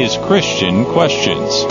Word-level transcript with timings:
is 0.00 0.16
Christian 0.16 0.86
Questions. 0.86 1.64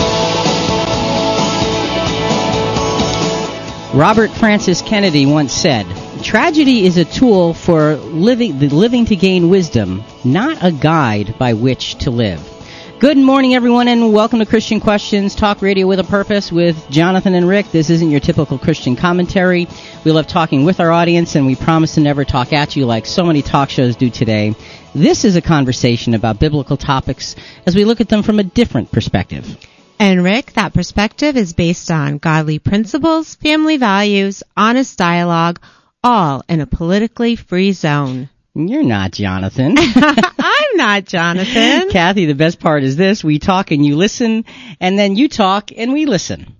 Robert 3.92 4.30
Francis 4.30 4.82
Kennedy 4.82 5.26
once 5.26 5.52
said, 5.52 5.84
Tragedy 6.22 6.86
is 6.86 6.96
a 6.96 7.04
tool 7.04 7.54
for 7.54 7.96
living, 7.96 8.60
the 8.60 8.68
living 8.68 9.06
to 9.06 9.16
gain 9.16 9.50
wisdom, 9.50 10.04
not 10.22 10.62
a 10.62 10.70
guide 10.70 11.36
by 11.38 11.54
which 11.54 11.96
to 11.96 12.12
live. 12.12 12.59
Good 13.00 13.16
morning, 13.16 13.54
everyone, 13.54 13.88
and 13.88 14.12
welcome 14.12 14.40
to 14.40 14.44
Christian 14.44 14.78
Questions, 14.78 15.34
talk 15.34 15.62
radio 15.62 15.86
with 15.86 16.00
a 16.00 16.04
purpose 16.04 16.52
with 16.52 16.76
Jonathan 16.90 17.34
and 17.34 17.48
Rick. 17.48 17.72
This 17.72 17.88
isn't 17.88 18.10
your 18.10 18.20
typical 18.20 18.58
Christian 18.58 18.94
commentary. 18.94 19.68
We 20.04 20.12
love 20.12 20.26
talking 20.26 20.66
with 20.66 20.80
our 20.80 20.90
audience, 20.90 21.34
and 21.34 21.46
we 21.46 21.56
promise 21.56 21.94
to 21.94 22.02
never 22.02 22.26
talk 22.26 22.52
at 22.52 22.76
you 22.76 22.84
like 22.84 23.06
so 23.06 23.24
many 23.24 23.40
talk 23.40 23.70
shows 23.70 23.96
do 23.96 24.10
today. 24.10 24.54
This 24.94 25.24
is 25.24 25.34
a 25.34 25.40
conversation 25.40 26.12
about 26.12 26.38
biblical 26.38 26.76
topics 26.76 27.36
as 27.64 27.74
we 27.74 27.86
look 27.86 28.02
at 28.02 28.10
them 28.10 28.22
from 28.22 28.38
a 28.38 28.44
different 28.44 28.92
perspective. 28.92 29.56
And 29.98 30.22
Rick, 30.22 30.52
that 30.52 30.74
perspective 30.74 31.38
is 31.38 31.54
based 31.54 31.90
on 31.90 32.18
godly 32.18 32.58
principles, 32.58 33.34
family 33.34 33.78
values, 33.78 34.42
honest 34.58 34.98
dialogue, 34.98 35.58
all 36.04 36.44
in 36.50 36.60
a 36.60 36.66
politically 36.66 37.34
free 37.34 37.72
zone. 37.72 38.28
You're 38.54 38.82
not 38.82 39.12
Jonathan. 39.12 39.76
I'm 40.70 40.76
not 40.76 41.04
Jonathan. 41.04 41.90
Kathy, 41.90 42.26
the 42.26 42.34
best 42.34 42.60
part 42.60 42.82
is 42.82 42.96
this. 42.96 43.24
We 43.24 43.38
talk 43.38 43.70
and 43.70 43.84
you 43.84 43.96
listen, 43.96 44.44
and 44.80 44.98
then 44.98 45.16
you 45.16 45.28
talk 45.28 45.70
and 45.76 45.92
we 45.92 46.06
listen. 46.06 46.54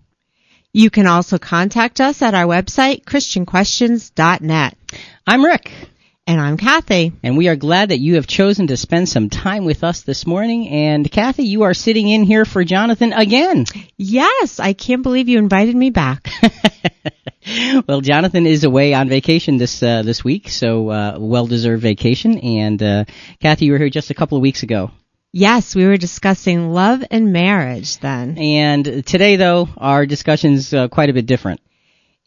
You 0.72 0.90
can 0.90 1.06
also 1.06 1.38
contact 1.38 2.00
us 2.00 2.22
at 2.22 2.34
our 2.34 2.46
website, 2.46 3.04
christianquestions.net. 3.04 4.76
I'm 5.26 5.44
Rick. 5.44 5.72
And 6.30 6.40
I'm 6.40 6.56
Kathy. 6.56 7.12
And 7.24 7.36
we 7.36 7.48
are 7.48 7.56
glad 7.56 7.88
that 7.88 7.98
you 7.98 8.14
have 8.14 8.28
chosen 8.28 8.68
to 8.68 8.76
spend 8.76 9.08
some 9.08 9.30
time 9.30 9.64
with 9.64 9.82
us 9.82 10.02
this 10.02 10.28
morning. 10.28 10.68
And 10.68 11.10
Kathy, 11.10 11.42
you 11.42 11.62
are 11.62 11.74
sitting 11.74 12.08
in 12.08 12.22
here 12.22 12.44
for 12.44 12.62
Jonathan 12.62 13.12
again. 13.12 13.66
Yes, 13.96 14.60
I 14.60 14.72
can't 14.72 15.02
believe 15.02 15.28
you 15.28 15.38
invited 15.38 15.74
me 15.74 15.90
back. 15.90 16.30
well, 17.88 18.00
Jonathan 18.00 18.46
is 18.46 18.62
away 18.62 18.94
on 18.94 19.08
vacation 19.08 19.56
this 19.56 19.82
uh, 19.82 20.02
this 20.02 20.22
week, 20.22 20.50
so 20.50 20.90
uh, 20.90 21.16
well 21.18 21.48
deserved 21.48 21.82
vacation. 21.82 22.38
And 22.38 22.80
uh, 22.80 23.04
Kathy, 23.40 23.64
you 23.64 23.72
were 23.72 23.78
here 23.78 23.90
just 23.90 24.10
a 24.10 24.14
couple 24.14 24.38
of 24.38 24.42
weeks 24.42 24.62
ago. 24.62 24.92
Yes, 25.32 25.74
we 25.74 25.84
were 25.84 25.96
discussing 25.96 26.72
love 26.72 27.02
and 27.10 27.32
marriage 27.32 27.98
then. 27.98 28.38
And 28.38 29.04
today, 29.04 29.34
though, 29.34 29.68
our 29.76 30.06
discussion's 30.06 30.72
uh, 30.72 30.86
quite 30.86 31.10
a 31.10 31.12
bit 31.12 31.26
different. 31.26 31.60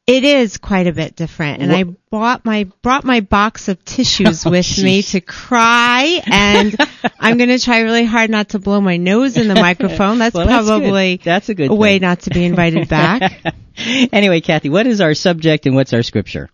It 0.05 0.25
is 0.25 0.57
quite 0.57 0.87
a 0.87 0.91
bit 0.91 1.15
different, 1.15 1.61
and 1.61 1.71
what? 1.71 1.79
I 1.79 1.83
bought 2.09 2.45
my 2.45 2.65
brought 2.81 3.05
my 3.05 3.21
box 3.21 3.69
of 3.69 3.85
tissues 3.85 4.45
oh, 4.45 4.51
with 4.51 4.65
geez. 4.65 4.83
me 4.83 5.01
to 5.01 5.21
cry, 5.21 6.21
and 6.25 6.75
I'm 7.21 7.37
going 7.37 7.49
to 7.49 7.59
try 7.59 7.79
really 7.81 8.03
hard 8.03 8.29
not 8.29 8.49
to 8.49 8.59
blow 8.59 8.81
my 8.81 8.97
nose 8.97 9.37
in 9.37 9.47
the 9.47 9.55
microphone. 9.55 10.19
That's 10.19 10.35
well, 10.35 10.45
probably 10.45 11.15
that's, 11.15 11.47
that's, 11.47 11.49
a 11.49 11.55
good 11.55 11.71
a 11.71 11.73
way 11.73 11.99
not 11.99 12.19
to 12.21 12.31
be 12.31 12.43
invited 12.43 12.89
back. 12.89 13.41
anyway, 13.77 14.41
Kathy, 14.41 14.67
what 14.67 14.87
is 14.87 14.99
our 14.99 15.13
subject 15.13 15.67
and 15.67 15.75
what's 15.75 15.93
our 15.93 16.03
scripture? 16.03 16.49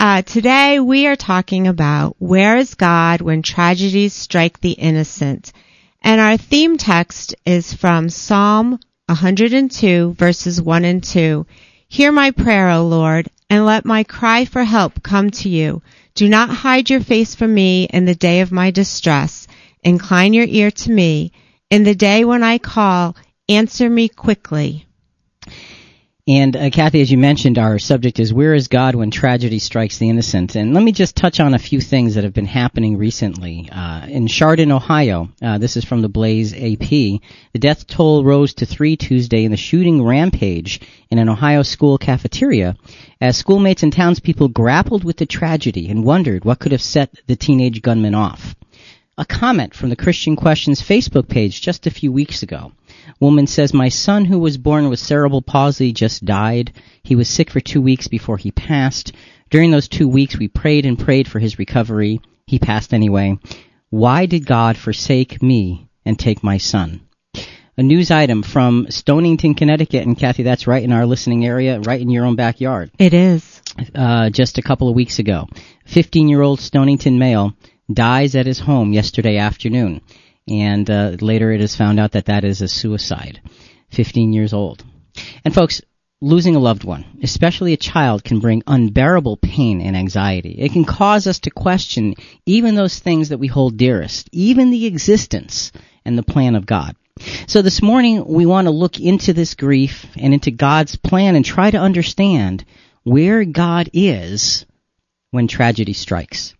Uh, 0.00 0.22
today 0.22 0.80
we 0.80 1.06
are 1.06 1.14
talking 1.14 1.68
about 1.68 2.16
where 2.18 2.56
is 2.56 2.74
God 2.74 3.20
when 3.20 3.42
tragedies 3.42 4.14
strike 4.14 4.58
the 4.58 4.72
innocent, 4.72 5.52
and 6.02 6.20
our 6.20 6.36
theme 6.36 6.76
text 6.76 7.36
is 7.46 7.72
from 7.72 8.08
Psalm 8.08 8.80
102 9.06 10.14
verses 10.14 10.60
1 10.60 10.84
and 10.84 11.04
2. 11.04 11.46
Hear 11.94 12.10
my 12.10 12.32
prayer, 12.32 12.70
O 12.70 12.84
Lord, 12.84 13.28
and 13.48 13.64
let 13.64 13.84
my 13.84 14.02
cry 14.02 14.46
for 14.46 14.64
help 14.64 15.00
come 15.04 15.30
to 15.30 15.48
you. 15.48 15.80
Do 16.16 16.28
not 16.28 16.50
hide 16.50 16.90
your 16.90 17.00
face 17.00 17.36
from 17.36 17.54
me 17.54 17.84
in 17.84 18.04
the 18.04 18.16
day 18.16 18.40
of 18.40 18.50
my 18.50 18.72
distress. 18.72 19.46
Incline 19.84 20.32
your 20.32 20.48
ear 20.48 20.72
to 20.72 20.90
me. 20.90 21.30
In 21.70 21.84
the 21.84 21.94
day 21.94 22.24
when 22.24 22.42
I 22.42 22.58
call, 22.58 23.14
answer 23.48 23.88
me 23.88 24.08
quickly. 24.08 24.86
And 26.26 26.56
uh, 26.56 26.70
Kathy, 26.70 27.02
as 27.02 27.12
you 27.12 27.18
mentioned, 27.18 27.58
our 27.58 27.78
subject 27.78 28.18
is 28.18 28.32
where 28.32 28.54
is 28.54 28.68
God 28.68 28.94
when 28.94 29.10
tragedy 29.10 29.58
strikes 29.58 29.98
the 29.98 30.08
innocent? 30.08 30.56
And 30.56 30.72
let 30.72 30.82
me 30.82 30.90
just 30.90 31.16
touch 31.16 31.38
on 31.38 31.52
a 31.52 31.58
few 31.58 31.82
things 31.82 32.14
that 32.14 32.24
have 32.24 32.32
been 32.32 32.46
happening 32.46 32.96
recently. 32.96 33.68
Uh, 33.70 34.06
in 34.06 34.26
Chardon, 34.26 34.72
Ohio, 34.72 35.28
uh, 35.42 35.58
this 35.58 35.76
is 35.76 35.84
from 35.84 36.00
the 36.00 36.08
Blaze 36.08 36.54
AP. 36.54 36.88
The 36.88 37.58
death 37.58 37.86
toll 37.86 38.24
rose 38.24 38.54
to 38.54 38.64
three 38.64 38.96
Tuesday 38.96 39.44
in 39.44 39.50
the 39.50 39.58
shooting 39.58 40.02
rampage 40.02 40.80
in 41.10 41.18
an 41.18 41.28
Ohio 41.28 41.62
school 41.62 41.98
cafeteria 41.98 42.74
as 43.20 43.36
schoolmates 43.36 43.82
and 43.82 43.92
townspeople 43.92 44.48
grappled 44.48 45.04
with 45.04 45.18
the 45.18 45.26
tragedy 45.26 45.90
and 45.90 46.04
wondered 46.04 46.46
what 46.46 46.58
could 46.58 46.72
have 46.72 46.80
set 46.80 47.14
the 47.26 47.36
teenage 47.36 47.82
gunman 47.82 48.14
off. 48.14 48.56
A 49.18 49.26
comment 49.26 49.74
from 49.74 49.90
the 49.90 49.96
Christian 49.96 50.36
Questions 50.36 50.80
Facebook 50.80 51.28
page 51.28 51.60
just 51.60 51.86
a 51.86 51.90
few 51.90 52.10
weeks 52.10 52.42
ago. 52.42 52.72
Woman 53.20 53.46
says, 53.46 53.74
My 53.74 53.88
son, 53.88 54.24
who 54.24 54.38
was 54.38 54.58
born 54.58 54.88
with 54.88 54.98
cerebral 54.98 55.42
palsy, 55.42 55.92
just 55.92 56.24
died. 56.24 56.72
He 57.02 57.14
was 57.14 57.28
sick 57.28 57.50
for 57.50 57.60
two 57.60 57.80
weeks 57.80 58.08
before 58.08 58.36
he 58.36 58.50
passed. 58.50 59.12
During 59.50 59.70
those 59.70 59.88
two 59.88 60.08
weeks, 60.08 60.38
we 60.38 60.48
prayed 60.48 60.86
and 60.86 60.98
prayed 60.98 61.28
for 61.28 61.38
his 61.38 61.58
recovery. 61.58 62.20
He 62.46 62.58
passed 62.58 62.92
anyway. 62.92 63.38
Why 63.90 64.26
did 64.26 64.46
God 64.46 64.76
forsake 64.76 65.42
me 65.42 65.88
and 66.04 66.18
take 66.18 66.42
my 66.42 66.58
son? 66.58 67.02
A 67.76 67.82
news 67.82 68.10
item 68.10 68.42
from 68.42 68.86
Stonington, 68.88 69.54
Connecticut, 69.54 70.06
and 70.06 70.18
Kathy, 70.18 70.44
that's 70.44 70.66
right 70.66 70.82
in 70.82 70.92
our 70.92 71.06
listening 71.06 71.44
area, 71.44 71.80
right 71.80 72.00
in 72.00 72.10
your 72.10 72.24
own 72.24 72.36
backyard. 72.36 72.90
It 72.98 73.14
is. 73.14 73.62
Uh, 73.94 74.30
just 74.30 74.58
a 74.58 74.62
couple 74.62 74.88
of 74.88 74.94
weeks 74.94 75.18
ago. 75.18 75.48
15 75.86 76.28
year 76.28 76.42
old 76.42 76.60
Stonington 76.60 77.18
male 77.18 77.54
dies 77.92 78.36
at 78.36 78.46
his 78.46 78.60
home 78.60 78.92
yesterday 78.92 79.38
afternoon 79.38 80.00
and 80.48 80.88
uh, 80.90 81.16
later 81.20 81.52
it 81.52 81.60
is 81.60 81.76
found 81.76 81.98
out 81.98 82.12
that 82.12 82.26
that 82.26 82.44
is 82.44 82.60
a 82.60 82.68
suicide. 82.68 83.40
15 83.90 84.32
years 84.32 84.52
old. 84.52 84.84
And 85.44 85.54
folks, 85.54 85.80
losing 86.20 86.56
a 86.56 86.60
loved 86.60 86.84
one, 86.84 87.04
especially 87.22 87.72
a 87.72 87.78
child, 87.78 88.24
can 88.24 88.40
bring 88.40 88.62
unbearable 88.66 89.36
pain 89.36 89.80
and 89.80 89.96
anxiety. 89.96 90.56
It 90.58 90.72
can 90.72 90.84
cause 90.84 91.26
us 91.26 91.40
to 91.40 91.50
question 91.50 92.14
even 92.46 92.74
those 92.74 92.98
things 92.98 93.28
that 93.28 93.38
we 93.38 93.46
hold 93.46 93.76
dearest, 93.76 94.28
even 94.32 94.70
the 94.70 94.86
existence 94.86 95.72
and 96.04 96.18
the 96.18 96.22
plan 96.22 96.54
of 96.56 96.66
God. 96.66 96.96
So 97.46 97.62
this 97.62 97.80
morning 97.80 98.24
we 98.26 98.44
want 98.44 98.66
to 98.66 98.72
look 98.72 98.98
into 98.98 99.32
this 99.32 99.54
grief 99.54 100.06
and 100.16 100.34
into 100.34 100.50
God's 100.50 100.96
plan 100.96 101.36
and 101.36 101.44
try 101.44 101.70
to 101.70 101.78
understand 101.78 102.64
where 103.04 103.44
God 103.44 103.90
is 103.92 104.66
when 105.30 105.46
tragedy 105.46 105.92
strikes. 105.92 106.54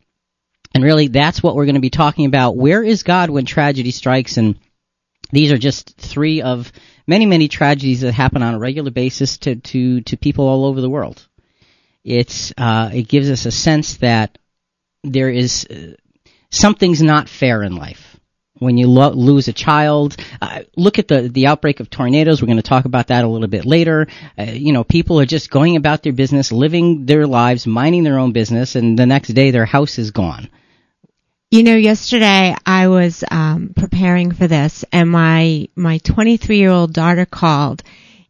And 0.75 0.83
really, 0.83 1.07
that's 1.07 1.41
what 1.43 1.55
we're 1.55 1.67
going 1.67 1.77
to 1.77 1.81
be 1.81 1.91
talking 1.91 2.27
about. 2.27 2.57
Where 2.57 2.83
is 2.83 3.05
God 3.05 3.31
when 3.31 3.47
tragedy 3.47 3.93
strikes? 3.93 4.37
And 4.37 4.59
these 5.31 5.53
are 5.53 5.59
just 5.59 5.97
three 5.97 6.43
of 6.43 6.73
many, 7.07 7.27
many 7.27 7.47
tragedies 7.49 8.01
that 8.01 8.13
happen 8.13 8.43
on 8.43 8.55
a 8.55 8.59
regular 8.59 8.91
basis 8.91 9.39
to, 9.39 9.57
to, 9.57 10.01
to 10.03 10.17
people 10.17 10.47
all 10.49 10.67
over 10.67 10.81
the 10.81 10.91
world. 10.91 11.25
It's, 12.03 12.53
uh, 12.59 12.91
it 12.93 13.09
gives 13.09 13.31
us 13.31 13.47
a 13.47 13.53
sense 13.53 13.99
that 13.99 14.37
there 15.05 15.31
is, 15.31 15.65
uh, 15.67 15.95
something's 16.51 17.03
not 17.03 17.29
fair 17.29 17.63
in 17.63 17.77
life. 17.77 18.17
When 18.59 18.77
you 18.77 18.89
lo- 18.89 19.11
lose 19.11 19.49
a 19.49 19.53
child, 19.53 20.17
uh, 20.41 20.61
look 20.77 20.99
at 20.99 21.09
the 21.09 21.29
the 21.29 21.49
outbreak 21.49 21.81
of 21.81 21.91
tornadoes. 21.91 22.41
We're 22.41 22.47
going 22.47 22.57
to 22.57 22.63
talk 22.63 22.85
about 22.85 23.09
that 23.09 23.25
a 23.25 23.29
little 23.29 23.49
bit 23.49 23.67
later. 23.67 24.07
Uh, 24.39 24.45
you 24.45 24.73
know, 24.73 24.85
people 24.85 25.19
are 25.19 25.27
just 25.27 25.51
going 25.51 25.75
about 25.75 26.05
their 26.05 26.13
business, 26.13 26.53
living 26.53 27.05
their 27.05 27.27
lives, 27.27 27.67
minding 27.67 28.05
their 28.05 28.21
own 28.21 28.31
business, 28.31 28.77
and 28.77 28.97
the 28.97 29.07
next 29.07 29.31
day 29.31 29.51
their 29.51 29.67
house 29.67 29.99
is 29.99 30.13
gone. 30.13 30.49
You 31.55 31.63
know, 31.63 31.77
yesterday 31.77 32.53
I 32.67 32.89
was 32.89 33.23
um, 33.31 33.75
preparing 33.77 34.33
for 34.33 34.49
this, 34.49 34.85
and 34.91 35.09
my 35.09 35.69
my 35.77 35.99
23 35.99 36.59
year 36.59 36.71
old 36.71 36.93
daughter 36.93 37.27
called, 37.27 37.85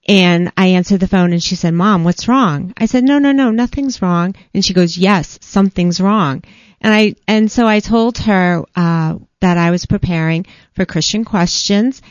and 0.07 0.53
I 0.59 0.67
answered 0.67 1.01
the 1.01 1.09
phone, 1.09 1.33
and 1.33 1.43
she 1.43 1.57
said, 1.57 1.73
"Mom, 1.73 2.05
what's 2.05 2.29
wrong?" 2.29 2.75
I 2.77 2.85
said, 2.85 3.03
"No, 3.03 3.19
no, 3.19 3.33
no, 3.33 3.51
nothing's 3.51 4.03
wrong." 4.03 4.35
And 4.53 4.63
she 4.63 4.75
goes, 4.75 4.99
"Yes, 4.99 5.39
something's 5.41 6.03
wrong." 6.03 6.43
And 6.83 6.93
I 6.93 7.15
and 7.27 7.51
so 7.51 7.67
I 7.67 7.81
told 7.81 8.19
her 8.19 8.63
uh, 8.77 9.15
that 9.41 9.57
I 9.57 9.71
was 9.71 9.87
preparing 9.87 10.45
for 10.75 10.85
Christian 10.85 11.25
questions, 11.25 12.03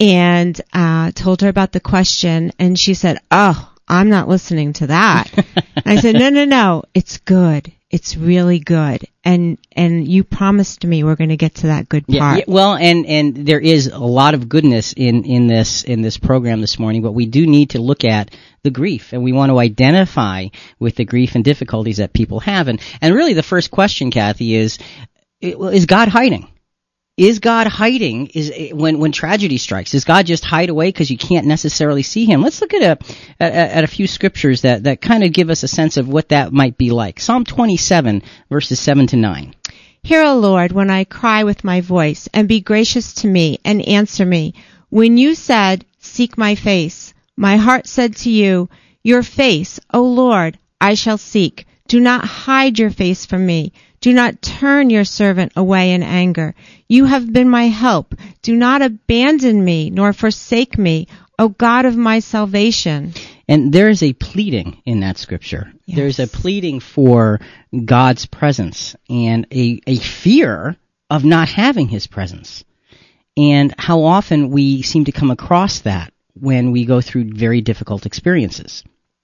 and 0.00 0.58
uh, 0.72 1.10
told 1.10 1.42
her 1.42 1.48
about 1.48 1.72
the 1.72 1.80
question, 1.80 2.50
and 2.58 2.78
she 2.78 2.94
said, 2.94 3.18
"Oh." 3.30 3.68
I'm 3.88 4.08
not 4.08 4.28
listening 4.28 4.72
to 4.74 4.86
that. 4.86 5.26
I 5.84 5.96
said, 5.96 6.14
no, 6.14 6.30
no, 6.30 6.46
no, 6.46 6.84
it's 6.94 7.18
good. 7.18 7.70
It's 7.92 8.16
really 8.16 8.58
good. 8.58 9.06
And, 9.22 9.58
and 9.70 10.08
you 10.08 10.24
promised 10.24 10.84
me 10.84 11.04
we're 11.04 11.14
going 11.14 11.28
to 11.28 11.36
get 11.36 11.56
to 11.56 11.66
that 11.68 11.90
good 11.90 12.06
part. 12.06 12.16
Yeah, 12.16 12.36
yeah, 12.36 12.44
well, 12.48 12.74
and, 12.74 13.04
and 13.04 13.46
there 13.46 13.60
is 13.60 13.86
a 13.86 13.98
lot 13.98 14.32
of 14.32 14.48
goodness 14.48 14.94
in, 14.94 15.24
in 15.24 15.46
this, 15.46 15.84
in 15.84 16.00
this 16.00 16.16
program 16.16 16.62
this 16.62 16.78
morning, 16.78 17.02
but 17.02 17.12
we 17.12 17.26
do 17.26 17.46
need 17.46 17.70
to 17.70 17.82
look 17.82 18.02
at 18.02 18.34
the 18.62 18.70
grief 18.70 19.12
and 19.12 19.22
we 19.22 19.32
want 19.32 19.50
to 19.50 19.58
identify 19.58 20.48
with 20.78 20.96
the 20.96 21.04
grief 21.04 21.34
and 21.34 21.44
difficulties 21.44 21.98
that 21.98 22.14
people 22.14 22.40
have. 22.40 22.68
And, 22.68 22.80
and 23.02 23.14
really 23.14 23.34
the 23.34 23.42
first 23.42 23.70
question, 23.70 24.10
Kathy, 24.10 24.54
is, 24.54 24.78
is 25.40 25.84
God 25.84 26.08
hiding? 26.08 26.48
Is 27.16 27.40
God 27.40 27.66
hiding? 27.66 28.28
Is 28.28 28.50
eh, 28.54 28.70
when 28.72 28.98
when 28.98 29.12
tragedy 29.12 29.58
strikes? 29.58 29.92
Does 29.92 30.04
God 30.04 30.26
just 30.26 30.44
hide 30.44 30.70
away 30.70 30.88
because 30.88 31.10
you 31.10 31.18
can't 31.18 31.46
necessarily 31.46 32.02
see 32.02 32.24
Him? 32.24 32.42
Let's 32.42 32.60
look 32.60 32.74
at 32.74 32.82
a 32.82 33.04
at, 33.38 33.52
at, 33.52 33.84
a 33.84 33.88
few 33.88 34.06
scriptures 34.06 34.62
that 34.62 34.84
that 34.84 35.00
kind 35.00 35.22
of 35.22 35.32
give 35.32 35.50
us 35.50 35.62
a 35.62 35.68
sense 35.68 35.96
of 35.96 36.08
what 36.08 36.30
that 36.30 36.52
might 36.52 36.78
be 36.78 36.90
like. 36.90 37.20
Psalm 37.20 37.44
27 37.44 38.22
verses 38.48 38.80
7 38.80 39.06
to 39.08 39.16
9. 39.16 39.54
Hear, 40.04 40.24
O 40.24 40.36
Lord, 40.36 40.72
when 40.72 40.90
I 40.90 41.04
cry 41.04 41.44
with 41.44 41.62
my 41.62 41.80
voice, 41.80 42.28
and 42.34 42.48
be 42.48 42.60
gracious 42.60 43.12
to 43.14 43.28
me, 43.28 43.58
and 43.64 43.86
answer 43.86 44.26
me. 44.26 44.54
When 44.88 45.16
you 45.16 45.34
said, 45.36 45.84
Seek 46.00 46.36
my 46.36 46.56
face, 46.56 47.14
my 47.36 47.56
heart 47.56 47.86
said 47.86 48.16
to 48.16 48.30
you, 48.30 48.68
Your 49.04 49.22
face, 49.22 49.78
O 49.92 50.02
Lord, 50.02 50.58
I 50.80 50.94
shall 50.94 51.18
seek. 51.18 51.66
Do 51.86 52.00
not 52.00 52.24
hide 52.24 52.78
your 52.80 52.90
face 52.90 53.26
from 53.26 53.46
me. 53.46 53.72
Do 54.02 54.12
not 54.12 54.42
turn 54.42 54.90
your 54.90 55.04
servant 55.04 55.52
away 55.54 55.92
in 55.92 56.02
anger. 56.02 56.56
You 56.88 57.04
have 57.04 57.32
been 57.32 57.48
my 57.48 57.68
help. 57.68 58.16
Do 58.42 58.56
not 58.56 58.82
abandon 58.82 59.64
me, 59.64 59.90
nor 59.90 60.12
forsake 60.12 60.76
me, 60.76 61.06
O 61.38 61.48
God 61.48 61.84
of 61.84 61.96
my 61.96 62.18
salvation. 62.18 63.14
And 63.46 63.72
there 63.72 63.88
is 63.88 64.02
a 64.02 64.12
pleading 64.12 64.82
in 64.84 65.00
that 65.00 65.18
scripture. 65.18 65.72
Yes. 65.86 65.96
There's 65.96 66.18
a 66.18 66.26
pleading 66.26 66.80
for 66.80 67.40
God's 67.84 68.26
presence 68.26 68.96
and 69.08 69.46
a, 69.52 69.80
a 69.86 69.96
fear 69.96 70.76
of 71.08 71.24
not 71.24 71.48
having 71.48 71.86
his 71.86 72.08
presence. 72.08 72.64
And 73.36 73.72
how 73.78 74.02
often 74.02 74.50
we 74.50 74.82
seem 74.82 75.04
to 75.04 75.12
come 75.12 75.30
across 75.30 75.82
that 75.82 76.12
when 76.34 76.72
we 76.72 76.86
go 76.86 77.00
through 77.00 77.34
very 77.34 77.60
difficult 77.60 78.04
experiences. 78.04 78.82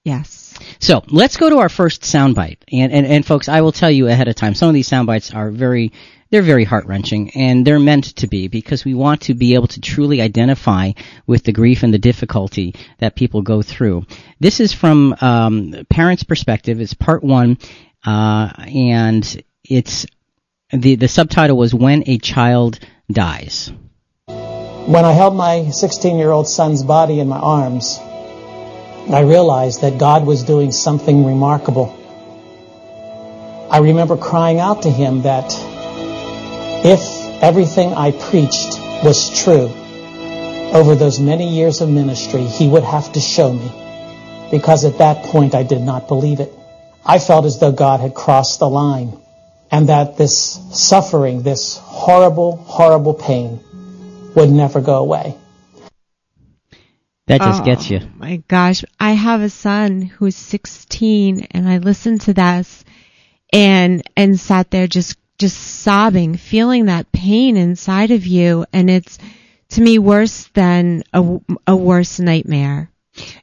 Yes. 0.09 0.55
So 0.79 1.03
let's 1.07 1.37
go 1.37 1.51
to 1.51 1.59
our 1.59 1.69
first 1.69 2.01
soundbite. 2.01 2.57
And, 2.71 2.91
and, 2.91 3.05
and 3.05 3.23
folks, 3.23 3.47
I 3.47 3.61
will 3.61 3.71
tell 3.71 3.91
you 3.91 4.07
ahead 4.07 4.27
of 4.27 4.35
time, 4.35 4.55
some 4.55 4.67
of 4.67 4.73
these 4.73 4.89
soundbites 4.89 5.35
are 5.35 5.51
very, 5.51 5.93
they're 6.31 6.41
very 6.41 6.63
heart 6.63 6.87
wrenching 6.87 7.29
and 7.35 7.65
they're 7.65 7.79
meant 7.79 8.15
to 8.17 8.27
be 8.27 8.47
because 8.47 8.83
we 8.83 8.95
want 8.95 9.21
to 9.21 9.35
be 9.35 9.53
able 9.53 9.67
to 9.67 9.81
truly 9.81 10.19
identify 10.19 10.93
with 11.27 11.43
the 11.43 11.51
grief 11.51 11.83
and 11.83 11.93
the 11.93 11.99
difficulty 11.99 12.73
that 12.97 13.15
people 13.15 13.43
go 13.43 13.61
through. 13.61 14.03
This 14.39 14.59
is 14.59 14.73
from, 14.73 15.15
um, 15.21 15.85
parents' 15.91 16.23
perspective. 16.23 16.81
It's 16.81 16.95
part 16.95 17.23
one, 17.23 17.59
uh, 18.03 18.51
and 18.57 19.43
it's, 19.63 20.07
the, 20.71 20.95
the 20.95 21.07
subtitle 21.07 21.57
was 21.57 21.73
When 21.73 22.03
a 22.07 22.17
Child 22.17 22.79
Dies. 23.11 23.71
When 24.25 25.05
I 25.05 25.11
held 25.11 25.35
my 25.35 25.69
16 25.69 26.17
year 26.17 26.31
old 26.31 26.47
son's 26.47 26.81
body 26.81 27.19
in 27.19 27.27
my 27.27 27.37
arms, 27.37 27.99
I 29.07 29.21
realized 29.21 29.81
that 29.81 29.97
God 29.97 30.25
was 30.25 30.43
doing 30.43 30.71
something 30.71 31.25
remarkable. 31.25 31.95
I 33.71 33.79
remember 33.79 34.17
crying 34.17 34.59
out 34.59 34.83
to 34.83 34.91
him 34.91 35.23
that 35.23 35.45
if 36.85 37.01
everything 37.41 37.93
I 37.93 38.11
preached 38.11 38.79
was 39.03 39.43
true 39.43 39.71
over 40.73 40.95
those 40.95 41.19
many 41.19 41.49
years 41.49 41.81
of 41.81 41.89
ministry, 41.89 42.43
he 42.43 42.67
would 42.67 42.83
have 42.83 43.11
to 43.13 43.19
show 43.19 43.51
me 43.53 43.71
because 44.51 44.85
at 44.85 44.97
that 44.99 45.25
point 45.25 45.55
I 45.55 45.63
did 45.63 45.81
not 45.81 46.07
believe 46.07 46.39
it. 46.39 46.53
I 47.05 47.19
felt 47.19 47.45
as 47.45 47.59
though 47.59 47.71
God 47.71 47.99
had 48.01 48.13
crossed 48.13 48.59
the 48.59 48.69
line 48.69 49.17
and 49.71 49.89
that 49.89 50.17
this 50.17 50.59
suffering, 50.71 51.43
this 51.43 51.77
horrible, 51.77 52.57
horrible 52.57 53.13
pain 53.13 53.59
would 54.35 54.49
never 54.49 54.81
go 54.81 54.97
away. 54.97 55.35
That 57.29 57.41
just 57.41 57.61
Oh, 57.61 57.65
gets 57.65 57.89
you. 57.89 58.01
My 58.17 58.37
gosh, 58.47 58.83
I 58.99 59.11
have 59.11 59.41
a 59.41 59.49
son 59.49 60.01
who's 60.01 60.35
16 60.35 61.47
and 61.51 61.69
I 61.69 61.77
listened 61.77 62.21
to 62.21 62.33
this 62.33 62.83
and 63.53 64.03
and 64.17 64.39
sat 64.39 64.71
there 64.71 64.87
just 64.87 65.17
just 65.37 65.57
sobbing, 65.57 66.35
feeling 66.35 66.85
that 66.87 67.11
pain 67.13 67.55
inside 67.55 68.11
of 68.11 68.25
you 68.25 68.65
and 68.73 68.89
it's 68.89 69.17
to 69.69 69.81
me 69.81 69.99
worse 69.99 70.49
than 70.53 71.03
a, 71.13 71.39
a 71.67 71.75
worse 71.75 72.19
nightmare. 72.19 72.89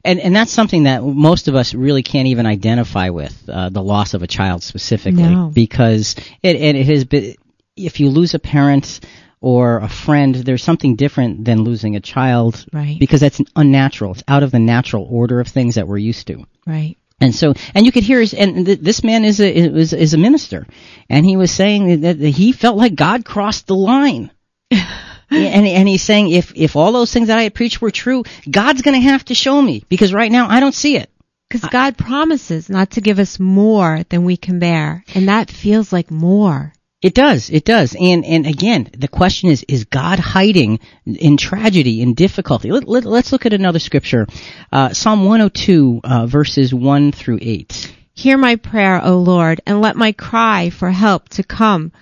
And 0.03 0.19
and 0.19 0.35
that's 0.35 0.51
something 0.51 0.83
that 0.83 1.03
most 1.03 1.47
of 1.47 1.55
us 1.55 1.73
really 1.73 2.03
can't 2.03 2.27
even 2.27 2.45
identify 2.45 3.09
with 3.09 3.47
uh, 3.49 3.69
the 3.69 3.81
loss 3.81 4.13
of 4.13 4.21
a 4.21 4.27
child 4.27 4.63
specifically 4.63 5.23
No. 5.23 5.49
because 5.53 6.15
it 6.43 6.55
it 6.57 6.85
has 6.87 7.05
been 7.05 7.35
if 7.75 7.99
you 7.99 8.09
lose 8.09 8.33
a 8.33 8.39
parent 8.39 8.99
or 9.41 9.77
a 9.79 9.89
friend 9.89 10.33
there's 10.35 10.63
something 10.63 10.95
different 10.95 11.45
than 11.45 11.63
losing 11.63 11.95
a 11.95 11.99
child 11.99 12.65
Right. 12.73 12.97
because 12.99 13.21
that's 13.21 13.41
unnatural 13.55 14.11
it's 14.13 14.23
out 14.27 14.43
of 14.43 14.51
the 14.51 14.59
natural 14.59 15.07
order 15.09 15.39
of 15.39 15.47
things 15.47 15.75
that 15.75 15.87
we're 15.87 15.97
used 15.97 16.27
to 16.27 16.45
Right. 16.65 16.97
and 17.21 17.33
so, 17.33 17.53
and 17.73 17.85
you 17.85 17.91
could 17.91 18.03
hear 18.03 18.19
his, 18.19 18.33
and 18.33 18.65
th- 18.65 18.79
this 18.79 19.03
man 19.03 19.25
is 19.25 19.39
a, 19.39 19.51
is, 19.55 19.93
is 19.93 20.13
a 20.13 20.17
minister, 20.17 20.67
and 21.09 21.25
he 21.25 21.35
was 21.37 21.51
saying 21.51 22.01
that, 22.01 22.17
he 22.19 22.51
felt 22.51 22.77
like 22.77 22.93
God 22.95 23.25
crossed 23.25 23.65
the 23.67 23.75
line. 23.75 24.29
and, 24.71 25.65
and 25.67 25.87
he's 25.87 26.03
saying 26.03 26.29
if, 26.29 26.53
if 26.55 26.75
all 26.75 26.91
those 26.91 27.11
things 27.11 27.27
that 27.27 27.37
I 27.39 27.43
had 27.43 27.55
preached 27.55 27.81
were 27.81 27.91
true, 27.91 28.23
God's 28.49 28.81
gonna 28.81 28.99
have 28.99 29.25
to 29.25 29.33
show 29.33 29.61
me, 29.61 29.83
because 29.89 30.13
right 30.13 30.31
now 30.31 30.47
I 30.49 30.59
don't 30.59 30.75
see 30.75 30.95
it. 30.97 31.09
Because 31.49 31.69
God 31.69 31.97
promises 31.97 32.69
not 32.69 32.91
to 32.91 33.01
give 33.01 33.19
us 33.19 33.39
more 33.39 34.03
than 34.09 34.25
we 34.25 34.35
can 34.37 34.59
bear, 34.59 35.03
and 35.15 35.29
that 35.29 35.49
feels 35.49 35.91
like 35.93 36.11
more. 36.11 36.73
It 37.07 37.13
does, 37.13 37.49
it 37.49 37.63
does. 37.63 37.95
And, 37.97 38.25
and 38.25 38.45
again, 38.45 38.89
the 38.91 39.07
question 39.07 39.47
is, 39.47 39.63
is 39.69 39.85
God 39.85 40.19
hiding 40.19 40.81
in 41.05 41.37
tragedy, 41.37 42.01
in 42.01 42.15
difficulty? 42.15 42.69
Let, 42.69 42.85
let, 42.85 43.05
let's 43.05 43.31
look 43.31 43.45
at 43.45 43.53
another 43.53 43.79
scripture. 43.79 44.27
Uh, 44.73 44.91
Psalm 44.91 45.23
102, 45.23 46.01
uh, 46.03 46.25
verses 46.25 46.73
1 46.73 47.13
through 47.13 47.39
8. 47.41 47.95
Hear 48.13 48.37
my 48.37 48.57
prayer, 48.57 49.01
O 49.01 49.19
Lord, 49.19 49.61
and 49.65 49.79
let 49.79 49.95
my 49.95 50.11
cry 50.11 50.69
for 50.69 50.91
help 50.91 51.29
to 51.29 51.43
come 51.43 51.93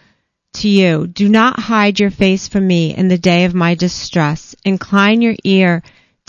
to 0.54 0.68
you. 0.68 1.06
Do 1.06 1.30
not 1.30 1.60
hide 1.60 2.00
your 2.00 2.10
face 2.10 2.48
from 2.48 2.66
me 2.66 2.96
in 2.96 3.07
the 3.07 3.19
day 3.19 3.46
of 3.46 3.54
my 3.54 3.75
distress. 3.75 4.56
Incline 4.66 5.22
your 5.22 5.36
ear 5.44 5.84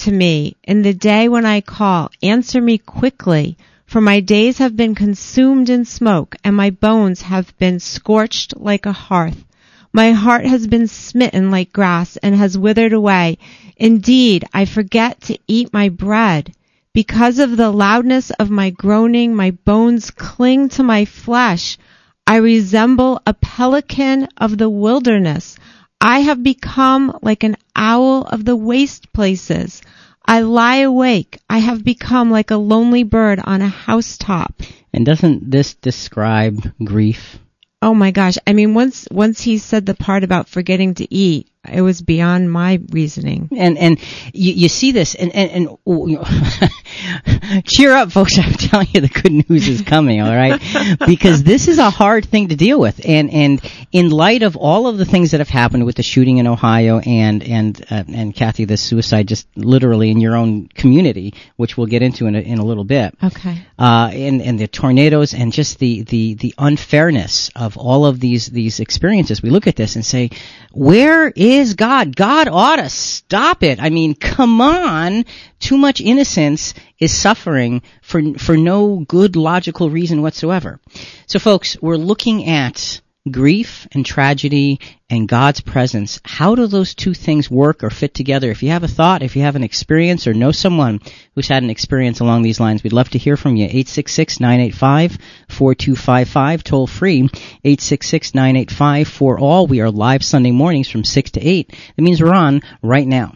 to 0.04 0.12
me. 0.12 0.54
In 0.64 0.82
the 0.82 0.92
day 0.92 1.30
when 1.30 1.46
I 1.46 1.62
call, 1.62 2.10
answer 2.22 2.60
me 2.60 2.76
quickly. 2.76 3.56
For 3.86 4.00
my 4.00 4.18
days 4.18 4.58
have 4.58 4.76
been 4.76 4.96
consumed 4.96 5.70
in 5.70 5.84
smoke, 5.84 6.34
and 6.42 6.56
my 6.56 6.70
bones 6.70 7.22
have 7.22 7.56
been 7.56 7.78
scorched 7.78 8.56
like 8.56 8.84
a 8.84 8.92
hearth. 8.92 9.44
My 9.92 10.10
heart 10.10 10.44
has 10.44 10.66
been 10.66 10.88
smitten 10.88 11.52
like 11.52 11.72
grass 11.72 12.16
and 12.16 12.34
has 12.34 12.58
withered 12.58 12.92
away. 12.92 13.38
Indeed, 13.76 14.44
I 14.52 14.64
forget 14.64 15.20
to 15.22 15.38
eat 15.46 15.72
my 15.72 15.88
bread. 15.88 16.52
Because 16.92 17.38
of 17.38 17.56
the 17.56 17.70
loudness 17.70 18.30
of 18.30 18.50
my 18.50 18.70
groaning, 18.70 19.36
my 19.36 19.52
bones 19.52 20.10
cling 20.10 20.68
to 20.70 20.82
my 20.82 21.04
flesh. 21.04 21.78
I 22.26 22.36
resemble 22.36 23.22
a 23.24 23.34
pelican 23.34 24.26
of 24.36 24.58
the 24.58 24.68
wilderness. 24.68 25.56
I 26.00 26.20
have 26.20 26.42
become 26.42 27.16
like 27.22 27.44
an 27.44 27.56
owl 27.76 28.22
of 28.22 28.44
the 28.44 28.56
waste 28.56 29.12
places. 29.12 29.80
I 30.26 30.40
lie 30.40 30.78
awake. 30.78 31.38
I 31.48 31.58
have 31.58 31.84
become 31.84 32.30
like 32.30 32.50
a 32.50 32.56
lonely 32.56 33.04
bird 33.04 33.40
on 33.42 33.62
a 33.62 33.68
housetop. 33.68 34.60
And 34.92 35.06
doesn't 35.06 35.50
this 35.50 35.74
describe 35.74 36.72
grief? 36.82 37.38
Oh 37.80 37.94
my 37.94 38.10
gosh. 38.10 38.36
I 38.46 38.52
mean, 38.52 38.74
once, 38.74 39.06
once 39.10 39.42
he 39.42 39.58
said 39.58 39.86
the 39.86 39.94
part 39.94 40.24
about 40.24 40.48
forgetting 40.48 40.94
to 40.94 41.14
eat, 41.14 41.48
it 41.72 41.80
was 41.82 42.02
beyond 42.02 42.50
my 42.50 42.80
reasoning. 42.90 43.48
and 43.56 43.78
and 43.78 43.98
you, 44.32 44.52
you 44.52 44.68
see 44.68 44.92
this 44.92 45.14
and 45.14 45.34
and, 45.34 45.50
and 45.50 45.68
oh, 45.86 46.06
you 46.06 46.16
know, 46.16 46.24
cheer 47.64 47.92
up 47.92 48.10
folks 48.12 48.38
i'm 48.38 48.52
telling 48.54 48.86
you 48.92 49.00
the 49.00 49.08
good 49.08 49.32
news 49.48 49.68
is 49.68 49.82
coming 49.82 50.20
all 50.20 50.34
right 50.34 50.60
because 51.06 51.42
this 51.42 51.68
is 51.68 51.78
a 51.78 51.90
hard 51.90 52.24
thing 52.24 52.48
to 52.48 52.56
deal 52.56 52.78
with 52.78 53.00
and 53.04 53.30
and 53.30 53.60
in 53.92 54.10
light 54.10 54.42
of 54.42 54.56
all 54.56 54.86
of 54.86 54.98
the 54.98 55.04
things 55.04 55.30
that 55.32 55.40
have 55.40 55.48
happened 55.48 55.84
with 55.84 55.96
the 55.96 56.02
shooting 56.02 56.38
in 56.38 56.46
ohio 56.46 56.98
and 57.00 57.42
and 57.42 57.84
uh, 57.90 58.04
and 58.12 58.34
kathy 58.34 58.64
the 58.64 58.76
suicide 58.76 59.26
just 59.28 59.46
literally 59.56 60.10
in 60.10 60.20
your 60.20 60.36
own 60.36 60.66
community 60.68 61.34
which 61.56 61.76
we'll 61.76 61.86
get 61.86 62.02
into 62.02 62.26
in 62.26 62.34
a, 62.34 62.40
in 62.40 62.58
a 62.58 62.64
little 62.64 62.84
bit 62.84 63.14
Okay. 63.22 63.62
uh, 63.78 64.10
and, 64.12 64.40
and 64.42 64.58
the 64.58 64.66
tornadoes 64.68 65.34
and 65.34 65.52
just 65.52 65.78
the, 65.78 66.02
the, 66.02 66.34
the 66.34 66.54
unfairness 66.58 67.50
of 67.56 67.76
all 67.76 68.04
of 68.06 68.20
these, 68.20 68.46
these 68.46 68.80
experiences. 68.80 69.42
We 69.42 69.50
look 69.50 69.66
at 69.66 69.76
this 69.76 69.96
and 69.96 70.04
say, 70.04 70.30
where 70.72 71.28
is 71.28 71.55
God? 71.74 72.14
God 72.14 72.48
ought 72.48 72.76
to 72.76 72.88
stop 72.88 73.62
it. 73.62 73.80
I 73.80 73.90
mean, 73.90 74.14
come 74.14 74.60
on. 74.60 75.24
Too 75.58 75.76
much 75.76 76.00
innocence 76.00 76.74
is 76.98 77.16
suffering 77.16 77.82
for, 78.02 78.22
for 78.38 78.56
no 78.56 79.00
good 79.00 79.36
logical 79.36 79.90
reason 79.90 80.22
whatsoever. 80.22 80.80
So 81.26 81.38
folks, 81.38 81.80
we're 81.80 81.96
looking 81.96 82.46
at 82.46 83.00
grief 83.30 83.86
and 83.92 84.06
tragedy 84.06 84.80
and 85.10 85.28
God's 85.28 85.60
presence. 85.60 86.20
How 86.24 86.54
do 86.54 86.66
those 86.66 86.94
two 86.94 87.12
things 87.14 87.50
work 87.50 87.82
or 87.82 87.90
fit 87.90 88.14
together? 88.14 88.50
If 88.50 88.62
you 88.62 88.70
have 88.70 88.84
a 88.84 88.88
thought, 88.88 89.22
if 89.22 89.36
you 89.36 89.42
have 89.42 89.56
an 89.56 89.64
experience 89.64 90.26
or 90.26 90.34
know 90.34 90.52
someone 90.52 91.00
who's 91.34 91.48
had 91.48 91.62
an 91.62 91.70
experience 91.70 92.20
along 92.20 92.42
these 92.42 92.60
lines, 92.60 92.82
we'd 92.82 92.92
love 92.92 93.08
to 93.10 93.18
hear 93.18 93.36
from 93.36 93.56
you. 93.56 93.68
866-985-4255, 93.68 96.62
toll 96.62 96.86
free, 96.86 97.28
866-985 97.64 99.40
all. 99.40 99.66
We 99.66 99.80
are 99.80 99.90
live 99.90 100.24
Sunday 100.24 100.52
mornings 100.52 100.88
from 100.88 101.04
6 101.04 101.30
to 101.32 101.40
8. 101.40 101.74
That 101.96 102.02
means 102.02 102.22
we're 102.22 102.34
on 102.34 102.62
right 102.82 103.06
now. 103.06 103.34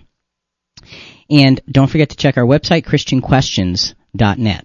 And 1.28 1.61
don't 1.70 1.88
forget 1.88 2.11
to 2.11 2.16
check 2.16 2.37
our 2.37 2.44
website, 2.44 2.85
christianquestions.net. 2.85 4.64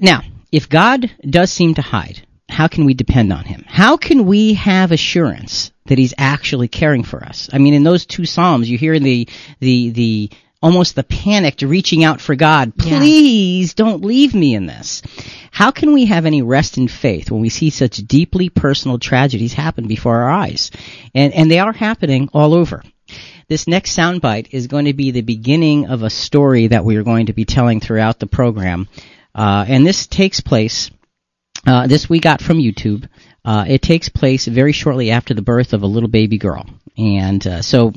Now, 0.00 0.22
if 0.50 0.68
God 0.68 1.10
does 1.22 1.50
seem 1.50 1.74
to 1.74 1.82
hide, 1.82 2.26
how 2.52 2.68
can 2.68 2.84
we 2.84 2.94
depend 2.94 3.32
on 3.32 3.44
him? 3.44 3.64
How 3.66 3.96
can 3.96 4.26
we 4.26 4.54
have 4.54 4.92
assurance 4.92 5.72
that 5.86 5.98
he's 5.98 6.14
actually 6.18 6.68
caring 6.68 7.02
for 7.02 7.24
us? 7.24 7.48
I 7.52 7.58
mean, 7.58 7.74
in 7.74 7.82
those 7.82 8.06
two 8.06 8.26
psalms, 8.26 8.70
you 8.70 8.78
hear 8.78 8.98
the 8.98 9.28
the 9.60 9.90
the 9.90 10.30
almost 10.62 10.94
the 10.94 11.02
panicked 11.02 11.62
reaching 11.62 12.04
out 12.04 12.20
for 12.20 12.36
God. 12.36 12.72
Yeah. 12.76 12.98
Please 12.98 13.74
don't 13.74 14.04
leave 14.04 14.34
me 14.34 14.54
in 14.54 14.66
this. 14.66 15.02
How 15.50 15.70
can 15.70 15.92
we 15.92 16.06
have 16.06 16.24
any 16.24 16.40
rest 16.40 16.78
in 16.78 16.88
faith 16.88 17.30
when 17.30 17.42
we 17.42 17.48
see 17.48 17.70
such 17.70 17.96
deeply 17.96 18.48
personal 18.48 18.98
tragedies 18.98 19.52
happen 19.52 19.88
before 19.88 20.22
our 20.22 20.30
eyes? 20.30 20.70
And, 21.14 21.32
and 21.34 21.50
they 21.50 21.58
are 21.58 21.72
happening 21.72 22.28
all 22.32 22.54
over. 22.54 22.82
This 23.48 23.66
next 23.66 23.96
soundbite 23.96 24.48
is 24.52 24.68
going 24.68 24.86
to 24.86 24.94
be 24.94 25.10
the 25.10 25.20
beginning 25.20 25.88
of 25.88 26.02
a 26.02 26.10
story 26.10 26.68
that 26.68 26.84
we 26.84 26.96
are 26.96 27.02
going 27.02 27.26
to 27.26 27.32
be 27.32 27.44
telling 27.44 27.80
throughout 27.80 28.18
the 28.18 28.26
program. 28.26 28.88
Uh, 29.34 29.64
and 29.68 29.86
this 29.86 30.06
takes 30.06 30.40
place, 30.40 30.90
uh, 31.66 31.86
this 31.86 32.08
we 32.08 32.20
got 32.20 32.40
from 32.40 32.58
YouTube. 32.58 33.08
Uh, 33.44 33.64
it 33.66 33.82
takes 33.82 34.08
place 34.08 34.46
very 34.46 34.72
shortly 34.72 35.10
after 35.10 35.34
the 35.34 35.42
birth 35.42 35.72
of 35.72 35.82
a 35.82 35.86
little 35.86 36.08
baby 36.08 36.38
girl. 36.38 36.66
And 36.96 37.44
uh, 37.46 37.62
so 37.62 37.92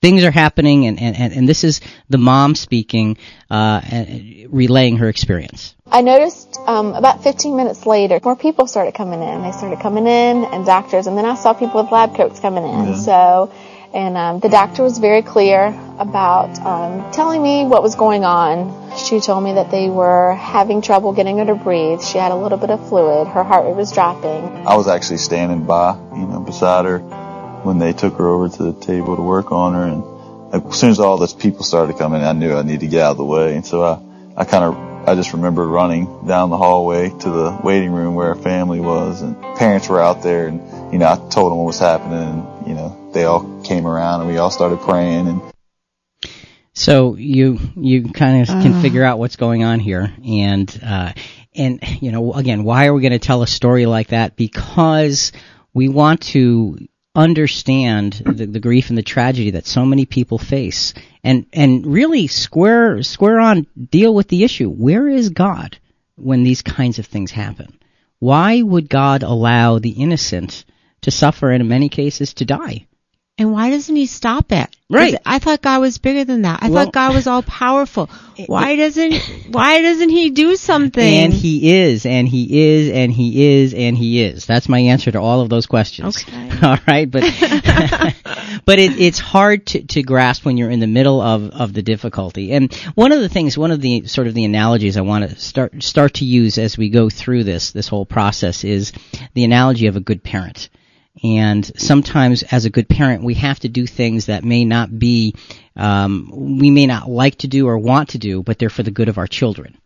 things 0.00 0.24
are 0.24 0.30
happening, 0.30 0.86
and, 0.86 1.00
and, 1.00 1.32
and 1.32 1.48
this 1.48 1.64
is 1.64 1.80
the 2.08 2.18
mom 2.18 2.54
speaking, 2.54 3.16
uh, 3.50 3.80
and 3.84 4.46
relaying 4.50 4.98
her 4.98 5.08
experience. 5.08 5.74
I 5.86 6.02
noticed 6.02 6.58
um, 6.66 6.94
about 6.94 7.22
15 7.22 7.56
minutes 7.56 7.86
later, 7.86 8.20
more 8.22 8.36
people 8.36 8.66
started 8.66 8.94
coming 8.94 9.22
in. 9.22 9.42
They 9.42 9.52
started 9.52 9.80
coming 9.80 10.06
in, 10.06 10.44
and 10.44 10.64
doctors, 10.64 11.06
and 11.06 11.16
then 11.16 11.24
I 11.24 11.34
saw 11.34 11.54
people 11.54 11.82
with 11.82 11.92
lab 11.92 12.14
coats 12.14 12.40
coming 12.40 12.64
in. 12.64 12.96
So, 12.96 13.52
and 13.94 14.16
um, 14.16 14.40
the 14.40 14.48
doctor 14.48 14.82
was 14.82 14.98
very 14.98 15.22
clear 15.22 15.68
about 15.98 16.58
um, 16.60 17.12
telling 17.12 17.42
me 17.42 17.64
what 17.64 17.82
was 17.82 17.94
going 17.94 18.24
on. 18.24 18.96
She 18.96 19.20
told 19.20 19.44
me 19.44 19.54
that 19.54 19.70
they 19.70 19.88
were 19.88 20.34
having 20.34 20.82
trouble 20.82 21.12
getting 21.12 21.38
her 21.38 21.46
to 21.46 21.54
breathe. 21.54 22.02
She 22.02 22.18
had 22.18 22.32
a 22.32 22.36
little 22.36 22.58
bit 22.58 22.70
of 22.70 22.88
fluid. 22.88 23.28
Her 23.28 23.44
heart 23.44 23.66
rate 23.66 23.76
was 23.76 23.92
dropping. 23.92 24.66
I 24.66 24.76
was 24.76 24.88
actually 24.88 25.18
standing 25.18 25.64
by, 25.64 25.94
you 26.14 26.26
know, 26.26 26.40
beside 26.40 26.84
her 26.84 26.98
when 27.62 27.78
they 27.78 27.92
took 27.92 28.14
her 28.14 28.28
over 28.28 28.48
to 28.48 28.62
the 28.62 28.72
table 28.72 29.16
to 29.16 29.22
work 29.22 29.52
on 29.52 29.74
her. 29.74 29.84
And 29.84 30.64
as 30.70 30.78
soon 30.78 30.90
as 30.90 31.00
all 31.00 31.16
those 31.16 31.34
people 31.34 31.64
started 31.64 31.98
coming, 31.98 32.22
I 32.22 32.32
knew 32.32 32.54
I 32.54 32.62
needed 32.62 32.80
to 32.80 32.86
get 32.86 33.02
out 33.02 33.12
of 33.12 33.16
the 33.18 33.24
way. 33.24 33.54
And 33.54 33.66
so 33.66 33.82
I, 33.82 34.00
I 34.36 34.44
kind 34.44 34.64
of, 34.64 35.08
I 35.08 35.14
just 35.14 35.32
remember 35.32 35.66
running 35.66 36.26
down 36.26 36.50
the 36.50 36.56
hallway 36.56 37.10
to 37.10 37.30
the 37.30 37.60
waiting 37.62 37.92
room 37.92 38.14
where 38.14 38.34
her 38.34 38.40
family 38.40 38.80
was 38.80 39.22
and 39.22 39.40
parents 39.56 39.88
were 39.88 40.00
out 40.00 40.22
there. 40.22 40.48
And, 40.48 40.92
you 40.92 40.98
know, 40.98 41.06
I 41.06 41.16
told 41.16 41.52
them 41.52 41.58
what 41.58 41.66
was 41.66 41.78
happening 41.78 42.18
and, 42.18 42.68
you 42.68 42.74
know, 42.74 43.05
they 43.16 43.24
all 43.24 43.62
came 43.62 43.86
around 43.86 44.20
and 44.20 44.30
we 44.30 44.36
all 44.36 44.50
started 44.50 44.78
praying 44.80 45.26
and, 45.28 45.40
So 46.74 47.16
you 47.16 47.58
you 47.74 48.12
kind 48.12 48.42
of 48.42 48.48
can 48.48 48.82
figure 48.82 49.02
out 49.02 49.18
what's 49.18 49.36
going 49.36 49.64
on 49.64 49.80
here, 49.80 50.12
and 50.22 50.80
uh, 50.84 51.14
and 51.54 51.80
you 52.02 52.12
know 52.12 52.34
again, 52.34 52.64
why 52.64 52.86
are 52.86 52.92
we 52.92 53.00
going 53.00 53.12
to 53.12 53.18
tell 53.18 53.42
a 53.42 53.46
story 53.46 53.86
like 53.86 54.08
that? 54.08 54.36
Because 54.36 55.32
we 55.72 55.88
want 55.88 56.20
to 56.32 56.78
understand 57.14 58.12
the, 58.12 58.44
the 58.44 58.60
grief 58.60 58.90
and 58.90 58.98
the 58.98 59.02
tragedy 59.02 59.52
that 59.52 59.64
so 59.64 59.86
many 59.86 60.04
people 60.04 60.36
face, 60.36 60.92
and 61.24 61.46
and 61.54 61.86
really 61.86 62.26
square 62.26 63.02
square 63.02 63.40
on 63.40 63.66
deal 63.90 64.14
with 64.14 64.28
the 64.28 64.44
issue. 64.44 64.68
Where 64.68 65.08
is 65.08 65.30
God 65.30 65.78
when 66.16 66.44
these 66.44 66.60
kinds 66.60 66.98
of 66.98 67.06
things 67.06 67.30
happen? 67.30 67.78
Why 68.18 68.60
would 68.60 68.90
God 68.90 69.22
allow 69.22 69.78
the 69.78 69.96
innocent 70.04 70.66
to 71.00 71.10
suffer 71.10 71.50
and 71.50 71.62
in 71.62 71.68
many 71.68 71.88
cases 71.88 72.34
to 72.34 72.44
die? 72.44 72.86
And 73.38 73.52
why 73.52 73.68
doesn't 73.68 73.94
he 73.94 74.06
stop 74.06 74.50
it? 74.50 74.74
Right. 74.88 75.14
I 75.26 75.40
thought 75.40 75.60
God 75.60 75.82
was 75.82 75.98
bigger 75.98 76.24
than 76.24 76.42
that. 76.42 76.60
I 76.62 76.70
Well- 76.70 76.84
thought 76.84 76.94
God 76.94 77.14
was 77.14 77.26
all 77.26 77.42
powerful. 77.42 78.08
Why 78.46 78.76
doesn't 78.76 79.14
why 79.50 79.80
doesn't 79.80 80.10
he 80.10 80.28
do 80.28 80.56
something? 80.56 81.02
And 81.02 81.32
he 81.32 81.72
is, 81.74 82.04
and 82.04 82.28
he 82.28 82.78
is, 82.78 82.90
and 82.90 83.10
he 83.10 83.62
is, 83.62 83.72
and 83.72 83.96
he 83.96 84.22
is. 84.22 84.44
That's 84.44 84.68
my 84.68 84.78
answer 84.78 85.10
to 85.10 85.18
all 85.18 85.40
of 85.40 85.48
those 85.48 85.64
questions. 85.64 86.18
Okay. 86.18 86.50
all 86.62 86.76
right, 86.86 87.10
but 87.10 87.22
but 88.66 88.78
it, 88.78 89.00
it's 89.00 89.18
hard 89.18 89.66
to, 89.68 89.82
to 89.82 90.02
grasp 90.02 90.44
when 90.44 90.58
you're 90.58 90.70
in 90.70 90.80
the 90.80 90.86
middle 90.86 91.20
of, 91.22 91.50
of 91.50 91.72
the 91.72 91.82
difficulty. 91.82 92.52
And 92.52 92.74
one 92.94 93.10
of 93.12 93.20
the 93.20 93.28
things, 93.30 93.56
one 93.56 93.70
of 93.70 93.80
the 93.80 94.06
sort 94.06 94.26
of 94.26 94.34
the 94.34 94.44
analogies 94.44 94.98
I 94.98 95.00
want 95.00 95.28
to 95.28 95.36
start 95.36 95.82
start 95.82 96.14
to 96.14 96.26
use 96.26 96.58
as 96.58 96.76
we 96.76 96.90
go 96.90 97.08
through 97.08 97.44
this 97.44 97.70
this 97.70 97.88
whole 97.88 98.04
process 98.06 98.64
is 98.64 98.92
the 99.32 99.44
analogy 99.44 99.86
of 99.86 99.96
a 99.96 100.00
good 100.00 100.22
parent. 100.22 100.68
And 101.22 101.64
sometimes, 101.78 102.42
as 102.42 102.64
a 102.64 102.70
good 102.70 102.88
parent, 102.88 103.22
we 103.22 103.34
have 103.34 103.60
to 103.60 103.68
do 103.68 103.86
things 103.86 104.26
that 104.26 104.44
may 104.44 104.64
not 104.64 104.98
be, 104.98 105.34
um, 105.74 106.30
we 106.58 106.70
may 106.70 106.86
not 106.86 107.08
like 107.08 107.38
to 107.38 107.48
do 107.48 107.66
or 107.68 107.78
want 107.78 108.10
to 108.10 108.18
do, 108.18 108.42
but 108.42 108.58
they're 108.58 108.68
for 108.68 108.82
the 108.82 108.90
good 108.90 109.08
of 109.08 109.18
our 109.18 109.26
children. 109.26 109.78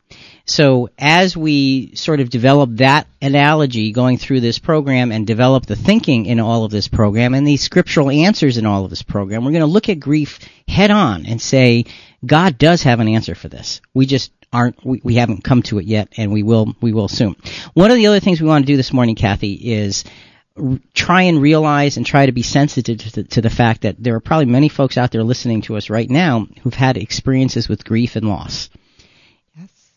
So 0.45 0.91
as 0.99 1.37
we 1.37 1.95
sort 1.95 2.19
of 2.19 2.31
develop 2.31 2.71
that 2.79 3.07
analogy 3.23 3.93
going 3.93 4.19
through 4.19 4.41
this 4.41 4.59
program 4.59 5.13
and 5.13 5.25
develop 5.25 5.67
the 5.67 5.77
thinking 5.77 6.27
in 6.27 6.41
all 6.41 6.65
of 6.65 6.73
this 6.73 6.89
program 6.89 7.35
and 7.35 7.47
the 7.47 7.57
scriptural 7.57 8.11
answers 8.11 8.59
in 8.59 8.67
all 8.67 8.85
of 8.85 8.91
this 8.91 9.03
program, 9.03 9.45
we're 9.45 9.53
going 9.53 9.61
to 9.61 9.67
look 9.67 9.89
at 9.89 10.01
grief 10.01 10.41
head 10.67 10.91
on 10.91 11.27
and 11.27 11.41
say, 11.41 11.85
God 12.27 12.59
does 12.59 12.83
have 12.83 12.99
an 12.99 13.07
answer 13.07 13.37
for 13.37 13.49
this. 13.49 13.81
We 13.95 14.07
just 14.07 14.33
aren't, 14.53 14.85
we, 14.85 15.01
we 15.05 15.15
haven't 15.15 15.45
come 15.45 15.63
to 15.65 15.79
it 15.79 15.87
yet 15.87 16.09
and 16.17 16.33
we 16.33 16.43
will, 16.43 16.75
we 16.81 16.93
will 16.93 17.09
soon. 17.09 17.37
One 17.75 17.93
of 17.93 17.97
the 17.97 18.09
other 18.09 18.21
things 18.21 18.41
we 18.41 18.49
want 18.49 18.67
to 18.67 18.73
do 18.73 18.77
this 18.77 18.93
morning, 18.93 19.15
Kathy, 19.15 19.53
is 19.53 20.05
try 20.95 21.23
and 21.23 21.41
realize 21.41 21.97
and 21.97 22.07
try 22.07 22.27
to 22.27 22.33
be 22.33 22.43
sensitive 22.43 22.99
to 22.99 23.13
the, 23.13 23.25
to 23.25 23.41
the 23.41 23.51
fact 23.51 23.83
that 23.83 23.97
there 23.99 24.15
are 24.15 24.21
probably 24.21 24.47
many 24.47 24.69
folks 24.69 24.97
out 24.97 25.11
there 25.11 25.23
listening 25.23 25.63
to 25.63 25.77
us 25.77 25.91
right 25.91 26.09
now 26.09 26.47
who've 26.63 26.75
had 26.75 26.97
experiences 26.97 27.69
with 27.69 27.85
grief 27.85 28.17
and 28.17 28.29
loss. 28.29 28.71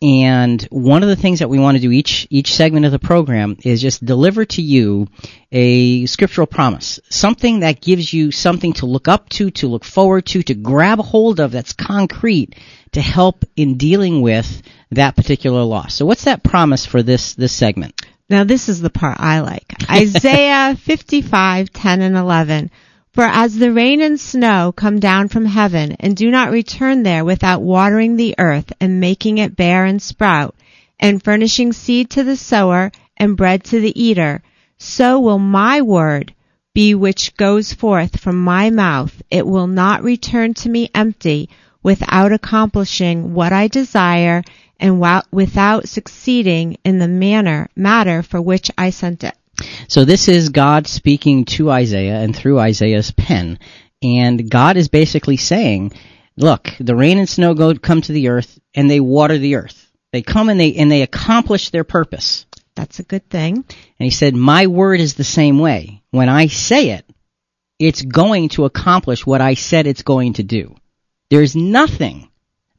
And 0.04 0.62
one 0.64 1.02
of 1.02 1.08
the 1.08 1.16
things 1.16 1.40
that 1.40 1.50
we 1.50 1.60
want 1.60 1.78
to 1.78 1.82
do 1.82 1.90
each 1.90 2.28
each 2.30 2.54
segment 2.56 2.86
of 2.86 2.92
the 2.92 3.00
program 3.00 3.56
is 3.64 3.82
just 3.82 4.04
deliver 4.04 4.44
to 4.44 4.62
you 4.62 5.08
a 5.50 6.06
scriptural 6.08 6.46
promise, 6.46 7.00
something 7.10 7.62
that 7.62 7.80
gives 7.80 8.12
you 8.12 8.30
something 8.30 8.74
to 8.74 8.86
look 8.86 9.08
up 9.08 9.30
to, 9.30 9.50
to 9.52 9.68
look 9.68 9.86
forward 9.86 10.26
to, 10.26 10.44
to 10.44 10.56
grab 10.56 11.00
a 11.00 11.04
hold 11.04 11.40
of 11.40 11.52
that's 11.52 11.72
concrete 11.72 12.54
to 12.92 13.00
help 13.00 13.46
in 13.56 13.78
dealing 13.78 14.22
with 14.22 14.62
that 14.92 15.16
particular 15.16 15.64
loss. 15.64 15.96
So 15.96 16.06
what's 16.06 16.26
that 16.26 16.44
promise 16.44 16.86
for 16.86 17.02
this 17.02 17.36
this 17.36 17.54
segment? 17.54 18.03
Now 18.30 18.44
this 18.44 18.70
is 18.70 18.82
the 18.82 18.90
part 18.90 19.18
I 19.20 19.42
like. 19.42 19.74
Isaiah 19.90 20.76
55, 20.76 21.72
10 21.72 22.02
and 22.02 22.16
11. 22.16 22.72
For 23.14 23.24
as 23.26 23.56
the 23.56 23.72
rain 23.72 24.02
and 24.02 24.20
snow 24.20 24.72
come 24.76 25.00
down 25.00 25.28
from 25.28 25.46
heaven 25.46 25.96
and 26.00 26.16
do 26.16 26.32
not 26.32 26.52
return 26.52 27.04
there 27.04 27.24
without 27.24 27.62
watering 27.62 28.16
the 28.16 28.34
earth 28.40 28.74
and 28.80 29.00
making 29.00 29.38
it 29.38 29.56
bear 29.56 29.86
and 29.86 30.02
sprout 30.02 30.56
and 31.00 31.24
furnishing 31.24 31.74
seed 31.74 32.10
to 32.12 32.24
the 32.24 32.38
sower 32.38 32.92
and 33.18 33.38
bread 33.38 33.64
to 33.66 33.80
the 33.80 34.02
eater, 34.02 34.42
so 34.78 35.20
will 35.20 35.38
my 35.38 35.82
word 35.82 36.34
be 36.74 36.96
which 36.96 37.38
goes 37.38 37.72
forth 37.72 38.20
from 38.20 38.44
my 38.44 38.72
mouth. 38.72 39.22
It 39.30 39.46
will 39.46 39.68
not 39.68 40.02
return 40.02 40.56
to 40.56 40.70
me 40.70 40.90
empty 40.96 41.50
without 41.84 42.32
accomplishing 42.32 43.34
what 43.36 43.54
I 43.54 43.68
desire 43.68 44.42
and 44.84 45.02
without 45.32 45.88
succeeding 45.88 46.78
in 46.84 47.00
the 47.00 47.08
manner, 47.08 47.70
matter 47.74 48.22
for 48.22 48.42
which 48.42 48.70
I 48.78 48.90
sent 48.90 49.24
it. 49.24 49.34
So 49.88 50.04
this 50.04 50.28
is 50.28 50.50
God 50.50 50.88
speaking 50.88 51.46
to 51.46 51.72
Isaiah 51.72 52.20
and 52.20 52.36
through 52.36 52.60
Isaiah's 52.60 53.12
pen. 53.12 53.60
And 54.04 54.52
God 54.52 54.76
is 54.76 54.90
basically 54.90 55.38
saying, 55.38 55.94
look, 56.36 56.70
the 56.82 56.98
rain 56.98 57.18
and 57.18 57.30
snow 57.30 57.54
go 57.54 57.74
come 57.76 58.02
to 58.02 58.12
the 58.12 58.28
earth 58.28 58.60
and 58.76 58.92
they 58.92 59.00
water 59.00 59.38
the 59.38 59.56
earth. 59.56 59.90
They 60.12 60.22
come 60.22 60.50
and 60.50 60.60
they 60.60 60.76
and 60.76 60.92
they 60.92 61.02
accomplish 61.02 61.70
their 61.70 61.86
purpose. 61.86 62.46
That's 62.76 63.00
a 63.00 63.04
good 63.04 63.30
thing. 63.30 63.56
And 63.56 63.66
he 64.00 64.12
said, 64.12 64.36
My 64.36 64.68
word 64.68 65.00
is 65.00 65.14
the 65.14 65.24
same 65.24 65.60
way. 65.60 66.04
When 66.12 66.28
I 66.28 66.48
say 66.48 66.90
it, 66.90 67.06
it's 67.80 68.02
going 68.02 68.50
to 68.50 68.66
accomplish 68.66 69.26
what 69.26 69.40
I 69.40 69.54
said 69.54 69.88
it's 69.88 70.04
going 70.04 70.34
to 70.34 70.44
do. 70.44 70.76
There's 71.30 71.56
nothing 71.56 72.28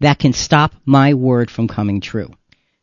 that 0.04 0.18
can 0.18 0.32
stop 0.32 0.74
my 0.84 1.14
word 1.14 1.50
from 1.50 1.68
coming 1.68 2.00
true. 2.00 2.30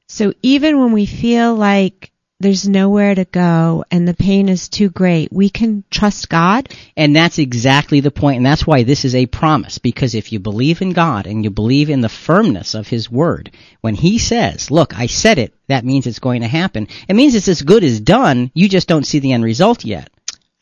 So 0.08 0.34
even 0.42 0.80
when 0.80 0.92
we 0.92 1.06
feel 1.06 1.56
like 1.56 2.12
there's 2.42 2.68
nowhere 2.68 3.14
to 3.14 3.24
go 3.26 3.86
and 3.92 4.08
the 4.08 4.16
pain 4.16 4.50
is 4.50 4.68
too 4.68 4.90
great, 4.90 5.32
we 5.32 5.50
can 5.50 5.84
trust 5.92 6.28
God. 6.28 6.68
And 6.98 7.16
that's 7.16 7.38
exactly 7.38 8.00
the 8.00 8.12
point, 8.12 8.38
and 8.38 8.46
that's 8.46 8.66
why 8.66 8.84
this 8.84 9.06
is 9.06 9.14
a 9.14 9.28
promise, 9.28 9.78
because 9.78 10.16
if 10.16 10.34
you 10.34 10.40
believe 10.40 10.82
in 10.82 10.94
God 10.94 11.28
and 11.28 11.44
you 11.44 11.52
believe 11.52 11.90
in 11.90 12.02
the 12.02 12.10
firmness 12.10 12.74
of 12.74 12.88
His 12.88 13.12
Word, 13.12 13.52
when 13.82 13.96
He 13.96 14.18
says, 14.18 14.72
look, 14.72 14.98
I 14.98 15.06
said 15.06 15.38
it, 15.38 15.54
that 15.68 15.86
means 15.86 16.08
it's 16.08 16.20
going 16.20 16.42
to 16.42 16.48
happen. 16.48 16.88
It 17.08 17.16
means 17.16 17.36
it's 17.36 17.48
as 17.48 17.62
good 17.62 17.84
as 17.84 18.00
done, 18.00 18.52
you 18.56 18.68
just 18.68 18.88
don't 18.88 19.06
see 19.06 19.20
the 19.20 19.34
end 19.34 19.44
result 19.44 19.86
yet. 19.86 20.10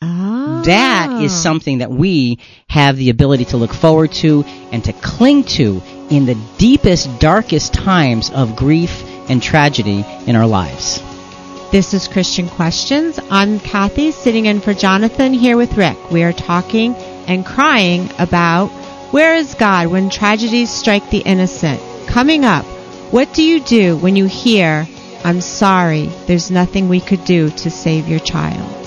Oh. 0.02 0.62
That 0.64 1.22
is 1.22 1.32
ah. 1.32 1.36
something 1.36 1.78
that 1.78 1.90
we 1.90 2.38
have 2.68 2.96
the 2.96 3.10
ability 3.10 3.46
to 3.46 3.56
look 3.56 3.74
forward 3.74 4.12
to 4.12 4.44
and 4.72 4.82
to 4.84 4.92
cling 4.94 5.44
to 5.44 5.82
in 6.10 6.26
the 6.26 6.36
deepest, 6.58 7.20
darkest 7.20 7.74
times 7.74 8.30
of 8.30 8.56
grief 8.56 9.04
and 9.28 9.42
tragedy 9.42 10.04
in 10.26 10.36
our 10.36 10.46
lives. 10.46 11.02
This 11.70 11.94
is 11.94 12.08
Christian 12.08 12.48
Questions. 12.48 13.20
I'm 13.30 13.60
Kathy, 13.60 14.10
sitting 14.10 14.46
in 14.46 14.60
for 14.60 14.74
Jonathan 14.74 15.32
here 15.32 15.56
with 15.56 15.76
Rick. 15.76 16.10
We 16.10 16.24
are 16.24 16.32
talking 16.32 16.94
and 17.28 17.46
crying 17.46 18.10
about 18.18 18.68
where 19.12 19.36
is 19.36 19.54
God 19.54 19.88
when 19.88 20.10
tragedies 20.10 20.70
strike 20.70 21.10
the 21.10 21.18
innocent? 21.18 21.80
Coming 22.08 22.44
up, 22.44 22.64
what 23.12 23.32
do 23.34 23.42
you 23.42 23.60
do 23.60 23.96
when 23.98 24.16
you 24.16 24.26
hear, 24.26 24.88
I'm 25.24 25.40
sorry, 25.40 26.06
there's 26.26 26.50
nothing 26.50 26.88
we 26.88 27.00
could 27.00 27.24
do 27.24 27.50
to 27.50 27.70
save 27.70 28.08
your 28.08 28.20
child? 28.20 28.79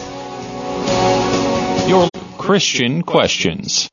Your 1.88 2.10
Christian 2.38 3.04
questions. 3.04 3.90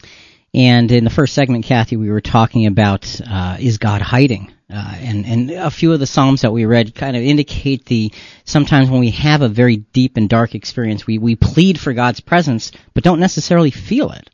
And 0.55 0.91
in 0.91 1.05
the 1.05 1.11
first 1.11 1.35
segment, 1.35 1.67
Kathy, 1.67 1.99
we 1.99 2.09
were 2.09 2.23
talking 2.23 2.65
about 2.65 3.21
uh, 3.21 3.59
is 3.61 3.77
God 3.77 4.01
hiding? 4.01 4.51
Uh, 4.73 4.95
and 4.97 5.27
and 5.27 5.51
a 5.51 5.71
few 5.71 5.93
of 5.93 6.01
the 6.01 6.07
psalms 6.07 6.41
that 6.41 6.53
we 6.53 6.65
read 6.65 6.95
kind 6.95 7.19
of 7.19 7.23
indicate 7.23 7.85
the 7.85 8.15
sometimes 8.47 8.89
when 8.89 9.01
we 9.01 9.11
have 9.11 9.43
a 9.43 9.49
very 9.51 9.77
deep 9.77 10.17
and 10.17 10.31
dark 10.31 10.55
experience, 10.55 11.07
we 11.07 11.19
we 11.19 11.37
plead 11.37 11.79
for 11.79 11.93
God's 11.93 12.21
presence, 12.21 12.73
but 12.95 13.05
don't 13.05 13.21
necessarily 13.21 13.71
feel 13.71 14.11
it. 14.11 14.31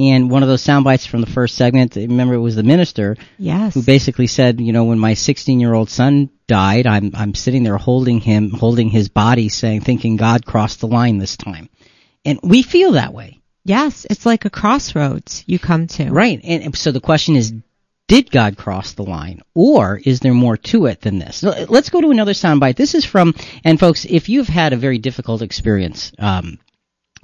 And 0.00 0.30
one 0.30 0.42
of 0.42 0.48
those 0.48 0.62
sound 0.62 0.84
bites 0.84 1.04
from 1.04 1.20
the 1.20 1.26
first 1.26 1.56
segment, 1.56 1.94
remember 1.94 2.32
it 2.34 2.38
was 2.38 2.56
the 2.56 2.62
minister 2.62 3.16
Yes. 3.38 3.74
who 3.74 3.82
basically 3.82 4.26
said, 4.26 4.58
you 4.58 4.72
know, 4.72 4.84
when 4.84 4.98
my 4.98 5.12
16 5.14 5.60
year 5.60 5.74
old 5.74 5.90
son 5.90 6.30
died, 6.48 6.86
I'm 6.86 7.12
I'm 7.14 7.34
sitting 7.34 7.62
there 7.64 7.76
holding 7.76 8.18
him, 8.20 8.50
holding 8.50 8.88
his 8.88 9.10
body, 9.10 9.50
saying, 9.50 9.82
thinking 9.82 10.16
God 10.16 10.46
crossed 10.46 10.80
the 10.80 10.88
line 10.88 11.18
this 11.18 11.36
time. 11.36 11.68
And 12.24 12.40
we 12.42 12.62
feel 12.62 12.92
that 12.92 13.12
way. 13.12 13.40
Yes, 13.64 14.06
it's 14.08 14.24
like 14.24 14.46
a 14.46 14.50
crossroads 14.50 15.44
you 15.46 15.58
come 15.58 15.86
to. 15.88 16.10
Right. 16.10 16.40
And 16.42 16.74
so 16.76 16.92
the 16.92 17.00
question 17.00 17.36
is, 17.36 17.52
did 18.08 18.30
God 18.30 18.56
cross 18.56 18.94
the 18.94 19.04
line? 19.04 19.42
Or 19.54 20.00
is 20.02 20.20
there 20.20 20.34
more 20.34 20.56
to 20.56 20.86
it 20.86 21.02
than 21.02 21.18
this? 21.18 21.42
Let's 21.42 21.90
go 21.90 22.00
to 22.00 22.10
another 22.10 22.32
soundbite. 22.32 22.76
This 22.76 22.94
is 22.94 23.04
from, 23.04 23.34
and 23.62 23.78
folks, 23.78 24.04
if 24.08 24.28
you've 24.28 24.48
had 24.48 24.72
a 24.72 24.76
very 24.78 24.98
difficult 24.98 25.42
experience, 25.42 26.10
um, 26.18 26.58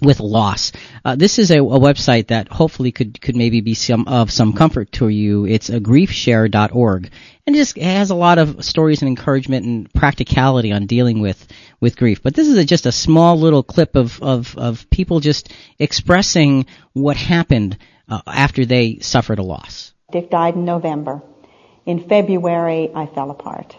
with 0.01 0.21
loss. 0.21 0.73
Uh, 1.05 1.17
this 1.17 1.39
is 1.39 1.51
a, 1.51 1.59
a 1.59 1.79
website 1.81 2.29
that 2.29 2.49
hopefully 2.49 2.93
could, 2.93 3.21
could 3.21 3.37
maybe 3.37 3.61
be 3.61 3.75
some 3.75 4.07
of 4.09 4.31
some 4.31 4.53
comfort 4.53 4.93
to 4.93 5.09
you. 5.09 5.47
It's 5.47 5.71
a 5.71 5.81
griefshare.org 5.81 7.11
and 7.47 7.57
it 7.57 7.59
just 7.59 7.79
has 7.79 8.11
a 8.11 8.15
lot 8.15 8.39
of 8.39 8.65
stories 8.65 9.03
and 9.03 9.09
encouragement 9.09 9.65
and 9.65 9.93
practicality 9.93 10.73
on 10.73 10.87
dealing 10.87 11.21
with, 11.21 11.47
with 11.81 11.97
grief. 11.97 12.23
But 12.23 12.35
this 12.35 12.49
is 12.49 12.59
a, 12.59 12.65
just 12.65 12.87
a 12.87 12.93
small 12.93 13.39
little 13.39 13.63
clip 13.63 13.97
of, 13.97 14.23
of, 14.23 14.57
of 14.59 14.89
people 14.91 15.21
just 15.21 15.53
expressing 15.79 16.67
what 16.93 17.17
happened 17.17 17.79
uh, 18.09 18.21
after 18.27 18.67
they 18.67 18.99
suffered 18.99 19.39
a 19.39 19.43
loss. 19.43 19.93
Dick 20.13 20.31
died 20.31 20.55
in 20.55 20.65
November. 20.65 21.23
In 21.87 22.09
February, 22.09 22.91
I 22.95 23.07
fell 23.07 23.31
apart. 23.31 23.77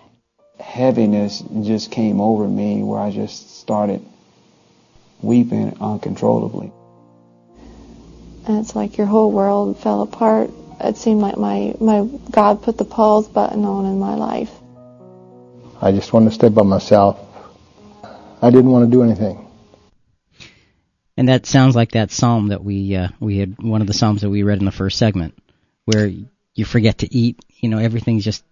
heaviness 0.60 1.44
just 1.64 1.92
came 1.92 2.22
over 2.22 2.48
me 2.48 2.82
where 2.84 3.00
I 3.00 3.12
just 3.12 3.60
started 3.60 4.02
weeping 5.22 5.78
uncontrollably. 5.80 6.72
And 8.48 8.60
it's 8.60 8.76
like 8.76 8.98
your 8.98 9.08
whole 9.08 9.32
world 9.32 9.80
fell 9.80 10.02
apart. 10.02 10.52
It 10.80 10.98
seemed 10.98 11.22
like 11.22 11.38
my, 11.38 11.76
my 11.80 12.08
God 12.32 12.64
put 12.64 12.78
the 12.78 12.86
pause 12.86 13.28
button 13.28 13.66
on 13.66 13.86
in 13.86 14.00
my 14.00 14.16
life. 14.16 14.52
I 15.82 15.92
just 15.92 16.14
wanted 16.14 16.30
to 16.30 16.36
stay 16.36 16.50
by 16.50 16.64
myself. 16.64 17.20
I 18.42 18.50
didn't 18.50 18.72
want 18.72 18.90
to 18.90 18.92
do 18.92 19.04
anything. 19.04 19.48
And 21.18 21.30
that 21.30 21.48
sounds 21.48 21.76
like 21.76 21.92
that 21.92 22.12
psalm 22.12 22.50
that 22.50 22.64
we 22.64 22.96
uh, 22.96 23.10
we 23.20 23.40
had 23.40 23.62
one 23.62 23.82
of 23.82 23.88
the 23.88 23.94
psalms 23.94 24.22
that 24.22 24.30
we 24.30 24.44
read 24.44 24.60
in 24.60 24.66
the 24.66 24.72
first 24.72 25.00
segment, 25.00 25.38
where 25.86 26.12
you 26.54 26.66
forget 26.66 27.00
to 27.00 27.14
eat. 27.14 27.40
You 27.60 27.70
know, 27.70 27.80
everything's 27.80 28.24
just 28.24 28.44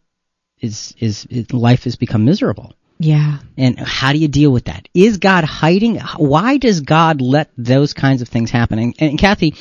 is 0.60 0.96
is 1.00 1.28
it, 1.30 1.54
life 1.54 1.84
has 1.84 1.96
become 1.96 2.26
miserable. 2.26 2.74
Yeah. 2.98 3.40
And 3.58 3.78
how 3.78 4.14
do 4.14 4.20
you 4.20 4.28
deal 4.28 4.52
with 4.52 4.66
that? 4.66 4.88
Is 4.94 5.18
God 5.18 5.44
hiding? 5.44 6.00
Why 6.18 6.58
does 6.58 6.82
God 6.82 7.22
let 7.22 7.50
those 7.58 7.94
kinds 7.94 8.22
of 8.22 8.30
things 8.30 8.52
happen? 8.52 8.80
And, 8.80 8.96
and 9.00 9.20
Kathy, 9.20 9.56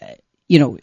uh, 0.00 0.06
you 0.46 0.60
know, 0.60 0.78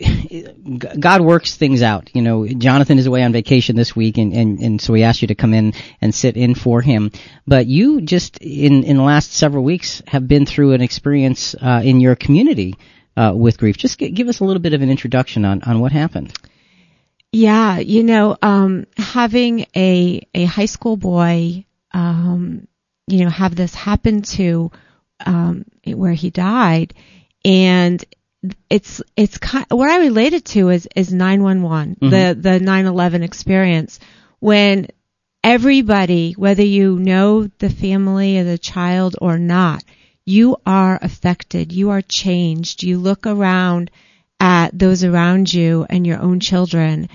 God 0.99 1.21
works 1.21 1.55
things 1.55 1.81
out. 1.81 2.09
You 2.13 2.21
know, 2.21 2.45
Jonathan 2.47 2.99
is 2.99 3.05
away 3.05 3.23
on 3.23 3.31
vacation 3.31 3.75
this 3.77 3.95
week, 3.95 4.17
and, 4.17 4.33
and, 4.33 4.59
and 4.59 4.81
so 4.81 4.91
we 4.93 5.03
asked 5.03 5.21
you 5.21 5.29
to 5.29 5.35
come 5.35 5.53
in 5.53 5.73
and 6.01 6.13
sit 6.13 6.35
in 6.35 6.53
for 6.53 6.81
him. 6.81 7.11
But 7.47 7.65
you 7.67 8.01
just 8.01 8.37
in 8.39 8.83
in 8.83 8.97
the 8.97 9.03
last 9.03 9.31
several 9.31 9.63
weeks 9.63 10.01
have 10.07 10.27
been 10.27 10.45
through 10.45 10.73
an 10.73 10.81
experience 10.81 11.55
uh, 11.55 11.81
in 11.83 12.01
your 12.01 12.15
community 12.15 12.75
uh, 13.15 13.31
with 13.33 13.57
grief. 13.57 13.77
Just 13.77 13.99
g- 13.99 14.11
give 14.11 14.27
us 14.27 14.41
a 14.41 14.43
little 14.43 14.61
bit 14.61 14.73
of 14.73 14.81
an 14.81 14.89
introduction 14.89 15.45
on 15.45 15.63
on 15.63 15.79
what 15.79 15.93
happened. 15.93 16.33
Yeah, 17.31 17.79
you 17.79 18.03
know, 18.03 18.37
um, 18.41 18.85
having 18.97 19.65
a 19.75 20.25
a 20.33 20.45
high 20.45 20.67
school 20.67 20.95
boy, 20.95 21.64
um, 21.95 22.67
you 23.07 23.23
know, 23.23 23.29
have 23.29 23.55
this 23.55 23.73
happen 23.73 24.21
to 24.21 24.69
um, 25.25 25.65
where 25.85 26.13
he 26.13 26.29
died, 26.29 26.93
and 27.45 28.03
it's 28.69 29.01
it's 29.15 29.37
kind 29.37 29.65
what 29.69 29.89
I 29.89 29.99
relate 29.99 30.33
it 30.33 30.45
to 30.45 30.69
is 30.69 30.87
is 30.95 31.11
nine 31.11 31.41
one 31.41 31.63
one 31.63 31.97
the 31.99 32.37
the 32.39 32.59
nine 32.59 32.85
eleven 32.85 33.23
experience 33.23 33.99
when 34.39 34.87
everybody, 35.43 36.33
whether 36.33 36.63
you 36.63 36.99
know 36.99 37.47
the 37.59 37.69
family 37.69 38.39
of 38.39 38.45
the 38.45 38.57
child 38.57 39.15
or 39.21 39.39
not, 39.39 39.83
you 40.25 40.57
are 40.65 40.99
affected, 41.01 41.71
you 41.71 41.91
are 41.91 42.01
changed. 42.01 42.83
You 42.83 42.99
look 42.99 43.25
around 43.25 43.89
at 44.39 44.77
those 44.77 45.03
around 45.03 45.53
you 45.53 45.85
and 45.89 46.05
your 46.05 46.19
own 46.19 46.41
children 46.41 47.07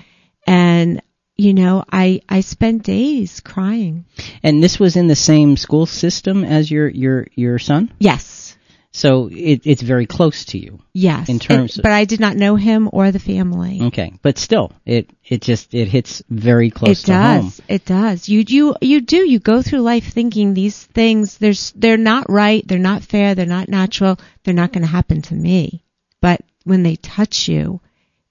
and 0.46 1.02
you 1.40 1.52
know 1.54 1.84
i 1.90 2.20
i 2.28 2.40
spent 2.42 2.82
days 2.82 3.40
crying. 3.40 4.04
And 4.42 4.62
this 4.62 4.78
was 4.78 4.96
in 4.96 5.06
the 5.08 5.16
same 5.30 5.56
school 5.56 5.86
system 5.86 6.44
as 6.44 6.70
your 6.70 6.88
your 6.88 7.26
your 7.34 7.58
son, 7.58 7.92
yes. 7.98 8.56
So 8.92 9.28
it, 9.30 9.60
it's 9.72 9.82
very 9.82 10.06
close 10.06 10.46
to 10.46 10.58
you. 10.58 10.80
yes. 10.92 11.28
In 11.28 11.38
terms 11.38 11.78
It- 11.78 11.82
but 11.82 11.92
i 11.92 12.04
did 12.04 12.18
not 12.20 12.36
know 12.36 12.56
him 12.56 12.88
or 12.92 13.12
the 13.12 13.20
family. 13.34 13.76
Okay, 13.88 14.12
but 14.20 14.36
still, 14.36 14.72
it 14.84 15.04
it 15.24 15.40
just 15.42 15.72
it 15.74 15.86
hits 15.88 16.22
very 16.28 16.70
close 16.70 16.98
it 16.98 17.06
to 17.06 17.12
does. 17.12 17.42
home. 17.42 17.52
it 17.68 17.84
does. 17.84 18.28
You 18.28 18.44
you 18.56 18.74
you 18.80 19.00
do. 19.00 19.20
You 19.32 19.38
go 19.38 19.62
through 19.62 19.82
life 19.92 20.08
thinking 20.12 20.54
these 20.54 20.78
things. 20.98 21.38
There's 21.38 21.72
they're 21.82 22.04
not 22.12 22.24
right. 22.28 22.66
They're 22.66 22.88
not 22.92 23.02
fair. 23.04 23.34
They're 23.34 23.56
not 23.58 23.68
natural. 23.68 24.18
They're 24.42 24.60
not 24.62 24.72
going 24.72 24.82
to 24.88 24.96
happen 24.98 25.22
to 25.22 25.34
me. 25.34 25.84
But 26.20 26.40
when 26.64 26.82
they 26.82 26.96
touch 26.96 27.48
you 27.48 27.80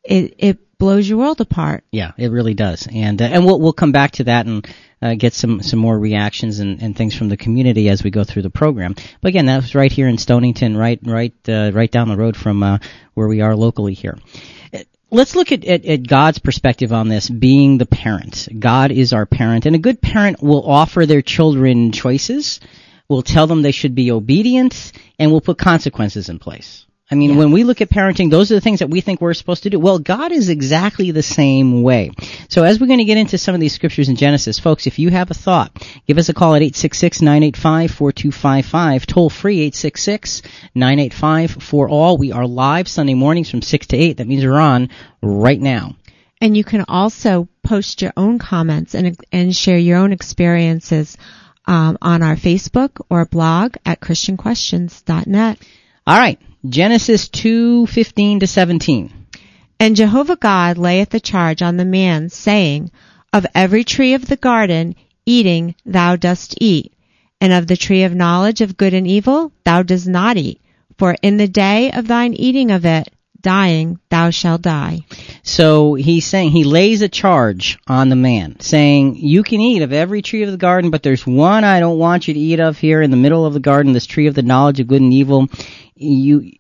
it 0.04 0.36
it 0.38 0.58
blows 0.80 1.08
your 1.08 1.20
world 1.20 1.42
apart 1.42 1.84
Yeah, 1.92 2.14
it 2.18 2.32
really 2.32 2.54
does, 2.56 2.88
and 2.92 3.22
uh, 3.22 3.26
and 3.26 3.46
we'll 3.46 3.60
we'll 3.60 3.74
come 3.74 3.92
back 3.92 4.12
to 4.12 4.24
that 4.26 4.46
and 4.46 4.68
uh, 5.02 5.14
get 5.14 5.34
some 5.34 5.62
some 5.62 5.80
more 5.80 5.98
reactions 5.98 6.60
and, 6.60 6.82
and 6.82 6.96
things 6.96 7.16
from 7.16 7.30
the 7.30 7.38
community 7.38 7.90
as 7.90 8.04
we 8.04 8.10
go 8.10 8.24
through 8.24 8.42
the 8.42 8.50
program. 8.50 8.96
But 9.22 9.30
again, 9.30 9.46
that 9.46 9.62
was 9.62 9.76
right 9.76 9.92
here 9.92 10.08
in 10.08 10.18
Stonington, 10.18 10.76
right 10.76 11.00
right 11.04 11.34
uh, 11.48 11.72
right 11.74 11.92
down 11.92 12.08
the 12.08 12.18
road 12.18 12.36
from 12.36 12.64
uh, 12.64 12.80
where 13.14 13.28
we 13.28 13.42
are 13.42 13.56
locally 13.56 13.94
here. 13.94 14.18
Uh, 14.74 14.80
Let's 15.12 15.36
look 15.36 15.52
at, 15.52 15.66
at, 15.66 15.86
at 15.86 16.08
God's 16.08 16.38
perspective 16.38 16.94
on 16.94 17.10
this, 17.10 17.32
being 17.32 17.80
the 17.80 17.88
parent. 17.88 18.48
God 18.60 18.92
is 18.92 19.12
our 19.12 19.26
parent, 19.26 19.66
and 19.66 19.76
a 19.76 19.80
good 19.80 20.02
parent 20.02 20.42
will 20.42 20.70
offer 20.70 21.08
their 21.08 21.24
children 21.24 21.92
choices, 21.92 22.60
will 23.08 23.24
tell 23.24 23.48
them 23.48 23.64
they 23.64 23.72
should 23.72 23.96
be 23.96 24.12
obedient, 24.12 24.92
and 25.18 25.32
will 25.32 25.42
put 25.42 25.58
consequences 25.58 26.30
in 26.30 26.38
place. 26.38 26.86
I 27.12 27.16
mean, 27.16 27.38
when 27.38 27.52
we 27.52 27.64
look 27.64 27.82
at 27.82 27.90
parenting, 27.90 28.30
those 28.30 28.52
are 28.52 28.56
the 28.56 28.62
things 28.62 28.78
that 28.80 28.92
we 28.92 29.02
think 29.02 29.20
we're 29.20 29.34
supposed 29.34 29.64
to 29.64 29.72
do. 29.72 29.80
Well, 29.80 29.98
God 29.98 30.32
is 30.32 30.50
exactly 30.50 31.10
the 31.10 31.24
same 31.24 31.82
way. 31.82 32.12
So 32.50 32.64
as 32.64 32.80
we're 32.80 32.86
going 32.86 33.00
to 33.00 33.06
get 33.06 33.18
into 33.18 33.40
some 33.40 33.56
of 33.56 33.62
these 33.62 33.74
scriptures 33.74 34.10
in 34.10 34.16
Genesis, 34.16 34.60
folks, 34.60 34.86
if 34.86 35.00
you 35.00 35.10
have 35.10 35.32
a 35.32 35.34
thought, 35.34 35.72
give 36.06 36.20
us 36.20 36.30
a 36.30 36.36
call 36.36 36.54
at 36.54 36.62
866-985-4255, 36.62 39.08
toll 39.08 39.32
free 39.32 39.72
866-985-4all. 39.72 42.20
We 42.20 42.32
are 42.32 42.46
live 42.46 42.88
Sunday 42.88 43.16
mornings 43.16 43.50
from 43.50 43.64
6 43.64 43.88
to 43.88 43.98
8. 43.98 44.18
That 44.18 44.28
means 44.28 44.46
we're 44.46 44.60
on 44.60 44.90
right 45.24 45.60
now. 45.60 45.96
And 46.42 46.56
you 46.56 46.64
can 46.64 46.86
also 46.88 47.50
post 47.64 48.04
your 48.04 48.14
own 48.16 48.40
comments 48.40 48.96
and 48.96 49.18
and 49.32 49.54
share 49.54 49.78
your 49.78 49.98
own 49.98 50.14
experiences 50.14 51.18
um, 51.66 51.98
on 52.02 52.24
our 52.24 52.36
Facebook 52.36 53.02
or 53.10 53.26
blog 53.26 53.76
at 53.86 54.00
christianquestions.net. 54.00 55.58
All 56.10 56.18
right. 56.18 56.40
Genesis 56.68 57.30
2:15 57.30 58.40
to 58.40 58.48
17. 58.48 59.14
And 59.80 59.96
Jehovah 59.96 60.38
God 60.38 60.80
layeth 60.80 61.12
the 61.12 61.20
charge 61.20 61.62
on 61.62 61.78
the 61.78 61.86
man, 61.86 62.30
saying, 62.30 62.90
Of 63.32 63.46
every 63.54 63.84
tree 63.84 64.16
of 64.16 64.26
the 64.26 64.36
garden 64.36 64.96
eating 65.28 65.76
thou 65.86 66.16
dost 66.16 66.56
eat, 66.60 66.94
and 67.40 67.54
of 67.54 67.68
the 67.68 67.78
tree 67.78 68.02
of 68.02 68.16
knowledge 68.16 68.60
of 68.60 68.76
good 68.76 68.96
and 68.96 69.06
evil 69.06 69.52
thou 69.64 69.84
dost 69.84 70.08
not 70.08 70.36
eat, 70.36 70.60
for 70.98 71.16
in 71.22 71.38
the 71.38 71.48
day 71.48 71.92
of 71.92 72.08
thine 72.08 72.34
eating 72.34 72.72
of 72.72 72.88
it, 72.88 73.12
dying 73.42 74.00
thou 74.10 74.30
shalt 74.30 74.62
die. 74.62 75.00
So 75.44 75.94
he's 75.94 76.26
saying 76.26 76.52
he 76.52 76.64
lays 76.64 77.02
a 77.02 77.10
charge 77.10 77.80
on 77.88 78.10
the 78.10 78.16
man, 78.16 78.60
saying, 78.60 79.16
"You 79.18 79.44
can 79.44 79.62
eat 79.62 79.82
of 79.82 79.94
every 79.94 80.22
tree 80.22 80.44
of 80.44 80.52
the 80.52 80.58
garden, 80.58 80.92
but 80.92 81.04
there's 81.04 81.26
one 81.26 81.64
I 81.64 81.80
don't 81.80 82.00
want 82.00 82.28
you 82.28 82.34
to 82.34 82.40
eat 82.40 82.60
of 82.60 82.78
here 82.78 83.02
in 83.02 83.12
the 83.12 83.18
middle 83.18 83.46
of 83.46 83.54
the 83.54 83.60
garden, 83.60 83.94
this 83.94 84.06
tree 84.06 84.28
of 84.28 84.36
the 84.36 84.42
knowledge 84.42 84.80
of 84.80 84.88
good 84.88 85.02
and 85.02 85.14
evil. 85.14 85.48
You 85.96 86.52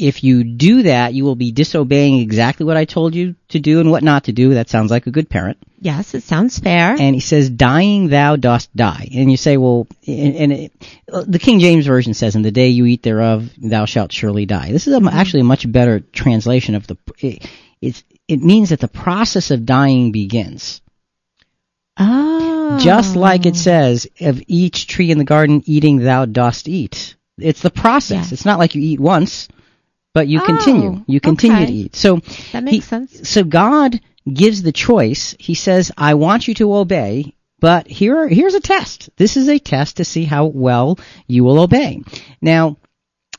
if 0.00 0.24
you 0.24 0.44
do 0.44 0.84
that, 0.84 1.12
you 1.12 1.24
will 1.24 1.36
be 1.36 1.52
disobeying 1.52 2.20
exactly 2.20 2.64
what 2.64 2.76
I 2.76 2.86
told 2.86 3.14
you 3.14 3.36
to 3.48 3.60
do 3.60 3.80
and 3.80 3.90
what 3.90 4.02
not 4.02 4.24
to 4.24 4.32
do. 4.32 4.54
That 4.54 4.70
sounds 4.70 4.90
like 4.90 5.06
a 5.06 5.10
good 5.10 5.28
parent. 5.28 5.58
Yes, 5.78 6.14
it 6.14 6.22
sounds 6.22 6.58
fair. 6.58 6.96
And 6.98 7.14
he 7.14 7.20
says, 7.20 7.50
dying 7.50 8.08
thou 8.08 8.36
dost 8.36 8.74
die. 8.74 9.08
And 9.14 9.30
you 9.30 9.36
say, 9.36 9.56
well, 9.56 9.86
and, 10.06 10.36
and 10.36 10.52
it, 10.52 10.72
the 11.06 11.38
King 11.38 11.60
James 11.60 11.86
Version 11.86 12.14
says, 12.14 12.36
in 12.36 12.42
the 12.42 12.50
day 12.50 12.68
you 12.68 12.86
eat 12.86 13.02
thereof, 13.02 13.50
thou 13.58 13.84
shalt 13.84 14.12
surely 14.12 14.46
die. 14.46 14.72
This 14.72 14.86
is 14.86 14.94
a, 14.94 14.98
mm-hmm. 14.98 15.08
actually 15.08 15.40
a 15.40 15.44
much 15.44 15.70
better 15.70 16.00
translation 16.00 16.74
of 16.74 16.86
the, 16.86 16.96
it, 17.18 17.48
it's, 17.80 18.02
it 18.26 18.40
means 18.40 18.70
that 18.70 18.80
the 18.80 18.88
process 18.88 19.50
of 19.50 19.66
dying 19.66 20.12
begins. 20.12 20.80
Oh. 21.98 22.78
Just 22.80 23.16
like 23.16 23.46
it 23.46 23.56
says, 23.56 24.06
of 24.20 24.42
each 24.46 24.86
tree 24.86 25.10
in 25.10 25.18
the 25.18 25.24
garden 25.24 25.62
eating 25.66 25.98
thou 25.98 26.24
dost 26.24 26.68
eat. 26.68 27.16
It's 27.36 27.62
the 27.62 27.70
process. 27.70 28.24
Yes. 28.24 28.32
It's 28.32 28.44
not 28.44 28.58
like 28.58 28.74
you 28.74 28.82
eat 28.82 29.00
once, 29.00 29.48
but 30.12 30.28
you 30.28 30.40
Oh, 30.40 30.46
continue. 30.46 31.04
You 31.06 31.20
continue 31.20 31.56
okay. 31.58 31.66
to 31.66 31.72
eat. 31.72 31.96
So 31.96 32.20
That 32.52 32.64
makes 32.64 32.76
he- 32.76 32.80
sense. 32.82 33.28
So 33.28 33.44
God 33.44 34.00
gives 34.32 34.62
the 34.62 34.72
choice. 34.72 35.34
He 35.38 35.54
says, 35.54 35.90
"I 35.96 36.14
want 36.14 36.46
you 36.48 36.54
to 36.54 36.74
obey, 36.74 37.34
but 37.60 37.86
here 37.88 38.28
here's 38.28 38.54
a 38.54 38.60
test. 38.60 39.10
This 39.16 39.36
is 39.36 39.48
a 39.48 39.58
test 39.58 39.96
to 39.98 40.04
see 40.04 40.24
how 40.24 40.46
well 40.46 40.98
you 41.26 41.44
will 41.44 41.58
obey." 41.60 42.02
Now, 42.42 42.76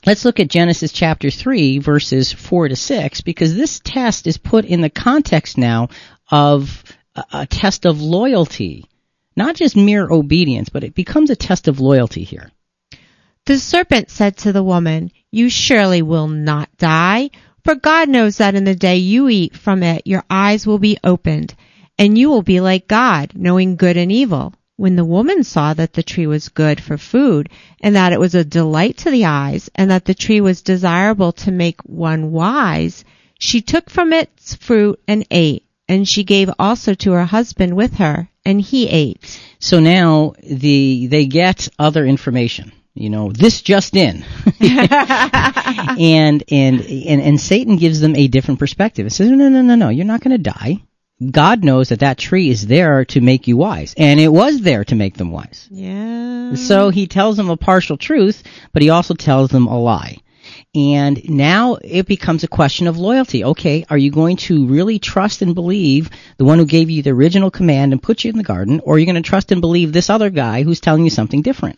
let's 0.06 0.26
look 0.26 0.40
at 0.40 0.50
Genesis 0.50 0.92
chapter 0.92 1.30
3 1.30 1.78
verses 1.80 2.32
4 2.32 2.70
to 2.70 2.76
6 2.76 3.22
because 3.22 3.56
this 3.56 3.80
test 3.84 4.26
is 4.28 4.38
put 4.38 4.66
in 4.66 4.82
the 4.82 4.90
context 4.90 5.58
now 5.58 5.90
of 6.30 6.84
a, 7.16 7.24
a 7.34 7.46
test 7.46 7.86
of 7.86 8.02
loyalty. 8.02 8.86
Not 9.36 9.56
just 9.56 9.76
mere 9.78 10.10
obedience, 10.10 10.70
but 10.70 10.84
it 10.84 10.94
becomes 10.96 11.30
a 11.30 11.36
test 11.36 11.68
of 11.68 11.80
loyalty 11.80 12.24
here. 12.24 12.52
The 13.46 13.58
serpent 13.60 14.10
said 14.10 14.38
to 14.38 14.52
the 14.52 14.64
woman, 14.64 15.12
You 15.34 15.50
surely 15.50 16.02
will 16.02 16.28
not 16.28 16.70
die, 16.78 17.30
for 17.64 17.76
God 17.76 18.10
knows 18.10 18.38
that 18.38 18.54
in 18.54 18.66
the 18.66 18.76
day 18.76 18.98
you 18.98 19.30
eat 19.30 19.56
from 19.56 19.82
it, 19.82 20.06
your 20.06 20.26
eyes 20.30 20.68
will 20.68 20.78
be 20.78 20.98
opened, 21.06 21.54
and 21.98 22.18
you 22.18 22.30
will 22.30 22.42
be 22.42 22.60
like 22.60 22.90
God, 22.90 23.32
knowing 23.34 23.78
good 23.78 23.96
and 23.96 24.12
evil. 24.12 24.54
When 24.76 24.98
the 24.98 25.06
woman 25.06 25.46
saw 25.46 25.74
that 25.74 25.94
the 25.94 26.04
tree 26.04 26.28
was 26.28 26.50
good 26.50 26.82
for 26.82 26.98
food, 26.98 27.48
and 27.80 27.96
that 27.96 28.12
it 28.12 28.20
was 28.20 28.36
a 28.36 28.44
delight 28.44 28.98
to 28.98 29.10
the 29.10 29.24
eyes, 29.24 29.70
and 29.74 29.90
that 29.90 30.04
the 30.04 30.14
tree 30.14 30.42
was 30.42 30.64
desirable 30.64 31.32
to 31.34 31.52
make 31.52 31.80
one 31.84 32.34
wise, 32.34 33.06
she 33.40 33.62
took 33.62 33.90
from 33.90 34.12
its 34.12 34.56
fruit 34.56 35.00
and 35.08 35.26
ate, 35.32 35.64
and 35.88 36.10
she 36.10 36.26
gave 36.26 36.50
also 36.60 36.94
to 36.96 37.14
her 37.14 37.26
husband 37.26 37.74
with 37.78 37.94
her, 37.96 38.28
and 38.44 38.60
he 38.60 38.90
ate. 38.90 39.40
So 39.60 39.80
now 39.80 40.34
the 40.44 41.08
they 41.08 41.26
get 41.26 41.70
other 41.80 42.06
information. 42.06 42.74
You 42.94 43.10
know, 43.10 43.32
this 43.32 43.62
just 43.62 43.96
in. 43.96 44.26
and, 44.60 46.44
and 46.50 46.82
and 46.82 47.22
and 47.22 47.40
Satan 47.40 47.78
gives 47.78 48.02
them 48.02 48.16
a 48.16 48.28
different 48.28 48.60
perspective. 48.60 49.06
It 49.06 49.12
says, 49.12 49.30
no, 49.30 49.48
no, 49.48 49.62
no, 49.62 49.76
no, 49.76 49.90
you're 49.90 50.06
not 50.06 50.22
going 50.22 50.36
to 50.36 50.52
die. 50.52 50.82
God 51.30 51.64
knows 51.64 51.90
that 51.90 52.00
that 52.00 52.18
tree 52.18 52.50
is 52.50 52.66
there 52.66 53.06
to 53.06 53.22
make 53.22 53.48
you 53.48 53.56
wise, 53.56 53.94
and 53.96 54.20
it 54.20 54.30
was 54.30 54.62
there 54.62 54.84
to 54.86 54.96
make 54.96 55.18
them 55.18 55.32
wise. 55.32 55.68
Yeah. 55.70 56.56
So 56.56 56.90
he 56.90 57.06
tells 57.06 57.38
them 57.38 57.50
a 57.50 57.58
partial 57.58 57.96
truth, 57.98 58.42
but 58.74 58.82
he 58.82 58.90
also 58.90 59.14
tells 59.14 59.52
them 59.52 59.68
a 59.68 59.80
lie. 59.80 60.18
And 60.74 61.30
now 61.30 61.78
it 61.84 62.08
becomes 62.08 62.44
a 62.44 62.48
question 62.48 62.88
of 62.88 62.98
loyalty. 62.98 63.44
Okay, 63.44 63.86
are 63.90 63.98
you 63.98 64.10
going 64.10 64.38
to 64.38 64.66
really 64.66 64.98
trust 64.98 65.42
and 65.44 65.54
believe 65.54 66.10
the 66.38 66.46
one 66.46 66.58
who 66.58 66.66
gave 66.66 66.90
you 66.90 67.04
the 67.04 67.12
original 67.12 67.52
command 67.52 67.92
and 67.92 68.02
put 68.02 68.24
you 68.24 68.32
in 68.32 68.38
the 68.38 68.44
garden, 68.44 68.80
or 68.84 68.96
are 68.96 69.00
you 69.00 69.06
going 69.06 69.22
to 69.22 69.30
trust 69.30 69.52
and 69.52 69.62
believe 69.62 69.94
this 69.94 70.10
other 70.10 70.30
guy 70.32 70.64
who's 70.64 70.80
telling 70.80 71.04
you 71.04 71.10
something 71.10 71.44
different? 71.44 71.78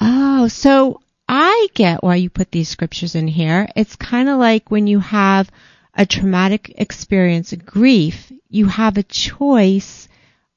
Oh, 0.00 0.48
so 0.48 1.00
I 1.28 1.68
get 1.74 2.02
why 2.02 2.16
you 2.16 2.30
put 2.30 2.50
these 2.50 2.68
scriptures 2.68 3.14
in 3.14 3.28
here. 3.28 3.68
It's 3.76 3.96
kind 3.96 4.28
of 4.28 4.38
like 4.38 4.70
when 4.70 4.86
you 4.86 4.98
have 5.00 5.50
a 5.94 6.04
traumatic 6.06 6.74
experience, 6.76 7.52
grief, 7.52 8.32
you 8.48 8.66
have 8.66 8.98
a 8.98 9.02
choice 9.02 10.08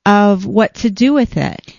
of 0.06 0.45
what 0.45 0.73
to 0.76 0.89
do 0.89 1.13
with 1.13 1.38
it. 1.38 1.73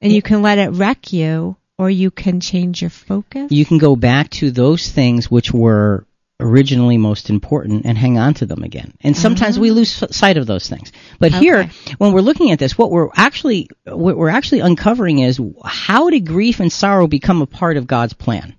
And 0.00 0.12
you 0.12 0.22
can 0.22 0.42
let 0.42 0.58
it 0.58 0.70
wreck 0.70 1.12
you 1.12 1.56
or 1.78 1.88
you 1.90 2.10
can 2.10 2.40
change 2.40 2.82
your 2.82 2.90
focus. 2.90 3.50
You 3.50 3.64
can 3.64 3.78
go 3.78 3.96
back 3.96 4.30
to 4.30 4.50
those 4.50 4.90
things 4.90 5.30
which 5.30 5.52
were 5.52 6.04
originally 6.40 6.98
most 6.98 7.30
important 7.30 7.84
and 7.84 7.98
hang 7.98 8.18
on 8.18 8.34
to 8.34 8.46
them 8.46 8.62
again. 8.62 8.94
And 9.00 9.16
sometimes 9.16 9.58
we 9.58 9.68
mm-hmm. 9.68 9.78
lose 9.78 10.16
sight 10.16 10.36
of 10.36 10.46
those 10.46 10.68
things. 10.68 10.92
But 11.18 11.32
here, 11.32 11.68
when 11.98 12.12
we're 12.12 12.20
looking 12.20 12.52
at 12.52 12.58
this, 12.58 12.78
what 12.78 12.90
we're 12.90 13.10
actually 13.14 13.68
what 13.84 14.16
we're 14.16 14.28
actually 14.28 14.60
uncovering 14.60 15.18
is 15.18 15.40
how 15.64 16.10
did 16.10 16.26
grief 16.26 16.60
and 16.60 16.72
sorrow 16.72 17.06
become 17.06 17.42
a 17.42 17.46
part 17.46 17.76
of 17.76 17.86
God's 17.86 18.12
plan? 18.12 18.54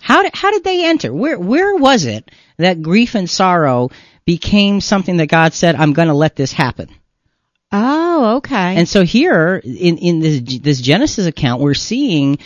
How 0.00 0.22
did 0.22 0.34
how 0.34 0.50
did 0.52 0.64
they 0.64 0.86
enter? 0.86 1.12
Where 1.12 1.38
where 1.38 1.74
was 1.74 2.04
it 2.04 2.30
that 2.58 2.82
grief 2.82 3.14
and 3.14 3.28
sorrow 3.28 3.90
became 4.24 4.80
something 4.80 5.16
that 5.16 5.26
God 5.26 5.52
said, 5.52 5.74
"I'm 5.74 5.92
going 5.92 6.08
to 6.08 6.14
let 6.14 6.36
this 6.36 6.52
happen"? 6.52 6.88
Oh, 7.72 8.36
okay. 8.36 8.76
And 8.76 8.88
so 8.88 9.04
here 9.04 9.60
in 9.64 9.98
in 9.98 10.20
this 10.20 10.60
this 10.60 10.80
Genesis 10.80 11.26
account, 11.26 11.60
we're 11.60 11.74
seeing 11.74 12.38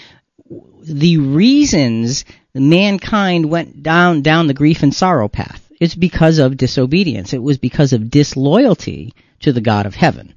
the 0.82 1.18
reasons 1.18 2.24
mankind 2.54 3.50
went 3.50 3.82
down 3.82 4.22
down 4.22 4.46
the 4.46 4.54
grief 4.54 4.82
and 4.82 4.94
sorrow 4.94 5.28
path. 5.28 5.60
It's 5.80 5.94
because 5.94 6.38
of 6.38 6.56
disobedience. 6.56 7.32
It 7.32 7.42
was 7.42 7.58
because 7.58 7.92
of 7.92 8.10
disloyalty 8.10 9.14
to 9.40 9.52
the 9.52 9.60
God 9.60 9.86
of 9.86 9.94
heaven. 9.94 10.34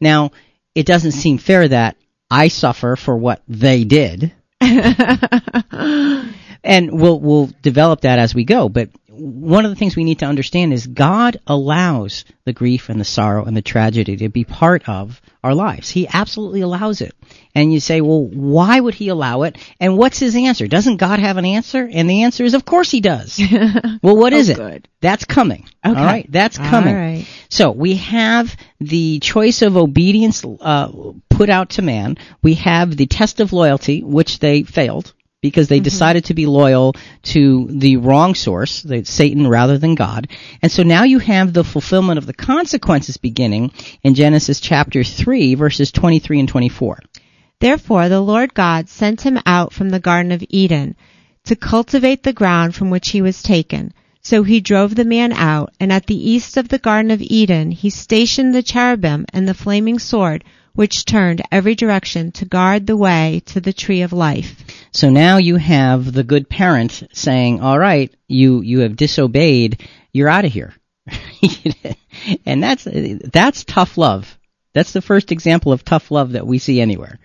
Now, 0.00 0.32
it 0.74 0.86
doesn't 0.86 1.12
seem 1.12 1.38
fair 1.38 1.68
that 1.68 1.96
I 2.30 2.48
suffer 2.48 2.96
for 2.96 3.16
what 3.16 3.42
they 3.48 3.84
did. 3.84 4.32
and 4.60 6.32
we'll 6.92 7.18
we'll 7.20 7.50
develop 7.62 8.02
that 8.02 8.18
as 8.18 8.34
we 8.34 8.44
go. 8.44 8.68
But 8.68 8.90
one 9.14 9.64
of 9.66 9.70
the 9.70 9.76
things 9.76 9.94
we 9.94 10.04
need 10.04 10.20
to 10.20 10.26
understand 10.26 10.72
is 10.72 10.86
God 10.86 11.38
allows 11.46 12.24
the 12.44 12.52
grief 12.52 12.88
and 12.88 12.98
the 12.98 13.04
sorrow 13.04 13.44
and 13.44 13.54
the 13.56 13.60
tragedy 13.62 14.16
to 14.16 14.28
be 14.30 14.44
part 14.44 14.88
of 14.88 15.20
our 15.44 15.54
lives. 15.54 15.90
He 15.90 16.08
absolutely 16.08 16.62
allows 16.62 17.00
it. 17.02 17.14
And 17.54 17.72
you 17.72 17.80
say, 17.80 18.00
well, 18.00 18.22
why 18.24 18.80
would 18.80 18.94
he 18.94 19.08
allow 19.08 19.42
it? 19.42 19.58
And 19.78 19.98
what's 19.98 20.18
his 20.18 20.34
answer? 20.34 20.66
Doesn't 20.66 20.96
God 20.96 21.18
have 21.18 21.36
an 21.36 21.44
answer? 21.44 21.86
And 21.92 22.08
the 22.08 22.22
answer 22.22 22.44
is, 22.44 22.54
of 22.54 22.64
course 22.64 22.90
he 22.90 23.00
does. 23.00 23.38
well, 24.02 24.16
what 24.16 24.32
is 24.32 24.48
Oh, 24.48 24.52
it? 24.52 24.56
good. 24.56 24.88
That's 25.00 25.24
coming. 25.26 25.68
Okay. 25.84 25.98
All 25.98 26.04
right, 26.06 26.26
that's 26.30 26.56
coming. 26.56 26.94
All 26.94 27.00
right. 27.00 27.26
So 27.50 27.70
we 27.70 27.96
have 27.96 28.56
the 28.80 29.18
choice 29.18 29.60
of 29.62 29.76
obedience 29.76 30.42
uh, 30.44 30.90
put 31.28 31.50
out 31.50 31.70
to 31.70 31.82
man. 31.82 32.16
We 32.42 32.54
have 32.54 32.96
the 32.96 33.06
test 33.06 33.40
of 33.40 33.52
loyalty, 33.52 34.02
which 34.02 34.38
they 34.38 34.62
failed 34.62 35.12
because 35.42 35.68
they 35.68 35.76
mm-hmm. 35.76 35.84
decided 35.84 36.24
to 36.24 36.34
be 36.34 36.46
loyal 36.46 36.94
to 37.22 37.66
the 37.68 37.98
wrong 37.98 38.34
source, 38.34 38.86
Satan 39.04 39.46
rather 39.46 39.76
than 39.76 39.94
God. 39.94 40.28
And 40.62 40.72
so 40.72 40.82
now 40.82 41.02
you 41.02 41.18
have 41.18 41.52
the 41.52 41.64
fulfillment 41.64 42.16
of 42.16 42.26
the 42.26 42.32
consequences 42.32 43.18
beginning 43.18 43.72
in 44.02 44.14
Genesis 44.14 44.60
chapter 44.60 45.04
3, 45.04 45.56
verses 45.56 45.92
23 45.92 46.40
and 46.40 46.48
24. 46.48 47.00
Therefore 47.60 48.08
the 48.08 48.20
Lord 48.20 48.54
God 48.54 48.88
sent 48.88 49.20
him 49.20 49.38
out 49.44 49.72
from 49.72 49.90
the 49.90 50.00
Garden 50.00 50.32
of 50.32 50.44
Eden 50.48 50.96
to 51.44 51.56
cultivate 51.56 52.22
the 52.22 52.32
ground 52.32 52.74
from 52.74 52.90
which 52.90 53.10
he 53.10 53.20
was 53.20 53.42
taken. 53.42 53.92
So 54.22 54.44
he 54.44 54.60
drove 54.60 54.94
the 54.94 55.04
man 55.04 55.32
out, 55.32 55.74
and 55.80 55.92
at 55.92 56.06
the 56.06 56.30
east 56.30 56.56
of 56.56 56.68
the 56.68 56.78
Garden 56.78 57.10
of 57.10 57.20
Eden 57.20 57.72
he 57.72 57.90
stationed 57.90 58.54
the 58.54 58.62
cherubim 58.62 59.26
and 59.32 59.48
the 59.48 59.54
flaming 59.54 59.98
sword, 59.98 60.44
which 60.74 61.04
turned 61.04 61.42
every 61.50 61.74
direction 61.74 62.32
to 62.32 62.44
guard 62.44 62.86
the 62.86 62.96
way 62.96 63.42
to 63.46 63.60
the 63.60 63.72
tree 63.72 64.02
of 64.02 64.12
life. 64.12 64.64
So 64.92 65.10
now 65.10 65.36
you 65.36 65.56
have 65.56 66.12
the 66.12 66.24
good 66.24 66.48
parent 66.48 67.02
saying, 67.12 67.60
"All 67.60 67.78
right, 67.78 68.12
you 68.28 68.60
you 68.60 68.80
have 68.80 68.96
disobeyed. 68.96 69.82
You're 70.12 70.28
out 70.28 70.44
of 70.44 70.52
here." 70.52 70.74
and 72.46 72.62
that's 72.62 72.84
that's 72.84 73.64
tough 73.64 73.98
love. 73.98 74.38
That's 74.72 74.92
the 74.92 75.02
first 75.02 75.32
example 75.32 75.72
of 75.72 75.84
tough 75.84 76.10
love 76.10 76.32
that 76.32 76.46
we 76.46 76.58
see 76.58 76.80
anywhere. 76.80 77.18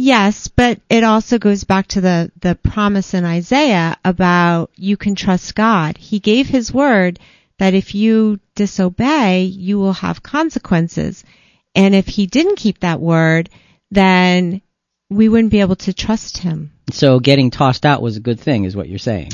Yes, 0.00 0.46
but 0.46 0.80
it 0.88 1.02
also 1.02 1.40
goes 1.40 1.64
back 1.64 1.88
to 1.88 2.00
the, 2.00 2.30
the 2.40 2.54
promise 2.54 3.14
in 3.14 3.24
Isaiah 3.24 3.96
about 4.04 4.70
you 4.76 4.96
can 4.96 5.16
trust 5.16 5.56
God. 5.56 5.98
He 5.98 6.20
gave 6.20 6.46
his 6.46 6.72
word 6.72 7.18
that 7.58 7.74
if 7.74 7.96
you 7.96 8.38
disobey, 8.54 9.42
you 9.42 9.76
will 9.80 9.94
have 9.94 10.22
consequences. 10.22 11.24
And 11.78 11.94
if 11.94 12.08
he 12.08 12.26
didn't 12.26 12.56
keep 12.56 12.80
that 12.80 13.00
word, 13.00 13.50
then 13.92 14.62
we 15.08 15.28
wouldn't 15.28 15.52
be 15.52 15.60
able 15.60 15.76
to 15.76 15.94
trust 15.94 16.38
him. 16.38 16.72
So 16.90 17.20
getting 17.20 17.52
tossed 17.52 17.86
out 17.86 18.02
was 18.02 18.16
a 18.16 18.20
good 18.20 18.40
thing, 18.40 18.64
is 18.64 18.74
what 18.74 18.88
you're 18.88 18.98
saying. 18.98 19.30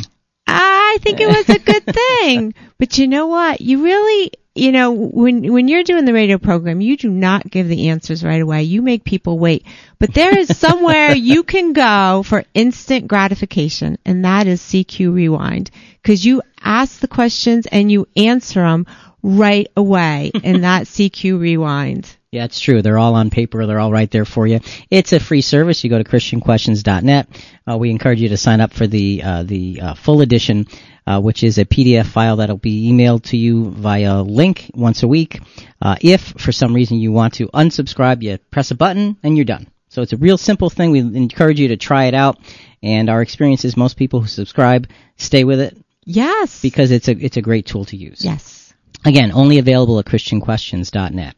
I 0.46 0.98
think 1.00 1.20
it 1.20 1.26
was 1.26 1.48
a 1.48 1.58
good 1.58 1.86
thing. 2.20 2.54
But 2.78 2.98
you 2.98 3.08
know 3.08 3.28
what? 3.28 3.62
You 3.62 3.82
really, 3.82 4.32
you 4.54 4.72
know, 4.72 4.92
when 4.92 5.54
when 5.54 5.68
you're 5.68 5.84
doing 5.84 6.04
the 6.04 6.12
radio 6.12 6.36
program, 6.36 6.82
you 6.82 6.98
do 6.98 7.08
not 7.08 7.50
give 7.50 7.66
the 7.66 7.88
answers 7.88 8.22
right 8.22 8.42
away. 8.42 8.64
You 8.64 8.82
make 8.82 9.04
people 9.04 9.38
wait. 9.38 9.64
But 9.98 10.12
there 10.12 10.38
is 10.38 10.54
somewhere 10.54 11.12
you 11.16 11.44
can 11.44 11.72
go 11.72 12.22
for 12.26 12.44
instant 12.52 13.08
gratification, 13.08 13.96
and 14.04 14.26
that 14.26 14.46
is 14.46 14.60
CQ 14.60 15.14
Rewind. 15.14 15.70
Because 16.02 16.26
you 16.26 16.42
ask 16.60 17.00
the 17.00 17.08
questions 17.08 17.66
and 17.66 17.90
you 17.90 18.06
answer 18.14 18.60
them 18.60 18.86
right 19.22 19.68
away 19.78 20.30
in 20.42 20.60
that 20.60 20.84
CQ 20.84 21.40
Rewind. 21.40 22.14
Yeah, 22.34 22.46
it's 22.46 22.58
true. 22.58 22.82
They're 22.82 22.98
all 22.98 23.14
on 23.14 23.30
paper. 23.30 23.64
They're 23.64 23.78
all 23.78 23.92
right 23.92 24.10
there 24.10 24.24
for 24.24 24.44
you. 24.44 24.58
It's 24.90 25.12
a 25.12 25.20
free 25.20 25.40
service. 25.40 25.84
You 25.84 25.90
go 25.90 25.98
to 26.02 26.04
christianquestions.net. 26.04 27.28
Uh, 27.70 27.78
we 27.78 27.90
encourage 27.90 28.20
you 28.20 28.28
to 28.30 28.36
sign 28.36 28.60
up 28.60 28.72
for 28.72 28.88
the 28.88 29.22
uh, 29.22 29.42
the 29.44 29.80
uh, 29.80 29.94
full 29.94 30.20
edition, 30.20 30.66
uh, 31.06 31.20
which 31.20 31.44
is 31.44 31.58
a 31.58 31.64
PDF 31.64 32.06
file 32.06 32.36
that'll 32.36 32.56
be 32.56 32.90
emailed 32.90 33.22
to 33.26 33.36
you 33.36 33.70
via 33.70 34.20
link 34.22 34.68
once 34.74 35.04
a 35.04 35.08
week. 35.08 35.40
Uh, 35.80 35.94
if 36.00 36.20
for 36.22 36.50
some 36.50 36.74
reason 36.74 36.98
you 36.98 37.12
want 37.12 37.34
to 37.34 37.46
unsubscribe, 37.54 38.20
you 38.20 38.36
press 38.50 38.72
a 38.72 38.74
button 38.74 39.16
and 39.22 39.36
you're 39.36 39.44
done. 39.44 39.68
So 39.88 40.02
it's 40.02 40.12
a 40.12 40.16
real 40.16 40.36
simple 40.36 40.70
thing. 40.70 40.90
We 40.90 40.98
encourage 40.98 41.60
you 41.60 41.68
to 41.68 41.76
try 41.76 42.06
it 42.06 42.14
out. 42.14 42.38
And 42.82 43.08
our 43.08 43.22
experience 43.22 43.64
is 43.64 43.76
most 43.76 43.96
people 43.96 44.20
who 44.20 44.26
subscribe 44.26 44.88
stay 45.16 45.44
with 45.44 45.60
it 45.60 45.76
Yes. 46.04 46.60
because 46.60 46.90
it's 46.90 47.06
a 47.06 47.12
it's 47.12 47.36
a 47.36 47.42
great 47.42 47.66
tool 47.66 47.84
to 47.86 47.96
use. 47.96 48.24
yes. 48.24 48.74
Again, 49.06 49.32
only 49.32 49.58
available 49.58 49.98
at 49.98 50.06
christianquestions.net. 50.06 51.36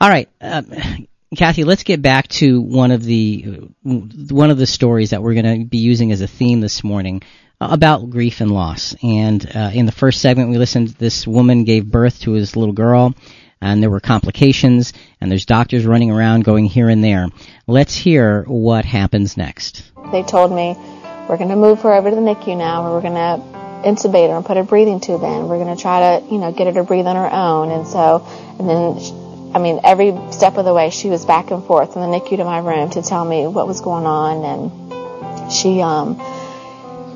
All 0.00 0.08
right, 0.08 0.28
um, 0.40 0.66
Kathy, 1.36 1.62
let's 1.62 1.84
get 1.84 2.02
back 2.02 2.26
to 2.28 2.60
one 2.60 2.90
of 2.90 3.04
the 3.04 3.70
one 3.82 4.50
of 4.50 4.58
the 4.58 4.66
stories 4.66 5.10
that 5.10 5.22
we're 5.22 5.34
going 5.34 5.60
to 5.60 5.64
be 5.64 5.78
using 5.78 6.10
as 6.10 6.20
a 6.20 6.26
theme 6.26 6.60
this 6.60 6.82
morning 6.82 7.22
uh, 7.60 7.68
about 7.70 8.10
grief 8.10 8.40
and 8.40 8.50
loss. 8.50 8.96
And 9.02 9.48
uh, 9.54 9.70
in 9.72 9.86
the 9.86 9.92
first 9.92 10.20
segment, 10.20 10.50
we 10.50 10.58
listened. 10.58 10.88
This 10.88 11.26
woman 11.26 11.62
gave 11.62 11.90
birth 11.90 12.20
to 12.22 12.32
his 12.32 12.56
little 12.56 12.72
girl, 12.72 13.14
and 13.60 13.80
there 13.80 13.90
were 13.90 14.00
complications. 14.00 14.92
And 15.20 15.30
there's 15.30 15.46
doctors 15.46 15.86
running 15.86 16.10
around 16.10 16.44
going 16.44 16.64
here 16.64 16.88
and 16.88 17.04
there. 17.04 17.28
Let's 17.68 17.94
hear 17.94 18.42
what 18.44 18.84
happens 18.84 19.36
next. 19.36 19.92
They 20.10 20.24
told 20.24 20.50
me 20.50 20.74
we're 21.28 21.36
going 21.36 21.50
to 21.50 21.56
move 21.56 21.80
her 21.82 21.92
over 21.92 22.10
to 22.10 22.16
the 22.16 22.22
NICU 22.22 22.56
now, 22.56 22.84
and 22.84 22.92
we're 22.92 23.02
going 23.02 23.14
to 23.14 23.86
intubate 23.88 24.30
her 24.30 24.36
and 24.36 24.44
put 24.44 24.56
a 24.56 24.64
breathing 24.64 24.98
tube 24.98 25.22
in. 25.22 25.46
We're 25.46 25.62
going 25.62 25.76
to 25.76 25.80
try 25.80 26.18
to, 26.18 26.26
you 26.26 26.38
know, 26.38 26.50
get 26.50 26.66
her 26.66 26.72
to 26.72 26.82
breathe 26.82 27.06
on 27.06 27.14
her 27.14 27.30
own. 27.32 27.70
And 27.70 27.86
so, 27.86 28.26
and 28.58 28.68
then, 28.68 29.29
I 29.52 29.58
mean, 29.58 29.80
every 29.82 30.16
step 30.30 30.56
of 30.58 30.64
the 30.64 30.72
way, 30.72 30.90
she 30.90 31.08
was 31.08 31.24
back 31.24 31.50
and 31.50 31.64
forth 31.64 31.94
from 31.94 32.02
the 32.02 32.18
NICU 32.18 32.36
to 32.36 32.44
my 32.44 32.58
room 32.58 32.90
to 32.90 33.02
tell 33.02 33.24
me 33.24 33.48
what 33.48 33.66
was 33.66 33.80
going 33.80 34.06
on. 34.06 34.44
And 34.44 35.52
she, 35.52 35.80
um, 35.82 36.20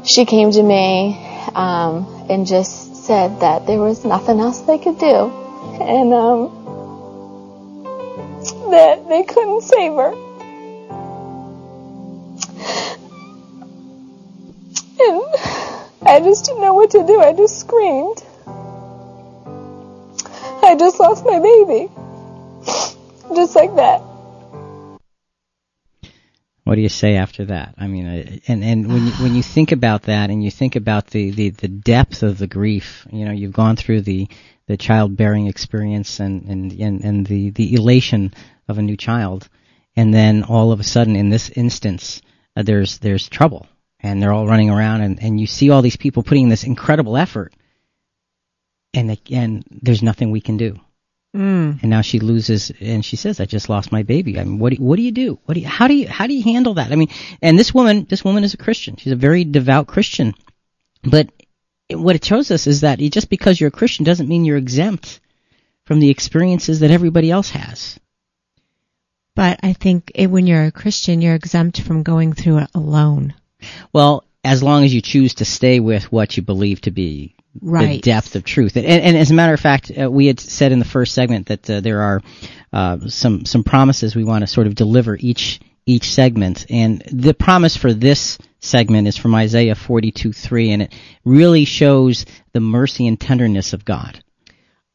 she 0.05 0.25
came 0.25 0.51
to 0.51 0.63
me, 0.63 1.17
um, 1.55 2.27
and 2.29 2.47
just 2.47 3.05
said 3.05 3.41
that 3.41 3.67
there 3.67 3.79
was 3.79 4.05
nothing 4.05 4.41
else 4.41 4.63
they 4.63 4.79
could 4.79 4.99
do. 4.99 5.31
And, 5.81 6.13
um, 6.13 6.61
that 8.71 9.09
they 9.09 9.23
couldn't 9.23 9.63
save 9.63 9.93
her. 9.95 10.13
And 15.01 15.23
I 16.07 16.21
just 16.21 16.47
didn't 16.47 16.63
know 16.63 16.75
what 16.75 16.91
to 16.91 17.07
do. 17.07 17.21
I 17.21 17.33
just 17.33 17.61
screamed. 17.61 18.23
I 20.63 20.77
just 20.77 20.99
lost 20.99 21.25
my 21.25 21.39
baby. 21.39 21.91
Just 23.33 23.57
like 23.57 23.75
that. 23.77 24.03
What 26.65 26.77
do 26.77 26.81
you 26.81 26.89
say 26.89 27.17
after 27.17 27.45
that? 27.47 27.75
I 27.77 27.87
mean, 27.87 28.07
uh, 28.07 28.37
and 28.49 28.65
and 28.65 28.89
when 28.89 29.07
you, 29.07 29.13
when 29.13 29.35
you 29.35 29.43
think 29.43 29.71
about 29.71 30.05
that, 30.05 30.31
and 30.31 30.43
you 30.43 30.51
think 30.51 30.77
about 30.77 31.09
the, 31.09 31.31
the, 31.31 31.51
the 31.51 31.69
depth 31.69 32.23
of 32.23 32.39
the 32.39 32.47
grief, 32.47 33.07
you 33.13 33.27
know, 33.27 33.33
you've 33.33 33.53
gone 33.53 33.77
through 33.77 34.01
the, 34.01 34.29
the 34.67 34.79
childbearing 34.79 35.47
experience 35.47 36.21
and, 36.21 36.45
and, 36.45 36.73
and, 36.73 37.05
and 37.05 37.27
the, 37.27 37.51
the 37.51 37.75
elation 37.75 38.33
of 38.67 38.79
a 38.79 38.83
new 38.83 38.97
child, 38.97 39.49
and 39.95 40.15
then 40.15 40.43
all 40.43 40.73
of 40.73 40.81
a 40.81 40.85
sudden, 40.85 41.17
in 41.17 41.29
this 41.29 41.51
instance, 41.51 42.23
uh, 42.57 42.63
there's 42.63 42.97
there's 42.99 43.29
trouble, 43.29 43.67
and 44.01 44.23
they're 44.23 44.33
all 44.33 44.47
running 44.47 44.71
around, 44.71 45.03
and, 45.03 45.23
and 45.23 45.39
you 45.39 45.47
see 45.47 45.69
all 45.69 45.83
these 45.83 45.99
people 45.99 46.23
putting 46.23 46.45
in 46.45 46.51
this 46.51 46.65
incredible 46.65 47.19
effort, 47.19 47.53
and 48.95 49.11
again, 49.11 49.65
there's 49.71 50.03
nothing 50.03 50.31
we 50.31 50.41
can 50.41 50.57
do 50.57 50.81
Mm. 51.35 51.81
and 51.83 51.91
now 51.91 52.01
she 52.01 52.21
loses 52.21 52.71
and 52.81 53.05
she 53.05 53.17
says 53.17 53.41
i 53.41 53.45
just 53.45 53.69
lost 53.69 53.91
my 53.91 54.05
baby. 54.05 54.39
I 54.39 54.45
mean 54.45 54.61
what 54.61 54.73
do, 54.73 54.77
what 54.83 54.97
do 54.97 55.03
you 55.03 55.11
do? 55.11 55.39
What 55.45 55.55
do 55.55 55.61
you, 55.61 55.67
how 55.67 55.89
do 55.89 55.95
you 55.95 56.07
how 56.09 56.29
do 56.29 56.35
you 56.35 56.45
handle 56.45 56.75
that? 56.75 56.93
I 56.93 56.97
mean 56.97 57.09
and 57.43 57.59
this 57.59 57.75
woman 57.75 58.07
this 58.09 58.25
woman 58.25 58.45
is 58.45 58.55
a 58.55 58.59
christian. 58.59 58.97
She's 58.97 59.13
a 59.13 59.17
very 59.17 59.45
devout 59.45 59.89
christian. 59.89 60.35
But 61.03 61.31
what 61.91 62.15
it 62.17 62.25
shows 62.25 62.51
us 62.51 62.67
is 62.67 62.83
that 62.83 62.99
just 62.99 63.29
because 63.29 63.61
you're 63.61 63.69
a 63.69 63.79
christian 63.81 64.05
doesn't 64.05 64.29
mean 64.29 64.45
you're 64.45 64.57
exempt 64.57 65.21
from 65.85 66.01
the 66.01 66.11
experiences 66.11 66.81
that 66.81 66.91
everybody 66.91 67.31
else 67.31 67.51
has. 67.51 67.99
But 69.37 69.61
I 69.63 69.73
think 69.73 70.13
it, 70.15 70.29
when 70.29 70.47
you're 70.47 70.65
a 70.65 70.73
Christian, 70.73 71.21
you're 71.21 71.35
exempt 71.35 71.81
from 71.81 72.05
going 72.05 72.33
through 72.33 72.59
it 72.59 72.71
alone. 72.75 73.35
well 73.93 74.25
as 74.45 74.63
long 74.63 74.85
as 74.85 74.95
you 74.95 75.01
choose 75.01 75.35
to 75.35 75.45
stay 75.45 75.81
with 75.81 76.13
what 76.13 76.37
you 76.37 76.43
believe 76.43 76.81
to 76.83 76.91
be 76.91 77.34
the 77.61 77.71
Right. 77.71 78.03
depth 78.03 78.37
of 78.37 78.45
truth. 78.45 78.77
And, 78.77 78.87
and 78.87 79.17
as 79.17 79.31
a 79.31 79.35
matter 79.35 79.55
of 79.55 79.61
fact, 79.61 79.91
uh, 79.91 80.11
we 80.11 80.27
had 80.27 80.41
said 80.41 80.73
in 80.73 80.79
the 80.79 80.85
first 80.85 81.15
segment 81.15 81.47
that 81.47 81.69
uh, 81.71 81.81
there 81.81 82.03
are 82.03 82.21
uh, 82.73 82.99
some 83.09 83.45
some 83.45 83.63
promises 83.65 84.17
we 84.17 84.25
want 84.25 84.43
to 84.43 84.47
sort 84.47 84.67
of 84.67 84.75
deliver 84.75 85.17
each 85.19 85.61
each 85.87 86.13
segment. 86.13 86.67
And 86.71 87.03
the 87.13 87.35
promise 87.35 87.77
for 87.77 87.93
this 87.93 88.39
segment 88.61 89.07
is 89.07 89.17
from 89.17 89.35
Isaiah 89.35 89.75
42:3, 89.75 90.71
and 90.73 90.83
it 90.83 90.93
really 91.25 91.65
shows 91.65 92.27
the 92.53 92.61
mercy 92.61 93.07
and 93.07 93.21
tenderness 93.21 93.73
of 93.73 93.85
God. 93.85 94.23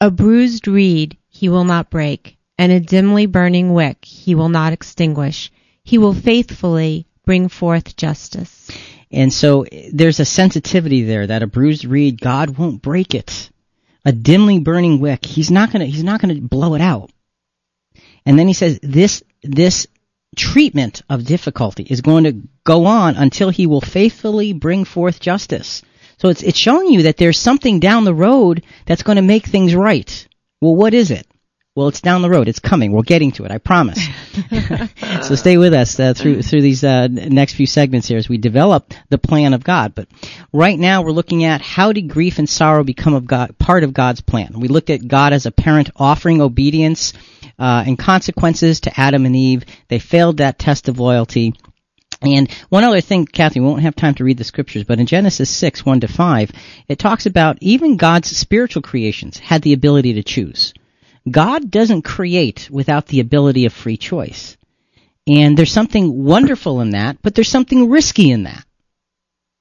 A 0.02 0.12
bruised 0.12 0.68
reed 0.68 1.18
he 1.28 1.50
will 1.50 1.66
not 1.66 1.90
break, 1.90 2.38
and 2.58 2.72
a 2.72 2.80
dimly 2.80 3.26
burning 3.26 3.74
wick 3.74 4.04
he 4.04 4.36
will 4.36 4.50
not 4.50 4.74
extinguish. 4.74 5.52
He 5.84 5.98
will 5.98 6.14
faithfully 6.14 7.08
bring 7.26 7.48
forth 7.48 7.96
justice. 7.96 8.70
And 9.12 9.34
so 9.34 9.64
eh, 9.64 9.90
there's 9.94 10.20
a 10.20 10.26
sensitivity 10.26 11.04
there 11.04 11.28
that 11.28 11.44
a 11.44 11.48
bruised 11.48 11.86
reed, 11.86 12.22
God 12.22 12.58
won't 12.58 12.82
break 12.82 13.16
it. 13.16 13.50
A 14.06 14.12
dimly 14.12 14.60
burning 14.60 15.00
wick, 15.00 15.26
he's 15.26 15.52
not 15.52 15.72
gonna, 15.72 15.86
he's 15.86 16.04
not 16.04 16.22
gonna 16.22 16.40
blow 16.40 16.76
it 16.76 16.82
out. 16.82 17.12
And 18.26 18.38
then 18.38 18.48
he 18.48 18.54
says 18.54 18.80
this, 18.82 19.24
this 19.44 19.88
treatment 20.36 21.02
of 21.10 21.26
difficulty 21.26 21.84
is 21.84 22.02
going 22.02 22.24
to 22.26 22.42
go 22.64 22.86
on 22.86 23.16
until 23.16 23.50
he 23.50 23.68
will 23.68 23.82
faithfully 23.82 24.54
bring 24.54 24.86
forth 24.86 25.20
justice. 25.20 25.82
So 26.18 26.30
it's, 26.30 26.44
it's 26.44 26.58
showing 26.58 26.90
you 26.90 27.04
that 27.04 27.18
there's 27.18 27.40
something 27.40 27.80
down 27.80 28.04
the 28.04 28.14
road 28.14 28.64
that's 28.86 29.04
going 29.04 29.16
to 29.16 29.22
make 29.22 29.46
things 29.46 29.74
right. 29.74 30.28
Well, 30.62 30.76
what 30.76 30.94
is 30.94 31.12
it? 31.12 31.26
Well, 31.80 31.88
it's 31.88 32.02
down 32.02 32.22
the 32.22 32.30
road. 32.30 32.50
It's 32.50 32.60
coming. 32.60 32.92
We're 32.92 33.04
getting 33.04 33.32
to 33.32 33.46
it. 33.46 33.52
I 33.52 33.58
promise. 33.58 34.06
so 35.26 35.36
stay 35.36 35.56
with 35.56 35.74
us 35.74 35.98
uh, 35.98 36.14
through 36.14 36.42
through 36.42 36.62
these 36.62 36.84
uh, 36.84 37.08
next 37.08 37.54
few 37.54 37.68
segments 37.68 38.06
here 38.06 38.18
as 38.18 38.28
we 38.28 38.38
develop 38.38 38.94
the 39.08 39.18
plan 39.18 39.54
of 39.54 39.64
God. 39.64 39.96
But 39.96 40.10
right 40.52 40.78
now, 40.78 41.04
we're 41.04 41.14
looking 41.14 41.46
at 41.46 41.62
how 41.62 41.94
did 41.94 42.10
grief 42.10 42.38
and 42.38 42.50
sorrow 42.50 42.84
become 42.84 43.14
of 43.14 43.26
God, 43.26 43.58
part 43.58 43.86
of 43.86 43.94
God's 43.94 44.20
plan. 44.20 44.60
We 44.60 44.68
looked 44.68 44.90
at 44.90 45.08
God 45.08 45.32
as 45.32 45.46
a 45.46 45.52
parent 45.52 45.90
offering 45.96 46.42
obedience 46.42 47.14
uh, 47.58 47.86
and 47.88 47.98
consequences 47.98 48.82
to 48.82 49.00
Adam 49.00 49.26
and 49.26 49.34
Eve. 49.34 49.64
They 49.88 50.00
failed 50.00 50.40
that 50.40 50.60
test 50.60 50.90
of 50.90 51.00
loyalty. 51.00 51.54
And 52.22 52.52
one 52.68 52.84
other 52.84 53.00
thing, 53.00 53.26
Kathy, 53.26 53.62
we 53.62 53.68
won't 53.68 53.84
have 53.84 53.96
time 53.96 54.16
to 54.16 54.26
read 54.26 54.38
the 54.38 54.44
scriptures, 54.44 54.84
but 54.84 55.00
in 55.00 55.06
Genesis 55.06 55.50
6, 55.50 55.86
1 55.86 56.02
to 56.02 56.10
5, 56.10 56.52
it 56.90 57.00
talks 57.00 57.26
about 57.26 57.58
even 57.62 57.96
God's 57.96 58.36
spiritual 58.36 58.82
creations 58.82 59.38
had 59.38 59.62
the 59.62 59.72
ability 59.72 60.16
to 60.16 60.24
choose. 60.24 60.74
God 61.32 61.72
doesn't 61.72 62.04
create 62.04 62.70
without 62.72 63.08
the 63.08 63.20
ability 63.20 63.66
of 63.66 63.74
free 63.74 63.98
choice. 63.98 64.58
And 65.28 65.58
there's 65.58 65.72
something 65.72 66.24
wonderful 66.24 66.82
in 66.82 66.92
that, 66.92 67.22
but 67.22 67.36
there's 67.36 67.50
something 67.50 67.90
risky 67.90 68.32
in 68.32 68.44
that. 68.44 68.66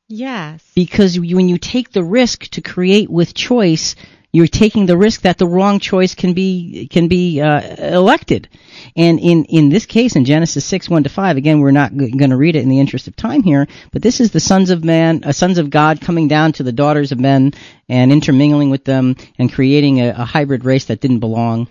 Yes. 0.09 0.65
Because 0.75 1.19
when 1.21 1.49
you 1.49 1.59
take 1.59 1.93
the 1.93 2.03
risk 2.03 2.45
to 2.51 2.63
create 2.63 3.11
with 3.11 3.35
choice, 3.35 3.95
you're 4.33 4.47
taking 4.47 4.87
the 4.87 4.97
risk 4.97 5.23
that 5.23 5.39
the 5.39 5.47
wrong 5.47 5.81
choice 5.81 6.15
can 6.15 6.35
be 6.35 6.87
can 6.89 7.09
be 7.09 7.41
uh, 7.41 7.61
elected. 7.95 8.49
And 8.95 9.19
in 9.19 9.45
in 9.45 9.69
this 9.71 9.87
case, 9.87 10.17
in 10.17 10.25
Genesis 10.25 10.65
six 10.65 10.89
one 10.89 11.03
to 11.05 11.09
five, 11.09 11.37
again, 11.37 11.61
we're 11.61 11.71
not 11.71 11.97
g- 11.97 12.11
going 12.11 12.31
to 12.31 12.37
read 12.37 12.57
it 12.57 12.63
in 12.63 12.69
the 12.69 12.81
interest 12.81 13.09
of 13.09 13.17
time 13.17 13.43
here, 13.43 13.67
but 13.93 14.03
this 14.03 14.21
is 14.21 14.31
the 14.31 14.41
sons 14.41 14.71
of 14.71 14.85
man, 14.85 15.25
uh, 15.25 15.33
sons 15.33 15.59
of 15.59 15.71
God 15.71 16.01
coming 16.01 16.29
down 16.29 16.53
to 16.53 16.63
the 16.63 16.73
daughters 16.73 17.11
of 17.11 17.19
men 17.19 17.53
and 17.89 18.13
intermingling 18.13 18.71
with 18.71 18.85
them 18.85 19.17
and 19.39 19.53
creating 19.53 20.01
a, 20.01 20.11
a 20.11 20.25
hybrid 20.25 20.65
race 20.65 20.87
that 20.87 21.01
didn't 21.01 21.21
belong, 21.21 21.69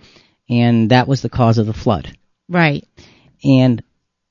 and 0.50 0.90
that 0.90 1.06
was 1.06 1.22
the 1.22 1.30
cause 1.30 1.58
of 1.58 1.66
the 1.66 1.72
flood. 1.72 2.16
Right. 2.48 2.84
And 3.44 3.82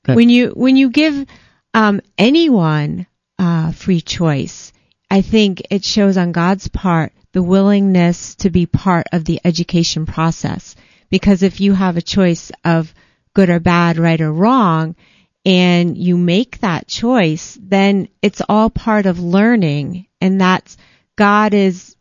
when 0.04 0.28
you 0.28 0.50
when 0.50 0.76
you 0.76 0.90
give 0.90 1.26
um, 1.72 2.00
anyone 2.18 3.06
uh, 3.38 3.72
free 3.72 4.00
choice, 4.00 4.72
I 5.10 5.22
think 5.22 5.62
it 5.70 5.84
shows 5.84 6.18
on 6.18 6.32
God's 6.32 6.68
part 6.68 7.12
the 7.38 7.42
willingness 7.44 8.34
to 8.34 8.50
be 8.50 8.66
part 8.66 9.06
of 9.12 9.24
the 9.24 9.40
education 9.44 10.06
process. 10.06 10.74
Because 11.08 11.44
if 11.44 11.60
you 11.60 11.72
have 11.72 11.96
a 11.96 12.02
choice 12.02 12.50
of 12.64 12.92
good 13.32 13.48
or 13.48 13.60
bad, 13.60 13.96
right 13.96 14.20
or 14.20 14.32
wrong, 14.32 14.96
and 15.44 15.96
you 15.96 16.16
make 16.18 16.58
that 16.58 16.88
choice, 16.88 17.56
then 17.62 18.08
it's 18.22 18.42
all 18.48 18.70
part 18.70 19.06
of 19.06 19.20
learning, 19.20 20.08
and 20.20 20.40
that's 20.40 20.76
God 21.14 21.54
is 21.54 21.94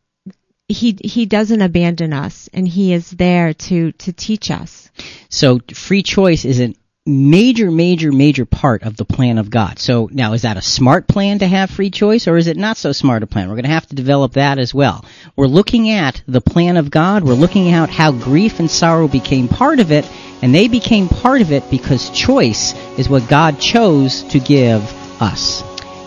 he 0.67 0.97
he 1.03 1.27
doesn't 1.27 1.61
abandon 1.61 2.13
us, 2.13 2.49
and 2.51 2.67
he 2.67 2.91
is 2.91 3.11
there 3.11 3.53
to 3.53 3.91
to 3.91 4.11
teach 4.11 4.49
us. 4.49 4.89
So 5.29 5.59
free 5.71 6.01
choice 6.01 6.45
is 6.45 6.59
a 6.59 6.73
major, 7.07 7.71
major, 7.71 8.11
major 8.11 8.45
part 8.45 8.83
of 8.83 8.97
the 8.97 9.05
plan 9.05 9.37
of 9.37 9.49
God. 9.49 9.79
So 9.79 10.09
now 10.11 10.33
is 10.33 10.41
that 10.41 10.57
a 10.57 10.61
smart 10.61 11.07
plan 11.07 11.39
to 11.39 11.47
have 11.47 11.69
free 11.69 11.89
choice 11.89 12.27
or 12.27 12.37
is 12.37 12.47
it 12.47 12.57
not 12.57 12.77
so 12.77 12.91
smart 12.91 13.23
a 13.23 13.27
plan? 13.27 13.47
We're 13.47 13.55
going 13.55 13.63
to 13.63 13.69
have 13.69 13.87
to 13.87 13.95
develop 13.95 14.33
that 14.33 14.57
as 14.59 14.73
well. 14.73 15.05
We're 15.35 15.47
looking 15.47 15.89
at 15.89 16.21
the 16.27 16.41
plan 16.41 16.77
of 16.77 16.91
God. 16.91 17.23
We're 17.23 17.33
looking 17.33 17.69
at 17.69 17.89
how 17.89 18.11
grief 18.11 18.59
and 18.59 18.69
sorrow 18.69 19.07
became 19.07 19.47
part 19.47 19.79
of 19.79 19.91
it 19.91 20.05
And 20.41 20.53
they 20.53 20.67
became 20.67 21.07
part 21.07 21.41
of 21.41 21.51
it 21.51 21.69
because 21.71 22.09
choice 22.11 22.73
is 22.97 23.09
what 23.09 23.27
God 23.27 23.59
chose 23.59 24.23
to 24.23 24.39
give 24.39 24.83
us. 25.21 25.63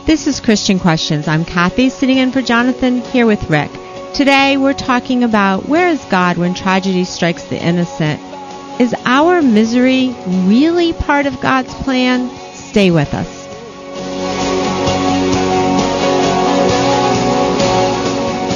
This 0.07 0.27
is 0.27 0.41
Christian 0.41 0.79
Questions. 0.79 1.27
I'm 1.29 1.45
Kathy, 1.45 1.91
sitting 1.91 2.19
in 2.19 2.33
for 2.33 2.43
Jonathan, 2.43 3.01
here 3.01 3.27
with 3.27 3.51
Rick. 3.51 3.71
Today 4.15 4.57
we're 4.57 4.73
talking 4.73 5.25
about 5.25 5.69
where 5.69 5.89
is 5.89 6.05
God 6.07 6.37
when 6.37 6.55
tragedy 6.55 7.05
strikes 7.05 7.45
the 7.45 7.63
innocent? 7.63 8.21
Is 8.81 8.95
our 9.05 9.43
misery 9.43 10.15
really 10.27 10.95
part 10.95 11.27
of 11.27 11.39
God's 11.43 11.75
plan? 11.75 12.31
Stay 12.55 12.91
with 12.91 13.13
us. 13.13 13.29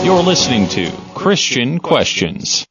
You're 0.02 0.22
listening 0.22 0.66
to 0.70 0.90
Christian 1.14 1.78
Questions. 1.78 2.66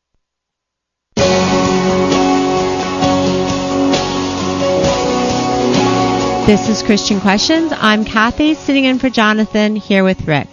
This 6.48 6.70
is 6.70 6.82
Christian 6.82 7.22
Questions. 7.22 7.72
I'm 7.76 8.04
Kathy, 8.04 8.56
sitting 8.56 8.86
in 8.86 8.98
for 8.98 9.12
Jonathan, 9.12 9.76
here 9.76 10.04
with 10.04 10.28
Rick. 10.28 10.48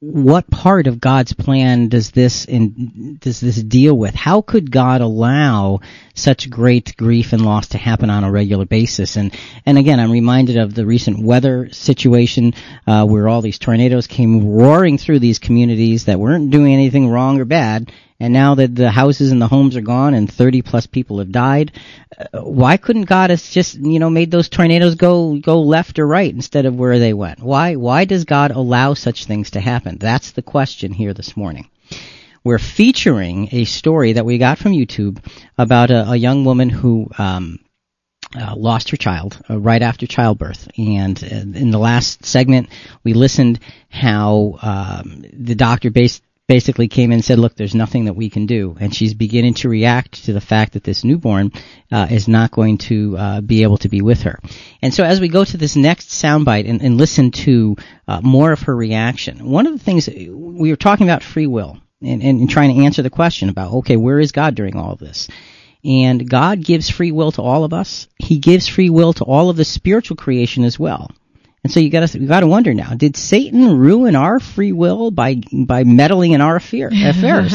what 0.00 0.50
part 0.50 0.86
of 0.86 1.00
God's 1.00 1.32
plan 1.32 1.88
does 1.88 2.10
this 2.10 2.44
in, 2.44 3.16
does 3.18 3.40
this 3.40 3.56
deal 3.56 3.96
with? 3.96 4.14
How 4.14 4.42
could 4.42 4.70
God 4.70 5.00
allow 5.00 5.80
such 6.14 6.50
great 6.50 6.96
grief 6.98 7.32
and 7.32 7.42
loss 7.42 7.68
to 7.68 7.78
happen 7.78 8.10
on 8.10 8.22
a 8.22 8.30
regular 8.30 8.66
basis? 8.66 9.16
And 9.16 9.34
and 9.64 9.78
again, 9.78 9.98
I'm 9.98 10.12
reminded 10.12 10.58
of 10.58 10.74
the 10.74 10.84
recent 10.84 11.24
weather 11.24 11.70
situation 11.70 12.52
uh, 12.86 13.06
where 13.06 13.26
all 13.26 13.40
these 13.40 13.58
tornadoes 13.58 14.06
came 14.06 14.46
roaring 14.46 14.98
through 14.98 15.20
these 15.20 15.38
communities 15.38 16.04
that 16.04 16.20
weren't 16.20 16.50
doing 16.50 16.74
anything 16.74 17.08
wrong 17.08 17.40
or 17.40 17.46
bad, 17.46 17.90
and 18.18 18.32
now 18.32 18.54
that 18.54 18.74
the 18.74 18.90
houses 18.90 19.30
and 19.30 19.40
the 19.40 19.48
homes 19.48 19.76
are 19.76 19.82
gone 19.82 20.14
and 20.14 20.32
30 20.32 20.62
plus 20.62 20.86
people 20.86 21.18
have 21.18 21.30
died, 21.30 21.72
uh, 22.18 22.40
why 22.40 22.76
couldn't 22.78 23.04
God 23.04 23.30
have 23.30 23.42
just, 23.42 23.74
you 23.74 23.98
know, 23.98 24.08
made 24.08 24.30
those 24.30 24.48
tornadoes 24.48 24.94
go, 24.94 25.36
go 25.36 25.60
left 25.60 25.98
or 25.98 26.06
right 26.06 26.32
instead 26.32 26.64
of 26.64 26.76
where 26.76 26.98
they 26.98 27.12
went? 27.12 27.42
Why, 27.42 27.76
why 27.76 28.06
does 28.06 28.24
God 28.24 28.52
allow 28.52 28.94
such 28.94 29.26
things 29.26 29.50
to 29.50 29.60
happen? 29.60 29.98
That's 29.98 30.30
the 30.32 30.42
question 30.42 30.92
here 30.92 31.12
this 31.12 31.36
morning. 31.36 31.68
We're 32.42 32.58
featuring 32.58 33.48
a 33.52 33.64
story 33.64 34.14
that 34.14 34.24
we 34.24 34.38
got 34.38 34.58
from 34.58 34.72
YouTube 34.72 35.18
about 35.58 35.90
a, 35.90 36.10
a 36.10 36.16
young 36.16 36.44
woman 36.44 36.70
who, 36.70 37.10
um, 37.18 37.58
uh, 38.34 38.54
lost 38.56 38.90
her 38.90 38.96
child 38.96 39.40
uh, 39.48 39.58
right 39.58 39.82
after 39.82 40.06
childbirth. 40.06 40.68
And 40.76 41.22
uh, 41.22 41.58
in 41.58 41.70
the 41.70 41.78
last 41.78 42.24
segment, 42.24 42.68
we 43.04 43.14
listened 43.14 43.60
how 43.88 44.58
um, 44.62 45.24
the 45.32 45.54
doctor 45.54 45.90
based 45.90 46.22
basically 46.48 46.88
came 46.88 47.10
in 47.10 47.16
and 47.16 47.24
said, 47.24 47.38
"Look, 47.38 47.56
there's 47.56 47.74
nothing 47.74 48.04
that 48.04 48.14
we 48.14 48.30
can 48.30 48.46
do," 48.46 48.76
and 48.78 48.94
she's 48.94 49.14
beginning 49.14 49.54
to 49.54 49.68
react 49.68 50.24
to 50.24 50.32
the 50.32 50.40
fact 50.40 50.72
that 50.74 50.84
this 50.84 51.04
newborn 51.04 51.52
uh, 51.90 52.06
is 52.10 52.28
not 52.28 52.50
going 52.50 52.78
to 52.78 53.16
uh, 53.16 53.40
be 53.40 53.62
able 53.62 53.78
to 53.78 53.88
be 53.88 54.02
with 54.02 54.22
her. 54.22 54.38
And 54.82 54.94
so, 54.94 55.04
as 55.04 55.20
we 55.20 55.28
go 55.28 55.44
to 55.44 55.56
this 55.56 55.76
next 55.76 56.08
soundbite 56.08 56.68
and, 56.68 56.82
and 56.82 56.96
listen 56.96 57.30
to 57.32 57.76
uh, 58.06 58.20
more 58.22 58.52
of 58.52 58.62
her 58.62 58.76
reaction, 58.76 59.50
one 59.50 59.66
of 59.66 59.72
the 59.72 59.84
things 59.84 60.08
we 60.08 60.70
were 60.70 60.76
talking 60.76 61.08
about 61.08 61.22
free 61.22 61.46
will 61.46 61.78
and, 62.02 62.22
and, 62.22 62.48
trying 62.48 62.74
to 62.74 62.84
answer 62.84 63.02
the 63.02 63.10
question 63.10 63.48
about, 63.48 63.72
okay, 63.72 63.96
where 63.96 64.20
is 64.20 64.32
God 64.32 64.54
during 64.54 64.76
all 64.76 64.92
of 64.92 64.98
this? 64.98 65.28
And 65.84 66.28
God 66.28 66.64
gives 66.64 66.90
free 66.90 67.12
will 67.12 67.32
to 67.32 67.42
all 67.42 67.64
of 67.64 67.72
us. 67.72 68.08
He 68.18 68.38
gives 68.38 68.66
free 68.66 68.90
will 68.90 69.12
to 69.14 69.24
all 69.24 69.50
of 69.50 69.56
the 69.56 69.64
spiritual 69.64 70.16
creation 70.16 70.64
as 70.64 70.78
well. 70.78 71.10
And 71.64 71.72
so 71.72 71.80
you 71.80 71.90
got 71.90 72.08
to 72.08 72.18
you 72.20 72.28
got 72.28 72.40
to 72.40 72.46
wonder 72.46 72.72
now: 72.74 72.94
Did 72.94 73.16
Satan 73.16 73.76
ruin 73.76 74.14
our 74.14 74.38
free 74.38 74.70
will 74.70 75.10
by 75.10 75.40
by 75.52 75.82
meddling 75.82 76.30
in 76.30 76.40
our 76.40 76.56
affair, 76.56 76.88
affairs? 76.92 77.52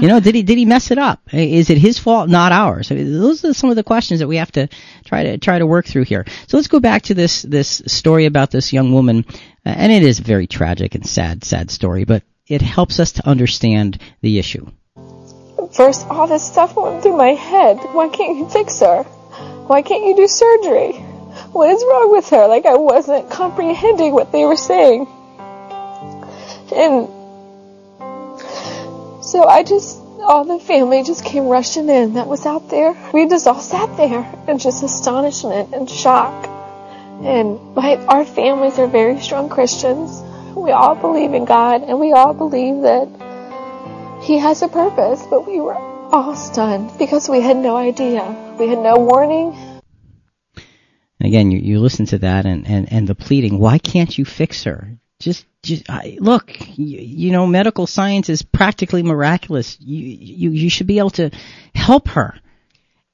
you 0.00 0.06
know, 0.06 0.20
did 0.20 0.36
he 0.36 0.44
did 0.44 0.58
he 0.58 0.64
mess 0.64 0.92
it 0.92 0.98
up? 0.98 1.20
Is 1.32 1.68
it 1.68 1.76
his 1.78 1.98
fault, 1.98 2.28
not 2.28 2.52
ours? 2.52 2.92
I 2.92 2.94
mean, 2.94 3.12
those 3.12 3.44
are 3.44 3.52
some 3.52 3.70
of 3.70 3.76
the 3.76 3.82
questions 3.82 4.20
that 4.20 4.28
we 4.28 4.36
have 4.36 4.52
to 4.52 4.68
try 5.04 5.24
to 5.24 5.38
try 5.38 5.58
to 5.58 5.66
work 5.66 5.86
through 5.86 6.04
here. 6.04 6.24
So 6.46 6.56
let's 6.56 6.68
go 6.68 6.78
back 6.78 7.02
to 7.04 7.14
this 7.14 7.42
this 7.42 7.82
story 7.86 8.26
about 8.26 8.52
this 8.52 8.72
young 8.72 8.92
woman, 8.92 9.24
uh, 9.28 9.70
and 9.70 9.90
it 9.90 10.04
is 10.04 10.20
a 10.20 10.22
very 10.22 10.46
tragic 10.46 10.94
and 10.94 11.04
sad 11.04 11.42
sad 11.42 11.72
story, 11.72 12.04
but 12.04 12.22
it 12.46 12.62
helps 12.62 13.00
us 13.00 13.12
to 13.12 13.26
understand 13.26 13.98
the 14.20 14.38
issue. 14.38 14.70
First, 15.72 16.06
all 16.06 16.26
this 16.26 16.46
stuff 16.46 16.76
went 16.76 17.02
through 17.02 17.16
my 17.16 17.34
head. 17.34 17.76
Why 17.92 18.08
can't 18.08 18.38
you 18.38 18.48
fix 18.48 18.80
her? 18.80 19.02
Why 19.66 19.82
can't 19.82 20.04
you 20.04 20.16
do 20.16 20.28
surgery? 20.28 21.07
What 21.52 21.70
is 21.70 21.82
wrong 21.82 22.12
with 22.12 22.28
her? 22.30 22.46
Like 22.46 22.66
I 22.66 22.76
wasn't 22.76 23.30
comprehending 23.30 24.12
what 24.12 24.32
they 24.32 24.44
were 24.44 24.56
saying. 24.56 25.06
And 26.74 27.08
so 29.24 29.44
I 29.46 29.62
just, 29.66 29.98
all 30.20 30.44
the 30.44 30.58
family 30.58 31.02
just 31.02 31.24
came 31.24 31.44
rushing 31.44 31.88
in 31.88 32.14
that 32.14 32.26
was 32.26 32.46
out 32.46 32.68
there. 32.70 32.94
We 33.12 33.28
just 33.28 33.46
all 33.46 33.60
sat 33.60 33.96
there 33.96 34.30
in 34.48 34.58
just 34.58 34.82
astonishment 34.82 35.74
and 35.74 35.88
shock. 35.88 36.46
And 37.22 37.74
my, 37.74 37.96
our 38.06 38.24
families 38.24 38.78
are 38.78 38.86
very 38.86 39.20
strong 39.20 39.48
Christians. 39.48 40.22
We 40.54 40.70
all 40.70 40.94
believe 40.94 41.34
in 41.34 41.44
God 41.44 41.82
and 41.82 41.98
we 41.98 42.12
all 42.12 42.34
believe 42.34 42.82
that 42.82 43.08
He 44.22 44.38
has 44.38 44.62
a 44.62 44.68
purpose, 44.68 45.24
but 45.28 45.46
we 45.46 45.60
were 45.60 45.74
all 45.74 46.34
stunned 46.34 46.90
because 46.98 47.28
we 47.28 47.40
had 47.40 47.56
no 47.56 47.76
idea. 47.76 48.24
We 48.58 48.68
had 48.68 48.78
no 48.78 48.96
warning 48.96 49.54
again, 51.20 51.50
you, 51.50 51.58
you 51.58 51.80
listen 51.80 52.06
to 52.06 52.18
that 52.18 52.46
and, 52.46 52.66
and, 52.66 52.92
and 52.92 53.06
the 53.08 53.14
pleading, 53.14 53.58
why 53.58 53.78
can't 53.78 54.16
you 54.16 54.24
fix 54.24 54.64
her? 54.64 54.98
Just, 55.20 55.46
just 55.62 55.90
I, 55.90 56.16
look, 56.20 56.56
you, 56.78 56.98
you 56.98 57.32
know, 57.32 57.46
medical 57.46 57.86
science 57.86 58.28
is 58.28 58.42
practically 58.42 59.02
miraculous. 59.02 59.76
You, 59.80 59.98
you, 59.98 60.50
you 60.50 60.70
should 60.70 60.86
be 60.86 60.98
able 60.98 61.10
to 61.10 61.30
help 61.74 62.08
her. 62.08 62.38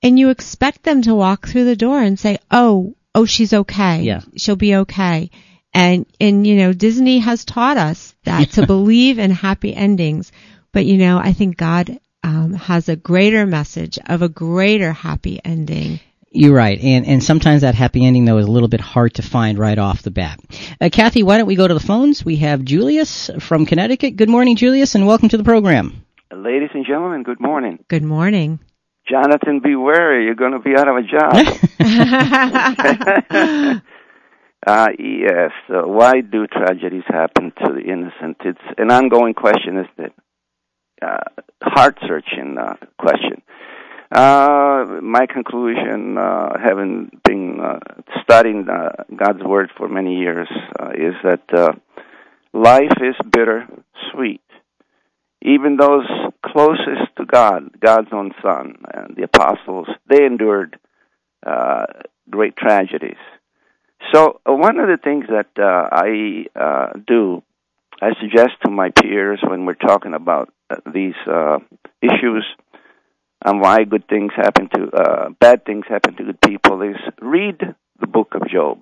And 0.03 0.19
you 0.19 0.29
expect 0.29 0.83
them 0.83 1.01
to 1.03 1.15
walk 1.15 1.49
through 1.49 1.65
the 1.65 1.77
door 1.77 2.01
and 2.01 2.19
say, 2.19 2.39
oh, 2.51 2.95
oh, 3.15 3.25
she's 3.25 3.55
okay. 3.55 4.03
Yeah. 4.03 4.21
She'll 4.37 4.57
be 4.57 4.77
okay. 4.77 5.31
And, 5.73 6.07
and, 6.21 6.47
you 6.47 6.57
know, 6.57 6.73
Disney 6.73 7.19
has 7.21 7.45
taught 7.45 7.79
us 7.79 8.15
that 8.25 8.51
to 8.53 8.67
believe 8.67 9.19
in 9.19 9.31
happy 9.31 9.75
endings. 9.75 10.31
But, 10.73 10.85
you 10.85 10.99
know, 10.99 11.19
I 11.19 11.33
think 11.33 11.57
God 11.57 11.99
um, 12.23 12.55
has 12.55 12.89
a 12.89 12.97
greater 12.97 13.47
message 13.47 13.99
of 14.07 14.23
a 14.23 14.29
greater 14.29 14.93
happy 14.93 15.41
ending. 15.45 16.01
You're 16.37 16.53
right, 16.53 16.81
and 16.81 17.07
and 17.07 17.23
sometimes 17.23 17.61
that 17.61 17.77
happy 17.77 18.05
ending 18.05 18.25
though 18.25 18.39
is 18.39 18.47
a 18.47 18.51
little 18.51 18.69
bit 18.69 18.81
hard 18.81 19.15
to 19.15 19.23
find 19.23 19.57
right 19.57 19.79
off 19.79 20.03
the 20.03 20.11
bat. 20.11 20.41
Uh, 20.81 20.89
Kathy, 20.91 21.23
why 21.23 21.39
don't 21.39 21.47
we 21.47 21.55
go 21.55 21.69
to 21.69 21.75
the 21.75 21.79
phones? 21.79 22.25
We 22.25 22.35
have 22.39 22.65
Julius 22.65 23.31
from 23.39 23.67
Connecticut. 23.67 24.17
Good 24.17 24.29
morning, 24.29 24.57
Julius, 24.57 24.97
and 24.97 25.07
welcome 25.07 25.29
to 25.29 25.37
the 25.37 25.45
program. 25.45 26.05
Ladies 26.35 26.71
and 26.75 26.85
gentlemen, 26.85 27.23
good 27.23 27.41
morning. 27.41 27.79
Good 27.87 28.03
morning. 28.03 28.59
Jonathan, 29.09 29.61
be 29.61 29.77
wary. 29.77 30.25
You're 30.25 30.35
going 30.35 30.55
to 30.55 30.59
be 30.59 30.75
out 30.77 30.89
of 30.89 30.97
a 30.97 31.03
job. 31.03 31.35
uh, 34.67 34.89
yes. 34.99 35.53
Uh, 35.69 35.87
why 35.87 36.21
do 36.21 36.49
tragedies 36.49 37.05
happen 37.07 37.53
to 37.65 37.75
the 37.75 37.81
innocent? 37.81 38.39
It's 38.45 38.59
an 38.77 38.91
ongoing 38.91 39.35
question, 39.35 39.79
isn't 39.79 40.07
it? 40.07 40.13
Uh, 41.01 41.21
heart-searching 41.63 42.59
uh, 42.59 42.75
question. 42.99 43.41
Uh, 44.13 45.01
my 45.03 45.27
conclusion, 45.27 46.19
uh, 46.19 46.59
having 46.63 47.11
been 47.25 47.59
uh, 47.61 47.79
studying 48.23 48.69
uh, 48.69 48.91
God's 49.17 49.43
Word 49.43 49.71
for 49.77 49.89
many 49.89 50.19
years, 50.19 50.49
uh, 50.79 50.91
is 50.91 51.15
that 51.23 51.43
uh, 51.53 51.73
life 52.53 52.93
is 53.01 53.17
bitter 53.31 53.67
sweet. 54.13 54.43
Even 55.43 55.77
those 55.77 56.07
closest 56.45 57.17
to 57.17 57.25
God, 57.25 57.71
God's 57.81 58.09
own 58.13 58.33
Son, 58.43 58.77
and 58.93 59.17
the 59.17 59.25
apostles, 59.25 59.89
they 60.09 60.25
endured 60.25 60.79
great 62.31 62.57
tragedies. 62.57 63.21
So, 64.13 64.41
one 64.47 64.79
of 64.79 64.89
the 64.89 64.99
things 65.03 65.27
that 65.29 65.51
I 65.59 66.47
do, 67.07 67.43
I 68.01 68.11
suggest 68.21 68.53
to 68.65 68.71
my 68.71 68.91
peers 68.91 69.41
when 69.47 69.67
we're 69.67 69.75
talking 69.75 70.15
about 70.15 70.53
these 70.87 71.15
issues, 72.01 72.47
and 73.45 73.61
why 73.61 73.85
good 73.85 74.09
things 74.09 74.33
happen 74.35 74.69
to 74.75 74.91
uh, 74.91 75.29
bad 75.39 75.65
things 75.65 75.85
happen 75.89 76.17
to 76.17 76.25
good 76.25 76.41
people 76.41 76.83
is 76.83 76.97
read 77.21 77.61
the 78.01 78.07
book 78.07 78.35
of 78.35 78.49
Job. 78.49 78.79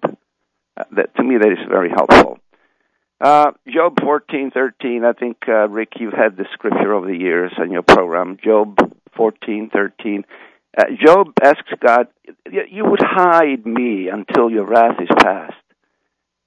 Uh, 0.76 0.84
that 0.96 1.14
to 1.16 1.22
me 1.22 1.36
that 1.38 1.52
is 1.52 1.58
very 1.68 1.90
helpful. 1.90 2.38
Uh, 3.20 3.52
Job 3.68 3.98
fourteen 4.00 4.50
thirteen. 4.50 5.04
I 5.04 5.12
think 5.12 5.36
uh, 5.48 5.68
Rick, 5.68 5.94
you've 6.00 6.12
had 6.12 6.36
the 6.36 6.46
scripture 6.54 6.94
over 6.94 7.06
the 7.06 7.18
years 7.18 7.52
on 7.58 7.70
your 7.70 7.82
program. 7.82 8.38
Job 8.42 8.78
fourteen, 9.16 9.70
thirteen. 9.72 10.24
Uh, 10.76 10.84
Job 11.04 11.32
asks 11.42 11.70
God, 11.78 12.08
"You 12.50 12.84
would 12.84 13.02
hide 13.02 13.66
me 13.66 14.08
until 14.08 14.50
your 14.50 14.64
wrath 14.64 14.98
is 15.00 15.08
past." 15.22 15.54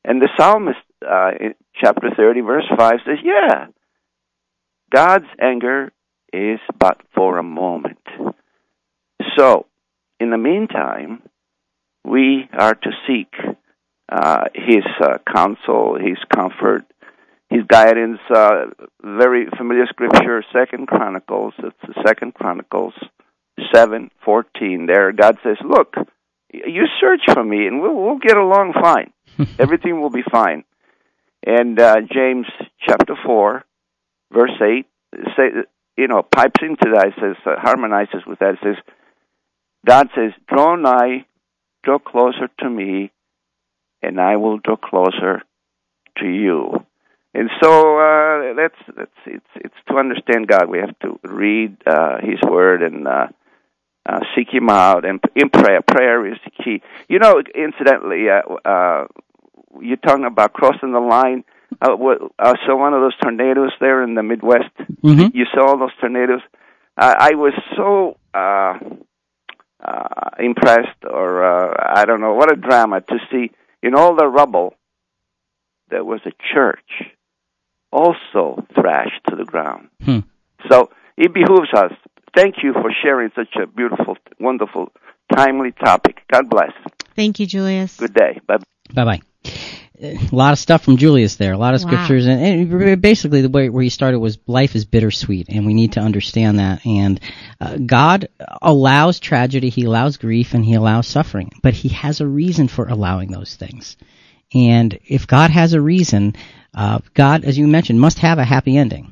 And 0.03 0.21
the 0.21 0.29
psalmist, 0.37 0.79
uh, 1.07 1.31
in 1.39 1.55
chapter 1.75 2.09
thirty, 2.15 2.41
verse 2.41 2.67
five, 2.77 2.99
says, 3.05 3.19
"Yeah, 3.23 3.67
God's 4.91 5.27
anger 5.39 5.91
is 6.33 6.59
but 6.79 7.01
for 7.13 7.37
a 7.37 7.43
moment." 7.43 7.99
So, 9.37 9.65
in 10.19 10.29
the 10.29 10.37
meantime, 10.37 11.21
we 12.05 12.47
are 12.53 12.75
to 12.75 12.91
seek 13.07 13.33
uh, 14.09 14.45
His 14.53 14.83
uh, 15.01 15.17
counsel, 15.31 15.97
His 15.99 16.17
comfort, 16.33 16.85
His 17.49 17.63
guidance. 17.67 18.19
Uh, 18.29 18.67
very 19.03 19.47
familiar 19.57 19.85
scripture, 19.87 20.43
Second 20.53 20.87
Chronicles. 20.87 21.53
It's 21.59 21.97
Second 22.05 22.33
Chronicles 22.33 22.93
seven 23.73 24.11
fourteen. 24.23 24.85
There, 24.85 25.11
God 25.11 25.37
says, 25.43 25.57
"Look, 25.63 25.95
you 26.51 26.85
search 26.99 27.21
for 27.33 27.43
me, 27.43 27.67
and 27.67 27.81
we'll 27.81 27.95
we'll 27.95 28.19
get 28.19 28.37
along 28.37 28.73
fine. 28.73 29.11
Everything 29.59 30.01
will 30.01 30.09
be 30.09 30.23
fine." 30.29 30.63
And 31.45 31.79
uh, 31.79 31.97
James 32.11 32.47
chapter 32.87 33.15
four, 33.25 33.63
verse 34.31 34.59
eight, 34.61 34.87
say 35.35 35.49
you 35.97 36.07
know 36.07 36.21
pipes 36.23 36.61
into 36.61 36.91
that. 36.93 37.13
Says 37.19 37.35
uh, 37.45 37.59
harmonizes 37.59 38.25
with 38.25 38.39
that. 38.39 38.55
Says, 38.63 38.77
God 39.85 40.09
says, 40.15 40.31
"Draw 40.47 40.75
nigh, 40.75 41.25
draw 41.83 41.99
closer 41.99 42.49
to 42.59 42.69
me, 42.69 43.11
and 44.01 44.19
I 44.19 44.37
will 44.37 44.57
draw 44.57 44.77
closer 44.77 45.41
to 46.19 46.27
you." 46.27 46.85
And 47.33 47.49
so 47.61 47.99
uh, 47.99 48.53
that's 48.55 48.95
that's 48.95 49.11
it's 49.25 49.45
it's 49.55 49.75
to 49.89 49.95
understand 49.97 50.47
God. 50.47 50.69
We 50.69 50.79
have 50.79 50.97
to 50.99 51.19
read 51.23 51.75
uh, 51.85 52.19
His 52.21 52.39
Word 52.49 52.81
and 52.81 53.05
uh, 53.05 53.27
uh, 54.05 54.19
seek 54.35 54.53
Him 54.53 54.69
out, 54.69 55.03
and 55.03 55.19
in 55.35 55.49
prayer. 55.49 55.81
Prayer 55.81 56.25
is 56.31 56.37
the 56.45 56.51
key. 56.63 56.81
You 57.09 57.19
know, 57.19 57.41
incidentally, 57.53 58.29
uh, 58.29 58.41
uh, 58.63 59.07
you're 59.81 59.97
talking 59.97 60.25
about 60.25 60.53
crossing 60.53 60.93
the 60.93 60.99
line. 60.99 61.43
Uh, 61.81 61.97
I 62.39 62.53
saw 62.65 62.77
one 62.77 62.93
of 62.93 63.01
those 63.01 63.15
tornadoes 63.21 63.71
there 63.79 64.03
in 64.03 64.15
the 64.15 64.23
Midwest. 64.23 64.75
Mm-hmm. 65.03 65.35
You 65.35 65.45
saw 65.53 65.67
all 65.67 65.77
those 65.77 65.95
tornadoes. 65.99 66.41
Uh, 66.97 67.15
I 67.17 67.35
was 67.35 67.53
so 67.75 68.17
uh, 68.33 68.79
uh, 69.83 70.29
impressed, 70.39 71.03
or 71.09 71.43
uh, 71.43 71.73
I 71.95 72.05
don't 72.05 72.21
know, 72.21 72.33
what 72.33 72.51
a 72.51 72.55
drama 72.55 73.01
to 73.01 73.17
see 73.31 73.51
in 73.83 73.95
all 73.95 74.15
the 74.15 74.27
rubble. 74.27 74.75
There 75.89 76.03
was 76.03 76.21
a 76.25 76.31
church, 76.53 77.03
also 77.91 78.65
thrashed 78.73 79.21
to 79.29 79.35
the 79.35 79.45
ground. 79.45 79.89
Hmm. 80.03 80.19
So 80.69 80.89
it 81.17 81.33
behooves 81.33 81.69
us. 81.73 81.91
Thank 82.35 82.55
you 82.63 82.73
for 82.73 82.91
sharing 83.03 83.31
such 83.35 83.55
a 83.61 83.67
beautiful, 83.67 84.17
wonderful, 84.39 84.91
timely 85.33 85.71
topic. 85.71 86.21
God 86.31 86.49
bless. 86.49 86.71
Thank 87.15 87.39
you, 87.39 87.45
Julius. 87.45 87.97
Good 87.97 88.13
day. 88.13 88.39
Bye. 88.47 88.57
Bye 88.93 89.05
bye. 89.05 89.21
A 90.01 90.29
lot 90.31 90.51
of 90.51 90.59
stuff 90.59 90.83
from 90.83 90.97
Julius 90.97 91.35
there. 91.37 91.53
A 91.53 91.57
lot 91.57 91.73
of 91.73 91.81
Wow. 91.81 91.87
scriptures, 91.87 92.25
and, 92.25 92.41
and 92.41 93.01
basically 93.01 93.41
the 93.41 93.49
way 93.49 93.69
where 93.69 93.83
he 93.83 93.89
started 93.89 94.19
was 94.19 94.37
life 94.45 94.75
is 94.75 94.83
bittersweet, 94.85 95.47
and 95.49 95.65
we 95.65 95.73
need 95.73 95.93
to 95.93 96.01
understand 96.01 96.59
that. 96.59 96.85
And 96.85 97.19
uh, 97.61 97.77
God 97.77 98.27
allows 98.61 99.19
tragedy, 99.19 99.69
He 99.69 99.85
allows 99.85 100.17
grief, 100.17 100.53
and 100.53 100.65
He 100.65 100.73
allows 100.73 101.07
suffering, 101.07 101.51
but 101.61 101.73
He 101.73 101.89
has 101.89 102.19
a 102.19 102.27
reason 102.27 102.67
for 102.67 102.87
allowing 102.87 103.31
those 103.31 103.55
things. 103.55 103.95
And 104.53 104.99
if 105.05 105.27
God 105.27 105.49
has 105.51 105.73
a 105.73 105.81
reason, 105.81 106.35
uh, 106.73 106.99
God, 107.13 107.45
as 107.45 107.57
you 107.57 107.67
mentioned, 107.67 107.99
must 107.99 108.19
have 108.19 108.37
a 108.37 108.43
happy 108.45 108.77
ending. 108.77 109.11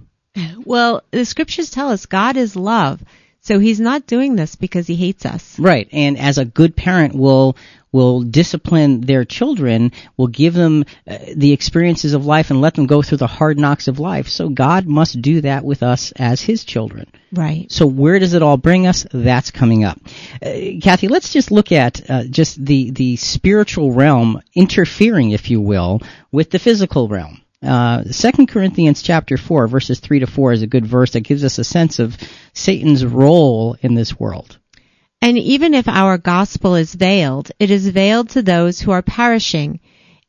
Well, 0.65 1.03
the 1.11 1.25
scriptures 1.25 1.69
tell 1.69 1.91
us 1.91 2.05
God 2.07 2.37
is 2.37 2.55
love. 2.55 3.01
So 3.43 3.59
he's 3.59 3.79
not 3.79 4.07
doing 4.07 4.37
this 4.37 4.55
because 4.55 4.87
he 4.87 4.95
hates 4.95 5.25
us. 5.25 5.59
Right, 5.59 5.89
and 5.91 6.17
as 6.17 6.37
a 6.37 6.45
good 6.45 6.75
parent 6.75 7.13
will 7.13 7.57
will 7.91 8.21
discipline 8.23 9.01
their 9.01 9.23
children, 9.23 9.91
will 10.17 10.27
give 10.27 10.53
them 10.55 10.83
uh, 11.07 11.17
the 11.35 11.51
experiences 11.51 12.13
of 12.13 12.25
life 12.25 12.49
and 12.49 12.59
let 12.59 12.73
them 12.73 12.87
go 12.87 13.01
through 13.01 13.19
the 13.19 13.27
hard 13.27 13.59
knocks 13.59 13.87
of 13.87 13.99
life. 13.99 14.27
So 14.27 14.49
God 14.49 14.87
must 14.87 15.21
do 15.21 15.41
that 15.41 15.63
with 15.63 15.83
us 15.83 16.11
as 16.13 16.41
His 16.41 16.65
children. 16.65 17.05
Right. 17.31 17.71
So 17.71 17.85
where 17.85 18.17
does 18.17 18.33
it 18.33 18.41
all 18.41 18.57
bring 18.57 18.87
us? 18.87 19.05
That's 19.13 19.51
coming 19.51 19.83
up. 19.83 19.99
Uh, 20.41 20.79
Kathy, 20.81 21.07
let's 21.07 21.31
just 21.31 21.51
look 21.51 21.71
at 21.71 22.09
uh, 22.09 22.23
just 22.23 22.63
the 22.65 22.91
the 22.91 23.15
spiritual 23.17 23.91
realm 23.91 24.41
interfering, 24.55 25.31
if 25.31 25.51
you 25.51 25.61
will, 25.61 26.01
with 26.31 26.49
the 26.49 26.59
physical 26.59 27.07
realm. 27.07 27.41
Uh, 27.63 28.03
2 28.03 28.45
Corinthians 28.47 29.01
chapter 29.01 29.37
4 29.37 29.67
verses 29.67 29.99
3 29.99 30.19
to 30.19 30.27
4 30.27 30.53
is 30.53 30.61
a 30.61 30.67
good 30.67 30.85
verse 30.85 31.11
that 31.11 31.21
gives 31.21 31.43
us 31.45 31.57
a 31.57 31.63
sense 31.63 31.99
of 31.99 32.17
Satan's 32.53 33.05
role 33.05 33.77
in 33.81 33.93
this 33.93 34.19
world. 34.19 34.57
And 35.21 35.37
even 35.37 35.73
if 35.73 35.87
our 35.87 36.17
gospel 36.17 36.75
is 36.75 36.93
veiled, 36.93 37.53
it 37.57 37.71
is 37.71 37.87
veiled 37.87 38.31
to 38.31 38.41
those 38.41 38.81
who 38.81 38.91
are 38.91 39.01
perishing. 39.01 39.79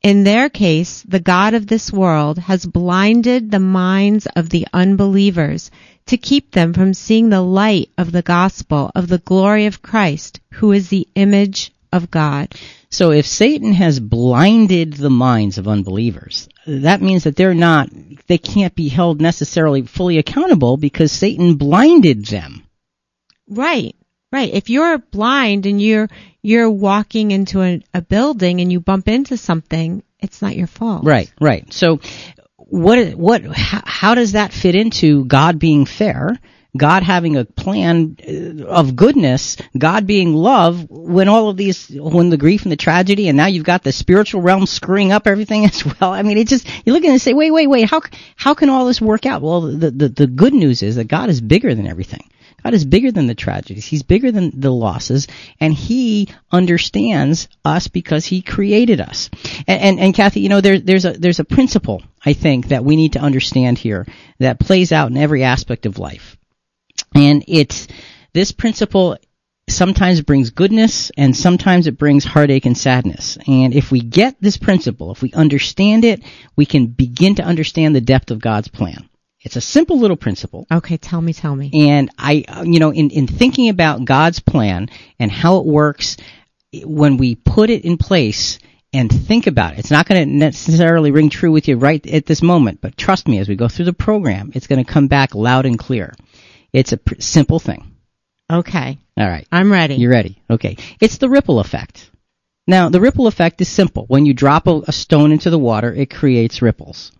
In 0.04 0.22
their 0.22 0.48
case, 0.48 1.02
the 1.02 1.18
God 1.18 1.54
of 1.54 1.66
this 1.66 1.92
world 1.92 2.38
has 2.38 2.64
blinded 2.64 3.50
the 3.50 3.58
minds 3.58 4.28
of 4.36 4.50
the 4.50 4.68
unbelievers 4.72 5.72
to 6.06 6.16
keep 6.16 6.52
them 6.52 6.72
from 6.72 6.94
seeing 6.94 7.30
the 7.30 7.42
light 7.42 7.90
of 7.98 8.12
the 8.12 8.22
gospel 8.22 8.92
of 8.94 9.08
the 9.08 9.18
glory 9.18 9.66
of 9.66 9.82
Christ, 9.82 10.38
who 10.52 10.70
is 10.70 10.90
the 10.90 11.08
image 11.16 11.72
of 11.94 12.10
God. 12.10 12.54
So 12.90 13.10
if 13.12 13.26
Satan 13.26 13.72
has 13.72 14.00
blinded 14.00 14.94
the 14.94 15.10
minds 15.10 15.58
of 15.58 15.68
unbelievers, 15.68 16.48
that 16.66 17.02
means 17.02 17.24
that 17.24 17.36
they're 17.36 17.54
not, 17.54 17.88
they 18.26 18.38
can't 18.38 18.74
be 18.74 18.88
held 18.88 19.20
necessarily 19.20 19.82
fully 19.82 20.18
accountable 20.18 20.76
because 20.76 21.12
Satan 21.12 21.54
blinded 21.54 22.26
them. 22.26 22.66
Right. 23.48 23.96
Right. 24.32 24.52
If 24.52 24.68
you're 24.68 24.98
blind 24.98 25.64
and 25.64 25.80
you're 25.80 26.08
you're 26.42 26.68
walking 26.68 27.30
into 27.30 27.62
a, 27.62 27.80
a 27.94 28.02
building 28.02 28.60
and 28.60 28.72
you 28.72 28.80
bump 28.80 29.06
into 29.06 29.36
something, 29.36 30.02
it's 30.18 30.42
not 30.42 30.56
your 30.56 30.66
fault. 30.66 31.04
Right, 31.04 31.32
right. 31.40 31.72
So 31.72 32.00
what 32.56 33.14
what 33.14 33.44
how, 33.44 33.82
how 33.84 34.14
does 34.16 34.32
that 34.32 34.52
fit 34.52 34.74
into 34.74 35.24
God 35.24 35.60
being 35.60 35.86
fair? 35.86 36.36
God 36.76 37.02
having 37.02 37.36
a 37.36 37.44
plan 37.44 38.16
uh, 38.26 38.64
of 38.64 38.96
goodness, 38.96 39.56
God 39.76 40.06
being 40.06 40.34
love, 40.34 40.90
when 40.90 41.28
all 41.28 41.48
of 41.48 41.56
these, 41.56 41.88
when 41.88 42.30
the 42.30 42.36
grief 42.36 42.62
and 42.62 42.72
the 42.72 42.76
tragedy, 42.76 43.28
and 43.28 43.36
now 43.36 43.46
you've 43.46 43.64
got 43.64 43.82
the 43.82 43.92
spiritual 43.92 44.42
realm 44.42 44.66
screwing 44.66 45.12
up 45.12 45.26
everything 45.26 45.64
as 45.64 45.84
well. 45.84 46.12
I 46.12 46.22
mean, 46.22 46.38
it 46.38 46.48
just, 46.48 46.68
you 46.86 46.92
look 46.92 47.04
and 47.04 47.20
say, 47.20 47.34
wait, 47.34 47.50
wait, 47.50 47.68
wait, 47.68 47.88
how, 47.88 48.00
how 48.36 48.54
can 48.54 48.70
all 48.70 48.86
this 48.86 49.00
work 49.00 49.26
out? 49.26 49.42
Well, 49.42 49.60
the, 49.62 49.90
the, 49.90 50.08
the 50.08 50.26
good 50.26 50.54
news 50.54 50.82
is 50.82 50.96
that 50.96 51.08
God 51.08 51.28
is 51.28 51.40
bigger 51.40 51.74
than 51.74 51.86
everything. 51.86 52.28
God 52.64 52.72
is 52.72 52.86
bigger 52.86 53.12
than 53.12 53.26
the 53.26 53.34
tragedies. 53.34 53.84
He's 53.84 54.02
bigger 54.02 54.32
than 54.32 54.58
the 54.58 54.72
losses, 54.72 55.28
and 55.60 55.74
He 55.74 56.30
understands 56.50 57.46
us 57.62 57.88
because 57.88 58.24
He 58.24 58.40
created 58.40 59.02
us. 59.02 59.28
And 59.68 59.82
and, 59.82 60.00
and 60.00 60.14
Kathy, 60.14 60.40
you 60.40 60.48
know, 60.48 60.62
there, 60.62 60.80
there's 60.80 61.04
a 61.04 61.12
there's 61.12 61.40
a 61.40 61.44
principle 61.44 62.02
I 62.24 62.32
think 62.32 62.68
that 62.68 62.82
we 62.82 62.96
need 62.96 63.12
to 63.12 63.20
understand 63.20 63.76
here 63.76 64.06
that 64.38 64.58
plays 64.58 64.92
out 64.92 65.10
in 65.10 65.18
every 65.18 65.44
aspect 65.44 65.84
of 65.84 65.98
life, 65.98 66.38
and 67.14 67.44
it's 67.46 67.86
this 68.32 68.52
principle 68.52 69.16
sometimes 69.68 70.20
brings 70.20 70.50
goodness 70.50 71.10
and 71.16 71.36
sometimes 71.36 71.86
it 71.86 71.98
brings 71.98 72.24
heartache 72.24 72.66
and 72.66 72.76
sadness. 72.76 73.38
And 73.46 73.74
if 73.74 73.90
we 73.90 74.00
get 74.00 74.36
this 74.40 74.56
principle, 74.56 75.12
if 75.12 75.22
we 75.22 75.32
understand 75.32 76.04
it, 76.04 76.22
we 76.56 76.66
can 76.66 76.86
begin 76.86 77.36
to 77.36 77.42
understand 77.42 77.94
the 77.94 78.00
depth 78.00 78.30
of 78.30 78.40
God's 78.40 78.68
plan. 78.68 79.08
It's 79.40 79.56
a 79.56 79.60
simple 79.60 79.98
little 79.98 80.16
principle. 80.16 80.66
Okay, 80.72 80.96
tell 80.96 81.20
me, 81.20 81.34
tell 81.34 81.54
me. 81.54 81.70
And 81.90 82.10
I, 82.18 82.44
you 82.64 82.78
know, 82.78 82.90
in, 82.92 83.10
in 83.10 83.26
thinking 83.26 83.68
about 83.68 84.04
God's 84.04 84.40
plan 84.40 84.88
and 85.18 85.30
how 85.30 85.58
it 85.58 85.66
works, 85.66 86.16
when 86.82 87.18
we 87.18 87.34
put 87.34 87.68
it 87.70 87.84
in 87.84 87.98
place 87.98 88.58
and 88.92 89.10
think 89.10 89.46
about 89.46 89.74
it, 89.74 89.80
it's 89.80 89.90
not 89.90 90.06
going 90.06 90.26
to 90.26 90.34
necessarily 90.34 91.10
ring 91.10 91.28
true 91.28 91.52
with 91.52 91.68
you 91.68 91.76
right 91.76 92.04
at 92.06 92.26
this 92.26 92.42
moment, 92.42 92.80
but 92.80 92.96
trust 92.96 93.28
me, 93.28 93.38
as 93.38 93.48
we 93.48 93.54
go 93.56 93.68
through 93.68 93.84
the 93.84 93.92
program, 93.92 94.50
it's 94.54 94.66
going 94.66 94.82
to 94.82 94.90
come 94.90 95.08
back 95.08 95.34
loud 95.34 95.66
and 95.66 95.78
clear. 95.78 96.14
It's 96.74 96.92
a 96.92 96.98
pr- 96.98 97.20
simple 97.20 97.60
thing. 97.60 97.92
Okay. 98.52 98.98
All 99.16 99.28
right. 99.28 99.46
I'm 99.50 99.72
ready. 99.72 99.94
You're 99.94 100.10
ready. 100.10 100.42
Okay. 100.50 100.76
It's 101.00 101.18
the 101.18 101.30
ripple 101.30 101.60
effect. 101.60 102.10
Now, 102.66 102.88
the 102.88 103.00
ripple 103.00 103.28
effect 103.28 103.60
is 103.60 103.68
simple. 103.68 104.04
When 104.08 104.26
you 104.26 104.34
drop 104.34 104.66
a, 104.66 104.80
a 104.88 104.92
stone 104.92 105.32
into 105.32 105.50
the 105.50 105.58
water, 105.58 105.94
it 105.94 106.10
creates 106.10 106.60
ripples. 106.60 107.12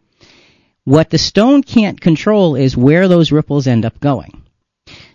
What 0.85 1.09
the 1.09 1.19
stone 1.19 1.63
can't 1.63 2.01
control 2.01 2.57
is 2.57 2.77
where 2.77 3.09
those 3.09 3.33
ripples 3.33 3.67
end 3.67 3.85
up 3.87 4.01
going. 4.01 4.43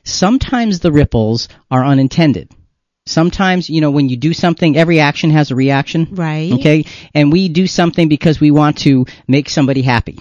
Sometimes 0.04 0.80
the 0.80 0.92
ripples 0.92 1.50
are 1.70 1.86
unintended. 1.86 2.50
Sometimes, 3.06 3.70
you 3.70 3.82
know, 3.82 3.92
when 3.92 4.08
you 4.08 4.18
do 4.18 4.34
something, 4.34 4.78
every 4.78 5.00
action 5.00 5.32
has 5.32 5.52
a 5.52 5.56
reaction. 5.56 6.08
Right. 6.12 6.54
Okay. 6.54 6.86
And 7.14 7.32
we 7.32 7.50
do 7.50 7.68
something 7.68 8.08
because 8.08 8.40
we 8.40 8.52
want 8.52 8.78
to 8.80 9.06
make 9.28 9.50
somebody 9.50 9.82
happy. 9.82 10.20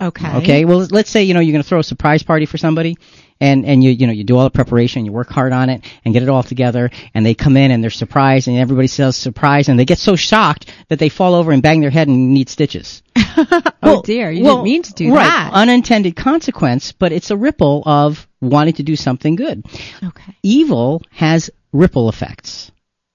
Okay. 0.00 0.36
Okay. 0.36 0.64
Well, 0.64 0.86
let's 0.90 1.10
say, 1.10 1.24
you 1.24 1.34
know, 1.34 1.40
you're 1.40 1.52
going 1.52 1.62
to 1.62 1.68
throw 1.68 1.80
a 1.80 1.84
surprise 1.84 2.22
party 2.22 2.46
for 2.46 2.56
somebody 2.56 2.96
and, 3.40 3.64
and 3.64 3.82
you, 3.82 3.90
you 3.90 4.06
know, 4.06 4.12
you 4.12 4.24
do 4.24 4.36
all 4.36 4.44
the 4.44 4.50
preparation, 4.50 5.04
you 5.04 5.12
work 5.12 5.30
hard 5.30 5.52
on 5.52 5.70
it 5.70 5.84
and 6.04 6.14
get 6.14 6.22
it 6.22 6.28
all 6.28 6.42
together 6.42 6.90
and 7.14 7.24
they 7.24 7.34
come 7.34 7.56
in 7.56 7.70
and 7.70 7.82
they're 7.82 7.90
surprised 7.90 8.48
and 8.48 8.56
everybody 8.56 8.88
says 8.88 9.16
surprise 9.16 9.68
and 9.68 9.78
they 9.78 9.84
get 9.84 9.98
so 9.98 10.16
shocked 10.16 10.72
that 10.88 10.98
they 10.98 11.08
fall 11.08 11.34
over 11.34 11.52
and 11.52 11.62
bang 11.62 11.80
their 11.80 11.90
head 11.90 12.08
and 12.08 12.34
need 12.34 12.48
stitches. 12.48 13.02
oh 13.82 14.02
dear, 14.04 14.30
you 14.30 14.44
well, 14.44 14.56
didn't 14.56 14.64
mean 14.64 14.82
to 14.82 14.92
do 14.92 15.14
right, 15.14 15.24
that. 15.24 15.52
Unintended 15.52 16.16
consequence, 16.16 16.92
but 16.92 17.12
it's 17.12 17.30
a 17.30 17.36
ripple 17.36 17.82
of 17.86 18.26
wanting 18.40 18.74
to 18.74 18.82
do 18.82 18.96
something 18.96 19.36
good. 19.36 19.64
Okay. 20.02 20.36
Evil 20.42 21.02
has 21.10 21.50
ripple 21.72 22.08
effects. 22.08 22.70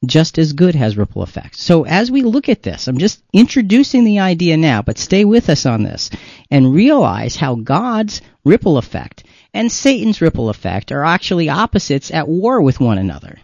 Just 0.06 0.38
as 0.38 0.52
good 0.52 0.76
has 0.76 0.98
ripple 0.98 1.24
effects. 1.24 1.62
So 1.64 1.86
as 1.86 2.12
we 2.12 2.24
look 2.24 2.50
at 2.50 2.62
this, 2.62 2.90
I'm 2.90 2.98
just 2.98 3.24
introducing 3.32 4.04
the 4.04 4.20
idea 4.20 4.58
now, 4.58 4.82
but 4.82 4.98
stay 4.98 5.24
with 5.24 5.50
us 5.50 5.66
on 5.66 5.84
this 5.84 6.10
and 6.52 6.74
realize 6.74 7.38
how 7.38 7.56
God's 7.56 8.22
ripple 8.44 8.78
effect 8.78 9.24
and 9.54 9.72
Satan's 9.72 10.22
ripple 10.22 10.50
effect 10.50 10.92
are 10.92 11.06
actually 11.06 11.50
opposites 11.50 12.12
at 12.12 12.28
war 12.28 12.62
with 12.62 12.80
one 12.80 12.98
another. 12.98 13.40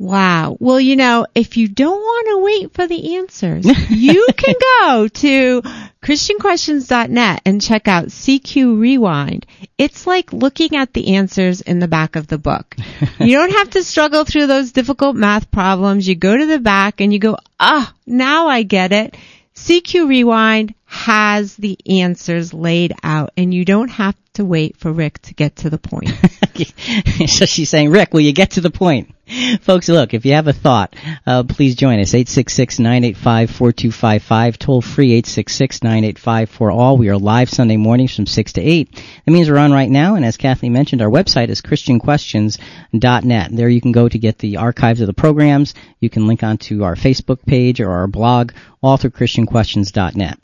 Wow. 0.00 0.56
Well, 0.60 0.80
you 0.80 0.96
know, 0.96 1.26
if 1.34 1.58
you 1.58 1.68
don't 1.68 2.00
want 2.00 2.26
to 2.28 2.44
wait 2.44 2.72
for 2.72 2.86
the 2.86 3.18
answers, 3.18 3.66
you 3.90 4.26
can 4.34 4.54
go 4.80 5.08
to 5.08 5.62
christianquestions.net 6.02 7.42
and 7.44 7.60
check 7.60 7.86
out 7.86 8.06
CQ 8.06 8.80
Rewind. 8.80 9.44
It's 9.76 10.06
like 10.06 10.32
looking 10.32 10.74
at 10.74 10.94
the 10.94 11.16
answers 11.16 11.60
in 11.60 11.80
the 11.80 11.86
back 11.86 12.16
of 12.16 12.28
the 12.28 12.38
book. 12.38 12.76
you 13.20 13.36
don't 13.36 13.52
have 13.52 13.70
to 13.70 13.84
struggle 13.84 14.24
through 14.24 14.46
those 14.46 14.72
difficult 14.72 15.16
math 15.16 15.50
problems. 15.50 16.08
You 16.08 16.14
go 16.14 16.34
to 16.34 16.46
the 16.46 16.60
back 16.60 17.02
and 17.02 17.12
you 17.12 17.18
go, 17.18 17.36
ah, 17.58 17.94
now 18.06 18.48
I 18.48 18.62
get 18.62 18.92
it. 18.92 19.18
CQ 19.54 20.08
Rewind 20.08 20.74
has 20.90 21.54
the 21.54 21.78
answers 21.88 22.52
laid 22.52 22.92
out 23.04 23.30
and 23.36 23.54
you 23.54 23.64
don't 23.64 23.90
have 23.90 24.16
to 24.32 24.44
wait 24.44 24.76
for 24.76 24.92
Rick 24.92 25.20
to 25.22 25.34
get 25.34 25.54
to 25.56 25.70
the 25.70 25.78
point. 25.78 26.10
so 27.28 27.46
she's 27.46 27.70
saying, 27.70 27.90
Rick, 27.90 28.12
will 28.12 28.22
you 28.22 28.32
get 28.32 28.50
to 28.52 28.60
the 28.60 28.70
point? 28.70 29.14
Folks, 29.60 29.88
look, 29.88 30.14
if 30.14 30.26
you 30.26 30.32
have 30.32 30.48
a 30.48 30.52
thought, 30.52 30.96
uh, 31.24 31.44
please 31.44 31.76
join 31.76 32.00
us. 32.00 32.12
866-985-4255, 32.12 34.56
toll 34.56 34.82
free 34.82 35.22
866-985-4all. 35.22 36.98
We 36.98 37.08
are 37.08 37.18
live 37.18 37.50
Sunday 37.50 37.76
mornings 37.76 38.16
from 38.16 38.26
6 38.26 38.54
to 38.54 38.60
8. 38.60 39.04
That 39.24 39.30
means 39.30 39.48
we're 39.48 39.58
on 39.58 39.70
right 39.70 39.88
now, 39.88 40.16
and 40.16 40.24
as 40.24 40.36
Kathleen 40.36 40.72
mentioned, 40.72 41.02
our 41.02 41.10
website 41.10 41.50
is 41.50 41.62
christianquestions.net. 41.62 43.50
There 43.52 43.68
you 43.68 43.80
can 43.80 43.92
go 43.92 44.08
to 44.08 44.18
get 44.18 44.38
the 44.38 44.56
archives 44.56 45.00
of 45.00 45.06
the 45.06 45.14
programs. 45.14 45.74
You 46.00 46.10
can 46.10 46.26
link 46.26 46.42
onto 46.42 46.82
our 46.82 46.96
Facebook 46.96 47.46
page 47.46 47.80
or 47.80 47.92
our 47.92 48.08
blog, 48.08 48.50
all 48.82 48.96
through 48.96 49.10
christianquestions.net. 49.10 50.40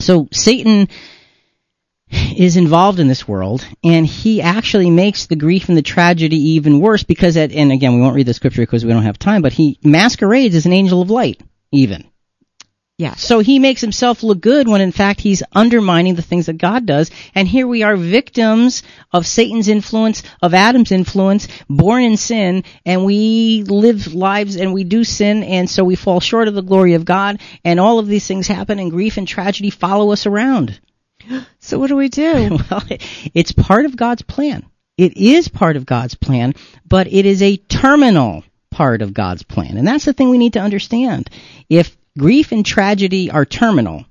So 0.00 0.28
Satan 0.32 0.88
is 2.10 2.56
involved 2.56 2.98
in 2.98 3.08
this 3.08 3.28
world, 3.28 3.64
and 3.84 4.06
he 4.06 4.42
actually 4.42 4.90
makes 4.90 5.26
the 5.26 5.36
grief 5.36 5.68
and 5.68 5.78
the 5.78 5.82
tragedy 5.82 6.36
even 6.36 6.80
worse 6.80 7.04
because, 7.04 7.36
at, 7.36 7.52
and 7.52 7.70
again, 7.70 7.94
we 7.94 8.00
won't 8.00 8.16
read 8.16 8.26
the 8.26 8.34
scripture 8.34 8.62
because 8.62 8.84
we 8.84 8.92
don't 8.92 9.04
have 9.04 9.18
time, 9.18 9.42
but 9.42 9.52
he 9.52 9.78
masquerades 9.82 10.56
as 10.56 10.66
an 10.66 10.72
angel 10.72 11.02
of 11.02 11.10
light, 11.10 11.40
even. 11.70 12.09
Yeah. 13.00 13.14
So 13.14 13.38
he 13.38 13.58
makes 13.58 13.80
himself 13.80 14.22
look 14.22 14.42
good 14.42 14.68
when 14.68 14.82
in 14.82 14.92
fact 14.92 15.22
he's 15.22 15.42
undermining 15.52 16.16
the 16.16 16.22
things 16.22 16.44
that 16.46 16.58
God 16.58 16.84
does. 16.84 17.10
And 17.34 17.48
here 17.48 17.66
we 17.66 17.82
are 17.82 17.96
victims 17.96 18.82
of 19.10 19.26
Satan's 19.26 19.68
influence, 19.68 20.22
of 20.42 20.52
Adam's 20.52 20.92
influence, 20.92 21.48
born 21.66 22.02
in 22.02 22.18
sin, 22.18 22.62
and 22.84 23.06
we 23.06 23.62
live 23.62 24.12
lives 24.12 24.56
and 24.56 24.74
we 24.74 24.84
do 24.84 25.02
sin, 25.02 25.42
and 25.44 25.70
so 25.70 25.82
we 25.82 25.96
fall 25.96 26.20
short 26.20 26.46
of 26.46 26.52
the 26.52 26.60
glory 26.60 26.92
of 26.92 27.06
God, 27.06 27.40
and 27.64 27.80
all 27.80 28.00
of 28.00 28.06
these 28.06 28.26
things 28.26 28.46
happen, 28.46 28.78
and 28.78 28.90
grief 28.90 29.16
and 29.16 29.26
tragedy 29.26 29.70
follow 29.70 30.12
us 30.12 30.26
around. 30.26 30.78
So 31.58 31.78
what 31.78 31.88
do 31.88 31.96
we 31.96 32.08
do? 32.10 32.58
well, 32.70 32.82
it's 33.32 33.52
part 33.52 33.86
of 33.86 33.96
God's 33.96 34.22
plan. 34.22 34.66
It 34.98 35.16
is 35.16 35.48
part 35.48 35.76
of 35.76 35.86
God's 35.86 36.16
plan, 36.16 36.54
but 36.86 37.06
it 37.06 37.24
is 37.24 37.40
a 37.40 37.56
terminal 37.56 38.44
part 38.70 39.02
of 39.02 39.14
God's 39.14 39.42
plan. 39.42 39.76
And 39.76 39.86
that's 39.86 40.04
the 40.04 40.12
thing 40.12 40.30
we 40.30 40.38
need 40.38 40.54
to 40.54 40.60
understand. 40.60 41.30
If 41.68 41.96
grief 42.18 42.52
and 42.52 42.64
tragedy 42.64 43.30
are 43.30 43.44
terminal, 43.44 44.04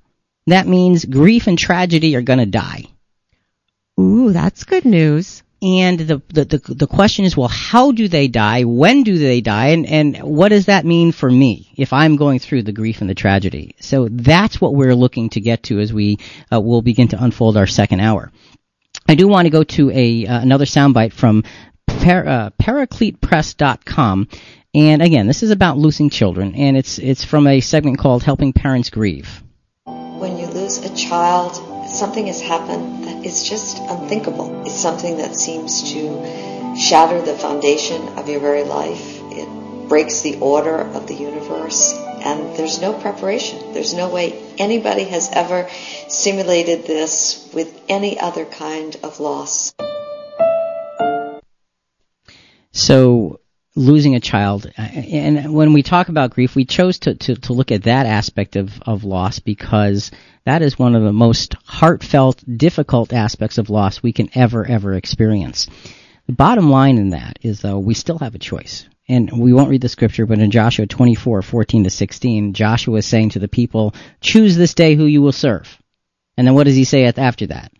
that 0.46 0.66
means 0.66 1.04
grief 1.04 1.46
and 1.46 1.58
tragedy 1.58 2.16
are 2.16 2.22
going 2.22 2.38
to 2.38 2.46
die. 2.46 2.86
Ooh, 3.98 4.32
that's 4.32 4.64
good 4.64 4.84
news. 4.84 5.42
And 5.62 6.00
the, 6.00 6.22
the, 6.28 6.44
the 6.46 6.74
the 6.74 6.86
question 6.86 7.26
is, 7.26 7.36
well, 7.36 7.48
how 7.48 7.92
do 7.92 8.08
they 8.08 8.28
die? 8.28 8.64
When 8.64 9.02
do 9.02 9.18
they 9.18 9.42
die? 9.42 9.68
And 9.68 9.86
and 9.86 10.16
what 10.22 10.48
does 10.48 10.66
that 10.66 10.86
mean 10.86 11.12
for 11.12 11.30
me 11.30 11.70
if 11.76 11.92
I'm 11.92 12.16
going 12.16 12.38
through 12.38 12.62
the 12.62 12.72
grief 12.72 13.02
and 13.02 13.10
the 13.10 13.14
tragedy? 13.14 13.76
So 13.78 14.08
that's 14.10 14.58
what 14.58 14.74
we're 14.74 14.94
looking 14.94 15.28
to 15.30 15.40
get 15.40 15.64
to 15.64 15.78
as 15.80 15.92
we 15.92 16.18
uh, 16.50 16.60
will 16.62 16.80
begin 16.80 17.08
to 17.08 17.22
unfold 17.22 17.58
our 17.58 17.66
second 17.66 18.00
hour. 18.00 18.32
I 19.06 19.16
do 19.16 19.28
want 19.28 19.46
to 19.46 19.50
go 19.50 19.62
to 19.64 19.90
a 19.90 20.26
uh, 20.26 20.40
another 20.40 20.64
soundbite 20.64 21.12
from 21.12 21.44
par, 21.86 22.26
uh, 22.26 22.50
paracletepress.com. 22.58 24.28
And 24.72 25.02
again, 25.02 25.26
this 25.26 25.42
is 25.42 25.50
about 25.50 25.78
losing 25.78 26.10
children, 26.10 26.54
and 26.54 26.76
it's 26.76 26.98
it's 26.98 27.24
from 27.24 27.48
a 27.48 27.60
segment 27.60 27.98
called 27.98 28.22
"Helping 28.22 28.52
Parents 28.52 28.88
Grieve." 28.88 29.42
When 29.84 30.38
you 30.38 30.46
lose 30.46 30.78
a 30.78 30.94
child, 30.94 31.88
something 31.88 32.28
has 32.28 32.40
happened 32.40 33.04
that 33.04 33.26
is 33.26 33.48
just 33.48 33.78
unthinkable. 33.78 34.62
It's 34.64 34.76
something 34.76 35.16
that 35.16 35.34
seems 35.34 35.92
to 35.92 36.76
shatter 36.76 37.20
the 37.20 37.34
foundation 37.34 38.16
of 38.16 38.28
your 38.28 38.38
very 38.38 38.62
life. 38.62 39.18
It 39.32 39.88
breaks 39.88 40.20
the 40.20 40.36
order 40.38 40.76
of 40.76 41.08
the 41.08 41.14
universe, 41.14 41.92
and 42.22 42.56
there's 42.56 42.80
no 42.80 42.92
preparation. 42.92 43.72
There's 43.72 43.92
no 43.92 44.08
way 44.08 44.40
anybody 44.56 45.02
has 45.02 45.30
ever 45.32 45.68
simulated 46.06 46.86
this 46.86 47.50
with 47.52 47.76
any 47.88 48.20
other 48.20 48.44
kind 48.44 48.96
of 49.02 49.18
loss. 49.18 49.74
So 52.70 53.39
losing 53.76 54.14
a 54.14 54.20
child. 54.20 54.66
Uh, 54.76 54.82
and 54.82 55.52
when 55.54 55.72
we 55.72 55.82
talk 55.82 56.08
about 56.08 56.30
grief 56.30 56.56
we 56.56 56.64
chose 56.64 56.98
to, 57.00 57.14
to, 57.14 57.36
to 57.36 57.52
look 57.52 57.70
at 57.70 57.84
that 57.84 58.06
aspect 58.06 58.56
of, 58.56 58.80
of 58.82 59.04
loss 59.04 59.38
because 59.38 60.10
that 60.44 60.62
is 60.62 60.78
one 60.78 60.96
of 60.96 61.02
the 61.02 61.12
most 61.12 61.54
heartfelt 61.64 62.42
difficult 62.56 63.12
aspects 63.12 63.58
of 63.58 63.70
loss 63.70 64.02
we 64.02 64.12
can 64.12 64.28
ever 64.34 64.66
ever 64.66 64.94
experience. 64.94 65.68
The 66.26 66.32
bottom 66.32 66.70
line 66.70 66.98
in 66.98 67.10
that 67.10 67.38
is 67.42 67.60
though 67.60 67.78
we 67.78 67.94
still 67.94 68.18
have 68.18 68.34
a 68.34 68.38
choice. 68.38 68.86
And 69.08 69.40
we 69.40 69.52
won't 69.52 69.70
read 69.70 69.82
the 69.82 69.88
scripture 69.88 70.26
but 70.26 70.38
in 70.38 70.50
joshua 70.50 70.86
24 70.86 71.42
14 71.42 71.84
to 71.84 71.90
16 71.90 72.52
joshua 72.54 72.98
is 72.98 73.06
saying 73.06 73.30
to 73.30 73.38
the 73.38 73.48
people 73.48 73.94
choose 74.20 74.56
this 74.56 74.74
day 74.74 74.94
who 74.94 75.04
you 75.04 75.22
will 75.22 75.32
serve. 75.32 75.78
And 76.36 76.46
then 76.46 76.54
what 76.54 76.64
does 76.64 76.76
he 76.76 76.84
say 76.84 77.04
after 77.04 77.46
that? 77.48 77.72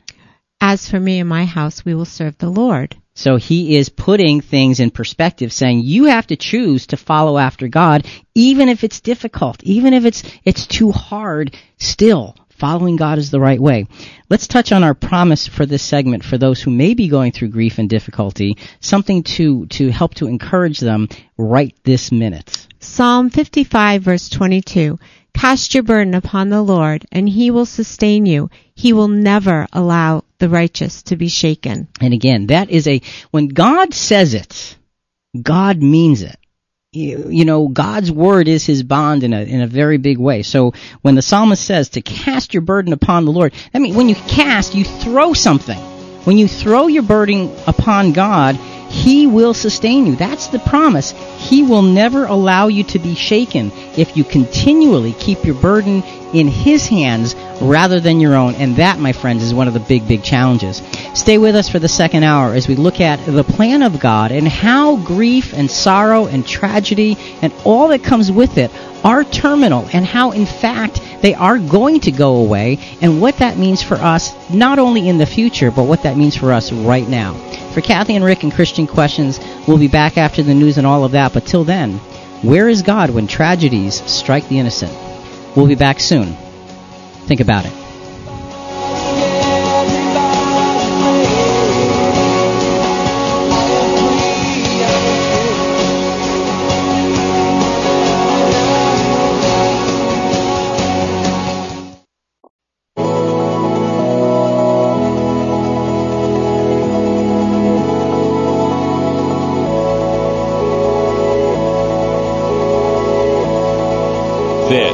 As 0.61 0.89
for 0.89 1.01
me 1.01 1.19
and 1.19 1.29
my 1.29 1.47
house 1.47 1.85
we 1.85 1.95
will 1.95 2.05
serve 2.05 2.39
the 2.39 2.51
lord 2.51 2.97
so 3.15 3.37
he 3.37 3.77
is 3.77 3.89
putting 3.89 4.41
things 4.41 4.81
in 4.81 4.91
perspective, 4.91 5.53
saying 5.53 5.81
you 5.81 6.05
have 6.05 6.27
to 6.29 6.37
choose 6.37 6.87
to 6.89 6.97
follow 6.97 7.39
after 7.39 7.69
God, 7.69 8.07
even 8.35 8.69
if 8.69 8.85
it's 8.85 9.01
difficult, 9.01 9.63
even 9.63 9.93
if 9.93 10.05
it's 10.05 10.23
it's 10.45 10.67
too 10.67 10.93
hard. 10.93 11.57
Still, 11.79 12.37
following 12.51 12.97
God 12.97 13.19
is 13.19 13.31
the 13.31 13.41
right 13.41 13.61
way. 13.61 13.87
Let's 14.29 14.47
touch 14.47 14.71
on 14.71 14.85
our 14.85 14.95
promise 14.95 15.47
for 15.47 15.67
this 15.67 15.83
segment 15.83 16.25
for 16.25 16.39
those 16.39 16.61
who 16.63 16.71
may 16.71 16.95
be 16.95 17.09
going 17.09 17.33
through 17.33 17.49
grief 17.49 17.79
and 17.79 17.89
difficulty, 17.89 18.57
something 18.81 19.23
to 19.25 19.67
to 19.67 19.91
help 19.91 20.15
to 20.17 20.27
encourage 20.27 20.79
them 20.79 21.09
right 21.37 21.75
this 21.85 22.13
minute. 22.13 22.69
Psalm 22.79 23.31
55 23.31 24.03
verse 24.03 24.29
22. 24.29 24.99
Cast 25.35 25.75
your 25.75 25.83
burden 25.83 26.15
upon 26.15 26.49
the 26.51 26.63
Lord, 26.63 27.07
and 27.11 27.29
he 27.29 27.51
will 27.51 27.67
sustain 27.67 28.27
you. 28.27 28.51
He 28.75 28.93
will 28.93 29.09
never 29.09 29.67
allow 29.73 30.25
the 30.39 30.49
righteous 30.49 31.03
to 31.05 31.17
be 31.17 31.29
shaken. 31.29 31.89
And 32.01 32.15
again, 32.15 32.47
that 32.49 32.71
is 32.71 32.87
a, 32.87 33.01
when 33.31 33.49
God 33.49 33.95
says 33.95 34.35
it, 34.35 34.77
God 35.41 35.83
means 35.83 36.23
it. 36.23 36.37
You, 36.93 37.29
you 37.31 37.45
know, 37.45 37.69
God's 37.69 38.11
word 38.11 38.49
is 38.49 38.67
his 38.67 38.83
bond 38.83 39.23
in 39.23 39.33
a, 39.33 39.43
in 39.43 39.61
a 39.61 39.67
very 39.67 39.97
big 39.97 40.19
way. 40.19 40.43
So 40.43 40.75
when 41.03 41.15
the 41.15 41.23
psalmist 41.23 41.65
says 41.65 41.91
to 41.91 42.03
cast 42.03 42.53
your 42.53 42.63
burden 42.63 42.93
upon 42.93 43.25
the 43.25 43.33
Lord, 43.33 43.55
I 43.73 43.79
mean, 43.79 43.95
when 43.95 44.09
you 44.09 44.17
cast, 44.17 44.75
you 44.75 44.85
throw 44.85 45.33
something. 45.33 45.79
When 46.25 46.37
you 46.37 46.49
throw 46.49 46.89
your 46.89 47.03
burden 47.03 47.55
upon 47.67 48.13
God, 48.13 48.59
he 48.91 49.27
will 49.27 49.55
sustain 49.55 50.05
you. 50.05 50.17
That's 50.17 50.49
the 50.49 50.59
promise. 50.59 51.13
He 51.39 51.63
will 51.63 51.83
never 51.83 52.25
allow 52.27 52.67
you 52.67 52.83
to 52.85 52.99
be 52.99 53.15
shaken 53.15 53.71
if 53.97 54.17
you 54.17 54.25
continually 54.25 55.13
keep 55.13 55.45
your 55.45 55.55
burden 55.55 56.03
in 56.33 56.49
His 56.49 56.87
hands 56.87 57.35
rather 57.61 58.01
than 58.01 58.21
your 58.21 58.35
own. 58.35 58.55
And 58.55 58.77
that, 58.77 58.99
my 58.99 59.13
friends, 59.13 59.43
is 59.43 59.55
one 59.55 59.69
of 59.69 59.75
the 59.75 59.81
big, 59.81 60.07
big 60.07 60.23
challenges. 60.23 60.83
Stay 61.15 61.39
with 61.39 61.55
us 61.55 61.69
for 61.69 61.79
the 61.79 61.89
second 61.89 62.25
hour 62.25 62.55
as 62.55 62.69
we 62.69 62.77
look 62.77 63.01
at 63.01 63.25
the 63.27 63.45
plan 63.45 63.83
of 63.83 64.01
God 64.01 64.33
and 64.33 64.47
how 64.49 64.97
grief 64.97 65.53
and 65.53 65.71
sorrow 65.71 66.27
and 66.27 66.47
tragedy 66.47 67.17
and 67.43 67.53
all 67.65 67.89
that 67.89 68.03
comes 68.03 68.31
with 68.31 68.59
it 68.59 68.71
are 69.05 69.25
terminal 69.25 69.89
and 69.93 70.05
how, 70.05 70.31
in 70.33 70.47
fact, 70.47 71.01
they 71.23 71.35
are 71.35 71.59
going 71.59 72.01
to 72.01 72.13
go 72.13 72.37
away 72.37 72.79
and 73.01 73.21
what 73.21 73.39
that 73.39 73.59
means 73.59 73.83
for 73.83 73.95
us, 73.95 74.33
not 74.51 74.79
only 74.79 75.09
in 75.09 75.19
the 75.19 75.27
future, 75.27 75.71
but 75.71 75.85
what 75.85 76.03
that 76.03 76.17
means 76.17 76.37
for 76.37 76.53
us 76.53 76.73
right 76.73 77.09
now. 77.09 77.35
For 77.75 77.81
Kathy 77.81 78.17
and 78.17 78.25
Rick 78.25 78.43
and 78.43 78.53
Christian 78.53 78.87
Questions, 78.87 79.39
we'll 79.67 79.79
be 79.79 79.89
back 79.89 80.19
after 80.19 80.43
the 80.43 80.55
news 80.55 80.79
and 80.79 80.87
all 80.87 81.05
of 81.05 81.13
that, 81.13 81.33
but 81.33 81.47
till 81.47 81.65
then, 81.65 81.99
where 82.43 82.69
is 82.69 82.83
God 82.83 83.11
when 83.11 83.27
tragedies 83.27 84.03
strike 84.11 84.49
the 84.49 84.59
innocent? 84.59 85.10
We'll 85.57 85.67
be 85.67 85.75
back 85.75 86.01
soon. 86.01 86.35
Think 87.27 87.41
about 87.41 87.67
it. 87.67 87.80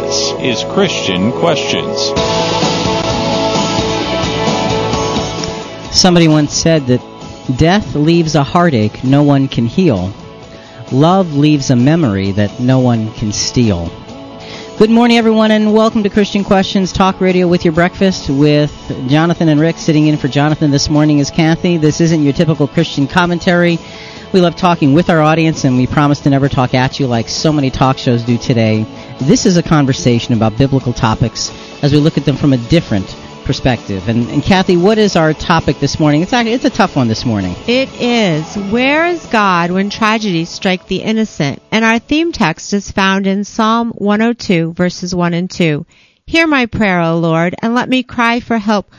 Is 0.08 0.62
Christian 0.72 1.32
Questions. 1.32 1.98
Somebody 5.92 6.28
once 6.28 6.52
said 6.52 6.86
that 6.86 7.00
death 7.56 7.96
leaves 7.96 8.36
a 8.36 8.44
heartache 8.44 9.02
no 9.02 9.24
one 9.24 9.48
can 9.48 9.66
heal. 9.66 10.12
Love 10.92 11.34
leaves 11.34 11.70
a 11.70 11.76
memory 11.76 12.30
that 12.32 12.60
no 12.60 12.78
one 12.78 13.12
can 13.14 13.32
steal. 13.32 13.90
Good 14.78 14.90
morning, 14.90 15.16
everyone, 15.16 15.50
and 15.50 15.74
welcome 15.74 16.04
to 16.04 16.08
Christian 16.08 16.44
Questions 16.44 16.92
Talk 16.92 17.20
Radio 17.20 17.48
with 17.48 17.64
your 17.64 17.72
breakfast 17.72 18.30
with 18.30 18.72
Jonathan 19.08 19.48
and 19.48 19.58
Rick. 19.58 19.76
Sitting 19.76 20.06
in 20.06 20.16
for 20.16 20.28
Jonathan 20.28 20.70
this 20.70 20.88
morning 20.88 21.18
is 21.18 21.30
Kathy. 21.30 21.78
This 21.78 22.00
isn't 22.00 22.22
your 22.22 22.32
typical 22.32 22.68
Christian 22.68 23.08
commentary. 23.08 23.78
We 24.32 24.40
love 24.40 24.56
talking 24.56 24.92
with 24.92 25.08
our 25.08 25.20
audience, 25.20 25.64
and 25.64 25.76
we 25.76 25.86
promise 25.86 26.20
to 26.20 26.30
never 26.30 26.48
talk 26.48 26.74
at 26.74 26.98
you 26.98 27.06
like 27.06 27.28
so 27.28 27.52
many 27.52 27.70
talk 27.70 27.96
shows 27.96 28.24
do 28.24 28.36
today. 28.36 28.84
This 29.20 29.46
is 29.46 29.56
a 29.56 29.62
conversation 29.62 30.34
about 30.34 30.58
biblical 30.58 30.92
topics 30.92 31.50
as 31.82 31.92
we 31.92 31.98
look 31.98 32.18
at 32.18 32.24
them 32.24 32.36
from 32.36 32.52
a 32.52 32.58
different 32.58 33.06
perspective. 33.44 34.08
And, 34.08 34.28
and 34.28 34.42
Kathy, 34.42 34.76
what 34.76 34.98
is 34.98 35.14
our 35.14 35.32
topic 35.32 35.78
this 35.78 36.00
morning? 36.00 36.22
It's 36.22 36.32
actually, 36.32 36.54
it's 36.54 36.64
a 36.64 36.70
tough 36.70 36.96
one 36.96 37.06
this 37.06 37.24
morning. 37.24 37.54
It 37.68 37.88
is. 38.00 38.56
Where 38.72 39.06
is 39.06 39.24
God 39.26 39.70
when 39.70 39.88
tragedies 39.88 40.50
strike 40.50 40.86
the 40.86 41.02
innocent? 41.02 41.62
And 41.70 41.84
our 41.84 42.00
theme 42.00 42.32
text 42.32 42.74
is 42.74 42.90
found 42.90 43.26
in 43.28 43.44
Psalm 43.44 43.92
102 43.92 44.72
verses 44.72 45.14
1 45.14 45.34
and 45.34 45.48
2. 45.48 45.86
Hear 46.26 46.48
my 46.48 46.66
prayer, 46.66 47.00
O 47.00 47.18
Lord, 47.18 47.54
and 47.62 47.74
let 47.74 47.88
me 47.88 48.02
cry 48.02 48.40
for 48.40 48.58
help 48.58 48.90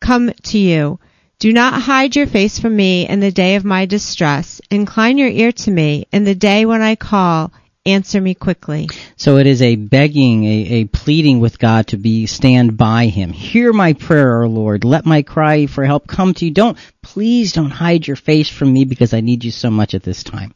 come 0.00 0.32
to 0.44 0.58
you. 0.58 0.98
Do 1.42 1.52
not 1.52 1.82
hide 1.82 2.14
your 2.14 2.28
face 2.28 2.60
from 2.60 2.76
me 2.76 3.08
in 3.08 3.18
the 3.18 3.32
day 3.32 3.56
of 3.56 3.64
my 3.64 3.86
distress. 3.86 4.60
Incline 4.70 5.18
your 5.18 5.28
ear 5.28 5.50
to 5.50 5.72
me 5.72 6.06
in 6.12 6.22
the 6.22 6.36
day 6.36 6.66
when 6.66 6.82
I 6.82 6.94
call 6.94 7.50
answer 7.84 8.20
me 8.20 8.36
quickly. 8.36 8.88
So 9.16 9.38
it 9.38 9.48
is 9.48 9.60
a 9.60 9.74
begging, 9.74 10.44
a, 10.44 10.48
a 10.48 10.84
pleading 10.84 11.40
with 11.40 11.58
God 11.58 11.88
to 11.88 11.96
be 11.96 12.26
stand 12.26 12.76
by 12.76 13.06
Him. 13.06 13.32
Hear 13.32 13.72
my 13.72 13.94
prayer, 13.94 14.44
O 14.44 14.46
Lord. 14.46 14.84
Let 14.84 15.04
my 15.04 15.22
cry 15.22 15.66
for 15.66 15.84
help 15.84 16.06
come 16.06 16.32
to 16.34 16.44
you. 16.44 16.52
Don't, 16.52 16.78
please 17.02 17.52
don't 17.52 17.70
hide 17.70 18.06
your 18.06 18.14
face 18.14 18.48
from 18.48 18.72
me 18.72 18.84
because 18.84 19.12
I 19.12 19.20
need 19.20 19.42
you 19.42 19.50
so 19.50 19.68
much 19.68 19.94
at 19.94 20.04
this 20.04 20.22
time. 20.22 20.54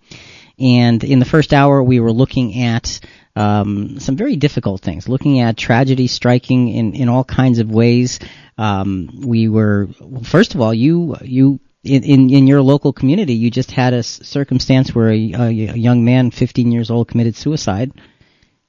And 0.57 1.03
in 1.03 1.18
the 1.18 1.24
first 1.24 1.53
hour, 1.53 1.82
we 1.82 1.99
were 1.99 2.12
looking 2.12 2.62
at 2.62 3.01
um, 3.34 3.99
some 3.99 4.16
very 4.16 4.37
difficult 4.37 4.82
things, 4.82 5.09
looking 5.09 5.41
at 5.41 5.57
tragedy 5.57 6.07
striking 6.07 6.68
in, 6.68 6.95
in 6.95 7.09
all 7.09 7.24
kinds 7.24 7.59
of 7.59 7.70
ways. 7.70 8.20
Um, 8.59 9.21
we 9.23 9.49
were, 9.49 9.89
first 10.23 10.55
of 10.55 10.61
all, 10.61 10.73
you 10.73 11.17
you 11.23 11.61
in, 11.87 12.05
in, 12.05 12.31
in 12.31 12.47
your 12.47 12.63
local 12.63 12.93
community, 12.93 13.35
you 13.35 13.51
just 13.51 13.71
had 13.71 13.95
a 13.95 14.03
circumstance 14.03 14.95
where 14.95 15.11
a, 15.11 15.33
a, 15.33 15.51
young 15.51 16.05
man, 16.05 16.31
15 16.31 16.73
years 16.73 16.91
old, 16.91 17.09
committed 17.09 17.37
suicide. 17.37 17.93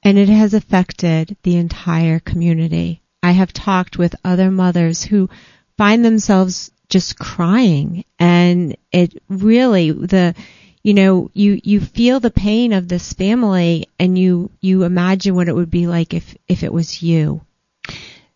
And 0.04 0.18
it 0.18 0.30
has 0.30 0.54
affected 0.54 1.36
the 1.44 1.58
entire 1.58 2.20
community. 2.20 3.02
I 3.24 3.32
have 3.32 3.52
talked 3.52 3.98
with 3.98 4.16
other 4.24 4.52
mothers 4.52 5.04
who 5.04 5.30
find 5.78 6.06
themselves 6.06 6.72
just 6.90 7.18
crying 7.18 8.06
and 8.20 8.78
it 8.92 9.22
really, 9.28 9.92
the, 9.92 10.36
you 10.84 10.94
know, 10.94 11.30
you, 11.34 11.60
you 11.64 11.82
feel 11.82 12.20
the 12.20 12.32
pain 12.32 12.72
of 12.72 12.88
this 12.88 13.14
family 13.14 13.90
and 14.00 14.18
you, 14.18 14.52
you 14.62 14.84
imagine 14.84 15.36
what 15.36 15.50
it 15.50 15.56
would 15.56 15.72
be 15.72 15.88
like 15.88 16.14
if, 16.14 16.38
if 16.48 16.64
it 16.64 16.72
was 16.72 17.02
you. 17.02 17.42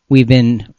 We've 0.09 0.27
been 0.27 0.73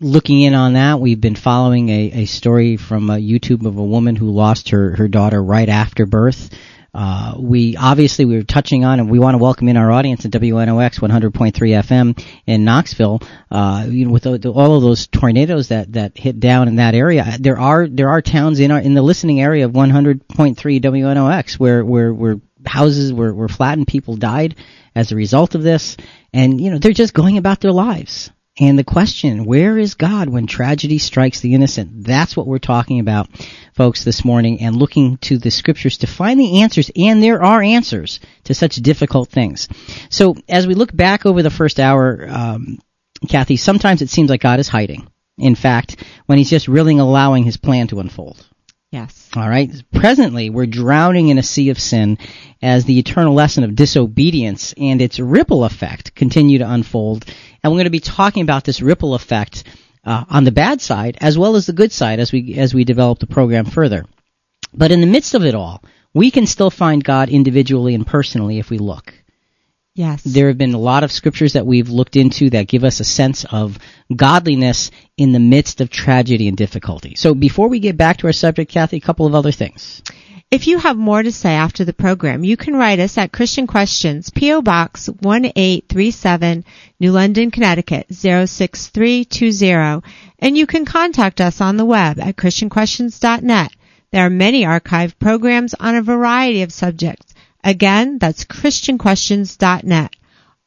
looking 0.00 0.42
in 0.42 0.54
on 0.54 0.74
that, 0.74 1.00
we've 1.00 1.20
been 1.20 1.34
following 1.34 1.88
a, 1.88 2.10
a 2.22 2.24
story 2.26 2.76
from 2.76 3.10
uh, 3.10 3.16
YouTube 3.16 3.66
of 3.66 3.76
a 3.76 3.84
woman 3.84 4.16
who 4.16 4.30
lost 4.30 4.70
her, 4.70 4.96
her 4.96 5.08
daughter 5.08 5.42
right 5.42 5.68
after 5.68 6.06
birth. 6.06 6.50
Uh, 6.94 7.34
we 7.38 7.76
obviously 7.76 8.24
we 8.24 8.36
were 8.36 8.42
touching 8.42 8.84
on, 8.84 8.98
and 8.98 9.10
we 9.10 9.18
want 9.18 9.34
to 9.34 9.38
welcome 9.38 9.68
in 9.68 9.76
our 9.76 9.92
audience 9.92 10.24
at 10.24 10.30
WNOX 10.32 11.00
100.3 11.00 11.52
FM 11.52 12.24
in 12.46 12.64
Knoxville. 12.64 13.20
Uh, 13.50 13.86
you 13.88 14.06
know, 14.06 14.10
with 14.10 14.26
all 14.26 14.74
of 14.76 14.82
those 14.82 15.06
tornadoes 15.06 15.68
that, 15.68 15.92
that 15.92 16.16
hit 16.16 16.40
down 16.40 16.66
in 16.66 16.76
that 16.76 16.94
area, 16.94 17.36
there 17.38 17.58
are 17.58 17.86
there 17.86 18.08
are 18.08 18.22
towns 18.22 18.58
in 18.58 18.70
our 18.70 18.80
in 18.80 18.94
the 18.94 19.02
listening 19.02 19.40
area 19.40 19.66
of 19.66 19.72
100.3 19.72 20.24
WNOX 20.56 21.58
where 21.58 21.84
where 21.84 22.12
where 22.12 22.40
houses 22.64 23.12
were 23.12 23.34
were 23.34 23.48
flattened, 23.48 23.86
people 23.86 24.16
died 24.16 24.56
as 24.94 25.12
a 25.12 25.16
result 25.16 25.54
of 25.54 25.62
this, 25.62 25.96
and 26.32 26.58
you 26.58 26.70
know 26.70 26.78
they're 26.78 26.92
just 26.92 27.14
going 27.14 27.36
about 27.36 27.60
their 27.60 27.72
lives. 27.72 28.30
And 28.60 28.76
the 28.76 28.84
question, 28.84 29.44
where 29.44 29.78
is 29.78 29.94
God 29.94 30.28
when 30.28 30.48
tragedy 30.48 30.98
strikes 30.98 31.40
the 31.40 31.54
innocent? 31.54 32.04
That's 32.04 32.36
what 32.36 32.48
we're 32.48 32.58
talking 32.58 32.98
about, 32.98 33.28
folks, 33.72 34.02
this 34.02 34.24
morning, 34.24 34.60
and 34.60 34.74
looking 34.74 35.16
to 35.18 35.38
the 35.38 35.52
scriptures 35.52 35.98
to 35.98 36.08
find 36.08 36.40
the 36.40 36.60
answers, 36.62 36.90
and 36.96 37.22
there 37.22 37.40
are 37.40 37.62
answers 37.62 38.18
to 38.44 38.54
such 38.54 38.76
difficult 38.76 39.28
things. 39.28 39.68
So, 40.10 40.34
as 40.48 40.66
we 40.66 40.74
look 40.74 40.94
back 40.94 41.24
over 41.24 41.40
the 41.40 41.50
first 41.50 41.78
hour, 41.78 42.26
um, 42.28 42.78
Kathy, 43.28 43.56
sometimes 43.56 44.02
it 44.02 44.10
seems 44.10 44.28
like 44.28 44.40
God 44.40 44.58
is 44.58 44.68
hiding. 44.68 45.06
In 45.36 45.54
fact, 45.54 46.04
when 46.26 46.38
He's 46.38 46.50
just 46.50 46.66
really 46.66 46.98
allowing 46.98 47.44
His 47.44 47.56
plan 47.56 47.86
to 47.88 48.00
unfold. 48.00 48.44
Yes. 48.90 49.28
All 49.36 49.48
right. 49.48 49.70
Presently, 49.92 50.48
we're 50.48 50.64
drowning 50.64 51.28
in 51.28 51.36
a 51.36 51.42
sea 51.42 51.68
of 51.68 51.78
sin 51.78 52.16
as 52.62 52.86
the 52.86 52.98
eternal 52.98 53.34
lesson 53.34 53.64
of 53.64 53.74
disobedience 53.74 54.72
and 54.78 55.02
its 55.02 55.20
ripple 55.20 55.64
effect 55.64 56.14
continue 56.14 56.58
to 56.58 56.70
unfold. 56.70 57.26
And 57.62 57.70
we're 57.70 57.76
going 57.76 57.84
to 57.84 57.90
be 57.90 58.00
talking 58.00 58.42
about 58.42 58.64
this 58.64 58.80
ripple 58.80 59.14
effect 59.14 59.64
uh, 60.04 60.24
on 60.30 60.44
the 60.44 60.52
bad 60.52 60.80
side 60.80 61.18
as 61.20 61.36
well 61.36 61.56
as 61.56 61.66
the 61.66 61.74
good 61.74 61.92
side 61.92 62.18
as 62.18 62.32
we 62.32 62.54
as 62.54 62.72
we 62.72 62.84
develop 62.84 63.18
the 63.18 63.26
program 63.26 63.66
further. 63.66 64.06
But 64.72 64.90
in 64.90 65.02
the 65.02 65.06
midst 65.06 65.34
of 65.34 65.44
it 65.44 65.54
all, 65.54 65.82
we 66.14 66.30
can 66.30 66.46
still 66.46 66.70
find 66.70 67.04
God 67.04 67.28
individually 67.28 67.94
and 67.94 68.06
personally 68.06 68.58
if 68.58 68.70
we 68.70 68.78
look. 68.78 69.12
Yes. 69.98 70.22
There 70.22 70.46
have 70.46 70.56
been 70.56 70.74
a 70.74 70.78
lot 70.78 71.02
of 71.02 71.10
scriptures 71.10 71.54
that 71.54 71.66
we've 71.66 71.88
looked 71.88 72.14
into 72.14 72.50
that 72.50 72.68
give 72.68 72.84
us 72.84 73.00
a 73.00 73.04
sense 73.04 73.44
of 73.50 73.80
godliness 74.14 74.92
in 75.16 75.32
the 75.32 75.40
midst 75.40 75.80
of 75.80 75.90
tragedy 75.90 76.46
and 76.46 76.56
difficulty. 76.56 77.16
So 77.16 77.34
before 77.34 77.66
we 77.66 77.80
get 77.80 77.96
back 77.96 78.18
to 78.18 78.28
our 78.28 78.32
subject, 78.32 78.70
Kathy, 78.70 78.98
a 78.98 79.00
couple 79.00 79.26
of 79.26 79.34
other 79.34 79.50
things. 79.50 80.00
If 80.52 80.68
you 80.68 80.78
have 80.78 80.96
more 80.96 81.20
to 81.20 81.32
say 81.32 81.50
after 81.50 81.84
the 81.84 81.92
program, 81.92 82.44
you 82.44 82.56
can 82.56 82.76
write 82.76 83.00
us 83.00 83.18
at 83.18 83.32
Christian 83.32 83.66
Questions, 83.66 84.30
P.O. 84.30 84.62
Box 84.62 85.08
1837, 85.08 86.64
New 87.00 87.10
London, 87.10 87.50
Connecticut 87.50 88.06
06320, 88.14 90.08
and 90.38 90.56
you 90.56 90.68
can 90.68 90.84
contact 90.84 91.40
us 91.40 91.60
on 91.60 91.76
the 91.76 91.84
web 91.84 92.20
at 92.20 92.36
christianquestions.net. 92.36 93.72
There 94.12 94.24
are 94.24 94.30
many 94.30 94.62
archived 94.62 95.18
programs 95.18 95.74
on 95.74 95.96
a 95.96 96.02
variety 96.02 96.62
of 96.62 96.72
subjects. 96.72 97.34
Again, 97.64 98.18
that's 98.18 98.44
christianquestions.net. 98.44 100.14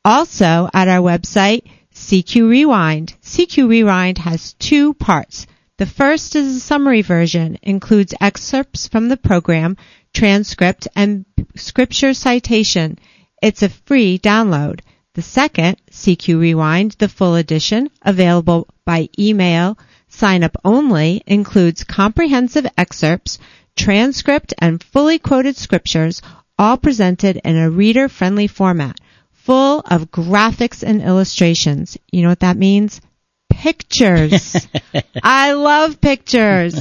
Also, 0.03 0.69
at 0.73 0.87
our 0.87 1.01
website, 1.01 1.63
CQ 1.93 2.49
Rewind. 2.49 3.13
CQ 3.23 3.67
Rewind 3.67 4.17
has 4.17 4.53
two 4.53 4.93
parts. 4.95 5.45
The 5.77 5.85
first 5.85 6.35
is 6.35 6.55
a 6.55 6.59
summary 6.59 7.01
version, 7.01 7.57
includes 7.61 8.13
excerpts 8.19 8.87
from 8.87 9.09
the 9.09 9.17
program, 9.17 9.77
transcript, 10.13 10.87
and 10.95 11.25
scripture 11.55 12.13
citation. 12.13 12.99
It's 13.41 13.63
a 13.63 13.69
free 13.69 14.19
download. 14.19 14.81
The 15.13 15.21
second, 15.21 15.77
CQ 15.91 16.39
Rewind, 16.39 16.95
the 16.99 17.09
full 17.09 17.35
edition, 17.35 17.89
available 18.01 18.67
by 18.85 19.09
email, 19.19 19.77
sign 20.07 20.43
up 20.43 20.55
only, 20.63 21.21
includes 21.25 21.83
comprehensive 21.83 22.67
excerpts, 22.77 23.37
transcript, 23.75 24.53
and 24.57 24.83
fully 24.83 25.19
quoted 25.19 25.57
scriptures, 25.57 26.21
all 26.61 26.77
presented 26.77 27.41
in 27.43 27.57
a 27.57 27.71
reader 27.71 28.07
friendly 28.07 28.45
format, 28.45 28.99
full 29.31 29.79
of 29.79 30.11
graphics 30.11 30.83
and 30.83 31.01
illustrations. 31.01 31.97
You 32.11 32.21
know 32.21 32.29
what 32.29 32.41
that 32.41 32.55
means? 32.55 33.01
Pictures. 33.49 34.67
I 35.23 35.53
love 35.53 35.99
pictures. 35.99 36.75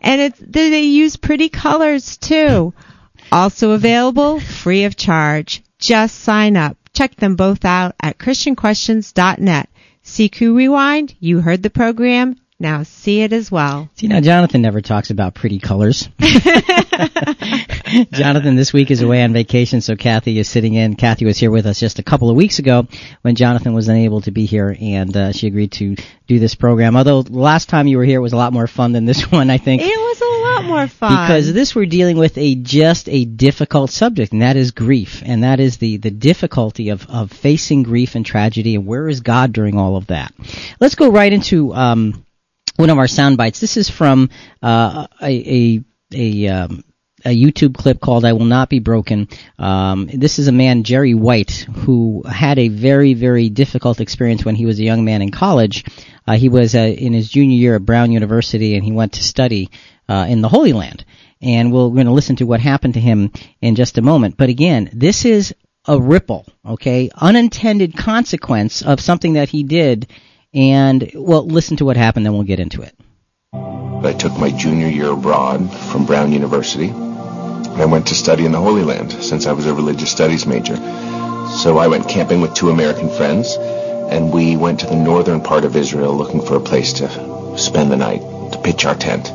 And 0.00 0.20
it's, 0.22 0.38
they 0.40 0.80
use 0.80 1.16
pretty 1.16 1.50
colors 1.50 2.16
too. 2.16 2.72
Also 3.30 3.72
available 3.72 4.40
free 4.40 4.84
of 4.84 4.96
charge. 4.96 5.62
Just 5.78 6.18
sign 6.20 6.56
up. 6.56 6.78
Check 6.94 7.16
them 7.16 7.36
both 7.36 7.66
out 7.66 7.94
at 8.00 8.16
christianquestions.net. 8.16 9.68
CQ 10.02 10.56
Rewind, 10.56 11.14
you 11.20 11.40
heard 11.40 11.62
the 11.62 11.68
program, 11.68 12.36
now 12.58 12.82
see 12.82 13.22
it 13.22 13.32
as 13.32 13.50
well. 13.50 13.88
See, 13.96 14.08
now 14.08 14.20
Jonathan 14.20 14.62
never 14.62 14.80
talks 14.80 15.10
about 15.10 15.34
pretty 15.34 15.58
colors. 15.58 16.08
Jonathan 18.12 18.56
this 18.56 18.72
week 18.72 18.90
is 18.90 19.02
away 19.02 19.22
on 19.22 19.32
vacation, 19.32 19.80
so 19.80 19.96
Kathy 19.96 20.38
is 20.38 20.48
sitting 20.48 20.74
in. 20.74 20.96
Kathy 20.96 21.24
was 21.24 21.38
here 21.38 21.50
with 21.50 21.66
us 21.66 21.78
just 21.78 21.98
a 21.98 22.02
couple 22.02 22.30
of 22.30 22.36
weeks 22.36 22.58
ago 22.58 22.86
when 23.22 23.36
Jonathan 23.36 23.74
was 23.74 23.88
unable 23.88 24.20
to 24.22 24.30
be 24.30 24.46
here, 24.46 24.76
and 24.80 25.16
uh, 25.16 25.32
she 25.32 25.46
agreed 25.46 25.72
to 25.72 25.96
do 26.26 26.38
this 26.38 26.54
program. 26.54 26.96
Although 26.96 27.20
last 27.20 27.68
time 27.68 27.86
you 27.86 27.98
were 27.98 28.04
here 28.04 28.18
it 28.18 28.22
was 28.22 28.32
a 28.32 28.36
lot 28.36 28.52
more 28.52 28.66
fun 28.66 28.92
than 28.92 29.04
this 29.04 29.22
one, 29.30 29.50
I 29.50 29.58
think. 29.58 29.82
It 29.82 29.86
was 29.86 30.20
a 30.20 30.42
lot 30.42 30.64
more 30.64 30.88
fun 30.88 31.26
because 31.26 31.52
this 31.52 31.74
we're 31.74 31.86
dealing 31.86 32.16
with 32.16 32.36
a 32.38 32.54
just 32.54 33.08
a 33.08 33.24
difficult 33.24 33.90
subject, 33.90 34.32
and 34.32 34.42
that 34.42 34.56
is 34.56 34.70
grief, 34.70 35.22
and 35.24 35.44
that 35.44 35.60
is 35.60 35.76
the 35.76 35.98
the 35.98 36.10
difficulty 36.10 36.88
of 36.88 37.06
of 37.08 37.30
facing 37.30 37.82
grief 37.82 38.14
and 38.14 38.24
tragedy, 38.24 38.74
and 38.74 38.86
where 38.86 39.08
is 39.08 39.20
God 39.20 39.52
during 39.52 39.78
all 39.78 39.96
of 39.96 40.08
that? 40.08 40.32
Let's 40.80 40.94
go 40.94 41.10
right 41.10 41.32
into. 41.32 41.74
Um, 41.74 42.25
one 42.76 42.90
of 42.90 42.98
our 42.98 43.08
sound 43.08 43.36
bites. 43.36 43.60
This 43.60 43.76
is 43.76 43.88
from 43.88 44.30
uh, 44.62 45.06
a 45.20 45.76
a, 45.76 45.84
a 46.12 46.48
um, 46.48 46.84
a 47.24 47.30
YouTube 47.30 47.74
clip 47.74 48.00
called 48.00 48.24
"I 48.24 48.32
Will 48.32 48.44
Not 48.44 48.68
Be 48.68 48.78
Broken." 48.78 49.28
Um, 49.58 50.08
this 50.12 50.38
is 50.38 50.48
a 50.48 50.52
man, 50.52 50.84
Jerry 50.84 51.14
White, 51.14 51.66
who 51.74 52.22
had 52.22 52.58
a 52.58 52.68
very, 52.68 53.14
very 53.14 53.48
difficult 53.48 54.00
experience 54.00 54.44
when 54.44 54.54
he 54.54 54.66
was 54.66 54.78
a 54.78 54.84
young 54.84 55.04
man 55.04 55.22
in 55.22 55.30
college. 55.30 55.84
Uh, 56.26 56.36
he 56.36 56.48
was 56.48 56.74
uh, 56.74 56.78
in 56.78 57.12
his 57.12 57.28
junior 57.28 57.56
year 57.56 57.76
at 57.76 57.84
Brown 57.84 58.12
University, 58.12 58.76
and 58.76 58.84
he 58.84 58.92
went 58.92 59.14
to 59.14 59.22
study 59.22 59.70
uh, 60.08 60.26
in 60.28 60.40
the 60.40 60.48
Holy 60.48 60.72
Land. 60.72 61.04
And 61.42 61.72
we're 61.72 61.90
going 61.90 62.06
to 62.06 62.12
listen 62.12 62.36
to 62.36 62.46
what 62.46 62.60
happened 62.60 62.94
to 62.94 63.00
him 63.00 63.30
in 63.60 63.74
just 63.74 63.98
a 63.98 64.02
moment. 64.02 64.36
But 64.36 64.48
again, 64.48 64.88
this 64.92 65.24
is 65.24 65.54
a 65.86 66.00
ripple, 66.00 66.46
okay, 66.64 67.10
unintended 67.14 67.96
consequence 67.96 68.82
of 68.82 69.00
something 69.00 69.34
that 69.34 69.50
he 69.50 69.62
did. 69.62 70.08
And 70.56 71.10
well, 71.14 71.46
listen 71.46 71.76
to 71.76 71.84
what 71.84 71.98
happened, 71.98 72.24
then 72.24 72.32
we'll 72.32 72.44
get 72.44 72.60
into 72.60 72.80
it. 72.80 72.94
I 73.52 74.14
took 74.18 74.38
my 74.38 74.50
junior 74.50 74.88
year 74.88 75.10
abroad 75.10 75.70
from 75.70 76.06
Brown 76.06 76.32
University. 76.32 76.88
and 76.88 77.82
I 77.82 77.84
went 77.84 78.06
to 78.06 78.14
study 78.14 78.46
in 78.46 78.52
the 78.52 78.60
Holy 78.60 78.82
Land 78.82 79.12
since 79.12 79.46
I 79.46 79.52
was 79.52 79.66
a 79.66 79.74
religious 79.74 80.10
studies 80.10 80.46
major. 80.46 80.76
So 81.58 81.76
I 81.76 81.88
went 81.88 82.08
camping 82.08 82.40
with 82.40 82.54
two 82.54 82.70
American 82.70 83.10
friends, 83.10 83.56
and 83.58 84.32
we 84.32 84.56
went 84.56 84.80
to 84.80 84.86
the 84.86 84.96
northern 84.96 85.42
part 85.42 85.66
of 85.66 85.76
Israel 85.76 86.14
looking 86.14 86.40
for 86.40 86.56
a 86.56 86.60
place 86.60 86.94
to 86.94 87.58
spend 87.58 87.90
the 87.92 87.96
night, 87.96 88.22
to 88.52 88.58
pitch 88.64 88.86
our 88.86 88.94
tent. 88.94 89.30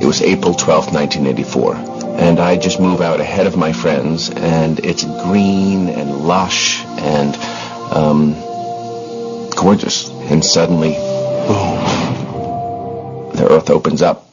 It 0.00 0.06
was 0.06 0.22
April 0.22 0.54
12, 0.54 0.94
1984, 0.94 1.74
and 2.20 2.38
I 2.38 2.56
just 2.56 2.78
move 2.78 3.00
out 3.00 3.18
ahead 3.18 3.48
of 3.48 3.56
my 3.56 3.72
friends, 3.72 4.30
and 4.30 4.78
it's 4.78 5.02
green 5.02 5.88
and 5.88 6.24
lush 6.24 6.84
and 6.84 7.34
um, 7.92 8.53
gorgeous. 9.54 10.08
And 10.08 10.44
suddenly, 10.44 10.92
boom, 10.92 11.78
the 13.34 13.46
earth 13.50 13.70
opens 13.70 14.02
up. 14.02 14.30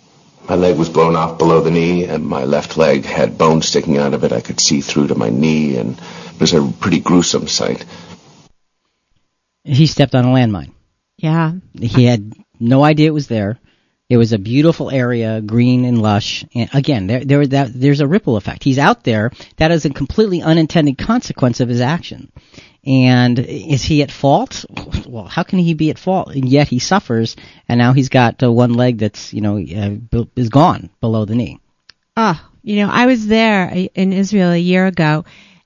My 0.50 0.56
leg 0.56 0.78
was 0.78 0.90
blown 0.90 1.16
off 1.16 1.38
below 1.38 1.62
the 1.62 1.72
knee, 1.72 2.06
and 2.06 2.26
my 2.26 2.44
left 2.44 2.76
leg 2.78 3.06
had 3.06 3.38
bones 3.38 3.68
sticking 3.68 3.98
out 3.98 4.14
of 4.14 4.24
it. 4.24 4.32
I 4.32 4.42
could 4.42 4.60
see 4.60 4.82
through 4.82 5.08
to 5.08 5.16
my 5.16 5.30
knee, 5.30 5.78
and 5.78 5.98
it 5.98 6.40
was 6.40 6.54
a 6.54 6.74
pretty 6.80 7.00
gruesome 7.00 7.48
sight. 7.48 7.86
He 9.64 9.88
stepped 9.88 10.16
on 10.16 10.26
a 10.26 10.30
landmine. 10.30 10.72
Yeah. 11.18 11.54
He 11.80 12.06
had 12.06 12.34
no 12.60 12.84
idea 12.84 13.08
it 13.08 13.14
was 13.14 13.28
there. 13.28 13.60
It 14.12 14.18
was 14.18 14.34
a 14.34 14.38
beautiful 14.38 14.92
area, 14.92 15.40
green 15.40 15.86
and 15.86 16.02
lush. 16.02 16.44
And 16.54 16.70
again, 16.74 17.08
there, 17.08 17.24
there, 17.24 17.48
that, 17.48 17.72
there's 17.74 18.02
a 18.02 18.08
ripple 18.08 18.36
effect. 18.36 18.62
He's 18.62 18.78
out 18.78 19.06
there. 19.06 19.32
That 19.56 19.72
is 19.72 19.86
a 19.86 19.90
completely 19.90 20.42
unintended 20.42 20.98
consequence 20.98 21.62
of 21.62 21.70
his 21.70 21.80
action. 21.80 22.30
And 22.86 23.40
is 23.40 23.84
he 23.84 24.04
at 24.04 24.12
fault? 24.12 24.66
Well, 25.08 25.28
how 25.28 25.44
can 25.44 25.60
he 25.60 25.76
be 25.76 25.92
at 25.92 25.98
fault? 25.98 26.36
And 26.36 26.50
yet 26.50 26.68
he 26.68 26.80
suffers, 26.80 27.38
and 27.70 27.78
now 27.78 27.94
he's 27.94 28.10
got 28.10 28.44
uh, 28.44 28.52
one 28.52 28.74
leg 28.74 28.98
that's, 28.98 29.34
you 29.34 29.40
know, 29.40 29.56
uh, 29.58 30.26
is 30.36 30.50
gone 30.50 30.90
below 31.00 31.24
the 31.24 31.36
knee. 31.36 31.62
Oh, 32.18 32.38
you 32.64 32.86
know, 32.86 32.90
I 32.92 33.06
was 33.06 33.28
there 33.28 33.70
in 33.96 34.12
Israel 34.12 34.52
a 34.52 34.58
year 34.58 34.88
ago, 34.88 35.24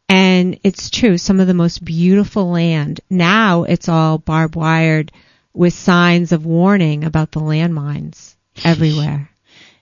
and 0.07 0.59
it's 0.63 0.91
true, 0.91 1.17
some 1.17 1.39
of 1.39 1.47
the 1.47 1.55
most 1.55 1.83
beautiful 1.83 2.51
land. 2.51 3.01
Now 3.09 3.63
it's 3.63 3.89
all 3.89 4.19
barbed 4.19 4.55
wired 4.55 5.11
with 5.51 5.73
signs 5.73 6.31
of 6.31 6.45
warning 6.45 7.05
about 7.05 7.31
the 7.31 7.39
landmines 7.39 8.34
everywhere 8.63 9.29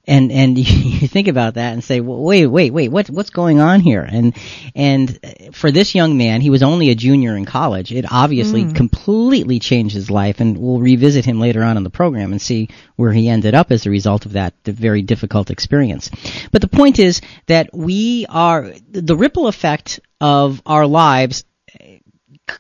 and 0.06 0.32
and 0.32 0.58
you 0.60 1.08
think 1.08 1.28
about 1.28 1.56
that 1.56 1.74
and 1.74 1.84
say, 1.84 2.00
well, 2.00 2.22
wait, 2.22 2.48
wait, 2.48 2.72
wait, 2.72 2.92
what's 2.92 3.10
what's 3.10 3.30
going 3.30 3.60
on 3.60 3.80
here? 3.80 4.02
And 4.02 4.36
and 4.76 5.20
for 5.54 5.72
this 5.72 5.96
young 5.96 6.18
man, 6.18 6.42
he 6.42 6.50
was 6.50 6.64
only 6.64 6.90
a 6.90 6.96
junior 6.96 7.36
in 7.36 7.46
college. 7.46 7.92
It 7.92 8.06
obviously 8.12 8.66
mm. 8.66 8.76
completely 8.76 9.60
changed 9.60 9.96
his 9.96 10.12
life, 10.12 10.40
and 10.40 10.58
we'll 10.58 10.80
revisit 10.80 11.26
him 11.26 11.40
later 11.40 11.64
on 11.64 11.78
in 11.78 11.84
the 11.84 11.90
program 11.90 12.32
and 12.32 12.42
see 12.42 12.70
where 12.96 13.12
he 13.12 13.30
ended 13.30 13.56
up 13.56 13.72
as 13.72 13.86
a 13.86 13.90
result 13.90 14.26
of 14.26 14.34
that 14.34 14.54
very 14.66 15.02
difficult 15.02 15.50
experience. 15.50 16.10
But 16.52 16.62
the 16.62 16.68
point 16.68 17.00
is 17.00 17.22
that 17.48 17.70
we 17.74 18.26
are 18.30 18.74
the 18.90 19.16
ripple 19.16 19.48
effect 19.48 20.00
of 20.20 20.62
our 20.66 20.86
lives 20.86 21.44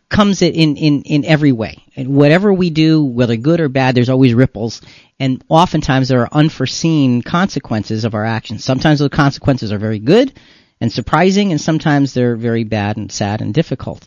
comes 0.09 0.41
in, 0.41 0.75
in, 0.77 1.01
in 1.03 1.25
every 1.25 1.51
way. 1.51 1.83
And 1.95 2.15
whatever 2.15 2.53
we 2.53 2.69
do, 2.69 3.03
whether 3.03 3.35
good 3.35 3.59
or 3.59 3.69
bad, 3.69 3.95
there's 3.95 4.09
always 4.09 4.33
ripples. 4.33 4.81
And 5.19 5.43
oftentimes 5.49 6.07
there 6.07 6.21
are 6.21 6.29
unforeseen 6.31 7.21
consequences 7.21 8.05
of 8.05 8.15
our 8.15 8.25
actions. 8.25 8.63
Sometimes 8.63 8.99
those 8.99 9.09
consequences 9.09 9.71
are 9.71 9.77
very 9.79 9.99
good 9.99 10.33
and 10.79 10.91
surprising, 10.91 11.51
and 11.51 11.61
sometimes 11.61 12.13
they're 12.13 12.35
very 12.35 12.63
bad 12.63 12.97
and 12.97 13.11
sad 13.11 13.41
and 13.41 13.53
difficult. 13.53 14.05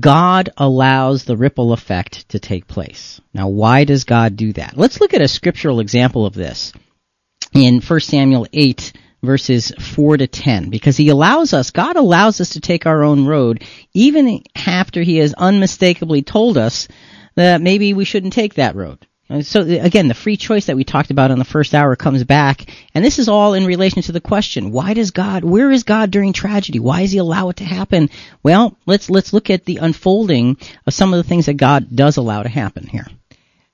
God 0.00 0.50
allows 0.56 1.24
the 1.24 1.36
ripple 1.36 1.72
effect 1.72 2.28
to 2.30 2.38
take 2.38 2.66
place. 2.66 3.20
Now, 3.34 3.48
why 3.48 3.84
does 3.84 4.04
God 4.04 4.36
do 4.36 4.52
that? 4.54 4.76
Let's 4.76 5.00
look 5.00 5.14
at 5.14 5.20
a 5.20 5.28
scriptural 5.28 5.80
example 5.80 6.26
of 6.26 6.34
this. 6.34 6.72
In 7.52 7.80
1 7.80 8.00
Samuel 8.00 8.46
8, 8.52 8.92
verses 9.24 9.72
4 9.78 10.18
to 10.18 10.26
10 10.26 10.70
because 10.70 10.96
he 10.96 11.08
allows 11.08 11.52
us, 11.52 11.70
God 11.70 11.96
allows 11.96 12.40
us 12.40 12.50
to 12.50 12.60
take 12.60 12.86
our 12.86 13.02
own 13.02 13.26
road 13.26 13.64
even 13.92 14.42
after 14.54 15.02
he 15.02 15.18
has 15.18 15.34
unmistakably 15.34 16.22
told 16.22 16.56
us 16.56 16.88
that 17.34 17.60
maybe 17.60 17.94
we 17.94 18.04
shouldn't 18.04 18.32
take 18.32 18.54
that 18.54 18.76
road. 18.76 19.06
Uh, 19.30 19.40
so 19.40 19.62
again, 19.62 20.08
the 20.08 20.14
free 20.14 20.36
choice 20.36 20.66
that 20.66 20.76
we 20.76 20.84
talked 20.84 21.10
about 21.10 21.30
in 21.30 21.38
the 21.38 21.44
first 21.44 21.74
hour 21.74 21.96
comes 21.96 22.22
back, 22.24 22.66
and 22.94 23.02
this 23.02 23.18
is 23.18 23.28
all 23.28 23.54
in 23.54 23.64
relation 23.64 24.02
to 24.02 24.12
the 24.12 24.20
question: 24.20 24.70
Why 24.70 24.92
does 24.92 25.12
God? 25.12 25.44
Where 25.44 25.70
is 25.70 25.82
God 25.82 26.10
during 26.10 26.34
tragedy? 26.34 26.78
Why 26.78 27.00
does 27.00 27.12
He 27.12 27.18
allow 27.18 27.48
it 27.48 27.56
to 27.56 27.64
happen? 27.64 28.10
Well, 28.42 28.76
let's 28.84 29.08
let's 29.08 29.32
look 29.32 29.48
at 29.48 29.64
the 29.64 29.78
unfolding 29.78 30.58
of 30.86 30.92
some 30.92 31.14
of 31.14 31.16
the 31.16 31.28
things 31.28 31.46
that 31.46 31.54
God 31.54 31.96
does 31.96 32.18
allow 32.18 32.42
to 32.42 32.50
happen 32.50 32.86
here. 32.86 33.06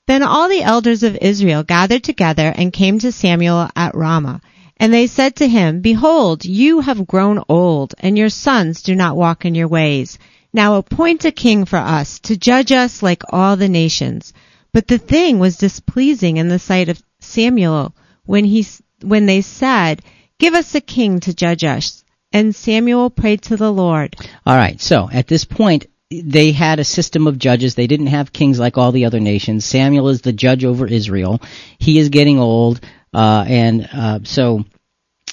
Then 0.06 0.22
all 0.22 0.48
the 0.48 0.62
elders 0.62 1.02
of 1.02 1.16
Israel 1.16 1.64
gathered 1.64 2.04
together 2.04 2.52
and 2.54 2.72
came 2.72 3.00
to 3.00 3.10
Samuel 3.10 3.68
at 3.74 3.94
Ramah. 3.96 4.40
And 4.80 4.94
they 4.94 5.06
said 5.08 5.36
to 5.36 5.46
him, 5.46 5.82
Behold, 5.82 6.46
you 6.46 6.80
have 6.80 7.06
grown 7.06 7.44
old, 7.50 7.94
and 7.98 8.16
your 8.16 8.30
sons 8.30 8.82
do 8.82 8.96
not 8.96 9.14
walk 9.14 9.44
in 9.44 9.54
your 9.54 9.68
ways. 9.68 10.18
Now 10.54 10.76
appoint 10.76 11.26
a 11.26 11.30
king 11.30 11.66
for 11.66 11.76
us, 11.76 12.18
to 12.20 12.36
judge 12.36 12.72
us 12.72 13.02
like 13.02 13.22
all 13.28 13.56
the 13.56 13.68
nations. 13.68 14.32
But 14.72 14.88
the 14.88 14.96
thing 14.96 15.38
was 15.38 15.58
displeasing 15.58 16.38
in 16.38 16.48
the 16.48 16.58
sight 16.58 16.88
of 16.88 17.02
Samuel 17.18 17.94
when 18.24 18.46
he, 18.46 18.66
when 19.02 19.26
they 19.26 19.42
said, 19.42 20.00
Give 20.38 20.54
us 20.54 20.74
a 20.74 20.80
king 20.80 21.20
to 21.20 21.34
judge 21.34 21.62
us. 21.62 22.02
And 22.32 22.56
Samuel 22.56 23.10
prayed 23.10 23.42
to 23.42 23.58
the 23.58 23.70
Lord. 23.70 24.16
Alright, 24.46 24.80
so 24.80 25.10
at 25.12 25.26
this 25.26 25.44
point, 25.44 25.88
they 26.10 26.52
had 26.52 26.78
a 26.78 26.84
system 26.84 27.26
of 27.26 27.38
judges. 27.38 27.74
They 27.74 27.86
didn't 27.86 28.06
have 28.06 28.32
kings 28.32 28.58
like 28.58 28.78
all 28.78 28.92
the 28.92 29.04
other 29.04 29.20
nations. 29.20 29.66
Samuel 29.66 30.08
is 30.08 30.22
the 30.22 30.32
judge 30.32 30.64
over 30.64 30.86
Israel. 30.86 31.42
He 31.78 31.98
is 31.98 32.08
getting 32.08 32.38
old. 32.38 32.80
Uh, 33.12 33.44
and 33.46 33.88
uh, 33.92 34.20
so 34.24 34.64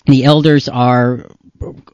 the 0.05 0.23
elders 0.23 0.67
are 0.67 1.25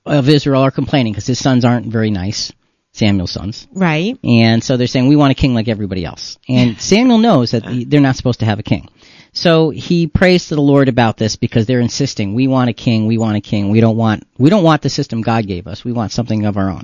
of 0.06 0.30
Israel 0.30 0.62
are 0.62 0.72
complaining 0.72 1.14
because 1.14 1.28
his 1.28 1.40
sons 1.40 1.66
aren't 1.66 1.88
very 1.88 2.12
nice. 2.12 2.52
Samuel's 2.92 3.32
sons. 3.32 3.68
Right. 3.74 4.20
And 4.24 4.64
so 4.64 4.78
they're 4.78 4.86
saying, 4.86 5.08
we 5.08 5.16
want 5.16 5.32
a 5.32 5.36
king 5.36 5.56
like 5.56 5.68
everybody 5.68 6.06
else. 6.06 6.38
And 6.48 6.80
Samuel 6.80 7.18
knows 7.18 7.52
that 7.52 7.64
they're 7.88 8.00
not 8.00 8.16
supposed 8.16 8.42
to 8.42 8.46
have 8.46 8.60
a 8.60 8.64
king. 8.64 8.88
So 9.32 9.72
he 9.72 10.06
prays 10.06 10.50
to 10.50 10.56
the 10.56 10.62
Lord 10.62 10.90
about 10.90 11.18
this 11.18 11.36
because 11.36 11.66
they're 11.66 11.80
insisting, 11.80 12.36
we 12.36 12.48
want 12.48 12.70
a 12.70 12.74
king, 12.74 13.08
we 13.08 13.18
want 13.18 13.36
a 13.36 13.42
king, 13.42 13.70
we 13.70 13.82
don't 13.82 13.98
want, 13.98 14.28
we 14.38 14.52
don't 14.52 14.64
want 14.64 14.84
the 14.84 14.90
system 14.90 15.22
God 15.22 15.48
gave 15.48 15.66
us, 15.66 15.84
we 15.84 15.92
want 15.92 16.12
something 16.12 16.46
of 16.46 16.56
our 16.56 16.70
own. 16.70 16.84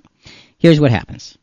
Here's 0.58 0.80
what 0.80 0.89
happens. 0.89 1.38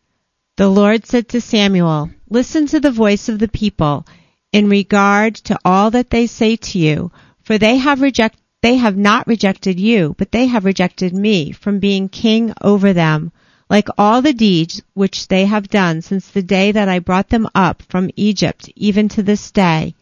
The 0.57 0.69
Lord 0.69 1.07
said 1.07 1.29
to 1.29 1.41
Samuel, 1.41 2.11
listen 2.29 2.67
to 2.69 2.81
the 2.81 2.91
voice 2.91 3.29
of 3.29 3.39
the 3.39 3.47
people 3.47 4.05
in 4.51 4.69
regard 4.69 5.37
to 5.37 5.59
all 5.65 5.93
that 5.93 6.11
they 6.11 6.27
say 6.27 6.57
to 6.57 6.79
you, 6.79 7.13
for 7.47 7.59
they 7.59 7.77
have 7.77 8.03
rejected 8.03 8.41
they 8.63 8.77
have 8.77 8.97
not 8.97 9.29
rejected 9.29 9.79
you, 9.79 10.17
but 10.19 10.33
they 10.33 10.47
have 10.47 10.65
rejected 10.65 11.15
me 11.15 11.53
from 11.53 11.79
being 11.79 12.09
king 12.09 12.53
over 12.61 12.93
them, 12.93 13.31
like 13.71 13.87
all 13.97 14.23
the 14.23 14.33
deeds 14.33 14.83
which 14.93 15.29
they 15.29 15.45
have 15.45 15.69
done 15.69 16.03
since 16.03 16.27
the 16.27 16.43
day 16.43 16.73
that 16.73 16.89
I 16.89 16.99
brought 16.99 17.29
them 17.29 17.47
up 17.55 17.83
from 17.83 18.11
Egypt, 18.17 18.69
even 18.75 19.09
to 19.11 19.23
this 19.23 19.53
day, 19.53 19.95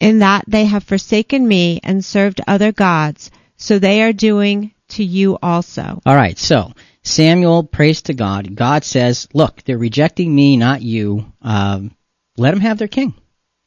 in 0.00 0.18
that 0.18 0.44
they 0.48 0.64
have 0.64 0.82
forsaken 0.82 1.46
me 1.46 1.78
and 1.84 2.04
served 2.04 2.40
other 2.48 2.72
gods, 2.72 3.30
so 3.56 3.78
they 3.78 4.02
are 4.02 4.12
doing 4.12 4.72
to 4.88 5.04
you 5.04 5.38
also. 5.40 6.02
All 6.04 6.16
right, 6.16 6.36
so 6.36 6.72
Samuel 7.04 7.62
prays 7.62 8.02
to 8.02 8.14
God. 8.14 8.56
God 8.56 8.82
says, 8.82 9.28
"Look, 9.32 9.62
they're 9.62 9.78
rejecting 9.78 10.34
me, 10.34 10.56
not 10.56 10.82
you. 10.82 11.32
Um, 11.42 11.92
let 12.36 12.50
them 12.50 12.60
have 12.60 12.78
their 12.78 12.88
king. 12.88 13.14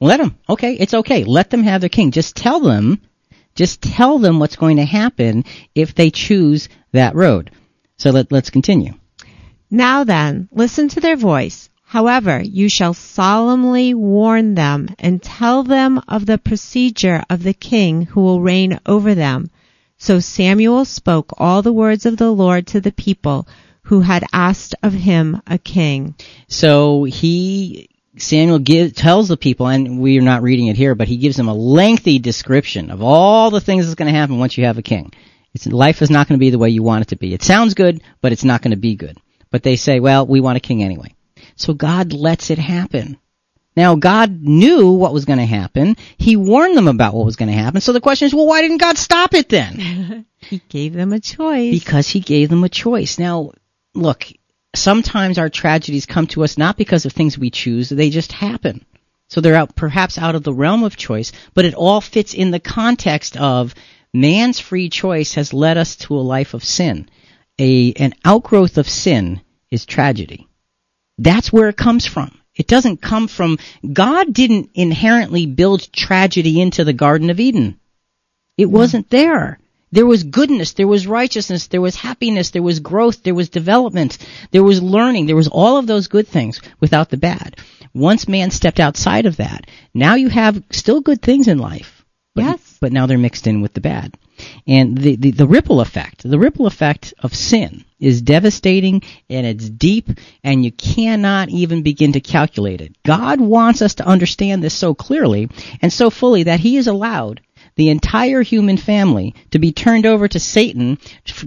Let 0.01 0.17
them. 0.17 0.37
Okay, 0.49 0.73
it's 0.73 0.95
okay. 0.95 1.23
Let 1.23 1.49
them 1.49 1.63
have 1.63 1.79
their 1.79 1.89
king. 1.89 2.11
Just 2.11 2.35
tell 2.35 2.59
them 2.59 2.99
just 3.55 3.81
tell 3.81 4.19
them 4.19 4.39
what's 4.39 4.55
going 4.55 4.77
to 4.77 4.85
happen 4.85 5.45
if 5.75 5.95
they 5.95 6.09
choose 6.09 6.69
that 6.91 7.15
road. 7.15 7.51
So 7.97 8.11
let, 8.11 8.31
let's 8.31 8.49
continue. 8.49 8.93
Now 9.69 10.03
then, 10.03 10.49
listen 10.51 10.89
to 10.89 10.99
their 10.99 11.15
voice. 11.15 11.69
However, 11.83 12.41
you 12.41 12.69
shall 12.69 12.93
solemnly 12.93 13.93
warn 13.93 14.55
them 14.55 14.89
and 14.97 15.21
tell 15.21 15.63
them 15.63 16.01
of 16.07 16.25
the 16.25 16.39
procedure 16.39 17.23
of 17.29 17.43
the 17.43 17.53
king 17.53 18.03
who 18.03 18.21
will 18.21 18.41
reign 18.41 18.79
over 18.85 19.13
them. 19.13 19.51
So 19.97 20.19
Samuel 20.19 20.85
spoke 20.85 21.33
all 21.37 21.61
the 21.61 21.71
words 21.71 22.05
of 22.05 22.17
the 22.17 22.31
Lord 22.31 22.67
to 22.67 22.81
the 22.81 22.91
people 22.91 23.47
who 23.83 24.01
had 24.01 24.25
asked 24.33 24.73
of 24.81 24.93
him 24.93 25.41
a 25.45 25.57
king. 25.57 26.15
So 26.47 27.03
he 27.03 27.89
Samuel 28.17 28.59
give, 28.59 28.93
tells 28.93 29.27
the 29.27 29.37
people, 29.37 29.67
and 29.67 29.99
we 29.99 30.17
are 30.19 30.23
not 30.23 30.43
reading 30.43 30.67
it 30.67 30.77
here, 30.77 30.93
but 30.93 31.07
he 31.07 31.17
gives 31.17 31.35
them 31.35 31.47
a 31.47 31.53
lengthy 31.53 32.19
description 32.19 32.91
of 32.91 33.01
all 33.01 33.49
the 33.49 33.61
things 33.61 33.85
that's 33.85 33.95
going 33.95 34.11
to 34.11 34.17
happen 34.17 34.37
once 34.37 34.57
you 34.57 34.65
have 34.65 34.77
a 34.77 34.83
king. 34.83 35.11
It's, 35.53 35.67
life 35.67 36.01
is 36.01 36.09
not 36.09 36.27
going 36.27 36.37
to 36.37 36.43
be 36.43 36.49
the 36.49 36.59
way 36.59 36.69
you 36.69 36.83
want 36.83 37.03
it 37.03 37.07
to 37.09 37.15
be. 37.15 37.33
It 37.33 37.43
sounds 37.43 37.73
good, 37.73 38.01
but 38.21 38.31
it's 38.31 38.43
not 38.43 38.61
going 38.61 38.71
to 38.71 38.77
be 38.77 38.95
good. 38.95 39.17
But 39.49 39.63
they 39.63 39.75
say, 39.75 39.99
well, 39.99 40.25
we 40.25 40.41
want 40.41 40.57
a 40.57 40.61
king 40.61 40.83
anyway. 40.83 41.13
So 41.55 41.73
God 41.73 42.13
lets 42.13 42.49
it 42.49 42.57
happen. 42.57 43.17
Now, 43.75 43.95
God 43.95 44.41
knew 44.41 44.91
what 44.91 45.13
was 45.13 45.25
going 45.25 45.39
to 45.39 45.45
happen. 45.45 45.95
He 46.17 46.35
warned 46.35 46.77
them 46.77 46.87
about 46.87 47.15
what 47.15 47.25
was 47.25 47.35
going 47.35 47.49
to 47.49 47.57
happen. 47.57 47.81
So 47.81 47.91
the 47.91 48.01
question 48.01 48.27
is, 48.27 48.33
well, 48.33 48.45
why 48.45 48.61
didn't 48.61 48.77
God 48.77 48.97
stop 48.97 49.33
it 49.33 49.49
then? 49.49 50.25
he 50.37 50.61
gave 50.69 50.93
them 50.93 51.11
a 51.11 51.19
choice. 51.19 51.79
Because 51.79 52.07
he 52.07 52.19
gave 52.19 52.49
them 52.49 52.63
a 52.63 52.69
choice. 52.69 53.17
Now, 53.17 53.51
look, 53.95 54.25
sometimes 54.75 55.37
our 55.37 55.49
tragedies 55.49 56.05
come 56.05 56.27
to 56.27 56.43
us 56.43 56.57
not 56.57 56.77
because 56.77 57.05
of 57.05 57.13
things 57.13 57.37
we 57.37 57.49
choose, 57.49 57.89
they 57.89 58.09
just 58.09 58.31
happen. 58.31 58.85
So 59.27 59.41
they're 59.41 59.55
out, 59.55 59.75
perhaps 59.75 60.17
out 60.17 60.35
of 60.35 60.43
the 60.43 60.53
realm 60.53 60.83
of 60.83 60.95
choice, 60.95 61.31
but 61.53 61.65
it 61.65 61.73
all 61.73 62.01
fits 62.01 62.33
in 62.33 62.51
the 62.51 62.59
context 62.59 63.37
of 63.37 63.73
man's 64.13 64.59
free 64.59 64.89
choice 64.89 65.33
has 65.33 65.53
led 65.53 65.77
us 65.77 65.95
to 65.97 66.15
a 66.15 66.21
life 66.21 66.53
of 66.53 66.63
sin. 66.63 67.09
A, 67.59 67.93
an 67.93 68.13
outgrowth 68.23 68.77
of 68.77 68.89
sin 68.89 69.41
is 69.71 69.85
tragedy. 69.85 70.47
That's 71.17 71.51
where 71.53 71.69
it 71.69 71.77
comes 71.77 72.05
from. 72.05 72.37
It 72.55 72.67
doesn't 72.67 73.01
come 73.01 73.27
from, 73.27 73.57
God 73.91 74.33
didn't 74.33 74.69
inherently 74.75 75.47
build 75.47 75.91
tragedy 75.91 76.61
into 76.61 76.83
the 76.83 76.93
Garden 76.93 77.31
of 77.31 77.39
Eden. 77.39 77.79
It 78.57 78.67
wasn't 78.67 79.09
there. 79.09 79.59
There 79.93 80.07
was 80.07 80.23
goodness, 80.23 80.73
there 80.73 80.87
was 80.87 81.05
righteousness, 81.05 81.67
there 81.67 81.79
was 81.79 81.95
happiness, 81.95 82.49
there 82.49 82.63
was 82.63 82.79
growth, 82.79 83.21
there 83.21 83.35
was 83.35 83.49
development, 83.49 84.17
there 84.49 84.63
was 84.63 84.81
learning, 84.81 85.27
there 85.27 85.35
was 85.35 85.47
all 85.47 85.77
of 85.77 85.85
those 85.85 86.07
good 86.07 86.27
things 86.27 86.59
without 86.79 87.11
the 87.11 87.17
bad. 87.17 87.57
Once 87.93 88.27
man 88.27 88.49
stepped 88.49 88.79
outside 88.79 89.27
of 89.27 89.37
that, 89.37 89.67
now 89.93 90.15
you 90.15 90.29
have 90.29 90.63
still 90.71 90.99
good 90.99 91.21
things 91.21 91.47
in 91.47 91.59
life. 91.59 92.03
But, 92.33 92.43
yes. 92.43 92.77
But 92.81 92.91
now 92.91 93.05
they're 93.05 93.19
mixed 93.19 93.45
in 93.45 93.61
with 93.61 93.75
the 93.75 93.81
bad. 93.81 94.17
And 94.65 94.97
the, 94.97 95.15
the, 95.15 95.29
the 95.29 95.45
ripple 95.45 95.79
effect, 95.79 96.27
the 96.27 96.39
ripple 96.39 96.65
effect 96.65 97.13
of 97.19 97.35
sin 97.35 97.85
is 97.99 98.23
devastating 98.23 99.03
and 99.29 99.45
it's 99.45 99.69
deep 99.69 100.09
and 100.43 100.65
you 100.65 100.71
cannot 100.71 101.49
even 101.49 101.83
begin 101.83 102.13
to 102.13 102.19
calculate 102.19 102.81
it. 102.81 102.95
God 103.05 103.39
wants 103.39 103.83
us 103.83 103.93
to 103.95 104.07
understand 104.07 104.63
this 104.63 104.73
so 104.73 104.95
clearly 104.95 105.49
and 105.83 105.93
so 105.93 106.09
fully 106.09 106.43
that 106.43 106.61
He 106.61 106.77
has 106.77 106.87
allowed 106.87 107.41
the 107.75 107.89
entire 107.89 108.41
human 108.41 108.77
family 108.77 109.35
to 109.51 109.59
be 109.59 109.71
turned 109.71 110.05
over 110.05 110.27
to 110.27 110.39
Satan 110.39 110.97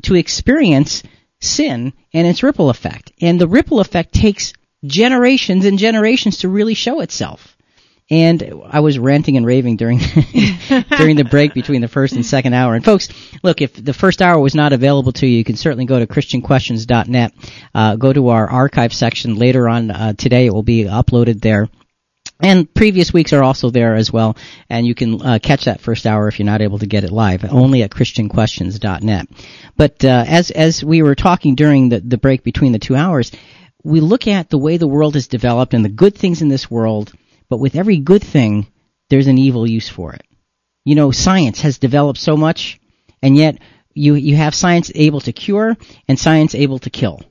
to 0.03 0.15
experience 0.15 1.03
sin 1.41 1.93
and 2.13 2.27
its 2.27 2.43
ripple 2.43 2.71
effect. 2.71 3.13
And 3.21 3.41
the 3.41 3.49
ripple 3.49 3.81
effect 3.81 4.13
takes 4.13 4.53
generations 4.85 5.65
and 5.65 5.79
generations 5.79 6.39
to 6.39 6.49
really 6.49 6.75
show 6.75 7.01
itself. 7.01 7.57
And 8.09 8.63
I 8.69 8.81
was 8.81 9.01
ranting 9.01 9.37
and 9.37 9.45
raving 9.45 9.79
during 9.79 9.99
during 10.97 11.17
the 11.17 11.27
break 11.29 11.55
between 11.55 11.81
the 11.81 11.89
first 11.89 12.15
and 12.15 12.25
second 12.25 12.55
hour. 12.55 12.77
And 12.77 12.85
folks, 12.85 13.09
look, 13.43 13.61
if 13.61 13.73
the 13.73 13.93
first 13.93 14.23
hour 14.23 14.39
was 14.39 14.55
not 14.55 14.73
available 14.73 15.11
to 15.15 15.27
you, 15.27 15.39
you 15.39 15.45
can 15.45 15.57
certainly 15.57 15.87
go 15.87 15.99
to 15.99 16.07
christianquestions.net, 16.07 17.33
uh, 17.75 17.97
go 17.97 18.13
to 18.13 18.29
our 18.29 18.49
archive 18.49 18.95
section 18.95 19.35
later 19.35 19.69
on 19.69 19.91
uh, 19.91 20.13
today. 20.13 20.47
It 20.47 20.55
will 20.55 20.63
be 20.63 20.85
uploaded 20.85 21.41
there. 21.41 21.69
And 22.41 22.73
previous 22.75 23.15
weeks 23.15 23.33
are 23.33 23.43
also 23.43 23.71
there 23.71 23.95
as 23.95 24.13
well, 24.13 24.37
and 24.69 24.87
you 24.87 24.95
can 24.95 25.23
uh, 25.23 25.39
catch 25.43 25.65
that 25.65 25.81
first 25.81 26.07
hour 26.07 26.29
if 26.29 26.39
you're 26.39 26.45
not 26.47 26.61
able 26.61 26.79
to 26.81 26.87
get 26.87 27.05
it 27.05 27.11
live, 27.11 27.45
only 27.51 27.83
at 27.83 27.91
christianquestions.net. 27.91 29.29
But 29.77 30.05
uh, 30.05 30.25
as 30.27 30.51
as 30.51 30.85
we 30.85 31.03
were 31.03 31.15
talking 31.15 31.55
during 31.55 31.89
the, 31.89 32.01
the 32.01 32.19
break 32.19 32.43
between 32.43 32.73
the 32.73 32.79
two 32.79 32.95
hours, 32.95 33.33
we 33.83 34.01
look 34.01 34.27
at 34.27 34.51
the 34.51 34.59
way 34.59 34.77
the 34.77 34.87
world 34.87 35.15
has 35.15 35.29
developed 35.29 35.73
and 35.73 35.85
the 35.85 35.89
good 35.89 36.15
things 36.15 36.43
in 36.43 36.49
this 36.49 36.71
world, 36.71 37.13
but 37.49 37.59
with 37.59 37.75
every 37.75 37.99
good 37.99 38.23
thing, 38.23 38.67
there's 39.09 39.29
an 39.29 39.39
evil 39.39 39.67
use 39.67 39.89
for 39.89 40.13
it. 40.13 40.23
You 40.85 40.95
know, 40.95 41.13
science 41.13 41.63
has 41.63 41.79
developed 41.79 42.19
so 42.19 42.37
much, 42.37 42.79
and 43.23 43.35
yet 43.35 43.59
you 43.95 44.15
you 44.15 44.37
have 44.37 44.55
science 44.55 44.93
able 44.95 45.21
to 45.21 45.33
cure 45.33 45.75
and 46.07 46.19
science 46.19 46.55
able 46.55 46.81
to 46.81 46.91
kill. 46.91 47.23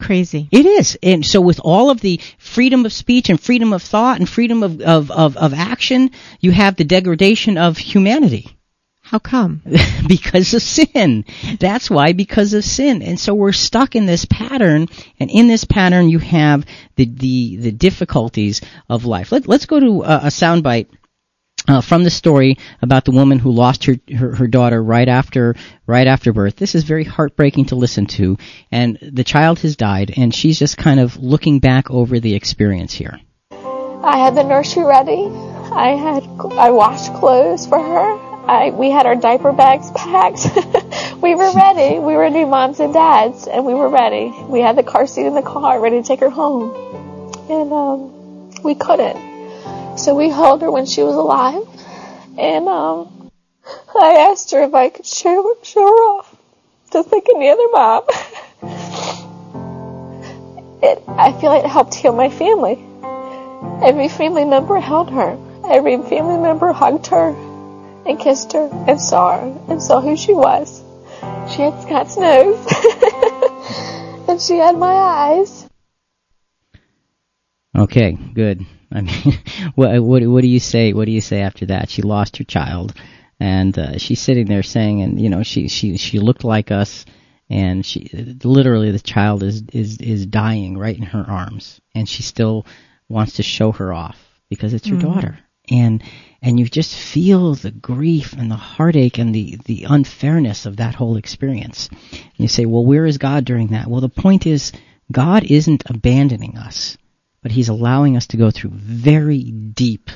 Crazy. 0.00 0.48
It 0.52 0.64
is. 0.64 0.96
And 1.02 1.26
so 1.26 1.40
with 1.40 1.60
all 1.62 1.90
of 1.90 2.00
the 2.00 2.20
freedom 2.38 2.86
of 2.86 2.92
speech 2.92 3.30
and 3.30 3.40
freedom 3.40 3.72
of 3.72 3.82
thought 3.82 4.18
and 4.18 4.28
freedom 4.28 4.62
of, 4.62 4.80
of, 4.80 5.10
of, 5.10 5.36
of 5.36 5.54
action, 5.54 6.10
you 6.40 6.52
have 6.52 6.76
the 6.76 6.84
degradation 6.84 7.58
of 7.58 7.76
humanity. 7.76 8.56
How 9.08 9.18
come? 9.18 9.62
because 10.06 10.52
of 10.52 10.60
sin. 10.60 11.24
That's 11.58 11.90
why, 11.90 12.12
because 12.12 12.52
of 12.52 12.62
sin. 12.62 13.00
And 13.00 13.18
so 13.18 13.34
we're 13.34 13.52
stuck 13.52 13.96
in 13.96 14.04
this 14.04 14.26
pattern, 14.26 14.88
and 15.18 15.30
in 15.30 15.48
this 15.48 15.64
pattern 15.64 16.10
you 16.10 16.18
have 16.18 16.66
the, 16.96 17.06
the, 17.06 17.56
the 17.56 17.72
difficulties 17.72 18.60
of 18.90 19.06
life. 19.06 19.32
Let, 19.32 19.48
us 19.48 19.64
go 19.64 19.80
to 19.80 20.02
a, 20.02 20.16
a 20.16 20.26
soundbite 20.26 20.88
uh, 21.68 21.82
from 21.82 22.02
the 22.02 22.10
story 22.10 22.56
about 22.82 23.04
the 23.04 23.10
woman 23.10 23.38
who 23.38 23.50
lost 23.50 23.84
her, 23.84 23.96
her, 24.16 24.34
her 24.34 24.46
daughter 24.46 24.82
right 24.82 25.08
after 25.08 25.54
right 25.86 26.06
after 26.06 26.32
birth. 26.32 26.56
This 26.56 26.74
is 26.74 26.84
very 26.84 27.04
heartbreaking 27.04 27.66
to 27.66 27.76
listen 27.76 28.06
to, 28.06 28.38
and 28.72 28.98
the 29.00 29.24
child 29.24 29.60
has 29.60 29.76
died, 29.76 30.12
and 30.16 30.34
she's 30.34 30.58
just 30.58 30.76
kind 30.76 30.98
of 30.98 31.16
looking 31.16 31.60
back 31.60 31.90
over 31.90 32.18
the 32.18 32.34
experience 32.34 32.94
here. 32.94 33.20
I 33.52 34.18
had 34.18 34.34
the 34.34 34.44
nursery 34.44 34.84
ready. 34.84 35.26
I 35.70 35.88
had 35.90 36.24
I 36.52 36.70
washed 36.70 37.12
clothes 37.14 37.66
for 37.66 37.78
her. 37.78 38.28
I 38.48 38.70
we 38.70 38.90
had 38.90 39.04
our 39.04 39.16
diaper 39.16 39.52
bags 39.52 39.90
packed. 39.94 40.48
we 41.20 41.34
were 41.34 41.52
ready. 41.52 41.98
We 41.98 42.14
were 42.14 42.30
new 42.30 42.46
moms 42.46 42.80
and 42.80 42.94
dads, 42.94 43.46
and 43.46 43.66
we 43.66 43.74
were 43.74 43.90
ready. 43.90 44.32
We 44.48 44.60
had 44.60 44.76
the 44.76 44.82
car 44.82 45.06
seat 45.06 45.26
in 45.26 45.34
the 45.34 45.42
car 45.42 45.78
ready 45.80 46.00
to 46.00 46.06
take 46.06 46.20
her 46.20 46.30
home, 46.30 46.72
and 47.50 47.72
um, 47.72 48.62
we 48.62 48.74
couldn't. 48.74 49.27
So 49.98 50.14
we 50.14 50.30
held 50.30 50.62
her 50.62 50.70
when 50.70 50.86
she 50.86 51.02
was 51.02 51.16
alive, 51.16 51.62
and 52.38 52.68
um, 52.68 53.32
I 54.00 54.28
asked 54.30 54.52
her 54.52 54.62
if 54.62 54.72
I 54.72 54.90
could 54.90 55.04
show, 55.04 55.56
show 55.64 55.80
her 55.80 56.18
off, 56.18 56.36
just 56.92 57.10
like 57.10 57.26
any 57.34 57.48
other 57.48 57.66
mom. 57.72 58.04
it, 60.82 61.02
I 61.08 61.32
feel 61.40 61.52
it 61.52 61.66
helped 61.66 61.96
heal 61.96 62.12
my 62.12 62.30
family. 62.30 62.78
Every 63.82 64.08
family 64.08 64.44
member 64.44 64.78
held 64.78 65.10
her. 65.10 65.36
Every 65.64 65.96
family 65.96 66.38
member 66.38 66.72
hugged 66.72 67.08
her 67.08 67.30
and 68.06 68.20
kissed 68.20 68.52
her 68.52 68.70
and 68.86 69.00
saw 69.00 69.40
her 69.40 69.58
and 69.68 69.82
saw 69.82 70.00
who 70.00 70.16
she 70.16 70.32
was. 70.32 70.80
She 71.50 71.62
had 71.62 71.82
Scott's 71.82 72.16
nose, 72.16 72.64
and 74.28 74.40
she 74.40 74.58
had 74.58 74.78
my 74.78 74.94
eyes. 74.94 75.66
Okay, 77.76 78.12
good. 78.12 78.64
I 78.90 79.02
mean, 79.02 79.38
what, 79.74 80.02
what 80.02 80.22
what 80.26 80.42
do 80.42 80.48
you 80.48 80.60
say? 80.60 80.92
What 80.92 81.06
do 81.06 81.12
you 81.12 81.20
say 81.20 81.40
after 81.40 81.66
that? 81.66 81.90
She 81.90 82.02
lost 82.02 82.36
her 82.38 82.44
child, 82.44 82.94
and 83.38 83.78
uh, 83.78 83.98
she's 83.98 84.20
sitting 84.20 84.46
there 84.46 84.62
saying, 84.62 85.02
and 85.02 85.20
you 85.20 85.28
know, 85.28 85.42
she 85.42 85.68
she 85.68 85.96
she 85.96 86.18
looked 86.18 86.44
like 86.44 86.70
us, 86.70 87.04
and 87.50 87.84
she 87.84 88.08
literally 88.44 88.90
the 88.90 88.98
child 88.98 89.42
is 89.42 89.62
is 89.72 89.98
is 89.98 90.26
dying 90.26 90.78
right 90.78 90.96
in 90.96 91.02
her 91.02 91.24
arms, 91.28 91.80
and 91.94 92.08
she 92.08 92.22
still 92.22 92.66
wants 93.08 93.34
to 93.34 93.42
show 93.42 93.72
her 93.72 93.92
off 93.92 94.18
because 94.48 94.72
it's 94.72 94.88
her 94.88 94.96
mm-hmm. 94.96 95.12
daughter, 95.12 95.38
and 95.70 96.02
and 96.40 96.58
you 96.58 96.66
just 96.66 96.94
feel 96.94 97.54
the 97.54 97.70
grief 97.70 98.32
and 98.32 98.50
the 98.50 98.56
heartache 98.56 99.18
and 99.18 99.34
the 99.34 99.58
the 99.66 99.84
unfairness 99.88 100.64
of 100.64 100.78
that 100.78 100.94
whole 100.94 101.16
experience. 101.16 101.88
And 102.10 102.38
you 102.38 102.48
say, 102.48 102.64
well, 102.64 102.86
where 102.86 103.04
is 103.04 103.18
God 103.18 103.44
during 103.44 103.68
that? 103.68 103.88
Well, 103.88 104.00
the 104.00 104.08
point 104.08 104.46
is, 104.46 104.72
God 105.12 105.44
isn't 105.44 105.82
abandoning 105.90 106.56
us 106.56 106.96
but 107.42 107.52
he's 107.52 107.68
allowing 107.68 108.16
us 108.16 108.26
to 108.28 108.36
go 108.36 108.50
through 108.50 108.70
very 108.70 109.42
deep, 109.42 110.10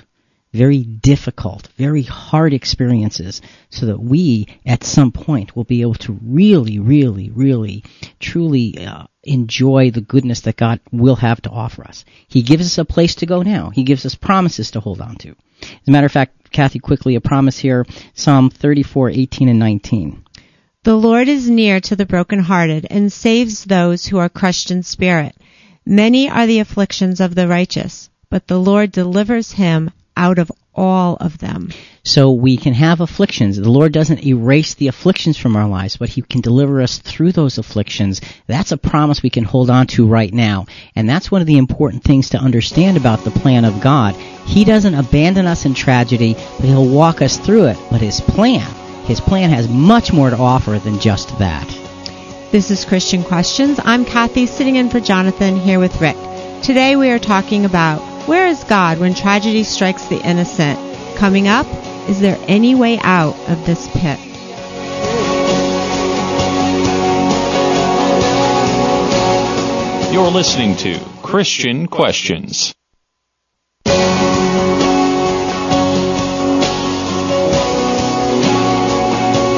very 0.52 0.82
difficult, 0.82 1.68
very 1.78 2.02
hard 2.02 2.52
experiences 2.52 3.40
so 3.70 3.86
that 3.86 4.00
we, 4.00 4.46
at 4.66 4.84
some 4.84 5.12
point, 5.12 5.56
will 5.56 5.64
be 5.64 5.82
able 5.82 5.94
to 5.94 6.18
really, 6.22 6.78
really, 6.78 7.30
really, 7.30 7.84
truly 8.20 8.86
uh, 8.86 9.04
enjoy 9.24 9.90
the 9.90 10.00
goodness 10.00 10.40
that 10.42 10.56
God 10.56 10.80
will 10.90 11.16
have 11.16 11.40
to 11.42 11.50
offer 11.50 11.84
us. 11.84 12.04
He 12.28 12.42
gives 12.42 12.66
us 12.66 12.78
a 12.78 12.84
place 12.84 13.14
to 13.16 13.26
go 13.26 13.42
now. 13.42 13.70
He 13.70 13.84
gives 13.84 14.04
us 14.04 14.14
promises 14.14 14.72
to 14.72 14.80
hold 14.80 15.00
on 15.00 15.16
to. 15.16 15.34
As 15.62 15.88
a 15.88 15.90
matter 15.90 16.06
of 16.06 16.12
fact, 16.12 16.50
Kathy, 16.50 16.80
quickly, 16.80 17.14
a 17.14 17.20
promise 17.20 17.58
here, 17.58 17.86
Psalm 18.14 18.50
34, 18.50 19.10
18 19.10 19.48
and 19.48 19.58
19. 19.58 20.24
The 20.84 20.96
Lord 20.96 21.28
is 21.28 21.48
near 21.48 21.80
to 21.80 21.94
the 21.94 22.04
brokenhearted 22.04 22.88
and 22.90 23.12
saves 23.12 23.64
those 23.64 24.06
who 24.06 24.18
are 24.18 24.28
crushed 24.28 24.72
in 24.72 24.82
spirit. 24.82 25.36
Many 25.84 26.28
are 26.28 26.46
the 26.46 26.60
afflictions 26.60 27.20
of 27.20 27.34
the 27.34 27.48
righteous, 27.48 28.08
but 28.30 28.46
the 28.46 28.58
Lord 28.58 28.92
delivers 28.92 29.52
him 29.52 29.90
out 30.16 30.38
of 30.38 30.50
all 30.74 31.16
of 31.16 31.38
them. 31.38 31.70
So 32.04 32.32
we 32.32 32.56
can 32.56 32.74
have 32.74 33.00
afflictions. 33.00 33.56
The 33.56 33.70
Lord 33.70 33.92
doesn't 33.92 34.24
erase 34.24 34.74
the 34.74 34.88
afflictions 34.88 35.36
from 35.36 35.54
our 35.54 35.68
lives, 35.68 35.96
but 35.96 36.08
He 36.08 36.22
can 36.22 36.40
deliver 36.40 36.80
us 36.80 36.98
through 36.98 37.32
those 37.32 37.58
afflictions. 37.58 38.20
That's 38.46 38.72
a 38.72 38.76
promise 38.76 39.22
we 39.22 39.30
can 39.30 39.44
hold 39.44 39.70
on 39.70 39.86
to 39.88 40.06
right 40.06 40.32
now. 40.32 40.66
And 40.96 41.08
that's 41.08 41.30
one 41.30 41.40
of 41.40 41.46
the 41.46 41.58
important 41.58 42.02
things 42.02 42.30
to 42.30 42.38
understand 42.38 42.96
about 42.96 43.24
the 43.24 43.30
plan 43.30 43.64
of 43.64 43.80
God. 43.80 44.14
He 44.46 44.64
doesn't 44.64 44.94
abandon 44.94 45.46
us 45.46 45.64
in 45.64 45.74
tragedy, 45.74 46.34
but 46.34 46.66
He'll 46.66 46.88
walk 46.88 47.22
us 47.22 47.36
through 47.36 47.66
it. 47.66 47.78
But 47.90 48.00
His 48.00 48.20
plan, 48.20 48.68
His 49.04 49.20
plan 49.20 49.50
has 49.50 49.68
much 49.68 50.12
more 50.12 50.30
to 50.30 50.36
offer 50.36 50.78
than 50.78 50.98
just 50.98 51.38
that. 51.38 51.81
This 52.52 52.70
is 52.70 52.84
Christian 52.84 53.24
Questions. 53.24 53.80
I'm 53.82 54.04
Kathy, 54.04 54.44
sitting 54.44 54.76
in 54.76 54.90
for 54.90 55.00
Jonathan 55.00 55.56
here 55.56 55.78
with 55.78 55.98
Rick. 56.02 56.18
Today 56.62 56.96
we 56.96 57.08
are 57.08 57.18
talking 57.18 57.64
about 57.64 58.28
where 58.28 58.46
is 58.46 58.62
God 58.64 58.98
when 58.98 59.14
tragedy 59.14 59.64
strikes 59.64 60.04
the 60.08 60.20
innocent? 60.20 60.78
Coming 61.16 61.48
up, 61.48 61.66
is 62.10 62.20
there 62.20 62.36
any 62.48 62.74
way 62.74 62.98
out 62.98 63.34
of 63.48 63.64
this 63.64 63.88
pit? 63.94 64.20
You're 70.12 70.30
listening 70.30 70.76
to 70.76 71.00
Christian 71.22 71.86
Questions. 71.86 72.74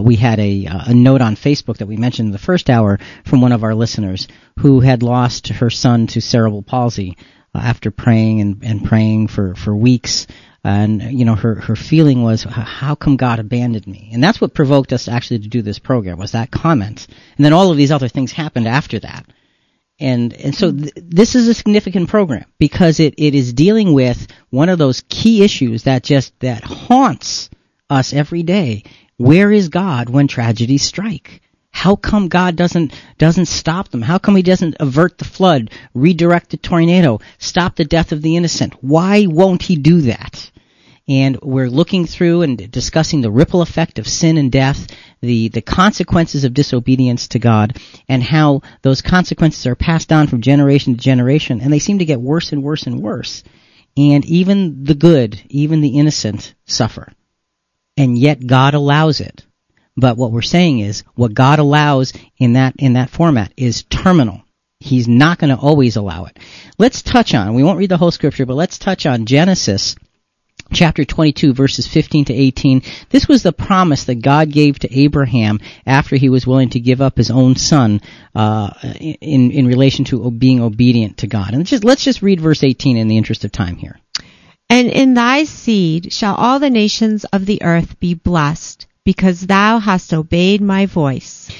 we 0.00 0.16
had 0.16 0.40
a 0.40 0.64
a 0.64 0.94
note 0.94 1.20
on 1.20 1.36
Facebook 1.36 1.76
that 1.76 1.88
we 1.88 1.98
mentioned 1.98 2.28
in 2.28 2.32
the 2.32 2.38
first 2.38 2.70
hour 2.70 2.98
from 3.26 3.42
one 3.42 3.52
of 3.52 3.64
our 3.64 3.74
listeners 3.74 4.28
who 4.60 4.80
had 4.80 5.02
lost 5.02 5.48
her 5.48 5.68
son 5.68 6.06
to 6.06 6.22
cerebral 6.22 6.62
palsy 6.62 7.18
after 7.58 7.90
praying 7.90 8.40
and, 8.40 8.64
and 8.64 8.84
praying 8.84 9.28
for, 9.28 9.54
for 9.54 9.74
weeks. 9.74 10.26
And, 10.64 11.02
you 11.02 11.24
know, 11.24 11.36
her, 11.36 11.54
her 11.54 11.76
feeling 11.76 12.22
was, 12.22 12.42
how 12.42 12.94
come 12.94 13.16
God 13.16 13.38
abandoned 13.38 13.86
me? 13.86 14.10
And 14.12 14.22
that's 14.22 14.40
what 14.40 14.54
provoked 14.54 14.92
us 14.92 15.08
actually 15.08 15.40
to 15.40 15.48
do 15.48 15.62
this 15.62 15.78
program, 15.78 16.18
was 16.18 16.32
that 16.32 16.50
comment. 16.50 17.06
And 17.36 17.44
then 17.44 17.52
all 17.52 17.70
of 17.70 17.76
these 17.76 17.92
other 17.92 18.08
things 18.08 18.32
happened 18.32 18.66
after 18.66 18.98
that. 18.98 19.24
And, 20.00 20.32
and 20.34 20.54
so 20.54 20.70
th- 20.70 20.92
this 20.96 21.34
is 21.34 21.48
a 21.48 21.54
significant 21.54 22.08
program 22.08 22.44
because 22.58 23.00
it, 23.00 23.14
it 23.18 23.34
is 23.34 23.52
dealing 23.52 23.92
with 23.92 24.26
one 24.50 24.68
of 24.68 24.78
those 24.78 25.04
key 25.08 25.42
issues 25.42 25.84
that 25.84 26.02
just, 26.02 26.38
that 26.40 26.64
haunts 26.64 27.50
us 27.88 28.12
every 28.12 28.42
day. 28.42 28.84
Where 29.16 29.50
is 29.50 29.68
God 29.68 30.08
when 30.08 30.28
tragedies 30.28 30.82
strike? 30.82 31.40
How 31.78 31.94
come 31.94 32.26
God 32.26 32.56
doesn't 32.56 32.92
doesn't 33.18 33.46
stop 33.46 33.90
them? 33.90 34.02
How 34.02 34.18
come 34.18 34.34
He 34.34 34.42
doesn't 34.42 34.74
avert 34.80 35.16
the 35.16 35.24
flood, 35.24 35.70
redirect 35.94 36.50
the 36.50 36.56
tornado, 36.56 37.20
stop 37.38 37.76
the 37.76 37.84
death 37.84 38.10
of 38.10 38.20
the 38.20 38.34
innocent? 38.34 38.74
Why 38.80 39.26
won't 39.26 39.62
He 39.62 39.76
do 39.76 40.00
that? 40.00 40.50
And 41.06 41.38
we're 41.40 41.70
looking 41.70 42.04
through 42.04 42.42
and 42.42 42.68
discussing 42.72 43.20
the 43.20 43.30
ripple 43.30 43.62
effect 43.62 44.00
of 44.00 44.08
sin 44.08 44.38
and 44.38 44.50
death, 44.50 44.88
the, 45.20 45.50
the 45.50 45.62
consequences 45.62 46.42
of 46.42 46.52
disobedience 46.52 47.28
to 47.28 47.38
God, 47.38 47.78
and 48.08 48.24
how 48.24 48.62
those 48.82 49.00
consequences 49.00 49.64
are 49.68 49.76
passed 49.76 50.12
on 50.12 50.26
from 50.26 50.40
generation 50.40 50.96
to 50.96 51.00
generation, 51.00 51.60
and 51.60 51.72
they 51.72 51.78
seem 51.78 52.00
to 52.00 52.04
get 52.04 52.20
worse 52.20 52.50
and 52.50 52.64
worse 52.64 52.88
and 52.88 53.00
worse. 53.00 53.44
And 53.96 54.24
even 54.24 54.82
the 54.82 54.96
good, 54.96 55.40
even 55.48 55.80
the 55.80 55.96
innocent, 55.96 56.54
suffer. 56.66 57.12
And 57.96 58.18
yet 58.18 58.44
God 58.44 58.74
allows 58.74 59.20
it. 59.20 59.44
But 59.98 60.16
what 60.16 60.30
we're 60.30 60.42
saying 60.42 60.78
is 60.78 61.02
what 61.16 61.34
God 61.34 61.58
allows 61.58 62.12
in 62.38 62.52
that 62.52 62.74
in 62.78 62.92
that 62.92 63.10
format 63.10 63.52
is 63.56 63.82
terminal. 63.82 64.42
He's 64.78 65.08
not 65.08 65.38
going 65.38 65.54
to 65.54 65.60
always 65.60 65.96
allow 65.96 66.26
it. 66.26 66.38
Let's 66.78 67.02
touch 67.02 67.34
on, 67.34 67.54
we 67.54 67.64
won't 67.64 67.78
read 67.78 67.90
the 67.90 67.96
whole 67.96 68.12
scripture, 68.12 68.46
but 68.46 68.54
let's 68.54 68.78
touch 68.78 69.06
on 69.06 69.26
Genesis 69.26 69.96
chapter 70.72 71.04
22 71.04 71.54
verses 71.54 71.86
15 71.86 72.26
to 72.26 72.34
18 72.34 72.82
this 73.08 73.26
was 73.26 73.42
the 73.42 73.54
promise 73.54 74.04
that 74.04 74.16
god 74.16 74.50
gave 74.50 74.78
to 74.78 74.92
abraham 74.92 75.60
after 75.86 76.14
he 76.14 76.28
was 76.28 76.46
willing 76.46 76.68
to 76.68 76.78
give 76.78 77.00
up 77.00 77.16
his 77.16 77.30
own 77.30 77.56
son 77.56 78.02
uh, 78.34 78.68
in 78.92 79.50
in 79.50 79.66
relation 79.66 80.04
to 80.04 80.30
being 80.30 80.60
obedient 80.60 81.16
to 81.16 81.26
god 81.26 81.54
and 81.54 81.64
just 81.64 81.84
let's 81.84 82.04
just 82.04 82.20
read 82.20 82.38
verse 82.38 82.62
18 82.62 82.98
in 82.98 83.08
the 83.08 83.16
interest 83.16 83.46
of 83.46 83.52
time 83.52 83.76
here 83.76 83.98
and 84.68 84.88
in 84.88 85.14
thy 85.14 85.44
seed 85.44 86.12
shall 86.12 86.34
all 86.34 86.58
the 86.58 86.68
nations 86.68 87.24
of 87.24 87.46
the 87.46 87.62
earth 87.62 87.98
be 87.98 88.12
blessed 88.12 88.87
because 89.08 89.40
thou 89.46 89.78
hast 89.78 90.12
obeyed 90.12 90.60
my 90.60 90.84
voice. 90.84 91.50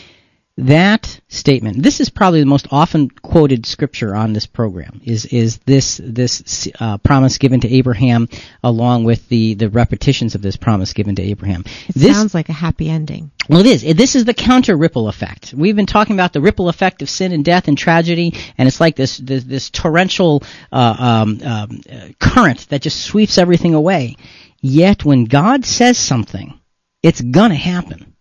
That 0.59 1.19
statement, 1.29 1.83
this 1.83 1.99
is 1.99 2.11
probably 2.11 2.41
the 2.41 2.47
most 2.47 2.69
often 2.71 3.09
quoted 3.09 3.65
scripture 3.65 4.15
on 4.15 4.35
this 4.35 4.45
program, 4.45 5.01
is, 5.03 5.25
is 5.25 5.57
this, 5.65 5.99
this, 6.05 6.69
uh, 6.79 6.99
promise 6.99 7.39
given 7.39 7.61
to 7.61 7.69
Abraham 7.73 8.29
along 8.63 9.05
with 9.05 9.27
the, 9.31 9.55
the 9.55 9.71
repetitions 9.71 10.35
of 10.35 10.43
this 10.43 10.59
promise 10.59 10.93
given 10.93 11.15
to 11.15 11.23
Abraham. 11.23 11.65
It 11.89 11.95
this, 11.95 12.15
sounds 12.15 12.35
like 12.35 12.51
a 12.51 12.53
happy 12.53 12.91
ending. 12.91 13.31
Well, 13.49 13.61
it 13.61 13.67
is. 13.67 13.97
This 13.97 14.15
is 14.15 14.27
the 14.27 14.35
counter 14.35 14.77
ripple 14.77 15.09
effect. 15.09 15.55
We've 15.57 15.77
been 15.77 15.87
talking 15.87 16.17
about 16.17 16.35
the 16.35 16.43
ripple 16.43 16.69
effect 16.69 17.01
of 17.01 17.09
sin 17.09 17.33
and 17.33 17.43
death 17.43 17.67
and 17.67 17.79
tragedy, 17.79 18.35
and 18.59 18.69
it's 18.69 18.79
like 18.79 18.95
this, 18.95 19.17
this, 19.17 19.45
this 19.45 19.71
torrential, 19.71 20.43
uh, 20.71 20.97
um, 20.99 21.41
um, 21.43 21.81
uh, 21.91 22.09
current 22.21 22.69
that 22.69 22.83
just 22.83 23.01
sweeps 23.01 23.39
everything 23.39 23.73
away. 23.73 24.17
Yet 24.61 25.03
when 25.03 25.25
God 25.25 25.65
says 25.65 25.97
something, 25.97 26.58
it's 27.03 27.21
gonna 27.21 27.55
happen. 27.55 28.15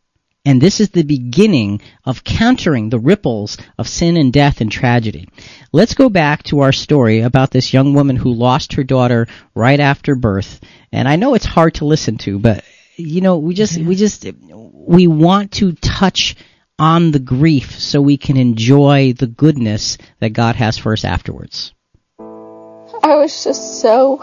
And 0.45 0.61
this 0.61 0.79
is 0.79 0.91
the 0.91 1.03
beginning 1.03 1.81
of 2.05 2.23
countering 2.23 2.89
the 2.89 2.99
ripples 2.99 3.57
of 3.77 3.85
sin 3.89 4.15
and 4.15 4.31
death 4.31 4.61
and 4.61 4.71
tragedy. 4.71 5.27
Let's 5.73 5.93
go 5.93 6.07
back 6.07 6.43
to 6.43 6.61
our 6.61 6.71
story 6.71 7.19
about 7.19 7.51
this 7.51 7.73
young 7.73 7.93
woman 7.93 8.15
who 8.15 8.31
lost 8.31 8.73
her 8.73 8.83
daughter 8.85 9.27
right 9.53 9.79
after 9.79 10.15
birth. 10.15 10.61
And 10.89 11.05
I 11.05 11.17
know 11.17 11.33
it's 11.33 11.45
hard 11.45 11.73
to 11.75 11.85
listen 11.85 12.17
to, 12.19 12.39
but 12.39 12.63
you 12.95 13.19
know, 13.19 13.39
we 13.39 13.55
just, 13.55 13.77
we 13.77 13.95
just, 13.95 14.25
we 14.53 15.05
want 15.07 15.51
to 15.53 15.73
touch 15.73 16.37
on 16.79 17.11
the 17.11 17.19
grief 17.19 17.77
so 17.77 18.01
we 18.01 18.17
can 18.17 18.37
enjoy 18.37 19.13
the 19.13 19.27
goodness 19.27 19.97
that 20.19 20.29
God 20.29 20.55
has 20.55 20.77
for 20.77 20.93
us 20.93 21.03
afterwards. 21.03 21.73
I 22.19 23.15
was 23.15 23.43
just 23.43 23.81
so 23.81 24.17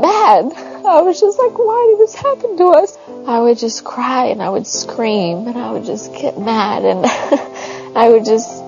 mad. 0.00 0.75
I 0.88 1.02
was 1.02 1.20
just 1.20 1.38
like, 1.38 1.58
why 1.58 1.86
did 1.90 2.06
this 2.06 2.14
happen 2.14 2.56
to 2.58 2.66
us? 2.66 2.96
I 3.26 3.40
would 3.40 3.58
just 3.58 3.84
cry 3.84 4.26
and 4.26 4.40
I 4.40 4.48
would 4.48 4.66
scream 4.66 5.48
and 5.48 5.58
I 5.58 5.72
would 5.72 5.84
just 5.84 6.12
get 6.12 6.38
mad 6.38 6.84
and 6.84 7.04
I 7.96 8.08
would 8.08 8.24
just, 8.24 8.62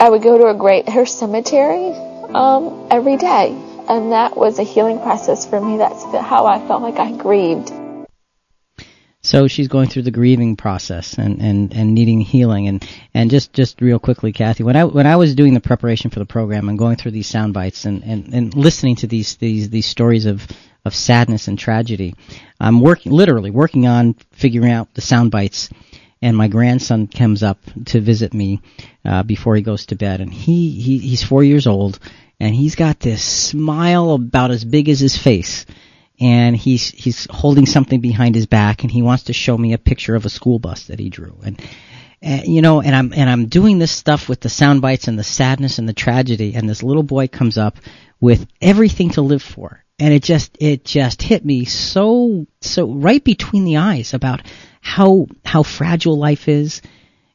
I 0.00 0.10
would 0.10 0.22
go 0.22 0.36
to 0.38 0.46
a 0.48 0.54
great, 0.54 0.88
her 0.88 1.06
cemetery, 1.06 1.92
um, 2.34 2.88
every 2.90 3.16
day. 3.16 3.56
And 3.88 4.12
that 4.12 4.36
was 4.36 4.58
a 4.58 4.62
healing 4.62 4.98
process 4.98 5.46
for 5.46 5.60
me. 5.60 5.78
That's 5.78 6.02
how 6.04 6.46
I 6.46 6.58
felt 6.66 6.82
like 6.82 6.98
I 6.98 7.12
grieved. 7.16 7.72
So 9.22 9.48
she's 9.48 9.68
going 9.68 9.90
through 9.90 10.02
the 10.02 10.10
grieving 10.10 10.56
process 10.56 11.18
and, 11.18 11.40
and, 11.42 11.74
and 11.74 11.94
needing 11.94 12.20
healing 12.20 12.68
and, 12.68 12.88
and 13.12 13.30
just, 13.30 13.52
just 13.52 13.80
real 13.80 13.98
quickly, 13.98 14.32
Kathy, 14.32 14.64
when 14.64 14.76
I 14.76 14.84
when 14.84 15.06
I 15.06 15.16
was 15.16 15.34
doing 15.34 15.52
the 15.52 15.60
preparation 15.60 16.10
for 16.10 16.20
the 16.20 16.24
program 16.24 16.70
and 16.70 16.78
going 16.78 16.96
through 16.96 17.10
these 17.10 17.26
sound 17.26 17.52
bites 17.52 17.84
and, 17.84 18.02
and, 18.02 18.32
and 18.32 18.54
listening 18.54 18.96
to 18.96 19.06
these, 19.06 19.36
these 19.36 19.68
these 19.68 19.86
stories 19.86 20.24
of 20.24 20.46
of 20.84 20.94
sadness 20.94 21.48
and 21.48 21.58
tragedy. 21.58 22.14
I'm 22.58 22.80
working, 22.80 23.12
literally 23.12 23.50
working 23.50 23.86
on 23.86 24.14
figuring 24.32 24.72
out 24.72 24.94
the 24.94 25.00
sound 25.00 25.30
bites. 25.30 25.70
And 26.22 26.36
my 26.36 26.48
grandson 26.48 27.06
comes 27.06 27.42
up 27.42 27.58
to 27.86 28.00
visit 28.00 28.34
me 28.34 28.60
uh, 29.06 29.22
before 29.22 29.56
he 29.56 29.62
goes 29.62 29.86
to 29.86 29.96
bed, 29.96 30.20
and 30.20 30.32
he, 30.32 30.78
he 30.78 30.98
he's 30.98 31.22
four 31.22 31.42
years 31.42 31.66
old, 31.66 31.98
and 32.38 32.54
he's 32.54 32.74
got 32.74 33.00
this 33.00 33.24
smile 33.24 34.10
about 34.10 34.50
as 34.50 34.62
big 34.62 34.90
as 34.90 35.00
his 35.00 35.16
face, 35.16 35.64
and 36.20 36.54
he's 36.54 36.88
he's 36.88 37.26
holding 37.30 37.64
something 37.64 38.00
behind 38.00 38.34
his 38.34 38.44
back, 38.44 38.82
and 38.82 38.90
he 38.90 39.00
wants 39.00 39.24
to 39.24 39.32
show 39.32 39.56
me 39.56 39.72
a 39.72 39.78
picture 39.78 40.14
of 40.14 40.26
a 40.26 40.30
school 40.30 40.58
bus 40.58 40.88
that 40.88 40.98
he 41.00 41.08
drew, 41.08 41.38
and 41.42 41.58
and, 42.22 42.46
you 42.46 42.62
know, 42.62 42.80
and 42.80 42.94
I'm 42.94 43.12
and 43.14 43.30
I'm 43.30 43.46
doing 43.46 43.78
this 43.78 43.92
stuff 43.92 44.28
with 44.28 44.40
the 44.40 44.48
sound 44.48 44.82
bites 44.82 45.08
and 45.08 45.18
the 45.18 45.24
sadness 45.24 45.78
and 45.78 45.88
the 45.88 45.94
tragedy, 45.94 46.54
and 46.54 46.68
this 46.68 46.82
little 46.82 47.02
boy 47.02 47.28
comes 47.28 47.56
up 47.56 47.78
with 48.20 48.46
everything 48.60 49.10
to 49.10 49.22
live 49.22 49.42
for, 49.42 49.82
and 49.98 50.12
it 50.12 50.22
just 50.22 50.56
it 50.60 50.84
just 50.84 51.22
hit 51.22 51.44
me 51.44 51.64
so 51.64 52.46
so 52.60 52.92
right 52.92 53.24
between 53.24 53.64
the 53.64 53.78
eyes 53.78 54.12
about 54.12 54.42
how 54.82 55.26
how 55.44 55.62
fragile 55.62 56.18
life 56.18 56.48
is 56.48 56.82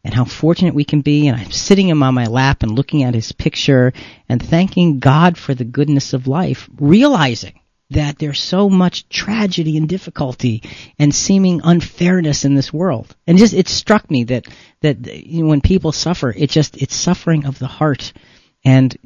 and 0.03 0.13
how 0.13 0.23
fortunate 0.23 0.75
we 0.75 0.85
can 0.85 1.01
be. 1.01 1.27
And 1.27 1.35
I'm 1.35 1.51
sitting 1.51 1.89
him 1.89 2.03
on 2.03 2.13
my 2.13 2.27
lap 2.27 2.61
and 2.61 2.71
looking 2.71 3.01
at 3.01 3.15
his 3.15 3.31
picture 3.31 3.91
and 4.29 4.41
thanking 4.41 4.99
God 4.99 5.35
for 5.35 5.55
the 5.55 5.65
goodness 5.65 6.13
of 6.13 6.27
life 6.27 6.69
realizing 6.77 7.59
that 7.91 8.17
there's 8.17 8.41
so 8.41 8.69
much 8.69 9.07
tragedy 9.09 9.77
and 9.77 9.87
difficulty 9.87 10.63
and 10.97 11.13
seeming 11.13 11.61
unfairness 11.63 12.43
in 12.43 12.55
this 12.55 12.73
world 12.73 13.15
and 13.27 13.37
just 13.37 13.53
it 13.53 13.67
struck 13.67 14.09
me 14.09 14.23
that 14.23 14.47
that 14.81 15.05
you 15.25 15.43
know, 15.43 15.49
when 15.49 15.61
people 15.61 15.91
suffer 15.91 16.33
it 16.35 16.49
just 16.49 16.77
it's 16.81 16.95
suffering 16.95 17.45
of 17.45 17.59
the 17.59 17.67
heart 17.67 18.11
and 18.63 18.97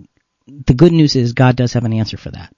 the 0.48 0.74
good 0.74 0.94
news 0.94 1.16
is 1.16 1.34
God 1.34 1.56
does 1.56 1.74
have 1.74 1.84
an 1.84 1.94
answer 1.94 2.18
for 2.18 2.32
that 2.32 2.54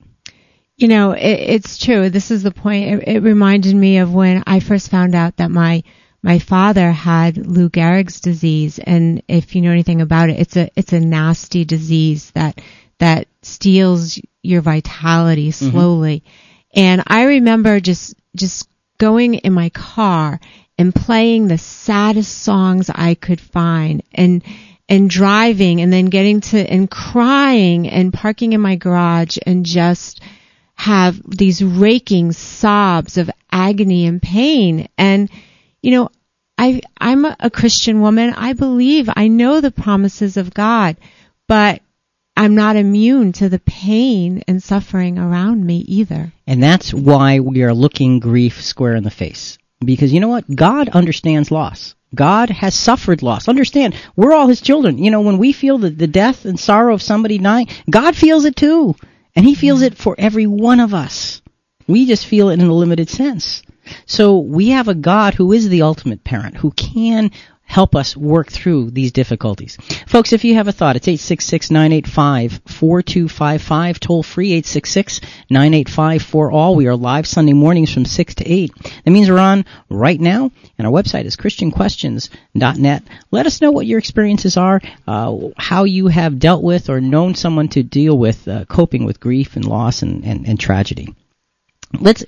you 0.81 0.87
know, 0.87 1.11
it, 1.11 1.21
it's 1.21 1.77
true. 1.77 2.09
This 2.09 2.31
is 2.31 2.41
the 2.41 2.49
point. 2.49 3.03
It, 3.03 3.07
it 3.07 3.19
reminded 3.19 3.75
me 3.75 3.99
of 3.99 4.13
when 4.13 4.43
I 4.47 4.59
first 4.59 4.89
found 4.89 5.13
out 5.13 5.37
that 5.37 5.51
my 5.51 5.83
my 6.23 6.39
father 6.39 6.91
had 6.91 7.37
Lou 7.37 7.69
Gehrig's 7.69 8.19
disease, 8.19 8.79
and 8.79 9.21
if 9.27 9.55
you 9.55 9.61
know 9.61 9.71
anything 9.71 10.01
about 10.01 10.29
it, 10.29 10.39
it's 10.39 10.57
a 10.57 10.69
it's 10.75 10.91
a 10.91 10.99
nasty 10.99 11.65
disease 11.65 12.31
that 12.31 12.59
that 12.97 13.27
steals 13.43 14.19
your 14.41 14.61
vitality 14.61 15.51
slowly. 15.51 16.19
Mm-hmm. 16.19 16.79
And 16.79 17.03
I 17.07 17.23
remember 17.23 17.79
just 17.79 18.15
just 18.35 18.69
going 18.97 19.35
in 19.35 19.53
my 19.53 19.69
car 19.69 20.39
and 20.77 20.95
playing 20.95 21.47
the 21.47 21.57
saddest 21.57 22.39
songs 22.39 22.89
I 22.89 23.15
could 23.15 23.41
find, 23.41 24.03
and 24.13 24.43
and 24.87 25.09
driving, 25.09 25.81
and 25.81 25.91
then 25.91 26.05
getting 26.05 26.41
to 26.41 26.57
and 26.57 26.89
crying 26.89 27.87
and 27.87 28.13
parking 28.13 28.53
in 28.53 28.61
my 28.61 28.75
garage 28.75 29.37
and 29.45 29.65
just 29.65 30.21
have 30.75 31.21
these 31.27 31.63
raking 31.63 32.31
sobs 32.31 33.17
of 33.17 33.29
agony 33.51 34.07
and 34.07 34.21
pain 34.21 34.87
and 34.97 35.29
you 35.81 35.91
know, 35.91 36.09
I, 36.57 36.81
I'm 36.99 37.25
a 37.25 37.49
Christian 37.49 38.01
woman. 38.01 38.33
I 38.35 38.53
believe, 38.53 39.09
I 39.15 39.27
know 39.27 39.61
the 39.61 39.71
promises 39.71 40.37
of 40.37 40.53
God, 40.53 40.95
but 41.47 41.81
I'm 42.41 42.55
not 42.55 42.75
immune 42.75 43.33
to 43.33 43.49
the 43.49 43.59
pain 43.59 44.41
and 44.47 44.63
suffering 44.63 45.19
around 45.19 45.63
me 45.63 45.77
either. 45.81 46.33
And 46.47 46.63
that's 46.63 46.91
why 46.91 47.39
we 47.39 47.61
are 47.61 47.71
looking 47.71 48.19
grief 48.19 48.63
square 48.63 48.95
in 48.95 49.03
the 49.03 49.11
face. 49.11 49.59
Because 49.79 50.11
you 50.11 50.19
know 50.19 50.27
what? 50.27 50.55
God 50.55 50.89
understands 50.89 51.51
loss. 51.51 51.93
God 52.15 52.49
has 52.49 52.73
suffered 52.73 53.21
loss. 53.21 53.47
Understand, 53.47 53.93
we're 54.15 54.33
all 54.33 54.47
His 54.47 54.59
children. 54.59 54.97
You 54.97 55.11
know, 55.11 55.21
when 55.21 55.37
we 55.37 55.53
feel 55.53 55.77
the, 55.77 55.91
the 55.91 56.07
death 56.07 56.45
and 56.45 56.59
sorrow 56.59 56.95
of 56.95 57.03
somebody 57.03 57.37
dying, 57.37 57.67
God 57.87 58.15
feels 58.15 58.45
it 58.45 58.55
too. 58.55 58.95
And 59.35 59.45
He 59.45 59.53
feels 59.53 59.83
it 59.83 59.95
for 59.95 60.15
every 60.17 60.47
one 60.47 60.79
of 60.79 60.95
us. 60.95 61.43
We 61.87 62.07
just 62.07 62.25
feel 62.25 62.49
it 62.49 62.53
in 62.59 62.61
a 62.61 62.73
limited 62.73 63.11
sense. 63.11 63.61
So 64.07 64.39
we 64.39 64.69
have 64.69 64.87
a 64.87 64.95
God 64.95 65.35
who 65.35 65.51
is 65.51 65.69
the 65.69 65.83
ultimate 65.83 66.23
parent, 66.23 66.57
who 66.57 66.71
can 66.71 67.29
help 67.71 67.95
us 67.95 68.15
work 68.17 68.51
through 68.51 68.91
these 68.91 69.13
difficulties. 69.13 69.77
Folks, 70.05 70.33
if 70.33 70.43
you 70.43 70.55
have 70.55 70.67
a 70.67 70.73
thought, 70.73 70.97
it's 70.97 71.07
866-985-4255, 71.07 73.99
toll 73.99 74.23
free 74.23 74.61
866-985-4all. 74.61 76.75
We 76.75 76.87
are 76.87 76.97
live 76.97 77.25
Sunday 77.25 77.53
mornings 77.53 77.93
from 77.93 78.03
6 78.03 78.35
to 78.35 78.45
8. 78.45 78.71
That 79.05 79.11
means 79.11 79.29
we're 79.29 79.39
on 79.39 79.63
right 79.89 80.19
now, 80.19 80.51
and 80.77 80.85
our 80.85 80.91
website 80.91 81.23
is 81.23 81.37
christianquestions.net. 81.37 83.03
Let 83.31 83.45
us 83.45 83.61
know 83.61 83.71
what 83.71 83.85
your 83.85 83.99
experiences 83.99 84.57
are, 84.57 84.81
uh, 85.07 85.37
how 85.55 85.85
you 85.85 86.07
have 86.07 86.39
dealt 86.39 86.63
with 86.63 86.89
or 86.89 86.99
known 86.99 87.35
someone 87.35 87.69
to 87.69 87.83
deal 87.83 88.17
with 88.17 88.49
uh, 88.49 88.65
coping 88.65 89.05
with 89.05 89.21
grief 89.21 89.55
and 89.55 89.63
loss 89.63 90.01
and, 90.01 90.25
and, 90.25 90.45
and 90.45 90.59
tragedy. 90.59 91.15
Let's 91.97 92.25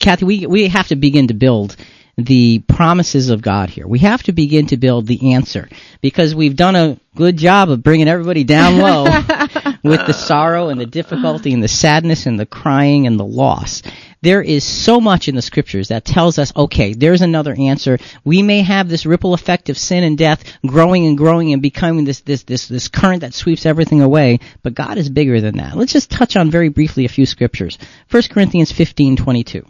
Kathy, 0.00 0.24
we 0.24 0.46
we 0.46 0.68
have 0.68 0.88
to 0.88 0.96
begin 0.96 1.28
to 1.28 1.34
build 1.34 1.76
the 2.18 2.58
promises 2.66 3.30
of 3.30 3.40
God 3.42 3.70
here. 3.70 3.86
We 3.86 4.00
have 4.00 4.24
to 4.24 4.32
begin 4.32 4.66
to 4.66 4.76
build 4.76 5.06
the 5.06 5.34
answer 5.34 5.68
because 6.00 6.34
we've 6.34 6.56
done 6.56 6.74
a 6.74 6.98
good 7.14 7.36
job 7.36 7.70
of 7.70 7.84
bringing 7.84 8.08
everybody 8.08 8.42
down 8.42 8.78
low 8.78 9.04
with 9.84 10.04
the 10.04 10.12
sorrow 10.12 10.68
and 10.68 10.80
the 10.80 10.86
difficulty 10.86 11.52
and 11.52 11.62
the 11.62 11.68
sadness 11.68 12.26
and 12.26 12.38
the 12.38 12.44
crying 12.44 13.06
and 13.06 13.20
the 13.20 13.24
loss. 13.24 13.82
There 14.20 14.42
is 14.42 14.64
so 14.64 15.00
much 15.00 15.28
in 15.28 15.36
the 15.36 15.42
scriptures 15.42 15.88
that 15.88 16.04
tells 16.04 16.40
us, 16.40 16.52
okay, 16.56 16.92
there's 16.92 17.22
another 17.22 17.54
answer. 17.56 17.98
We 18.24 18.42
may 18.42 18.62
have 18.62 18.88
this 18.88 19.06
ripple 19.06 19.32
effect 19.32 19.68
of 19.68 19.78
sin 19.78 20.02
and 20.02 20.18
death 20.18 20.42
growing 20.66 21.06
and 21.06 21.16
growing 21.16 21.52
and 21.52 21.62
becoming 21.62 22.04
this, 22.04 22.22
this, 22.22 22.42
this, 22.42 22.66
this 22.66 22.88
current 22.88 23.20
that 23.20 23.32
sweeps 23.32 23.64
everything 23.64 24.02
away, 24.02 24.40
but 24.64 24.74
God 24.74 24.98
is 24.98 25.08
bigger 25.08 25.40
than 25.40 25.58
that. 25.58 25.76
Let's 25.76 25.92
just 25.92 26.10
touch 26.10 26.34
on 26.34 26.50
very 26.50 26.68
briefly 26.68 27.04
a 27.04 27.08
few 27.08 27.26
scriptures. 27.26 27.78
1 28.10 28.24
Corinthians 28.24 28.72
15, 28.72 29.14
22. 29.14 29.64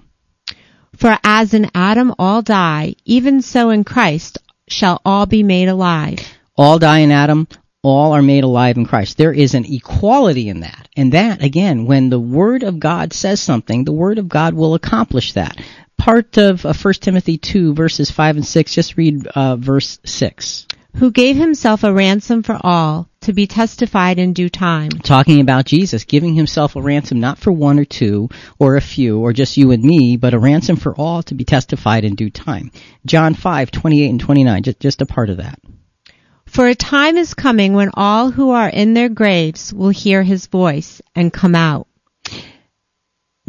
For 0.97 1.19
as 1.23 1.55
in 1.55 1.71
Adam 1.75 2.15
all 2.19 2.43
die, 2.43 2.95
even 3.05 3.43
so 3.43 3.71
in 3.71 3.85
Christ 3.85 4.39
shall 4.69 5.01
all 5.05 5.27
be 5.27 5.43
made 5.43 5.69
alive. 5.69 6.19
All 6.57 6.79
die 6.79 6.99
in 6.99 7.13
Adam, 7.13 7.47
all 7.83 8.13
are 8.13 8.23
made 8.23 8.45
alive 8.45 8.77
in 8.77 8.87
Christ. 8.87 9.17
There 9.17 9.33
is 9.33 9.55
an 9.55 9.65
equality 9.65 10.49
in 10.49 10.61
that. 10.61 10.89
And 10.97 11.13
that, 11.13 11.43
again, 11.43 11.87
when 11.87 12.11
the 12.11 12.19
Word 12.19 12.63
of 12.63 12.81
God 12.81 13.13
says 13.13 13.41
something, 13.41 13.85
the 13.85 13.93
Word 13.93 14.19
of 14.19 14.29
God 14.29 14.55
will 14.55 14.75
accomplish 14.75 15.35
that. 15.35 15.57
Part 15.97 16.37
of 16.37 16.65
uh, 16.65 16.73
1 16.73 16.95
Timothy 16.95 17.39
2, 17.39 17.75
verses 17.75 18.11
5 18.11 18.37
and 18.37 18.47
6, 18.47 18.75
just 18.75 18.97
read 18.97 19.27
uh, 19.29 19.57
verse 19.57 19.99
6 20.05 20.67
who 20.99 21.11
gave 21.11 21.37
himself 21.37 21.85
a 21.85 21.93
ransom 21.93 22.43
for 22.43 22.59
all 22.63 23.09
to 23.21 23.33
be 23.33 23.47
testified 23.47 24.19
in 24.19 24.33
due 24.33 24.49
time. 24.49 24.91
Talking 24.91 25.41
about 25.41 25.65
Jesus 25.65 26.05
giving 26.05 26.35
himself 26.35 26.77
a 26.77 26.83
ransom 26.83 27.21
not 27.21 27.39
for 27.39 27.53
one 27.53 27.79
or 27.79 27.85
two 27.85 28.29
or 28.59 28.77
a 28.77 28.81
few 28.81 29.21
or 29.21 29.33
just 29.33 29.57
you 29.57 29.71
and 29.71 29.83
me, 29.83 30.17
but 30.17 30.35
a 30.35 30.39
ransom 30.39 30.77
for 30.77 30.95
all 30.95 31.23
to 31.25 31.35
be 31.35 31.45
testified 31.45 32.05
in 32.05 32.15
due 32.15 32.31
time. 32.31 32.71
John 33.05 33.35
5, 33.35 33.71
28 33.71 34.09
and 34.09 34.21
29, 34.21 34.63
just, 34.63 34.81
just 34.81 35.03
a 35.03 35.07
part 35.07 35.31
of 35.31 35.39
that. 35.39 35.59
For 36.47 36.67
a 36.67 36.75
time 36.75 37.17
is 37.17 37.35
coming 37.35 37.75
when 37.75 37.91
all 37.93 38.31
who 38.31 38.51
are 38.51 38.69
in 38.69 38.95
their 38.95 39.11
graves 39.11 39.73
will 39.73 39.91
hear 39.91 40.23
his 40.23 40.47
voice 40.47 41.03
and 41.15 41.33
come 41.33 41.55
out. 41.55 41.88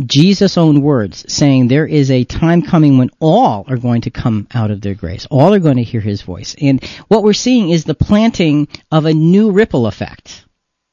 Jesus' 0.06 0.58
own 0.58 0.82
words, 0.82 1.26
saying 1.32 1.68
there 1.68 1.86
is 1.86 2.10
a 2.10 2.24
time 2.24 2.62
coming 2.62 2.98
when 2.98 3.10
all 3.20 3.66
are 3.68 3.78
going 3.78 4.02
to 4.02 4.12
come 4.12 4.48
out 4.54 4.72
of 4.72 4.82
their 4.82 4.96
grace. 4.96 5.28
All 5.30 5.54
are 5.54 5.60
going 5.60 5.78
to 5.78 5.84
hear 5.84 6.02
his 6.02 6.22
voice. 6.22 6.56
And 6.62 6.84
what 7.08 7.24
we're 7.24 7.34
seeing 7.34 7.70
is 7.70 7.84
the 7.84 7.96
planting 7.96 8.68
of 8.92 9.06
a 9.06 9.14
new 9.14 9.52
ripple 9.52 9.88
effect. 9.88 10.46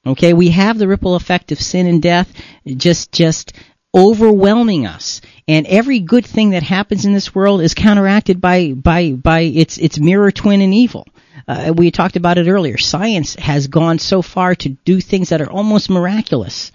Okay, 0.07 0.33
we 0.33 0.51
have 0.51 0.79
the 0.79 0.89
ripple 0.89 1.17
effect 1.17 1.53
of 1.53 1.61
sin 1.61 1.87
and 1.87 2.01
death 2.01 2.33
just, 2.65 3.13
just 3.13 3.53
overwhelming 3.95 4.87
us. 4.87 5.21
And 5.49 5.67
every 5.67 6.01
good 6.01 6.25
thing 6.27 6.51
that 6.51 6.63
happens 6.63 7.05
in 7.05 7.13
this 7.13 7.35
world 7.35 7.61
is 7.61 7.75
counteracted 7.75 8.41
by, 8.41 8.73
by, 8.73 9.13
by 9.13 9.41
its, 9.41 9.79
its 9.79 9.99
mirror 9.99 10.31
twin 10.31 10.61
in 10.61 10.73
evil. 10.73 11.07
Uh, 11.49 11.73
we 11.77 11.91
talked 11.91 12.17
about 12.17 12.39
it 12.39 12.49
earlier. 12.49 12.79
Science 12.79 13.35
has 13.37 13.69
gone 13.69 13.99
so 13.99 14.23
far 14.23 14.55
to 14.57 14.71
do 14.71 15.01
things 15.01 15.31
that 15.31 15.41
are 15.41 15.51
almost 15.51 15.91
miraculous 15.91 16.73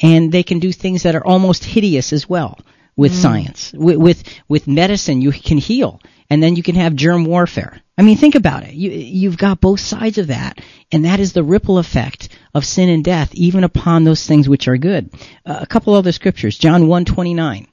and 0.00 0.32
they 0.32 0.42
can 0.42 0.58
do 0.58 0.72
things 0.72 1.02
that 1.02 1.14
are 1.14 1.26
almost 1.26 1.64
hideous 1.64 2.12
as 2.12 2.28
well 2.28 2.58
with 2.96 3.12
mm. 3.12 3.16
science. 3.16 3.72
With, 3.72 3.96
with, 3.96 4.24
with 4.48 4.66
medicine, 4.66 5.20
you 5.20 5.32
can 5.32 5.58
heal, 5.58 6.00
and 6.30 6.42
then 6.42 6.56
you 6.56 6.62
can 6.62 6.76
have 6.76 6.94
germ 6.94 7.24
warfare. 7.24 7.80
I 7.98 8.02
mean, 8.02 8.16
think 8.16 8.34
about 8.34 8.64
it. 8.64 8.74
You, 8.74 8.90
you've 8.90 9.38
got 9.38 9.60
both 9.60 9.80
sides 9.80 10.18
of 10.18 10.28
that, 10.28 10.60
and 10.90 11.04
that 11.04 11.20
is 11.20 11.32
the 11.32 11.44
ripple 11.44 11.78
effect 11.78 12.30
of 12.54 12.64
sin 12.64 12.88
and 12.88 13.04
death, 13.04 13.34
even 13.34 13.64
upon 13.64 14.04
those 14.04 14.26
things 14.26 14.48
which 14.48 14.68
are 14.68 14.78
good. 14.78 15.10
Uh, 15.44 15.58
a 15.60 15.66
couple 15.66 15.94
other 15.94 16.12
scriptures, 16.12 16.58
John 16.58 16.88
one 16.88 17.04
twenty 17.04 17.34
nine. 17.34 17.66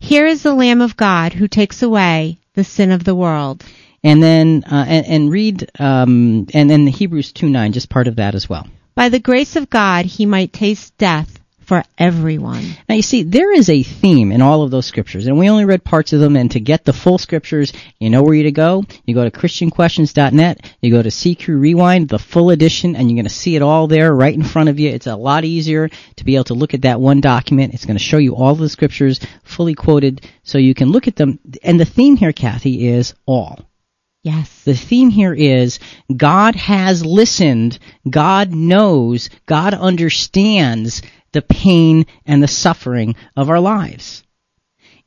Here 0.00 0.26
is 0.26 0.42
the 0.42 0.54
Lamb 0.54 0.80
of 0.80 0.96
God 0.96 1.32
who 1.32 1.48
takes 1.48 1.82
away 1.82 2.38
the 2.54 2.64
sin 2.64 2.92
of 2.92 3.02
the 3.02 3.16
world. 3.16 3.64
And 4.04 4.22
then, 4.22 4.62
uh, 4.64 4.84
and, 4.86 5.06
and, 5.06 5.30
read, 5.30 5.72
um, 5.80 6.46
and 6.54 6.70
then 6.70 6.86
Hebrews 6.86 7.32
two 7.32 7.48
nine, 7.48 7.72
just 7.72 7.90
part 7.90 8.06
of 8.06 8.16
that 8.16 8.36
as 8.36 8.48
well. 8.48 8.68
By 8.98 9.10
the 9.10 9.20
grace 9.20 9.54
of 9.54 9.70
God, 9.70 10.06
he 10.06 10.26
might 10.26 10.52
taste 10.52 10.98
death 10.98 11.38
for 11.60 11.84
everyone. 11.98 12.64
Now 12.88 12.96
you 12.96 13.02
see, 13.02 13.22
there 13.22 13.52
is 13.52 13.70
a 13.70 13.84
theme 13.84 14.32
in 14.32 14.42
all 14.42 14.64
of 14.64 14.72
those 14.72 14.86
scriptures, 14.86 15.28
and 15.28 15.38
we 15.38 15.48
only 15.48 15.66
read 15.66 15.84
parts 15.84 16.12
of 16.12 16.18
them, 16.18 16.34
and 16.34 16.50
to 16.50 16.58
get 16.58 16.84
the 16.84 16.92
full 16.92 17.16
scriptures, 17.16 17.72
you 18.00 18.10
know 18.10 18.24
where 18.24 18.34
you 18.34 18.42
to 18.42 18.50
go? 18.50 18.84
You 19.04 19.14
go 19.14 19.22
to 19.22 19.30
christianquestions.net, 19.30 20.74
you 20.82 20.90
go 20.90 21.00
to 21.00 21.10
CQ 21.10 21.60
Rewind, 21.60 22.08
the 22.08 22.18
full 22.18 22.50
edition, 22.50 22.96
and 22.96 23.08
you're 23.08 23.14
going 23.14 23.24
to 23.26 23.30
see 23.30 23.54
it 23.54 23.62
all 23.62 23.86
there 23.86 24.12
right 24.12 24.34
in 24.34 24.42
front 24.42 24.68
of 24.68 24.80
you. 24.80 24.90
It's 24.90 25.06
a 25.06 25.14
lot 25.14 25.44
easier 25.44 25.88
to 26.16 26.24
be 26.24 26.34
able 26.34 26.44
to 26.46 26.54
look 26.54 26.74
at 26.74 26.82
that 26.82 27.00
one 27.00 27.20
document. 27.20 27.74
It's 27.74 27.86
going 27.86 27.98
to 27.98 28.02
show 28.02 28.18
you 28.18 28.34
all 28.34 28.56
the 28.56 28.68
scriptures 28.68 29.20
fully 29.44 29.76
quoted, 29.76 30.28
so 30.42 30.58
you 30.58 30.74
can 30.74 30.90
look 30.90 31.06
at 31.06 31.14
them. 31.14 31.38
And 31.62 31.78
the 31.78 31.84
theme 31.84 32.16
here, 32.16 32.32
Kathy, 32.32 32.88
is 32.88 33.14
all. 33.26 33.67
Yes. 34.28 34.62
The 34.64 34.74
theme 34.74 35.08
here 35.08 35.32
is 35.32 35.78
God 36.14 36.54
has 36.54 37.02
listened, 37.02 37.78
God 38.08 38.52
knows, 38.52 39.30
God 39.46 39.72
understands 39.72 41.00
the 41.32 41.40
pain 41.40 42.04
and 42.26 42.42
the 42.42 42.48
suffering 42.48 43.16
of 43.34 43.48
our 43.48 43.58
lives. 43.58 44.22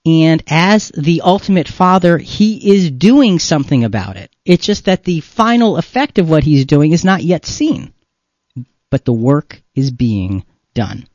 And 0.08 0.42
as 0.48 0.92
the 0.98 1.22
ultimate 1.24 1.68
father, 1.68 2.18
he 2.18 2.72
is 2.74 2.90
doing 2.90 3.38
something 3.38 3.84
about 3.84 4.18
it. 4.18 4.32
It's 4.44 4.66
just 4.66 4.86
that 4.86 5.04
the 5.04 5.20
final 5.20 5.78
effect 5.78 6.18
of 6.18 6.28
what 6.28 6.44
he's 6.44 6.66
doing 6.66 6.92
is 6.92 7.06
not 7.06 7.24
yet 7.24 7.46
seen. 7.46 7.94
But 8.90 9.06
the 9.06 9.14
work 9.14 9.62
is 9.76 9.92
being 9.92 10.46
done. 10.74 11.06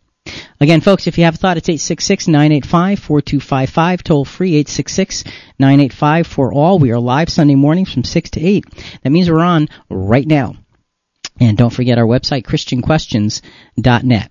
Again, 0.60 0.80
folks, 0.80 1.06
if 1.06 1.18
you 1.18 1.24
have 1.24 1.34
a 1.34 1.38
thought, 1.38 1.56
it's 1.56 1.68
866-985-4255, 1.68 4.02
toll 4.02 4.24
free, 4.24 4.62
866-985 4.64 6.26
for 6.26 6.52
all. 6.52 6.78
We 6.78 6.92
are 6.92 6.98
live 6.98 7.28
Sunday 7.28 7.54
mornings 7.54 7.92
from 7.92 8.04
6 8.04 8.30
to 8.30 8.40
8. 8.40 8.64
That 9.02 9.10
means 9.10 9.30
we're 9.30 9.40
on 9.40 9.68
right 9.90 10.26
now. 10.26 10.54
And 11.38 11.58
don't 11.58 11.72
forget 11.72 11.98
our 11.98 12.06
website, 12.06 12.44
christianquestions.net. 12.44 14.30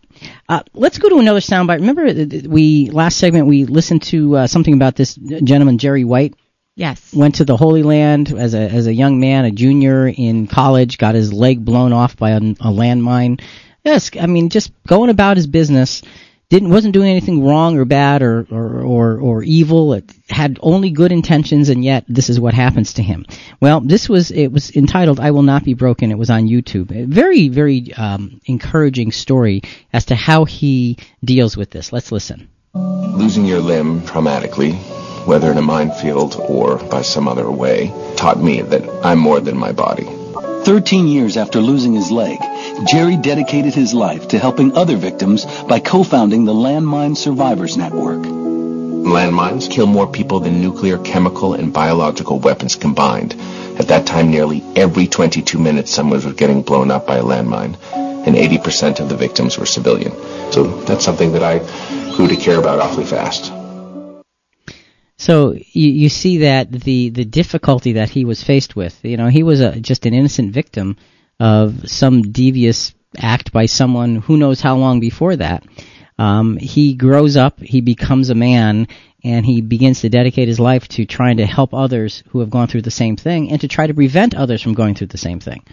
Uh, 0.50 0.64
let's 0.74 0.98
go 0.98 1.10
to 1.10 1.20
another 1.20 1.40
soundbite. 1.40 1.82
Remember, 1.82 2.06
we 2.50 2.90
last 2.90 3.18
segment 3.18 3.48
we 3.48 3.66
listened 3.66 4.02
to 4.04 4.38
uh, 4.38 4.48
something 4.48 4.74
about 4.74 4.96
this 4.96 5.16
gentleman 5.16 5.78
Jerry 5.78 6.04
White. 6.04 6.34
Yes. 6.76 7.14
Went 7.14 7.36
to 7.36 7.46
the 7.46 7.56
Holy 7.56 7.84
Land 7.84 8.34
as 8.34 8.54
a 8.54 8.60
as 8.60 8.88
a 8.88 8.94
young 8.94 9.20
man, 9.20 9.46
a 9.46 9.52
junior 9.52 10.08
in 10.08 10.48
college, 10.48 10.98
got 10.98 11.16
his 11.16 11.32
leg 11.32 11.64
blown 11.64 11.94
off 11.94 12.18
by 12.18 12.32
a, 12.32 12.38
a 12.38 12.72
landmine 12.72 13.40
Yes, 13.86 14.10
I 14.20 14.26
mean, 14.26 14.50
just 14.50 14.72
going 14.88 15.12
about 15.12 15.38
his 15.38 15.46
business, 15.46 16.02
didn't 16.50 16.70
wasn't 16.70 16.94
doing 16.94 17.10
anything 17.10 17.46
wrong 17.46 17.78
or 17.78 17.86
bad 17.86 18.24
or 18.24 18.48
or 18.50 18.82
or, 18.82 19.18
or 19.20 19.44
evil. 19.44 19.94
It 19.94 20.12
had 20.28 20.58
only 20.62 20.90
good 20.90 21.12
intentions, 21.12 21.70
and 21.70 21.84
yet 21.84 22.04
this 22.08 22.30
is 22.30 22.40
what 22.40 22.56
happens 22.56 22.94
to 22.94 23.04
him. 23.04 23.28
Well, 23.62 23.82
this 23.82 24.10
was 24.10 24.32
it 24.32 24.48
was 24.52 24.76
entitled 24.76 25.20
"I 25.20 25.32
Will 25.32 25.44
Not 25.44 25.64
Be 25.64 25.76
Broken." 25.76 26.12
It 26.12 26.18
was 26.18 26.32
on 26.32 26.48
YouTube. 26.48 26.92
A 26.92 27.06
very 27.06 27.48
very 27.48 27.94
um, 27.94 28.42
encouraging 28.46 29.12
story 29.12 29.62
as 29.94 30.06
to 30.06 30.16
how 30.16 30.46
he 30.46 30.98
deals 31.24 31.56
with 31.56 31.70
this. 31.70 31.94
Let's 31.94 32.12
listen. 32.12 32.50
Losing 32.74 33.46
your 33.46 33.62
limb 33.62 34.02
traumatically, 34.02 34.74
whether 35.28 35.52
in 35.52 35.58
a 35.60 35.62
minefield 35.62 36.36
or 36.40 36.78
by 36.78 37.04
some 37.04 37.28
other 37.28 37.50
way, 37.52 37.94
taught 38.18 38.42
me 38.42 38.62
that 38.62 38.84
I'm 39.06 39.20
more 39.20 39.40
than 39.40 39.58
my 39.58 39.72
body. 39.72 40.08
13 40.66 41.08
years 41.08 41.38
after 41.38 41.60
losing 41.60 41.94
his 41.94 42.10
leg, 42.10 42.40
Jerry 42.88 43.18
dedicated 43.18 43.76
his 43.76 43.94
life 43.94 44.30
to 44.30 44.40
helping 44.40 44.76
other 44.76 44.98
victims 44.98 45.46
by 45.66 45.80
co-founding 45.80 46.46
the 46.46 46.56
Landmine 46.56 47.16
Survivors 47.16 47.78
Network. 47.78 48.24
Landmines 48.24 49.70
kill 49.70 49.86
more 49.86 50.08
people 50.08 50.40
than 50.40 50.62
nuclear, 50.62 50.98
chemical, 50.98 51.54
and 51.54 51.72
biological 51.72 52.40
weapons 52.40 52.76
combined. 52.76 53.34
At 53.78 53.90
that 53.90 54.08
time, 54.08 54.32
nearly 54.32 54.64
every 54.76 55.06
22 55.06 55.60
minutes 55.60 55.92
someone 55.92 56.24
was 56.26 56.34
getting 56.34 56.64
blown 56.64 56.90
up 56.90 57.06
by 57.06 57.18
a 57.18 57.24
landmine, 57.24 57.78
and 57.94 58.36
80% 58.36 59.00
of 59.00 59.08
the 59.08 59.16
victims 59.16 59.60
were 59.60 59.68
civilian. 59.68 60.14
So 60.52 60.64
that's 60.86 61.06
something 61.06 61.34
that 61.34 61.44
I 61.44 61.60
grew 62.16 62.28
to 62.28 62.36
care 62.36 62.58
about 62.58 62.80
awfully 62.80 63.06
fast. 63.06 63.52
So 65.18 65.54
you, 65.54 65.90
you 65.90 66.10
see 66.10 66.40
that 66.40 66.72
the, 66.72 67.10
the 67.10 67.26
difficulty 67.26 67.94
that 67.94 68.10
he 68.10 68.26
was 68.26 68.44
faced 68.44 68.76
with, 68.76 69.00
you 69.04 69.18
know, 69.18 69.28
he 69.28 69.44
was 69.44 69.62
a, 69.62 69.80
just 69.80 70.06
an 70.06 70.14
innocent 70.14 70.54
victim 70.54 70.98
of 71.40 71.90
some 71.90 72.32
devious 72.32 72.94
act 73.18 73.52
by 73.52 73.66
someone 73.66 74.18
who 74.18 74.38
knows 74.38 74.62
how 74.62 74.76
long 74.76 75.00
before 75.00 75.36
that. 75.38 75.64
Um, 76.18 76.58
he 76.58 76.94
grows 76.94 77.36
up, 77.36 77.60
he 77.60 77.82
becomes 77.82 78.30
a 78.30 78.36
man, 78.36 78.88
and 79.24 79.46
he 79.46 79.62
begins 79.62 80.02
to 80.02 80.10
dedicate 80.10 80.48
his 80.48 80.60
life 80.60 80.88
to 80.90 81.06
trying 81.06 81.38
to 81.38 81.46
help 81.46 81.74
others 81.74 82.24
who 82.30 82.40
have 82.40 82.50
gone 82.50 82.68
through 82.68 82.84
the 82.84 82.92
same 82.92 83.18
thing 83.18 83.52
and 83.52 83.60
to 83.62 83.68
try 83.68 83.88
to 83.88 83.94
prevent 83.94 84.36
others 84.36 84.62
from 84.62 84.74
going 84.74 84.96
through 84.96 85.08
the 85.08 85.18
same 85.18 85.40
thing. 85.40 85.64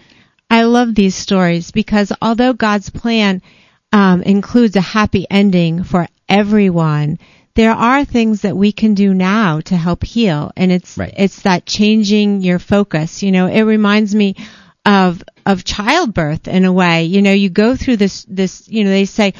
I 0.49 0.63
love 0.63 0.95
these 0.95 1.15
stories 1.15 1.71
because 1.71 2.11
although 2.21 2.53
God's 2.53 2.89
plan 2.89 3.41
um, 3.91 4.21
includes 4.23 4.75
a 4.75 4.81
happy 4.81 5.25
ending 5.29 5.83
for 5.83 6.07
everyone, 6.27 7.19
there 7.55 7.71
are 7.71 8.03
things 8.03 8.41
that 8.41 8.57
we 8.57 8.71
can 8.71 8.93
do 8.93 9.13
now 9.13 9.61
to 9.61 9.77
help 9.77 10.03
heal, 10.03 10.51
and 10.55 10.71
it's 10.71 10.97
right. 10.97 11.13
it's 11.15 11.43
that 11.43 11.65
changing 11.65 12.41
your 12.41 12.59
focus. 12.59 13.21
You 13.21 13.31
know, 13.31 13.47
it 13.47 13.61
reminds 13.61 14.15
me 14.15 14.35
of 14.85 15.23
of 15.45 15.63
childbirth 15.63 16.47
in 16.47 16.65
a 16.65 16.73
way. 16.73 17.05
You 17.05 17.21
know, 17.21 17.31
you 17.31 17.49
go 17.49 17.75
through 17.75 17.97
this 17.97 18.25
this. 18.27 18.67
You 18.67 18.83
know, 18.83 18.89
they 18.89 19.05
say, 19.05 19.33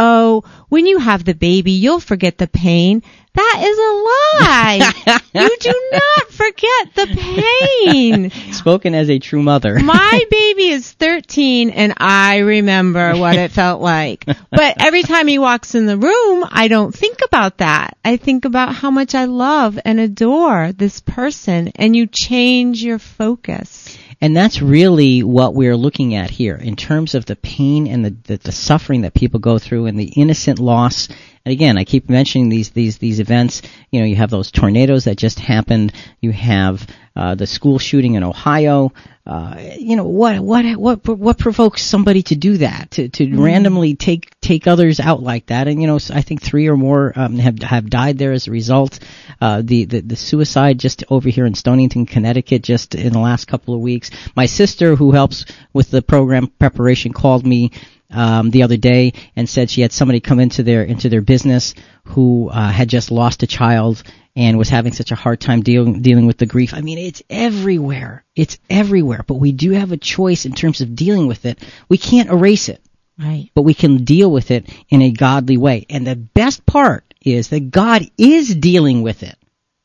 oh, 0.00 0.42
when 0.68 0.86
you 0.86 0.98
have 0.98 1.24
the 1.24 1.34
baby, 1.34 1.72
you'll 1.72 2.00
forget 2.00 2.38
the 2.38 2.48
pain. 2.48 3.02
That 3.34 3.60
is 3.62 3.78
a 3.78 4.42
lie. 4.42 5.20
you 5.34 5.56
do 5.60 5.90
not 5.92 6.30
forget 6.32 6.94
the 6.94 7.06
pain. 7.16 8.30
Spoken 8.52 8.94
as 8.94 9.08
a 9.08 9.20
true 9.20 9.42
mother. 9.42 9.78
My 9.82 10.24
baby 10.30 10.68
is 10.68 10.90
13 10.90 11.70
and 11.70 11.94
I 11.98 12.38
remember 12.38 13.16
what 13.16 13.36
it 13.36 13.52
felt 13.52 13.80
like. 13.80 14.24
But 14.24 14.84
every 14.84 15.02
time 15.02 15.28
he 15.28 15.38
walks 15.38 15.76
in 15.76 15.86
the 15.86 15.96
room, 15.96 16.44
I 16.50 16.66
don't 16.66 16.92
think 16.92 17.18
about 17.24 17.58
that. 17.58 17.96
I 18.04 18.16
think 18.16 18.46
about 18.46 18.74
how 18.74 18.90
much 18.90 19.14
I 19.14 19.26
love 19.26 19.78
and 19.84 20.00
adore 20.00 20.72
this 20.72 20.98
person 21.00 21.68
and 21.76 21.94
you 21.94 22.08
change 22.08 22.82
your 22.82 22.98
focus. 22.98 23.96
And 24.20 24.36
that's 24.36 24.60
really 24.60 25.22
what 25.22 25.54
we're 25.54 25.76
looking 25.76 26.14
at 26.14 26.30
here 26.30 26.56
in 26.56 26.76
terms 26.76 27.14
of 27.14 27.24
the 27.24 27.36
pain 27.36 27.86
and 27.86 28.04
the, 28.04 28.10
the, 28.24 28.36
the, 28.36 28.52
suffering 28.52 29.00
that 29.02 29.14
people 29.14 29.40
go 29.40 29.58
through 29.58 29.86
and 29.86 29.98
the 29.98 30.12
innocent 30.14 30.58
loss. 30.58 31.08
And 31.44 31.52
again, 31.52 31.78
I 31.78 31.84
keep 31.84 32.10
mentioning 32.10 32.50
these, 32.50 32.70
these, 32.70 32.98
these 32.98 33.18
events. 33.18 33.62
You 33.90 34.00
know, 34.00 34.06
you 34.06 34.16
have 34.16 34.30
those 34.30 34.50
tornadoes 34.50 35.04
that 35.04 35.16
just 35.16 35.38
happened. 35.38 35.92
You 36.20 36.32
have, 36.32 36.86
uh, 37.16 37.34
the 37.34 37.46
school 37.46 37.78
shooting 37.78 38.14
in 38.14 38.22
Ohio. 38.22 38.92
Uh, 39.26 39.56
you 39.78 39.96
know, 39.96 40.04
what, 40.04 40.40
what, 40.40 40.64
what, 40.76 41.06
what 41.06 41.38
provokes 41.38 41.82
somebody 41.82 42.22
to 42.24 42.34
do 42.34 42.58
that? 42.58 42.90
To, 42.92 43.08
to 43.08 43.26
mm. 43.26 43.42
randomly 43.42 43.94
take, 43.94 44.38
take 44.40 44.66
others 44.66 45.00
out 45.00 45.22
like 45.22 45.46
that? 45.46 45.66
And, 45.66 45.80
you 45.80 45.86
know, 45.86 45.98
I 46.12 46.22
think 46.22 46.42
three 46.42 46.68
or 46.68 46.76
more, 46.76 47.12
um, 47.16 47.38
have, 47.38 47.58
have 47.60 47.88
died 47.88 48.18
there 48.18 48.32
as 48.32 48.46
a 48.46 48.50
result. 48.50 48.98
Uh, 49.40 49.62
the, 49.64 49.84
the, 49.84 50.00
the 50.00 50.16
suicide 50.16 50.78
just 50.78 51.04
over 51.10 51.28
here 51.28 51.46
in 51.46 51.54
Stonington, 51.54 52.06
Connecticut, 52.06 52.62
just 52.62 52.94
in 52.94 53.12
the 53.12 53.18
last 53.18 53.46
couple 53.46 53.74
of 53.74 53.80
weeks. 53.80 54.10
My 54.36 54.46
sister, 54.46 54.94
who 54.94 55.12
helps 55.12 55.46
with 55.72 55.90
the 55.90 56.02
program 56.02 56.48
preparation, 56.48 57.12
called 57.12 57.46
me 57.46 57.72
um, 58.10 58.50
the 58.50 58.62
other 58.62 58.76
day 58.76 59.12
and 59.36 59.48
said 59.48 59.70
she 59.70 59.82
had 59.82 59.92
somebody 59.92 60.20
come 60.20 60.40
into 60.40 60.62
their 60.62 60.82
into 60.82 61.08
their 61.08 61.20
business 61.20 61.74
who 62.04 62.48
uh, 62.48 62.70
had 62.70 62.88
just 62.88 63.10
lost 63.10 63.42
a 63.42 63.46
child 63.46 64.02
and 64.36 64.58
was 64.58 64.68
having 64.68 64.92
such 64.92 65.12
a 65.12 65.16
hard 65.16 65.40
time 65.40 65.62
dealing 65.62 66.02
dealing 66.02 66.26
with 66.26 66.38
the 66.38 66.46
grief. 66.46 66.74
I 66.74 66.80
mean, 66.80 66.98
it's 66.98 67.22
everywhere. 67.28 68.24
It's 68.34 68.58
everywhere. 68.68 69.24
But 69.26 69.34
we 69.34 69.52
do 69.52 69.72
have 69.72 69.92
a 69.92 69.96
choice 69.96 70.46
in 70.46 70.52
terms 70.52 70.80
of 70.80 70.94
dealing 70.94 71.26
with 71.26 71.46
it. 71.46 71.58
We 71.88 71.98
can't 71.98 72.30
erase 72.30 72.68
it. 72.68 72.80
Right. 73.18 73.50
But 73.54 73.62
we 73.62 73.74
can 73.74 74.04
deal 74.04 74.30
with 74.30 74.50
it 74.50 74.68
in 74.88 75.02
a 75.02 75.10
godly 75.10 75.58
way. 75.58 75.84
And 75.90 76.06
the 76.06 76.16
best 76.16 76.64
part 76.64 77.04
is 77.22 77.48
that 77.48 77.70
God 77.70 78.02
is 78.16 78.54
dealing 78.54 79.02
with 79.02 79.22
it 79.22 79.36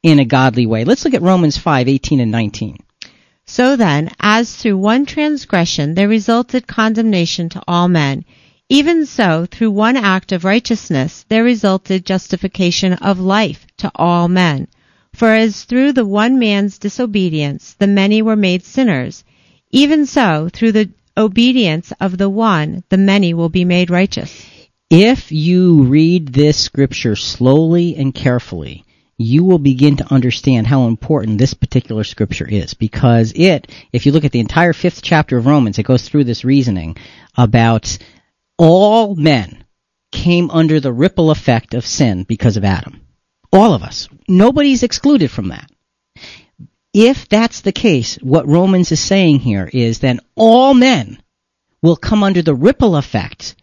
in 0.03 0.19
a 0.19 0.26
godly 0.26 0.65
way. 0.65 0.85
Let's 0.85 1.03
look 1.03 1.15
at 1.15 1.22
Romans 1.22 1.57
5, 1.57 1.89
18 1.89 2.19
and 2.22 2.31
19. 2.31 2.77
So 3.47 3.76
then, 3.76 4.09
as 4.19 4.55
through 4.55 4.77
one 4.77 5.05
transgression 5.05 5.93
there 5.93 6.07
resulted 6.07 6.65
condemnation 6.65 7.47
to 7.49 7.61
all 7.67 7.88
men, 7.88 8.26
even 8.69 9.05
so 9.05 9.45
through 9.45 9.69
one 9.69 9.95
act 9.95 10.31
of 10.31 10.43
righteousness 10.43 11.26
there 11.30 11.43
resulted 11.43 12.05
justification 12.05 12.93
of 12.93 13.19
life 13.19 13.67
to 13.77 13.91
all 13.93 14.27
men. 14.27 14.67
For 15.13 15.34
as 15.34 15.63
through 15.63 15.93
the 15.93 16.05
one 16.05 16.39
man's 16.39 16.80
disobedience 16.80 17.73
the 17.73 17.88
many 17.88 18.22
were 18.23 18.35
made 18.35 18.63
sinners, 18.63 19.23
even 19.72 20.07
so 20.07 20.49
through 20.51 20.72
the 20.72 20.89
obedience 21.15 21.93
of 21.99 22.17
the 22.17 22.30
one 22.30 22.84
the 22.89 22.97
many 22.97 23.34
will 23.34 23.49
be 23.49 23.63
made 23.63 23.91
righteous. 23.91 24.45
If 24.89 25.31
you 25.31 25.84
read 25.84 26.30
this 26.30 26.57
scripture 26.57 27.15
slowly 27.15 27.95
and 27.95 28.13
carefully, 28.13 28.85
you 29.18 29.44
will 29.44 29.60
begin 29.60 29.98
to 29.98 30.14
understand 30.14 30.68
how 30.68 30.88
important 30.88 31.38
this 31.38 31.54
particular 31.54 32.04
scripture 32.04 32.48
is 32.48 32.74
because 32.74 33.32
it, 33.36 33.72
if 33.94 34.06
you 34.06 34.12
look 34.12 34.26
at 34.26 34.32
the 34.32 34.40
entire 34.40 34.74
fifth 34.74 35.02
chapter 35.02 35.38
of 35.38 35.46
Romans, 35.46 35.80
it 35.80 35.84
goes 35.84 36.08
through 36.08 36.26
this 36.26 36.44
reasoning 36.44 36.98
about 37.38 37.98
all 38.58 39.16
men 39.16 39.64
came 40.12 40.50
under 40.52 40.80
the 40.80 40.94
ripple 40.94 41.32
effect 41.32 41.74
of 41.74 41.86
sin 41.86 42.24
because 42.24 42.58
of 42.58 42.66
Adam. 42.66 43.02
All 43.52 43.74
of 43.74 43.84
us. 43.84 44.10
Nobody's 44.28 44.84
excluded 44.84 45.32
from 45.32 45.50
that. 45.50 45.70
If 46.94 47.28
that's 47.28 47.62
the 47.62 47.72
case, 47.72 48.16
what 48.22 48.48
Romans 48.48 48.92
is 48.92 49.00
saying 49.00 49.40
here 49.40 49.70
is 49.72 50.00
then 50.00 50.20
all 50.36 50.74
men 50.74 51.22
will 51.82 51.98
come 51.98 52.24
under 52.24 52.42
the 52.42 52.56
ripple 52.56 52.96
effect 52.96 53.56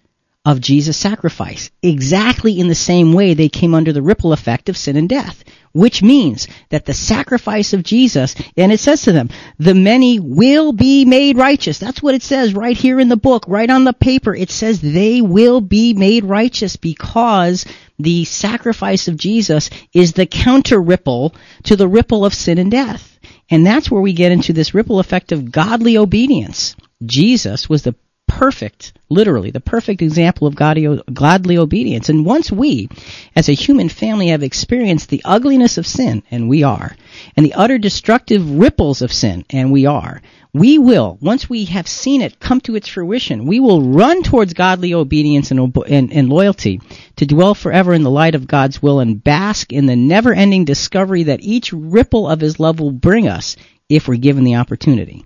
of 0.44 0.60
Jesus' 0.60 0.96
sacrifice, 0.96 1.70
exactly 1.82 2.58
in 2.58 2.66
the 2.66 2.74
same 2.74 3.12
way 3.12 3.34
they 3.34 3.48
came 3.48 3.74
under 3.74 3.92
the 3.92 4.02
ripple 4.02 4.32
effect 4.32 4.68
of 4.68 4.76
sin 4.76 4.96
and 4.96 5.08
death. 5.08 5.44
Which 5.72 6.02
means 6.02 6.48
that 6.68 6.84
the 6.84 6.92
sacrifice 6.92 7.72
of 7.72 7.82
Jesus, 7.82 8.34
and 8.58 8.70
it 8.72 8.80
says 8.80 9.02
to 9.02 9.12
them, 9.12 9.30
the 9.58 9.74
many 9.74 10.20
will 10.20 10.72
be 10.72 11.06
made 11.06 11.38
righteous. 11.38 11.78
That's 11.78 12.02
what 12.02 12.14
it 12.14 12.22
says 12.22 12.52
right 12.54 12.76
here 12.76 13.00
in 13.00 13.08
the 13.08 13.16
book, 13.16 13.44
right 13.48 13.70
on 13.70 13.84
the 13.84 13.94
paper. 13.94 14.34
It 14.34 14.50
says 14.50 14.80
they 14.80 15.22
will 15.22 15.62
be 15.62 15.94
made 15.94 16.24
righteous 16.24 16.76
because 16.76 17.64
the 17.98 18.24
sacrifice 18.24 19.08
of 19.08 19.16
Jesus 19.16 19.70
is 19.94 20.12
the 20.12 20.26
counter 20.26 20.82
ripple 20.82 21.34
to 21.64 21.76
the 21.76 21.88
ripple 21.88 22.26
of 22.26 22.34
sin 22.34 22.58
and 22.58 22.70
death. 22.70 23.18
And 23.48 23.64
that's 23.64 23.90
where 23.90 24.02
we 24.02 24.12
get 24.12 24.32
into 24.32 24.52
this 24.52 24.74
ripple 24.74 24.98
effect 24.98 25.32
of 25.32 25.50
godly 25.50 25.96
obedience. 25.96 26.76
Jesus 27.04 27.68
was 27.68 27.82
the 27.82 27.94
perfect, 28.42 28.92
literally, 29.08 29.52
the 29.52 29.60
perfect 29.60 30.02
example 30.02 30.48
of 30.48 30.56
godly 30.56 31.56
obedience. 31.58 32.08
And 32.08 32.26
once 32.26 32.50
we, 32.50 32.88
as 33.36 33.48
a 33.48 33.52
human 33.52 33.88
family, 33.88 34.30
have 34.30 34.42
experienced 34.42 35.10
the 35.10 35.22
ugliness 35.24 35.78
of 35.78 35.86
sin, 35.86 36.24
and 36.28 36.48
we 36.48 36.64
are, 36.64 36.96
and 37.36 37.46
the 37.46 37.54
utter 37.54 37.78
destructive 37.78 38.58
ripples 38.58 39.00
of 39.00 39.12
sin, 39.12 39.44
and 39.50 39.70
we 39.70 39.86
are, 39.86 40.20
we 40.52 40.76
will, 40.76 41.18
once 41.20 41.48
we 41.48 41.66
have 41.66 41.86
seen 41.86 42.20
it 42.20 42.40
come 42.40 42.60
to 42.62 42.74
its 42.74 42.88
fruition, 42.88 43.46
we 43.46 43.60
will 43.60 43.80
run 43.80 44.24
towards 44.24 44.54
godly 44.54 44.92
obedience 44.92 45.52
and, 45.52 45.76
and, 45.88 46.12
and 46.12 46.28
loyalty 46.28 46.80
to 47.14 47.26
dwell 47.26 47.54
forever 47.54 47.94
in 47.94 48.02
the 48.02 48.10
light 48.10 48.34
of 48.34 48.48
God's 48.48 48.82
will 48.82 48.98
and 48.98 49.22
bask 49.22 49.72
in 49.72 49.86
the 49.86 49.94
never 49.94 50.34
ending 50.34 50.64
discovery 50.64 51.22
that 51.22 51.44
each 51.44 51.72
ripple 51.72 52.28
of 52.28 52.40
His 52.40 52.58
love 52.58 52.80
will 52.80 52.90
bring 52.90 53.28
us 53.28 53.54
if 53.88 54.08
we're 54.08 54.16
given 54.16 54.42
the 54.42 54.56
opportunity. 54.56 55.24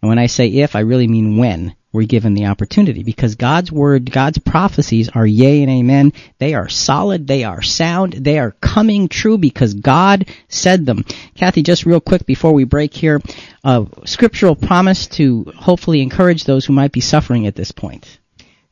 And 0.00 0.08
when 0.08 0.18
I 0.18 0.28
say 0.28 0.48
if, 0.48 0.74
I 0.74 0.80
really 0.80 1.08
mean 1.08 1.36
when 1.36 1.74
we're 1.90 2.06
given 2.06 2.34
the 2.34 2.46
opportunity 2.46 3.02
because 3.02 3.34
God's 3.34 3.72
word, 3.72 4.10
God's 4.10 4.38
prophecies 4.38 5.08
are 5.08 5.26
yea 5.26 5.62
and 5.62 5.70
amen. 5.70 6.12
They 6.38 6.52
are 6.52 6.68
solid. 6.68 7.26
They 7.26 7.44
are 7.44 7.62
sound. 7.62 8.12
They 8.12 8.38
are 8.38 8.50
coming 8.50 9.08
true 9.08 9.38
because 9.38 9.72
God 9.72 10.26
said 10.48 10.84
them. 10.84 11.04
Kathy, 11.34 11.62
just 11.62 11.86
real 11.86 12.00
quick 12.00 12.26
before 12.26 12.52
we 12.52 12.64
break 12.64 12.92
here, 12.92 13.22
a 13.64 13.86
scriptural 14.04 14.54
promise 14.54 15.06
to 15.08 15.50
hopefully 15.56 16.02
encourage 16.02 16.44
those 16.44 16.66
who 16.66 16.74
might 16.74 16.92
be 16.92 17.00
suffering 17.00 17.46
at 17.46 17.54
this 17.54 17.72
point. 17.72 18.18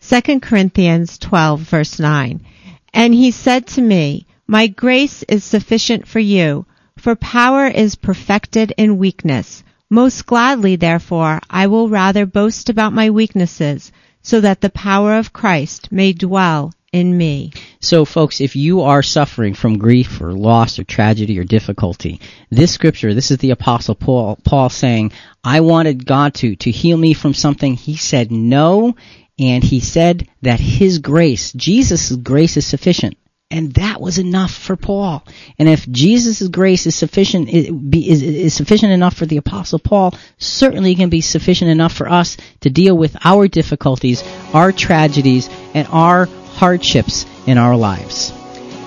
2 0.02 0.40
Corinthians 0.40 1.16
12 1.16 1.60
verse 1.60 1.98
9. 1.98 2.44
And 2.92 3.14
he 3.14 3.30
said 3.30 3.66
to 3.68 3.80
me, 3.80 4.26
My 4.46 4.66
grace 4.66 5.22
is 5.22 5.42
sufficient 5.42 6.06
for 6.06 6.20
you, 6.20 6.66
for 6.98 7.16
power 7.16 7.66
is 7.66 7.94
perfected 7.94 8.74
in 8.76 8.98
weakness. 8.98 9.64
Most 9.90 10.26
gladly, 10.26 10.74
therefore, 10.76 11.40
I 11.48 11.68
will 11.68 11.88
rather 11.88 12.26
boast 12.26 12.68
about 12.68 12.92
my 12.92 13.10
weaknesses, 13.10 13.92
so 14.20 14.40
that 14.40 14.60
the 14.60 14.70
power 14.70 15.14
of 15.14 15.32
Christ 15.32 15.92
may 15.92 16.12
dwell 16.12 16.72
in 16.92 17.16
me. 17.16 17.52
So, 17.80 18.04
folks, 18.04 18.40
if 18.40 18.56
you 18.56 18.80
are 18.80 19.02
suffering 19.02 19.54
from 19.54 19.78
grief 19.78 20.20
or 20.20 20.32
loss 20.32 20.80
or 20.80 20.84
tragedy 20.84 21.38
or 21.38 21.44
difficulty, 21.44 22.20
this 22.50 22.72
scripture, 22.72 23.14
this 23.14 23.30
is 23.30 23.38
the 23.38 23.50
Apostle 23.50 23.94
Paul, 23.94 24.38
Paul 24.44 24.70
saying, 24.70 25.12
I 25.44 25.60
wanted 25.60 26.04
God 26.04 26.34
to, 26.36 26.56
to 26.56 26.70
heal 26.72 26.96
me 26.96 27.14
from 27.14 27.34
something. 27.34 27.74
He 27.74 27.96
said 27.96 28.32
no, 28.32 28.96
and 29.38 29.62
he 29.62 29.78
said 29.78 30.28
that 30.42 30.58
his 30.58 30.98
grace, 30.98 31.52
Jesus' 31.52 32.10
grace 32.10 32.56
is 32.56 32.66
sufficient. 32.66 33.16
And 33.48 33.72
that 33.74 34.00
was 34.00 34.18
enough 34.18 34.52
for 34.52 34.74
Paul. 34.74 35.24
And 35.56 35.68
if 35.68 35.88
Jesus' 35.88 36.48
grace 36.48 36.84
is 36.84 36.96
sufficient, 36.96 37.48
is, 37.48 38.22
is 38.22 38.54
sufficient 38.54 38.92
enough 38.92 39.14
for 39.14 39.24
the 39.24 39.36
apostle 39.36 39.78
Paul, 39.78 40.14
certainly 40.36 40.92
it 40.92 40.96
can 40.96 41.10
be 41.10 41.20
sufficient 41.20 41.70
enough 41.70 41.92
for 41.92 42.08
us 42.08 42.36
to 42.62 42.70
deal 42.70 42.96
with 42.96 43.16
our 43.24 43.46
difficulties, 43.46 44.24
our 44.52 44.72
tragedies, 44.72 45.48
and 45.74 45.86
our 45.92 46.26
hardships 46.26 47.24
in 47.46 47.56
our 47.56 47.76
lives. 47.76 48.32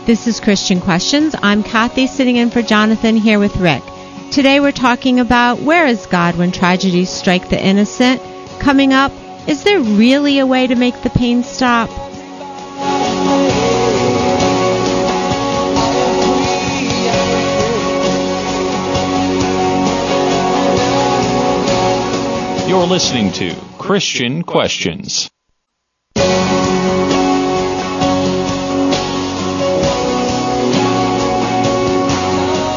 This 0.05 0.27
is 0.27 0.41
Christian 0.41 0.81
Questions. 0.81 1.35
I'm 1.41 1.63
Kathy 1.63 2.07
sitting 2.07 2.35
in 2.35 2.49
for 2.49 2.61
Jonathan 2.61 3.15
here 3.15 3.39
with 3.39 3.55
Rick. 3.57 3.83
Today 4.31 4.59
we're 4.59 4.73
talking 4.73 5.21
about 5.21 5.61
where 5.61 5.85
is 5.85 6.05
God 6.05 6.35
when 6.35 6.51
tragedies 6.51 7.09
strike 7.09 7.49
the 7.49 7.63
innocent? 7.63 8.21
Coming 8.59 8.91
up, 8.91 9.13
is 9.47 9.63
there 9.63 9.79
really 9.79 10.39
a 10.39 10.45
way 10.45 10.67
to 10.67 10.75
make 10.75 11.01
the 11.01 11.09
pain 11.11 11.43
stop? 11.43 12.08
You're 22.69 22.85
listening 22.85 23.31
to 23.31 23.55
Christian 23.79 24.43
Questions. 24.43 25.31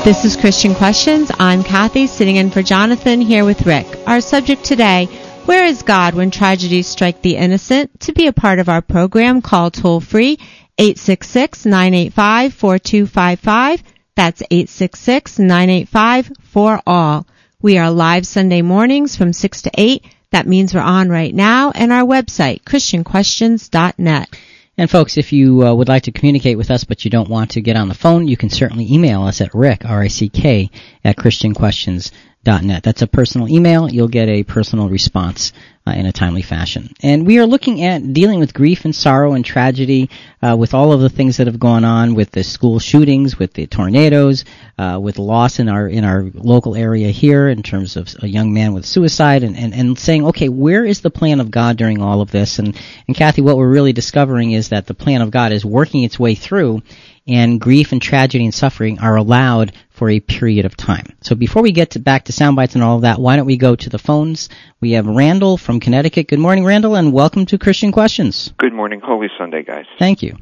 This 0.03 0.25
is 0.25 0.39
Christian 0.41 0.75
Questions. 0.75 1.31
I'm 1.39 1.63
Kathy, 1.63 2.07
sitting 2.07 2.37
in 2.37 2.49
for 2.49 2.63
Jonathan, 2.63 3.21
here 3.21 3.45
with 3.45 3.67
Rick. 3.67 3.87
Our 4.07 4.23
subject 4.23 4.65
today 4.65 5.05
Where 5.45 5.67
is 5.67 5.83
God 5.83 6.15
when 6.15 6.31
tragedies 6.31 6.87
strike 6.87 7.21
the 7.21 7.37
innocent? 7.37 8.01
To 8.01 8.15
be 8.15 8.29
a 8.29 8.33
part 8.33 8.61
of 8.61 8.71
our 8.71 8.81
program, 8.81 9.43
call 9.43 9.71
toll 9.71 10.01
free 10.01 10.39
866 10.79 11.67
985 11.67 12.55
4255. 12.55 13.83
That's 14.17 14.43
866 14.51 15.39
985 15.39 16.33
4 16.45 16.81
all. 16.87 17.27
We 17.63 17.79
are 17.79 17.93
live 17.93 18.27
Sunday 18.27 18.61
mornings 18.61 19.15
from 19.15 19.33
6 19.33 19.63
to 19.63 19.71
8. 19.75 20.05
That 20.33 20.49
means 20.49 20.75
we're 20.75 20.81
on 20.81 21.11
right 21.11 21.33
now 21.33 21.71
and 21.71 21.93
our 21.93 22.03
website, 22.03 22.65
christianquestions.net. 22.65 24.37
And 24.77 24.91
folks, 24.91 25.17
if 25.17 25.33
you 25.33 25.65
uh, 25.65 25.73
would 25.73 25.87
like 25.87 26.03
to 26.05 26.13
communicate 26.13 26.59
with 26.59 26.73
us 26.73 26.83
but 26.83 27.05
you 27.05 27.11
don't 27.13 27.31
want 27.31 27.53
to 27.53 27.61
get 27.61 27.77
on 27.77 27.87
the 27.87 27.95
phone, 27.95 28.27
you 28.27 28.37
can 28.37 28.51
certainly 28.51 28.93
email 28.93 29.23
us 29.23 29.41
at 29.41 29.55
rick, 29.55 29.85
R-I-C-K, 29.85 30.73
at 31.05 31.15
christianquestions.net. 31.17 32.83
That's 32.83 33.03
a 33.03 33.07
personal 33.07 33.49
email. 33.49 33.89
You'll 33.89 34.09
get 34.09 34.29
a 34.29 34.43
personal 34.43 34.89
response 34.89 35.53
uh, 35.87 35.91
in 35.93 36.07
a 36.07 36.13
timely 36.13 36.43
fashion. 36.43 36.91
And 37.03 37.27
we 37.27 37.39
are 37.39 37.47
looking 37.47 37.83
at 37.83 38.13
dealing 38.13 38.39
with 38.39 38.55
grief 38.55 38.85
and 38.85 38.95
sorrow 38.95 39.33
and 39.33 39.45
tragedy 39.45 40.11
uh, 40.41 40.57
with 40.57 40.75
all 40.75 40.93
of 40.93 41.01
the 41.01 41.09
things 41.09 41.39
that 41.39 41.47
have 41.47 41.59
gone 41.59 41.85
on 41.85 42.15
with 42.15 42.31
the 42.31 42.45
school 42.45 42.79
shootings, 42.79 43.39
with 43.39 43.53
the 43.55 43.67
tornadoes, 43.67 44.45
uh, 44.79 44.99
with 45.03 45.19
loss 45.19 45.59
in 45.59 45.69
our 45.69 45.89
in 45.89 46.05
our 46.05 46.23
local 46.35 46.77
area 46.77 47.11
here 47.11 47.49
in 47.49 47.63
terms 47.63 47.97
of 47.97 48.15
a 48.23 48.29
young 48.29 48.53
man 48.53 48.75
with 48.75 48.87
suicide, 48.87 49.43
and, 49.43 49.57
and, 49.57 49.75
and 49.75 49.99
saying, 49.99 50.27
okay, 50.27 50.49
where 50.49 50.85
is 50.85 51.01
the 51.01 51.11
plan 51.11 51.41
of 51.41 51.51
God 51.51 51.77
during 51.77 52.01
all 52.01 52.21
of 52.21 52.31
this? 52.31 52.59
And 52.59 52.79
and 53.07 53.17
Kathy, 53.17 53.43
what 53.43 53.57
we're 53.57 53.69
really 53.69 53.93
discovering 53.93 54.53
is 54.53 54.69
that 54.69 54.87
the 54.87 54.95
plan 54.95 55.21
of 55.21 55.31
God 55.31 55.53
is 55.53 55.65
working 55.65 56.05
its 56.05 56.19
way 56.19 56.35
through, 56.35 56.83
and 57.27 57.61
grief 57.61 57.93
and 57.93 58.03
tragedy 58.03 58.45
and 58.45 58.55
suffering 58.55 58.99
are 58.99 59.17
allowed 59.17 59.73
for 59.91 60.11
a 60.11 60.21
period 60.21 60.65
of 60.65 60.77
time. 60.77 61.07
So 61.21 61.35
before 61.35 61.63
we 61.63 61.73
get 61.73 61.91
to 61.91 61.99
back 61.99 62.25
to 62.25 62.33
sound 62.33 62.57
bites 62.57 62.75
and 62.75 62.83
all 62.83 62.97
of 62.97 63.03
that, 63.03 63.21
why 63.21 63.37
don't 63.37 63.47
we 63.47 63.57
go 63.57 63.77
to 63.77 63.91
the 63.91 63.99
phones? 63.99 64.49
We 64.81 64.93
have 64.93 65.07
Randall 65.07 65.57
from 65.57 65.81
Connecticut. 65.81 66.29
Good 66.29 66.39
morning, 66.39 66.65
Randall, 66.65 66.97
and 66.97 67.13
welcome 67.13 67.47
to 67.47 67.59
Christian 67.59 67.93
Questions. 67.93 68.53
Good 68.59 68.73
morning. 68.73 69.01
Holy 69.03 69.29
Sunday, 69.39 69.63
guys. 69.63 69.87
Thank 69.99 70.23
you. 70.23 70.37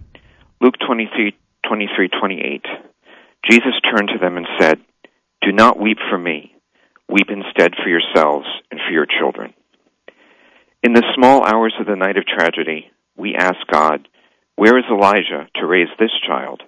Luke 0.60 0.74
23, 0.86 1.36
23 1.68 2.08
28. 2.08 2.64
Jesus 3.50 3.72
turned 3.82 4.08
to 4.08 4.18
them 4.18 4.36
and 4.36 4.46
said, 4.58 4.80
Do 5.42 5.52
not 5.52 5.80
weep 5.80 5.98
for 6.10 6.18
me. 6.18 6.54
Weep 7.08 7.28
instead 7.28 7.72
for 7.82 7.88
yourselves 7.88 8.46
and 8.70 8.80
for 8.86 8.92
your 8.92 9.06
children. 9.06 9.54
In 10.82 10.94
the 10.94 11.04
small 11.14 11.44
hours 11.44 11.74
of 11.78 11.86
the 11.86 11.96
night 11.96 12.16
of 12.16 12.24
tragedy, 12.24 12.90
we 13.16 13.34
ask 13.34 13.58
God, 13.70 14.08
Where 14.56 14.78
is 14.78 14.84
Elijah 14.90 15.48
to 15.56 15.66
raise 15.66 15.88
this 15.98 16.12
child? 16.26 16.62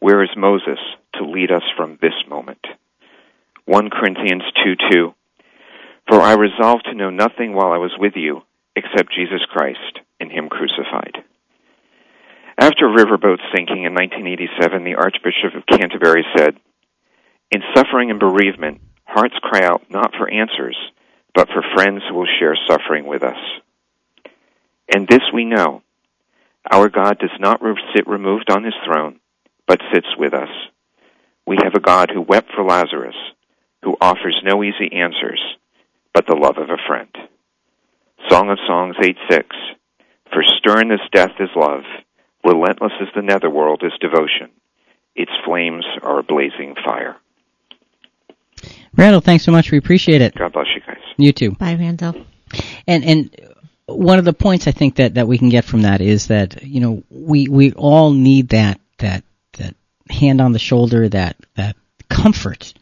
Where 0.00 0.22
is 0.22 0.30
Moses 0.36 0.78
to 1.14 1.24
lead 1.24 1.50
us 1.50 1.62
from 1.76 1.98
this 2.00 2.14
moment? 2.28 2.64
1 3.66 3.90
Corinthians 3.90 4.42
2 4.64 4.74
2. 4.92 5.14
For 6.08 6.20
I 6.20 6.34
resolved 6.34 6.84
to 6.84 6.94
know 6.94 7.10
nothing 7.10 7.54
while 7.54 7.72
I 7.72 7.78
was 7.78 7.96
with 7.98 8.12
you 8.16 8.42
except 8.76 9.14
Jesus 9.14 9.40
Christ 9.50 10.00
and 10.20 10.30
Him 10.30 10.48
crucified. 10.48 11.24
After 12.58 12.86
a 12.86 12.96
riverboat 12.96 13.38
sinking 13.54 13.84
in 13.84 13.94
1987, 13.94 14.84
the 14.84 14.94
Archbishop 14.94 15.54
of 15.56 15.66
Canterbury 15.66 16.24
said, 16.36 16.56
In 17.50 17.62
suffering 17.74 18.10
and 18.10 18.20
bereavement, 18.20 18.80
hearts 19.04 19.34
cry 19.42 19.64
out 19.64 19.82
not 19.90 20.12
for 20.16 20.30
answers, 20.30 20.76
but 21.34 21.48
for 21.48 21.64
friends 21.74 22.02
who 22.08 22.14
will 22.14 22.28
share 22.38 22.56
suffering 22.68 23.06
with 23.06 23.22
us. 23.22 23.38
And 24.94 25.08
this 25.08 25.22
we 25.32 25.44
know 25.44 25.82
our 26.70 26.88
God 26.88 27.18
does 27.18 27.36
not 27.40 27.60
sit 27.94 28.06
removed 28.06 28.50
on 28.50 28.64
his 28.64 28.74
throne, 28.86 29.20
but 29.66 29.80
sits 29.92 30.08
with 30.18 30.34
us. 30.34 30.48
We 31.46 31.58
have 31.62 31.74
a 31.74 31.80
God 31.80 32.10
who 32.12 32.20
wept 32.20 32.50
for 32.54 32.64
Lazarus, 32.64 33.16
who 33.82 33.96
offers 34.00 34.40
no 34.44 34.62
easy 34.62 34.90
answers, 34.92 35.40
but 36.12 36.26
the 36.26 36.36
love 36.36 36.56
of 36.58 36.70
a 36.70 36.78
friend. 36.86 37.10
Song 38.30 38.50
of 38.50 38.58
Songs 38.66 38.96
8 39.02 39.16
6. 39.30 39.48
For 40.32 40.42
stern 40.58 40.90
as 40.90 41.00
death 41.12 41.32
is 41.38 41.50
love, 41.54 41.82
relentless 42.44 42.92
as 43.00 43.08
the 43.14 43.22
netherworld 43.22 43.82
is 43.84 43.92
devotion. 44.00 44.50
Its 45.14 45.30
flames 45.44 45.84
are 46.02 46.18
a 46.18 46.22
blazing 46.22 46.74
fire. 46.84 47.16
Randall, 48.96 49.20
thanks 49.20 49.44
so 49.44 49.52
much. 49.52 49.70
We 49.70 49.78
appreciate 49.78 50.22
it. 50.22 50.34
God 50.34 50.52
bless 50.52 50.66
you 50.74 50.80
guys. 50.86 51.02
You 51.16 51.32
too. 51.32 51.52
Bye, 51.52 51.74
Randall. 51.74 52.14
And 52.86 53.04
and 53.04 53.36
one 53.86 54.18
of 54.18 54.24
the 54.24 54.32
points 54.32 54.66
I 54.66 54.72
think 54.72 54.96
that, 54.96 55.14
that 55.14 55.28
we 55.28 55.38
can 55.38 55.48
get 55.48 55.64
from 55.64 55.82
that 55.82 56.00
is 56.00 56.28
that 56.28 56.62
you 56.62 56.80
know 56.80 57.02
we 57.10 57.48
we 57.48 57.72
all 57.72 58.12
need 58.12 58.50
that 58.50 58.80
that 58.98 59.24
that 59.24 59.24
hand 60.10 60.40
on 60.40 60.52
the 60.52 60.58
shoulder 60.58 61.08
that 61.08 61.36
that 61.56 61.76
comfort, 62.08 62.74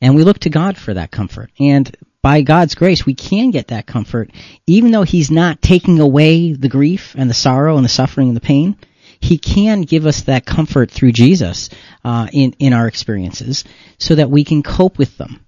and 0.00 0.14
we 0.14 0.24
look 0.24 0.40
to 0.40 0.50
God 0.50 0.76
for 0.76 0.94
that 0.94 1.10
comfort. 1.10 1.50
And 1.58 1.94
by 2.22 2.42
God's 2.42 2.74
grace, 2.74 3.06
we 3.06 3.14
can 3.14 3.50
get 3.50 3.68
that 3.68 3.86
comfort, 3.86 4.30
even 4.66 4.90
though 4.90 5.02
He's 5.02 5.30
not 5.30 5.62
taking 5.62 6.00
away 6.00 6.52
the 6.52 6.68
grief 6.68 7.14
and 7.16 7.30
the 7.30 7.34
sorrow 7.34 7.76
and 7.76 7.84
the 7.84 7.90
suffering 7.90 8.28
and 8.28 8.36
the 8.36 8.42
pain. 8.42 8.76
He 9.22 9.36
can 9.36 9.82
give 9.82 10.06
us 10.06 10.22
that 10.22 10.46
comfort 10.46 10.90
through 10.90 11.12
Jesus 11.12 11.68
uh, 12.04 12.28
in 12.32 12.54
in 12.58 12.72
our 12.72 12.88
experiences, 12.88 13.64
so 13.98 14.14
that 14.14 14.30
we 14.30 14.44
can 14.44 14.62
cope 14.62 14.98
with 14.98 15.18
them. 15.18 15.44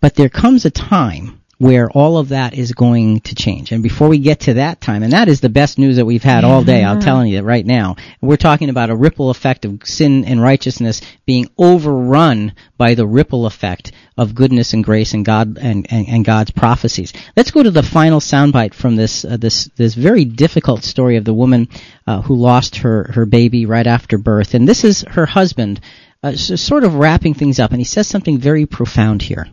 But 0.00 0.14
there 0.14 0.28
comes 0.28 0.64
a 0.64 0.70
time 0.70 1.39
where 1.60 1.90
all 1.90 2.16
of 2.16 2.30
that 2.30 2.54
is 2.54 2.72
going 2.72 3.20
to 3.20 3.34
change. 3.34 3.70
And 3.70 3.82
before 3.82 4.08
we 4.08 4.16
get 4.18 4.40
to 4.40 4.54
that 4.54 4.80
time, 4.80 5.02
and 5.02 5.12
that 5.12 5.28
is 5.28 5.42
the 5.42 5.50
best 5.50 5.78
news 5.78 5.96
that 5.96 6.06
we've 6.06 6.22
had 6.22 6.42
all 6.42 6.64
day, 6.64 6.82
I'm 6.82 7.00
telling 7.00 7.28
you 7.28 7.36
that 7.36 7.44
right 7.44 7.66
now. 7.66 7.96
We're 8.22 8.38
talking 8.38 8.70
about 8.70 8.88
a 8.88 8.96
ripple 8.96 9.28
effect 9.28 9.66
of 9.66 9.82
sin 9.84 10.24
and 10.24 10.40
righteousness 10.40 11.02
being 11.26 11.50
overrun 11.58 12.54
by 12.78 12.94
the 12.94 13.06
ripple 13.06 13.44
effect 13.44 13.92
of 14.16 14.34
goodness 14.34 14.72
and 14.72 14.82
grace 14.82 15.12
and 15.12 15.22
God 15.22 15.58
and, 15.58 15.86
and, 15.90 16.08
and 16.08 16.24
God's 16.24 16.50
prophecies. 16.50 17.12
Let's 17.36 17.50
go 17.50 17.62
to 17.62 17.70
the 17.70 17.82
final 17.82 18.20
soundbite 18.20 18.72
from 18.72 18.96
this 18.96 19.26
uh, 19.26 19.36
this 19.36 19.66
this 19.76 19.94
very 19.94 20.24
difficult 20.24 20.82
story 20.82 21.18
of 21.18 21.26
the 21.26 21.34
woman 21.34 21.68
uh, 22.06 22.22
who 22.22 22.36
lost 22.36 22.76
her 22.76 23.12
her 23.12 23.26
baby 23.26 23.66
right 23.66 23.86
after 23.86 24.16
birth, 24.16 24.54
and 24.54 24.66
this 24.66 24.82
is 24.82 25.04
her 25.10 25.26
husband, 25.26 25.80
uh, 26.22 26.32
sort 26.32 26.84
of 26.84 26.94
wrapping 26.94 27.34
things 27.34 27.60
up, 27.60 27.72
and 27.72 27.80
he 27.80 27.84
says 27.84 28.08
something 28.08 28.38
very 28.38 28.64
profound 28.64 29.20
here. 29.20 29.46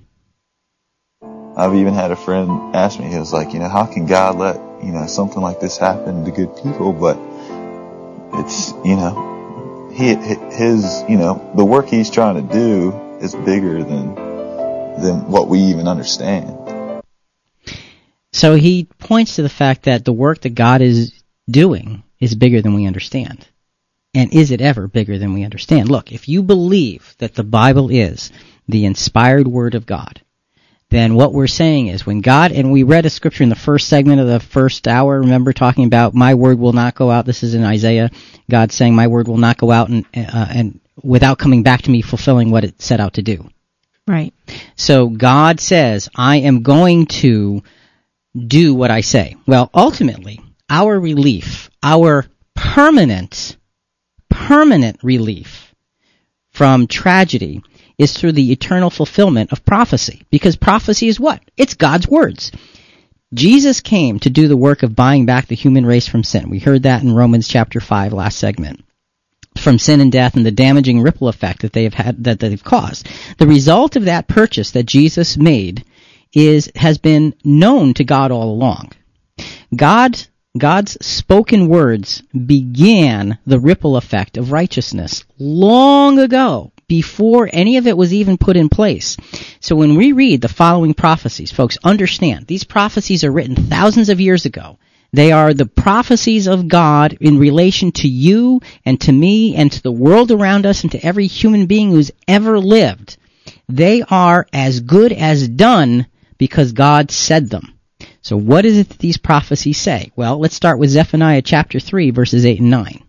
I've 1.57 1.73
even 1.73 1.95
had 1.95 2.11
a 2.11 2.15
friend 2.15 2.75
ask 2.75 2.99
me, 2.99 3.07
he 3.07 3.17
was 3.17 3.33
like, 3.33 3.51
you 3.51 3.57
know, 3.57 3.67
how 3.67 3.87
can 3.87 4.05
God 4.05 4.37
let, 4.37 4.57
you 4.83 4.91
know, 4.91 5.07
something 5.07 5.41
like 5.41 5.59
this 5.59 5.75
happen 5.75 6.23
to 6.23 6.29
good 6.29 6.55
people? 6.55 6.93
But 6.93 7.17
it's, 8.39 8.73
you 8.85 8.95
know, 8.95 9.89
he, 9.91 10.13
his, 10.13 11.03
you 11.09 11.17
know, 11.17 11.51
the 11.55 11.65
work 11.65 11.87
he's 11.87 12.11
trying 12.11 12.35
to 12.35 12.53
do 12.53 12.91
is 13.21 13.33
bigger 13.33 13.83
than, 13.83 14.13
than 15.01 15.31
what 15.31 15.47
we 15.47 15.57
even 15.57 15.87
understand. 15.87 16.55
So 18.33 18.53
he 18.53 18.87
points 18.99 19.37
to 19.37 19.41
the 19.41 19.49
fact 19.49 19.85
that 19.85 20.05
the 20.05 20.13
work 20.13 20.41
that 20.41 20.53
God 20.53 20.83
is 20.83 21.11
doing 21.49 22.03
is 22.19 22.35
bigger 22.35 22.61
than 22.61 22.75
we 22.75 22.85
understand. 22.85 23.47
And 24.13 24.31
is 24.31 24.51
it 24.51 24.61
ever 24.61 24.87
bigger 24.87 25.17
than 25.17 25.33
we 25.33 25.43
understand? 25.43 25.89
Look, 25.89 26.11
if 26.11 26.29
you 26.29 26.43
believe 26.43 27.15
that 27.17 27.33
the 27.33 27.43
Bible 27.43 27.89
is 27.89 28.31
the 28.67 28.85
inspired 28.85 29.47
Word 29.47 29.73
of 29.73 29.87
God, 29.87 30.21
then 30.89 31.15
what 31.15 31.33
we're 31.33 31.47
saying 31.47 31.87
is 31.87 32.05
when 32.05 32.21
God, 32.21 32.51
and 32.53 32.71
we 32.71 32.83
read 32.83 33.05
a 33.05 33.09
scripture 33.09 33.43
in 33.43 33.49
the 33.49 33.55
first 33.55 33.89
segment 33.89 34.21
of 34.21 34.27
the 34.27 34.39
first 34.39 34.87
hour, 34.87 35.19
remember 35.19 35.51
talking 35.51 35.85
about 35.85 36.13
my 36.13 36.35
word 36.35 36.59
will 36.59 36.73
not 36.73 36.95
go 36.95 37.11
out. 37.11 37.25
This 37.25 37.43
is 37.43 37.53
in 37.53 37.63
Isaiah. 37.63 38.09
God 38.49 38.71
saying 38.71 38.95
my 38.95 39.07
word 39.07 39.27
will 39.27 39.37
not 39.37 39.57
go 39.57 39.71
out 39.71 39.89
and, 39.89 40.05
uh, 40.15 40.47
and 40.49 40.79
without 41.03 41.39
coming 41.39 41.63
back 41.63 41.81
to 41.83 41.91
me 41.91 42.01
fulfilling 42.01 42.51
what 42.51 42.63
it 42.63 42.81
set 42.81 43.01
out 43.01 43.15
to 43.15 43.21
do. 43.21 43.49
Right. 44.07 44.33
So 44.77 45.09
God 45.09 45.59
says, 45.59 46.07
I 46.15 46.37
am 46.37 46.63
going 46.63 47.07
to 47.07 47.63
do 48.37 48.73
what 48.73 48.89
I 48.89 49.01
say. 49.01 49.35
Well, 49.45 49.69
ultimately, 49.73 50.39
our 50.69 50.97
relief, 50.97 51.69
our 51.83 52.25
permanent, 52.55 53.57
permanent 54.29 55.03
relief 55.03 55.75
from 56.51 56.87
tragedy 56.87 57.61
is 57.97 58.13
through 58.13 58.33
the 58.33 58.51
eternal 58.51 58.89
fulfillment 58.89 59.51
of 59.51 59.65
prophecy. 59.65 60.23
Because 60.29 60.55
prophecy 60.55 61.07
is 61.07 61.19
what? 61.19 61.41
It's 61.57 61.73
God's 61.73 62.07
words. 62.07 62.51
Jesus 63.33 63.81
came 63.81 64.19
to 64.19 64.29
do 64.29 64.47
the 64.47 64.55
work 64.55 64.83
of 64.83 64.95
buying 64.95 65.25
back 65.25 65.47
the 65.47 65.55
human 65.55 65.85
race 65.85 66.07
from 66.07 66.23
sin. 66.23 66.49
We 66.49 66.59
heard 66.59 66.83
that 66.83 67.03
in 67.03 67.13
Romans 67.13 67.47
chapter 67.47 67.79
5 67.79 68.13
last 68.13 68.37
segment. 68.37 68.83
From 69.57 69.79
sin 69.79 69.99
and 69.99 70.11
death 70.11 70.35
and 70.35 70.45
the 70.45 70.51
damaging 70.51 71.01
ripple 71.01 71.27
effect 71.27 71.63
that 71.63 71.73
they 71.73 71.83
have 71.83 71.95
had, 71.95 72.23
that 72.23 72.39
they've 72.39 72.63
caused. 72.63 73.09
The 73.37 73.47
result 73.47 73.95
of 73.95 74.05
that 74.05 74.27
purchase 74.27 74.71
that 74.71 74.85
Jesus 74.85 75.35
made 75.35 75.83
is, 76.33 76.71
has 76.75 76.99
been 76.99 77.33
known 77.43 77.95
to 77.95 78.03
God 78.03 78.31
all 78.31 78.51
along. 78.51 78.91
God, 79.75 80.21
God's 80.57 81.03
spoken 81.05 81.67
words 81.67 82.21
began 82.45 83.39
the 83.45 83.59
ripple 83.59 83.97
effect 83.97 84.37
of 84.37 84.51
righteousness 84.51 85.25
long 85.37 86.19
ago 86.19 86.71
before 86.87 87.49
any 87.51 87.77
of 87.77 87.85
it 87.85 87.97
was 87.97 88.13
even 88.13 88.37
put 88.37 88.55
in 88.55 88.69
place. 88.69 89.17
So 89.59 89.75
when 89.75 89.95
we 89.95 90.13
read 90.13 90.41
the 90.41 90.47
following 90.47 90.93
prophecies, 90.93 91.51
folks, 91.51 91.77
understand 91.83 92.47
these 92.47 92.63
prophecies 92.63 93.23
are 93.23 93.31
written 93.31 93.55
thousands 93.55 94.09
of 94.09 94.21
years 94.21 94.45
ago. 94.45 94.77
They 95.11 95.31
are 95.31 95.53
the 95.53 95.65
prophecies 95.65 96.47
of 96.47 96.67
God 96.67 97.17
in 97.19 97.39
relation 97.39 97.91
to 97.93 98.07
you 98.07 98.61
and 98.85 98.99
to 99.01 99.11
me 99.11 99.55
and 99.55 99.71
to 99.71 99.81
the 99.81 99.91
world 99.91 100.31
around 100.31 100.65
us 100.65 100.83
and 100.83 100.91
to 100.91 101.05
every 101.05 101.27
human 101.27 101.65
being 101.65 101.91
who's 101.91 102.11
ever 102.27 102.59
lived. 102.59 103.17
They 103.69 104.03
are 104.03 104.47
as 104.53 104.79
good 104.79 105.11
as 105.11 105.47
done 105.47 106.07
because 106.37 106.71
God 106.71 107.11
said 107.11 107.49
them. 107.49 107.73
So 108.21 108.37
what 108.37 108.65
is 108.65 108.77
it 108.77 108.89
that 108.89 108.99
these 108.99 109.17
prophecies 109.17 109.77
say? 109.77 110.11
Well, 110.15 110.39
let's 110.39 110.55
start 110.55 110.79
with 110.79 110.89
Zephaniah 110.89 111.41
chapter 111.41 111.79
3 111.79 112.11
verses 112.11 112.45
8 112.45 112.59
and 112.59 112.69
9. 112.69 113.03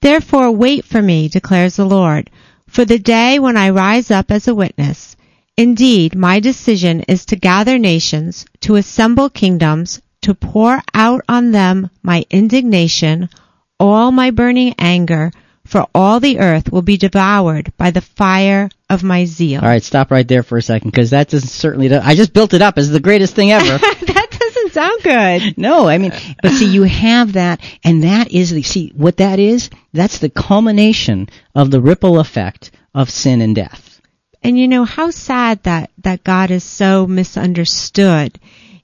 Therefore 0.00 0.50
wait 0.50 0.84
for 0.84 1.00
me, 1.00 1.28
declares 1.28 1.76
the 1.76 1.86
Lord, 1.86 2.28
for 2.72 2.86
the 2.86 2.98
day 2.98 3.38
when 3.38 3.56
I 3.58 3.68
rise 3.68 4.10
up 4.10 4.30
as 4.30 4.48
a 4.48 4.54
witness. 4.54 5.14
Indeed, 5.58 6.16
my 6.16 6.40
decision 6.40 7.02
is 7.02 7.26
to 7.26 7.36
gather 7.36 7.78
nations, 7.78 8.46
to 8.60 8.76
assemble 8.76 9.28
kingdoms, 9.28 10.00
to 10.22 10.34
pour 10.34 10.80
out 10.94 11.20
on 11.28 11.52
them 11.52 11.90
my 12.02 12.24
indignation, 12.30 13.28
all 13.78 14.10
my 14.10 14.30
burning 14.30 14.74
anger, 14.78 15.30
for 15.66 15.86
all 15.94 16.18
the 16.18 16.38
earth 16.38 16.72
will 16.72 16.82
be 16.82 16.96
devoured 16.96 17.72
by 17.76 17.90
the 17.90 18.00
fire 18.00 18.70
of 18.88 19.02
my 19.02 19.26
zeal. 19.26 19.60
All 19.60 19.68
right, 19.68 19.82
stop 19.82 20.10
right 20.10 20.26
there 20.26 20.42
for 20.42 20.56
a 20.56 20.62
second 20.62 20.92
because 20.92 21.10
that 21.10 21.28
doesn't 21.28 21.50
certainly. 21.50 21.94
I 21.94 22.14
just 22.14 22.32
built 22.32 22.54
it 22.54 22.62
up 22.62 22.78
as 22.78 22.88
the 22.88 23.00
greatest 23.00 23.34
thing 23.34 23.52
ever. 23.52 23.78
sound 24.72 25.02
good. 25.02 25.56
No, 25.62 25.86
I 25.86 25.98
mean, 25.98 26.12
but 26.42 26.52
see, 26.52 26.66
you 26.66 26.82
have 26.82 27.34
that, 27.34 27.60
and 27.84 28.02
that 28.02 28.32
is 28.32 28.50
the 28.50 28.62
see 28.62 28.92
what 28.96 29.18
that 29.18 29.38
is. 29.38 29.70
That's 29.92 30.18
the 30.18 30.30
culmination 30.30 31.28
of 31.54 31.70
the 31.70 31.80
ripple 31.80 32.18
effect 32.18 32.70
of 32.94 33.10
sin 33.10 33.40
and 33.40 33.54
death. 33.54 34.00
And 34.42 34.58
you 34.58 34.66
know 34.66 34.84
how 34.84 35.10
sad 35.10 35.62
that 35.64 35.90
that 35.98 36.24
God 36.24 36.50
is 36.50 36.64
so 36.64 37.06
misunderstood, 37.06 38.38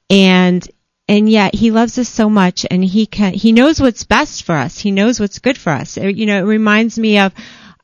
and 0.09 0.69
and 1.09 1.29
yet 1.29 1.55
he 1.55 1.71
loves 1.71 1.99
us 1.99 2.09
so 2.09 2.29
much 2.29 2.67
and 2.71 2.85
he 2.85 3.07
can 3.07 3.33
he 3.33 3.53
knows 3.53 3.81
what's 3.81 4.05
best 4.05 4.45
for 4.45 4.55
us 4.55 4.79
he 4.79 4.91
knows 4.91 5.19
what's 5.19 5.39
good 5.39 5.57
for 5.57 5.71
us 5.71 5.97
you 5.97 6.27
know 6.27 6.39
it 6.39 6.47
reminds 6.47 6.99
me 6.99 7.19
of 7.19 7.33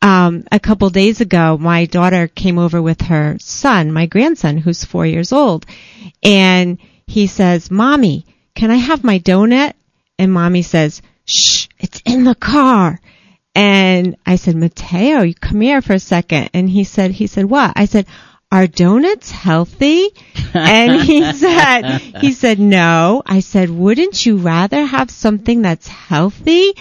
um 0.03 0.45
a 0.53 0.61
couple 0.61 0.91
days 0.91 1.21
ago 1.21 1.57
my 1.59 1.87
daughter 1.87 2.29
came 2.29 2.59
over 2.59 2.81
with 2.81 3.01
her 3.01 3.37
son 3.41 3.93
my 3.93 4.07
grandson 4.07 4.59
who's 4.59 4.85
4 4.85 5.07
years 5.07 5.33
old 5.33 5.65
and 6.23 6.79
he 7.07 7.27
says 7.27 7.71
mommy 7.71 8.27
can 8.55 8.71
i 8.71 8.77
have 8.77 9.05
my 9.05 9.19
donut 9.19 9.75
and 10.19 10.33
mommy 10.33 10.63
says 10.63 11.03
shh 11.25 11.69
it's 11.79 12.01
in 12.05 12.25
the 12.25 12.35
car 12.35 13.01
and 13.55 14.17
i 14.27 14.37
said 14.37 14.57
mateo 14.57 15.23
you 15.23 15.35
come 15.35 15.61
here 15.61 15.83
for 15.83 15.95
a 15.95 15.99
second 15.99 16.51
and 16.55 16.69
he 16.69 16.85
said 16.85 17.11
he 17.11 17.27
said 17.27 17.45
what 17.45 17.73
i 17.77 17.85
said 17.85 18.07
are 18.55 18.69
donuts 18.69 19.33
healthy? 19.33 20.11
and 20.55 21.03
he 21.03 21.33
said, 21.33 21.99
he 22.21 22.31
said, 22.31 22.61
no. 22.61 23.21
I 23.27 23.41
said, 23.41 23.69
wouldn't 23.69 24.25
you 24.25 24.37
rather 24.37 24.85
have 24.85 25.11
something 25.11 25.63
that's 25.63 25.89
healthy? 25.89 26.75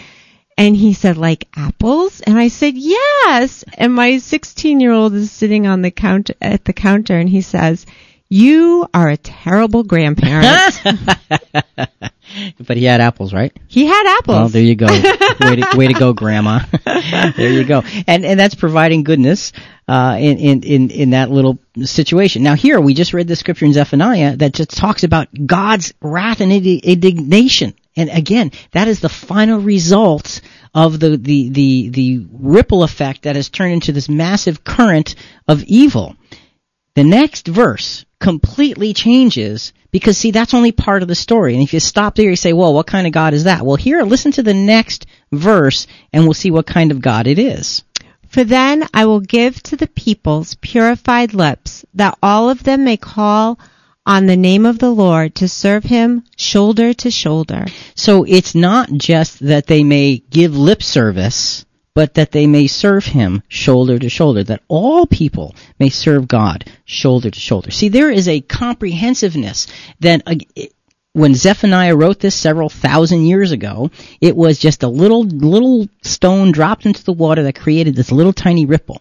And 0.55 0.75
he 0.75 0.93
said, 0.93 1.17
like 1.17 1.47
apples? 1.55 2.21
And 2.21 2.37
I 2.37 2.49
said, 2.49 2.75
yes. 2.75 3.63
And 3.75 3.95
my 3.95 4.19
16 4.19 4.79
year 4.79 4.91
old 4.91 5.15
is 5.15 5.31
sitting 5.31 5.65
on 5.65 5.81
the 5.81 5.89
counter, 5.89 6.35
at 6.39 6.63
the 6.63 6.73
counter 6.73 7.17
and 7.17 7.27
he 7.27 7.41
says, 7.41 7.87
you 8.34 8.88
are 8.95 9.10
a 9.10 9.18
terrible 9.18 9.84
grandparent. 9.84 10.81
but 12.60 12.77
he 12.77 12.84
had 12.85 12.99
apples, 12.99 13.31
right? 13.31 13.55
He 13.68 13.85
had 13.85 14.18
apples. 14.18 14.35
Well, 14.35 14.49
there 14.49 14.64
you 14.64 14.73
go. 14.73 14.88
way, 15.39 15.55
to, 15.57 15.68
way 15.76 15.88
to 15.88 15.93
go, 15.93 16.14
Grandma. 16.14 16.61
there 16.84 17.51
you 17.51 17.64
go. 17.64 17.84
And 18.07 18.26
and 18.26 18.39
that's 18.39 18.55
providing 18.55 19.03
goodness 19.03 19.51
uh, 19.88 20.18
in, 20.19 20.39
in 20.39 20.64
in 20.64 20.89
in 20.89 21.10
that 21.11 21.30
little 21.30 21.60
situation. 21.84 22.41
Now 22.41 22.55
here 22.55 22.81
we 22.81 22.95
just 22.95 23.14
read 23.14 23.27
the 23.27 23.35
scripture 23.35 23.65
in 23.65 23.73
Zephaniah 23.73 24.35
that 24.38 24.53
just 24.53 24.72
talks 24.72 25.03
about 25.03 25.27
God's 25.45 25.93
wrath 26.01 26.41
and 26.41 26.51
indignation. 26.51 27.76
And 27.95 28.10
again, 28.10 28.51
that 28.72 28.88
is 28.88 28.99
the 28.99 29.10
final 29.10 29.60
result 29.60 30.41
of 30.73 30.99
the, 30.99 31.18
the, 31.18 31.49
the, 31.49 31.89
the 31.89 32.26
ripple 32.31 32.81
effect 32.81 33.22
that 33.22 33.35
has 33.35 33.51
turned 33.51 33.73
into 33.73 33.91
this 33.91 34.10
massive 34.10 34.64
current 34.64 35.14
of 35.47 35.64
evil. 35.65 36.15
The 36.95 37.03
next 37.03 37.47
verse 37.47 38.05
completely 38.23 38.93
changes 38.93 39.73
because 39.91 40.17
see 40.17 40.31
that's 40.31 40.53
only 40.53 40.71
part 40.71 41.01
of 41.01 41.09
the 41.09 41.13
story. 41.13 41.53
And 41.55 41.61
if 41.61 41.73
you 41.73 41.81
stop 41.81 42.15
there 42.15 42.29
you 42.29 42.37
say 42.37 42.53
well 42.53 42.73
what 42.73 42.87
kind 42.87 43.05
of 43.05 43.11
god 43.11 43.33
is 43.33 43.43
that? 43.43 43.65
Well 43.65 43.75
here 43.75 44.01
listen 44.03 44.31
to 44.33 44.43
the 44.43 44.53
next 44.53 45.05
verse 45.33 45.87
and 46.13 46.23
we'll 46.23 46.33
see 46.33 46.49
what 46.49 46.65
kind 46.65 46.91
of 46.91 47.01
god 47.01 47.27
it 47.27 47.37
is. 47.37 47.83
For 48.29 48.45
then 48.45 48.87
i 48.93 49.05
will 49.05 49.19
give 49.19 49.61
to 49.63 49.75
the 49.75 49.87
peoples 49.87 50.55
purified 50.61 51.33
lips 51.33 51.85
that 51.95 52.17
all 52.23 52.49
of 52.49 52.63
them 52.63 52.85
may 52.85 52.95
call 52.95 53.59
on 54.05 54.25
the 54.25 54.37
name 54.37 54.65
of 54.65 54.79
the 54.79 54.91
Lord 54.91 55.35
to 55.35 55.49
serve 55.49 55.83
him 55.83 56.23
shoulder 56.37 56.93
to 56.93 57.11
shoulder. 57.11 57.65
So 57.95 58.23
it's 58.23 58.55
not 58.55 58.89
just 58.93 59.39
that 59.39 59.67
they 59.67 59.83
may 59.83 60.23
give 60.29 60.55
lip 60.55 60.81
service 60.81 61.65
but 61.95 62.15
that 62.15 62.31
they 62.31 62.47
may 62.47 62.67
serve 62.67 63.05
him 63.05 63.43
shoulder 63.47 63.99
to 63.99 64.09
shoulder, 64.09 64.43
that 64.43 64.63
all 64.67 65.05
people 65.05 65.55
may 65.79 65.89
serve 65.89 66.27
God 66.27 66.65
shoulder 66.85 67.29
to 67.29 67.39
shoulder. 67.39 67.71
See, 67.71 67.89
there 67.89 68.09
is 68.09 68.27
a 68.27 68.41
comprehensiveness 68.41 69.67
that 69.99 70.23
uh, 70.25 70.35
when 71.13 71.35
Zephaniah 71.35 71.95
wrote 71.95 72.19
this 72.19 72.35
several 72.35 72.69
thousand 72.69 73.25
years 73.25 73.51
ago, 73.51 73.91
it 74.19 74.35
was 74.35 74.57
just 74.57 74.81
a 74.81 74.87
little 74.87 75.23
little 75.23 75.87
stone 76.01 76.51
dropped 76.51 76.87
into 76.87 77.03
the 77.03 77.13
water 77.13 77.43
that 77.43 77.59
created 77.59 77.95
this 77.95 78.11
little 78.11 78.33
tiny 78.33 78.65
ripple. 78.65 78.99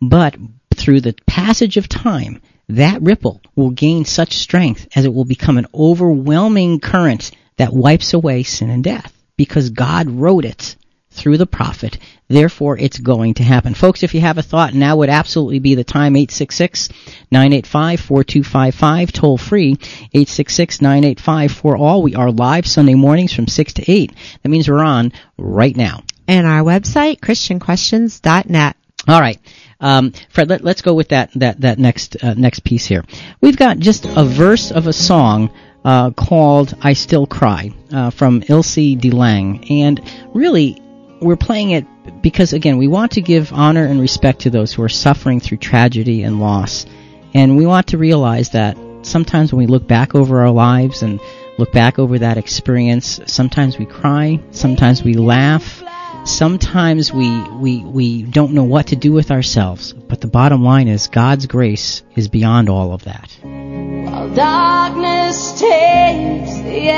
But 0.00 0.36
through 0.74 1.02
the 1.02 1.14
passage 1.26 1.76
of 1.76 1.88
time, 1.88 2.40
that 2.68 3.00
ripple 3.00 3.40
will 3.54 3.70
gain 3.70 4.04
such 4.04 4.32
strength 4.34 4.88
as 4.96 5.04
it 5.04 5.14
will 5.14 5.24
become 5.24 5.56
an 5.56 5.66
overwhelming 5.72 6.80
current 6.80 7.30
that 7.56 7.72
wipes 7.72 8.12
away 8.12 8.42
sin 8.42 8.70
and 8.70 8.82
death 8.82 9.12
because 9.36 9.70
God 9.70 10.10
wrote 10.10 10.44
it 10.44 10.74
through 11.14 11.38
the 11.38 11.46
prophet. 11.46 11.96
Therefore, 12.28 12.76
it's 12.78 12.98
going 12.98 13.32
to 13.34 13.42
happen. 13.42 13.74
Folks, 13.74 14.02
if 14.02 14.14
you 14.14 14.20
have 14.20 14.38
a 14.38 14.42
thought, 14.42 14.74
now 14.74 14.96
would 14.96 15.08
absolutely 15.08 15.60
be 15.60 15.74
the 15.74 15.84
time. 15.84 16.14
866-985-4255, 16.14 19.12
toll 19.12 19.38
free, 19.38 19.76
866-985-4all. 20.14 22.02
We 22.02 22.14
are 22.14 22.30
live 22.30 22.66
Sunday 22.66 22.94
mornings 22.94 23.32
from 23.32 23.46
6 23.46 23.72
to 23.74 23.90
8. 23.90 24.12
That 24.42 24.48
means 24.48 24.68
we're 24.68 24.84
on 24.84 25.12
right 25.38 25.76
now. 25.76 26.02
And 26.26 26.46
our 26.46 26.62
website, 26.62 27.20
christianquestions.net. 27.20 28.76
All 29.06 29.20
right. 29.20 29.38
Um, 29.80 30.12
Fred, 30.30 30.48
let, 30.48 30.64
us 30.64 30.80
go 30.80 30.94
with 30.94 31.10
that, 31.10 31.30
that, 31.34 31.60
that 31.60 31.78
next, 31.78 32.16
uh, 32.24 32.32
next 32.34 32.64
piece 32.64 32.86
here. 32.86 33.04
We've 33.40 33.56
got 33.56 33.78
just 33.78 34.06
a 34.06 34.24
verse 34.24 34.70
of 34.70 34.86
a 34.86 34.94
song 34.94 35.50
uh, 35.84 36.10
called 36.12 36.74
I 36.80 36.94
Still 36.94 37.26
Cry 37.26 37.70
uh, 37.92 38.08
from 38.10 38.42
Ilse 38.48 38.76
DeLange. 38.76 39.70
And 39.70 40.00
really, 40.32 40.80
we're 41.24 41.36
playing 41.36 41.70
it 41.70 41.86
because 42.22 42.52
again 42.52 42.76
we 42.76 42.88
want 42.88 43.12
to 43.12 43.20
give 43.20 43.52
honor 43.52 43.84
and 43.84 44.00
respect 44.00 44.40
to 44.40 44.50
those 44.50 44.72
who 44.72 44.82
are 44.82 44.88
suffering 44.88 45.40
through 45.40 45.56
tragedy 45.56 46.22
and 46.22 46.40
loss 46.40 46.86
and 47.32 47.56
we 47.56 47.66
want 47.66 47.88
to 47.88 47.98
realize 47.98 48.50
that 48.50 48.76
sometimes 49.02 49.52
when 49.52 49.58
we 49.58 49.66
look 49.66 49.86
back 49.88 50.14
over 50.14 50.42
our 50.42 50.50
lives 50.50 51.02
and 51.02 51.20
look 51.58 51.72
back 51.72 51.98
over 51.98 52.18
that 52.18 52.36
experience 52.36 53.20
sometimes 53.26 53.78
we 53.78 53.86
cry 53.86 54.40
sometimes 54.50 55.02
we 55.02 55.14
laugh 55.14 55.82
Sometimes 56.24 57.12
we, 57.12 57.28
we, 57.50 57.84
we 57.84 58.22
don't 58.22 58.54
know 58.54 58.64
what 58.64 58.86
to 58.86 58.96
do 58.96 59.12
with 59.12 59.30
ourselves, 59.30 59.92
but 59.92 60.22
the 60.22 60.26
bottom 60.26 60.64
line 60.64 60.88
is 60.88 61.08
God's 61.08 61.44
grace 61.44 62.02
is 62.16 62.28
beyond 62.28 62.70
all 62.70 62.94
of 62.94 63.04
that. 63.04 63.30
While 63.42 64.34
darkness 64.34 65.50
takes 65.60 66.54
the 66.60 66.88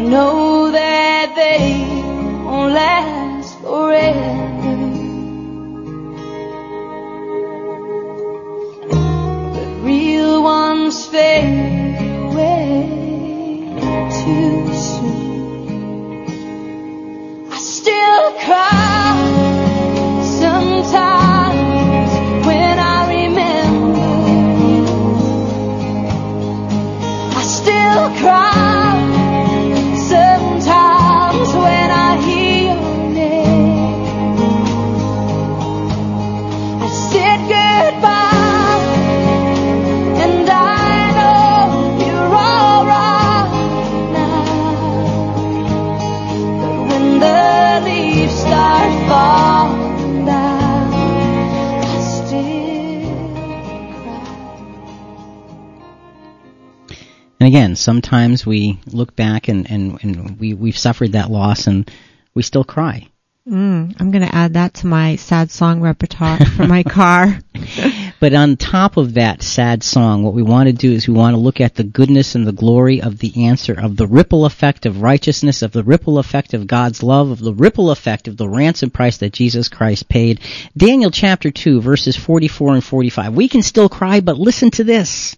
know 0.00 0.70
that 0.70 1.34
they 1.36 1.84
won't 2.44 2.72
last 2.72 3.58
forever. 3.60 4.38
The 9.56 9.66
real 9.82 10.42
ones 10.42 11.06
fade 11.06 12.00
away 12.26 12.88
too 14.18 14.72
soon. 14.74 16.26
I 17.50 17.58
still 17.58 18.32
cry 18.44 18.71
again, 57.52 57.76
sometimes 57.76 58.46
we 58.46 58.80
look 58.86 59.14
back 59.14 59.48
and, 59.48 59.70
and, 59.70 60.02
and 60.02 60.40
we, 60.40 60.54
we've 60.54 60.78
suffered 60.78 61.12
that 61.12 61.30
loss 61.30 61.66
and 61.66 61.90
we 62.32 62.42
still 62.42 62.64
cry. 62.64 63.06
Mm, 63.46 63.94
I'm 64.00 64.10
going 64.10 64.26
to 64.26 64.34
add 64.34 64.54
that 64.54 64.72
to 64.74 64.86
my 64.86 65.16
sad 65.16 65.50
song 65.50 65.82
repertoire 65.82 66.42
for 66.46 66.66
my 66.66 66.82
car. 66.98 67.38
But 68.20 68.34
on 68.34 68.56
top 68.56 68.98
of 68.98 69.14
that 69.14 69.42
sad 69.42 69.82
song, 69.82 70.22
what 70.22 70.32
we 70.32 70.44
want 70.44 70.68
to 70.68 70.72
do 70.72 70.92
is 70.92 71.08
we 71.08 71.14
want 71.14 71.34
to 71.34 71.40
look 71.40 71.60
at 71.60 71.74
the 71.74 71.82
goodness 71.82 72.36
and 72.36 72.46
the 72.46 72.52
glory 72.52 73.02
of 73.02 73.18
the 73.18 73.46
answer, 73.46 73.74
of 73.74 73.96
the 73.96 74.06
ripple 74.06 74.44
effect 74.44 74.86
of 74.86 75.02
righteousness, 75.02 75.62
of 75.62 75.72
the 75.72 75.82
ripple 75.82 76.20
effect 76.20 76.54
of 76.54 76.68
God's 76.68 77.02
love, 77.02 77.32
of 77.32 77.40
the 77.40 77.52
ripple 77.52 77.90
effect 77.90 78.28
of 78.28 78.36
the 78.36 78.48
ransom 78.48 78.90
price 78.90 79.16
that 79.16 79.32
Jesus 79.32 79.68
Christ 79.68 80.08
paid. 80.08 80.38
Daniel 80.76 81.10
chapter 81.10 81.50
2 81.50 81.80
verses 81.80 82.16
44 82.16 82.74
and 82.74 82.84
45. 82.84 83.34
We 83.34 83.48
can 83.48 83.62
still 83.62 83.88
cry, 83.88 84.20
but 84.20 84.38
listen 84.38 84.70
to 84.70 84.84
this. 84.84 85.36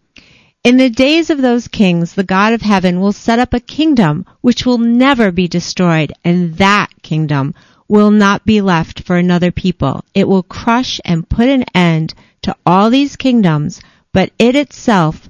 In 0.65 0.79
the 0.79 0.89
days 0.89 1.29
of 1.29 1.43
those 1.43 1.69
kings, 1.69 2.15
the 2.15 2.25
God 2.25 2.55
of 2.55 2.63
heaven 2.63 2.99
will 2.99 3.13
set 3.13 3.39
up 3.39 3.53
a 3.53 3.61
kingdom 3.61 4.25
which 4.41 4.65
will 4.65 4.79
never 4.79 5.31
be 5.31 5.47
destroyed, 5.47 6.15
and 6.25 6.57
that 6.57 6.89
kingdom 7.03 7.55
will 7.87 8.11
not 8.11 8.47
be 8.47 8.63
left 8.63 9.03
for 9.03 9.17
another 9.17 9.51
people. 9.51 10.07
It 10.15 10.27
will 10.27 10.43
crush 10.43 11.03
and 11.05 11.29
put 11.29 11.51
an 11.51 11.67
end 11.75 12.15
to 12.45 12.57
all 12.65 12.89
these 12.89 13.17
kingdoms, 13.17 13.83
but 14.15 14.33
it 14.39 14.57
itself 14.57 15.29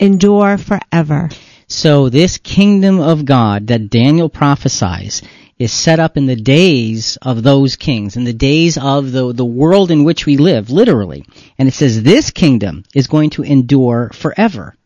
endure 0.00 0.56
forever. 0.56 1.28
So 1.66 2.08
this 2.08 2.38
kingdom 2.38 3.00
of 3.00 3.26
God 3.26 3.66
that 3.66 3.90
Daniel 3.90 4.30
prophesies 4.30 5.20
is 5.58 5.72
set 5.72 5.98
up 5.98 6.16
in 6.16 6.26
the 6.26 6.36
days 6.36 7.18
of 7.22 7.42
those 7.42 7.76
kings, 7.76 8.16
in 8.16 8.24
the 8.24 8.32
days 8.32 8.78
of 8.78 9.12
the, 9.12 9.32
the 9.32 9.44
world 9.44 9.90
in 9.90 10.04
which 10.04 10.26
we 10.26 10.36
live, 10.36 10.70
literally. 10.70 11.24
And 11.58 11.68
it 11.68 11.74
says 11.74 12.02
this 12.02 12.30
kingdom 12.30 12.84
is 12.94 13.06
going 13.06 13.30
to 13.30 13.42
endure 13.42 14.10
forever. 14.12 14.76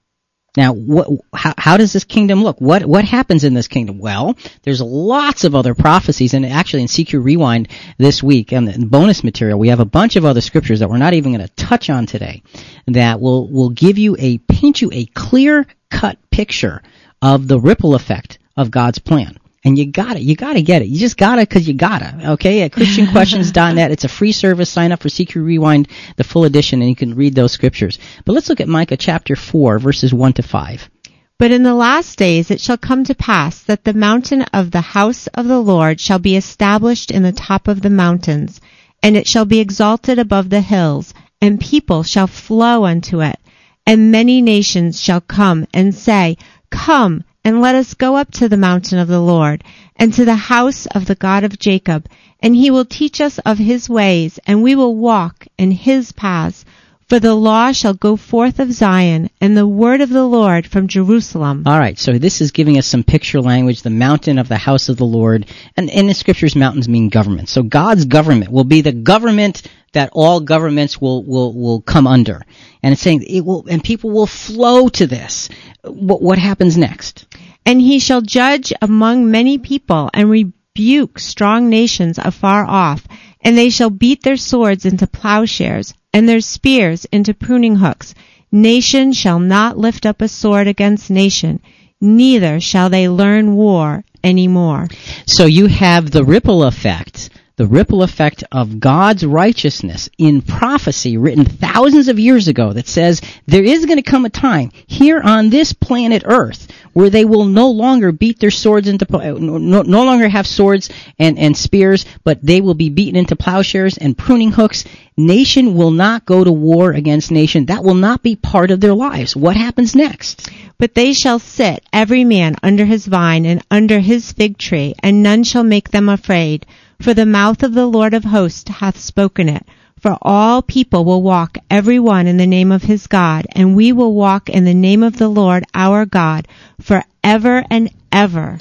Now, 0.56 0.72
what, 0.72 1.08
how, 1.34 1.52
how 1.58 1.76
does 1.76 1.92
this 1.92 2.04
kingdom 2.04 2.42
look? 2.42 2.58
What 2.60 2.86
what 2.86 3.04
happens 3.04 3.44
in 3.44 3.52
this 3.52 3.68
kingdom? 3.68 3.98
Well, 3.98 4.36
there's 4.62 4.80
lots 4.80 5.44
of 5.44 5.54
other 5.54 5.74
prophecies, 5.74 6.32
and 6.32 6.46
actually 6.46 6.82
in 6.82 6.88
CQ 6.88 7.22
Rewind 7.22 7.68
this 7.98 8.22
week, 8.22 8.52
and 8.52 8.66
the 8.66 8.86
bonus 8.86 9.22
material, 9.22 9.58
we 9.58 9.68
have 9.68 9.80
a 9.80 9.84
bunch 9.84 10.16
of 10.16 10.24
other 10.24 10.40
scriptures 10.40 10.80
that 10.80 10.88
we're 10.88 10.96
not 10.96 11.12
even 11.12 11.32
going 11.32 11.46
to 11.46 11.54
touch 11.56 11.90
on 11.90 12.06
today, 12.06 12.42
that 12.86 13.20
will 13.20 13.50
will 13.50 13.68
give 13.68 13.98
you 13.98 14.16
a 14.18 14.38
paint 14.38 14.80
you 14.80 14.90
a 14.92 15.04
clear 15.04 15.66
cut 15.90 16.18
picture 16.30 16.82
of 17.20 17.48
the 17.48 17.60
ripple 17.60 17.94
effect 17.94 18.38
of 18.56 18.70
God's 18.70 18.98
plan. 18.98 19.38
And 19.66 19.76
you 19.76 19.84
got 19.84 20.14
it. 20.14 20.22
You 20.22 20.36
got 20.36 20.52
to 20.52 20.62
get 20.62 20.82
it. 20.82 20.86
You 20.86 20.96
just 20.96 21.16
got 21.16 21.40
it 21.40 21.48
because 21.48 21.66
you 21.66 21.74
got 21.74 21.98
to. 21.98 22.30
Okay, 22.34 22.62
at 22.62 22.70
ChristianQuestions.net, 22.70 23.90
it's 23.90 24.04
a 24.04 24.08
free 24.08 24.30
service. 24.30 24.70
Sign 24.70 24.92
up 24.92 25.02
for 25.02 25.08
CQ 25.08 25.44
Rewind, 25.44 25.88
the 26.14 26.22
full 26.22 26.44
edition, 26.44 26.80
and 26.80 26.88
you 26.88 26.94
can 26.94 27.16
read 27.16 27.34
those 27.34 27.50
scriptures. 27.50 27.98
But 28.24 28.34
let's 28.34 28.48
look 28.48 28.60
at 28.60 28.68
Micah 28.68 28.96
chapter 28.96 29.34
4, 29.34 29.80
verses 29.80 30.14
1 30.14 30.34
to 30.34 30.44
5. 30.44 30.88
But 31.36 31.50
in 31.50 31.64
the 31.64 31.74
last 31.74 32.16
days 32.16 32.52
it 32.52 32.60
shall 32.60 32.78
come 32.78 33.02
to 33.04 33.14
pass 33.16 33.58
that 33.62 33.82
the 33.82 33.92
mountain 33.92 34.42
of 34.54 34.70
the 34.70 34.80
house 34.80 35.26
of 35.34 35.48
the 35.48 35.60
Lord 35.60 36.00
shall 36.00 36.20
be 36.20 36.36
established 36.36 37.10
in 37.10 37.24
the 37.24 37.32
top 37.32 37.66
of 37.66 37.82
the 37.82 37.90
mountains, 37.90 38.60
and 39.02 39.16
it 39.16 39.26
shall 39.26 39.44
be 39.46 39.58
exalted 39.58 40.20
above 40.20 40.48
the 40.48 40.60
hills, 40.60 41.12
and 41.40 41.60
people 41.60 42.04
shall 42.04 42.28
flow 42.28 42.84
unto 42.84 43.20
it. 43.20 43.40
And 43.84 44.12
many 44.12 44.40
nations 44.40 45.02
shall 45.02 45.20
come 45.20 45.66
and 45.74 45.92
say, 45.92 46.36
Come, 46.70 47.24
and 47.46 47.60
let 47.60 47.76
us 47.76 47.94
go 47.94 48.16
up 48.16 48.32
to 48.32 48.48
the 48.48 48.56
mountain 48.56 48.98
of 48.98 49.06
the 49.06 49.20
Lord, 49.20 49.62
and 49.94 50.12
to 50.14 50.24
the 50.24 50.34
house 50.34 50.86
of 50.86 51.06
the 51.06 51.14
God 51.14 51.44
of 51.44 51.60
Jacob, 51.60 52.08
and 52.40 52.56
he 52.56 52.72
will 52.72 52.84
teach 52.84 53.20
us 53.20 53.38
of 53.38 53.56
his 53.56 53.88
ways, 53.88 54.40
and 54.48 54.64
we 54.64 54.74
will 54.74 54.96
walk 54.96 55.46
in 55.56 55.70
his 55.70 56.10
paths. 56.10 56.64
For 57.08 57.20
the 57.20 57.36
law 57.36 57.70
shall 57.70 57.94
go 57.94 58.16
forth 58.16 58.58
of 58.58 58.72
Zion, 58.72 59.30
and 59.40 59.56
the 59.56 59.64
word 59.64 60.00
of 60.00 60.08
the 60.08 60.26
Lord 60.26 60.66
from 60.66 60.88
Jerusalem. 60.88 61.62
All 61.66 61.78
right, 61.78 61.96
so 61.96 62.18
this 62.18 62.40
is 62.40 62.50
giving 62.50 62.78
us 62.78 62.86
some 62.88 63.04
picture 63.04 63.40
language, 63.40 63.82
the 63.82 63.90
mountain 63.90 64.40
of 64.40 64.48
the 64.48 64.58
house 64.58 64.88
of 64.88 64.96
the 64.96 65.06
Lord. 65.06 65.46
And 65.76 65.88
in 65.88 66.08
the 66.08 66.14
scriptures, 66.14 66.56
mountains 66.56 66.88
mean 66.88 67.10
government. 67.10 67.48
So 67.48 67.62
God's 67.62 68.06
government 68.06 68.50
will 68.50 68.64
be 68.64 68.80
the 68.80 68.90
government 68.90 69.62
that 69.92 70.10
all 70.12 70.40
governments 70.40 71.00
will, 71.00 71.22
will, 71.22 71.54
will 71.54 71.80
come 71.80 72.08
under. 72.08 72.42
And 72.82 72.92
it's 72.92 73.02
saying 73.02 73.22
it 73.22 73.44
will, 73.44 73.64
and 73.68 73.84
people 73.84 74.10
will 74.10 74.26
flow 74.26 74.88
to 74.88 75.06
this. 75.06 75.48
What, 75.84 76.20
what 76.20 76.38
happens 76.40 76.76
next? 76.76 77.24
And 77.66 77.80
he 77.80 77.98
shall 77.98 78.22
judge 78.22 78.72
among 78.80 79.30
many 79.30 79.58
people, 79.58 80.08
and 80.14 80.30
rebuke 80.30 81.18
strong 81.18 81.68
nations 81.68 82.16
afar 82.16 82.64
off, 82.64 83.06
and 83.42 83.58
they 83.58 83.70
shall 83.70 83.90
beat 83.90 84.22
their 84.22 84.36
swords 84.36 84.86
into 84.86 85.06
plowshares, 85.06 85.92
and 86.14 86.28
their 86.28 86.40
spears 86.40 87.04
into 87.06 87.34
pruning 87.34 87.76
hooks. 87.76 88.14
Nation 88.52 89.12
shall 89.12 89.40
not 89.40 89.76
lift 89.76 90.06
up 90.06 90.22
a 90.22 90.28
sword 90.28 90.68
against 90.68 91.10
nation, 91.10 91.60
neither 92.00 92.60
shall 92.60 92.88
they 92.88 93.08
learn 93.08 93.54
war 93.54 94.04
any 94.22 94.48
more. 94.48 94.88
So 95.26 95.46
you 95.46 95.66
have 95.66 96.10
the 96.10 96.24
ripple 96.24 96.62
effect, 96.62 97.30
the 97.56 97.66
ripple 97.66 98.02
effect 98.02 98.44
of 98.52 98.80
God's 98.80 99.24
righteousness 99.24 100.10
in 100.18 100.42
prophecy 100.42 101.16
written 101.16 101.46
thousands 101.46 102.08
of 102.08 102.18
years 102.18 102.48
ago 102.48 102.74
that 102.74 102.86
says 102.86 103.22
there 103.46 103.64
is 103.64 103.86
going 103.86 103.96
to 103.96 104.02
come 104.02 104.26
a 104.26 104.30
time 104.30 104.70
here 104.86 105.20
on 105.22 105.48
this 105.48 105.72
planet 105.72 106.22
Earth 106.26 106.70
where 106.92 107.08
they 107.08 107.24
will 107.24 107.46
no 107.46 107.70
longer 107.70 108.12
beat 108.12 108.40
their 108.40 108.50
swords 108.50 108.88
into, 108.88 109.06
uh, 109.14 109.38
no, 109.38 109.80
no 109.82 110.04
longer 110.04 110.28
have 110.28 110.46
swords 110.46 110.90
and, 111.18 111.38
and 111.38 111.56
spears, 111.56 112.04
but 112.24 112.42
they 112.42 112.60
will 112.60 112.74
be 112.74 112.90
beaten 112.90 113.16
into 113.16 113.36
plowshares 113.36 113.96
and 113.96 114.18
pruning 114.18 114.52
hooks. 114.52 114.84
Nation 115.16 115.74
will 115.74 115.90
not 115.90 116.26
go 116.26 116.44
to 116.44 116.52
war 116.52 116.92
against 116.92 117.30
nation. 117.30 117.66
That 117.66 117.84
will 117.84 117.94
not 117.94 118.22
be 118.22 118.36
part 118.36 118.70
of 118.70 118.80
their 118.80 118.94
lives. 118.94 119.34
What 119.34 119.56
happens 119.56 119.94
next? 119.94 120.50
But 120.78 120.94
they 120.94 121.14
shall 121.14 121.38
sit, 121.38 121.82
every 121.90 122.24
man 122.24 122.56
under 122.62 122.84
his 122.84 123.06
vine 123.06 123.46
and 123.46 123.62
under 123.70 124.00
his 124.00 124.32
fig 124.32 124.58
tree, 124.58 124.94
and 125.02 125.22
none 125.22 125.42
shall 125.42 125.64
make 125.64 125.90
them 125.90 126.10
afraid. 126.10 126.66
For 127.00 127.14
the 127.14 127.26
mouth 127.26 127.62
of 127.62 127.74
the 127.74 127.86
Lord 127.86 128.14
of 128.14 128.24
hosts 128.24 128.70
hath 128.70 128.98
spoken 128.98 129.48
it. 129.48 129.64
For 130.00 130.16
all 130.20 130.62
people 130.62 131.04
will 131.04 131.22
walk 131.22 131.56
every 131.70 131.98
one 131.98 132.26
in 132.26 132.36
the 132.36 132.46
name 132.46 132.70
of 132.70 132.82
his 132.82 133.06
God, 133.06 133.46
and 133.52 133.74
we 133.74 133.92
will 133.92 134.12
walk 134.12 134.50
in 134.50 134.64
the 134.64 134.74
name 134.74 135.02
of 135.02 135.16
the 135.16 135.28
Lord 135.28 135.64
our 135.74 136.04
God 136.04 136.46
for 136.80 137.02
ever 137.24 137.64
and 137.70 137.90
ever. 138.12 138.58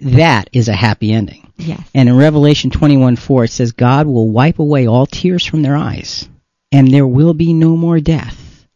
That 0.00 0.50
is 0.52 0.68
a 0.68 0.74
happy 0.74 1.12
ending. 1.12 1.50
Yes. 1.56 1.80
And 1.94 2.08
in 2.08 2.16
Revelation 2.16 2.70
21 2.70 3.16
4, 3.16 3.44
it 3.44 3.50
says, 3.50 3.72
God 3.72 4.06
will 4.06 4.28
wipe 4.28 4.58
away 4.58 4.86
all 4.86 5.06
tears 5.06 5.46
from 5.46 5.62
their 5.62 5.76
eyes, 5.76 6.28
and 6.70 6.92
there 6.92 7.06
will 7.06 7.32
be 7.32 7.54
no 7.54 7.76
more 7.76 7.98
death, 7.98 8.66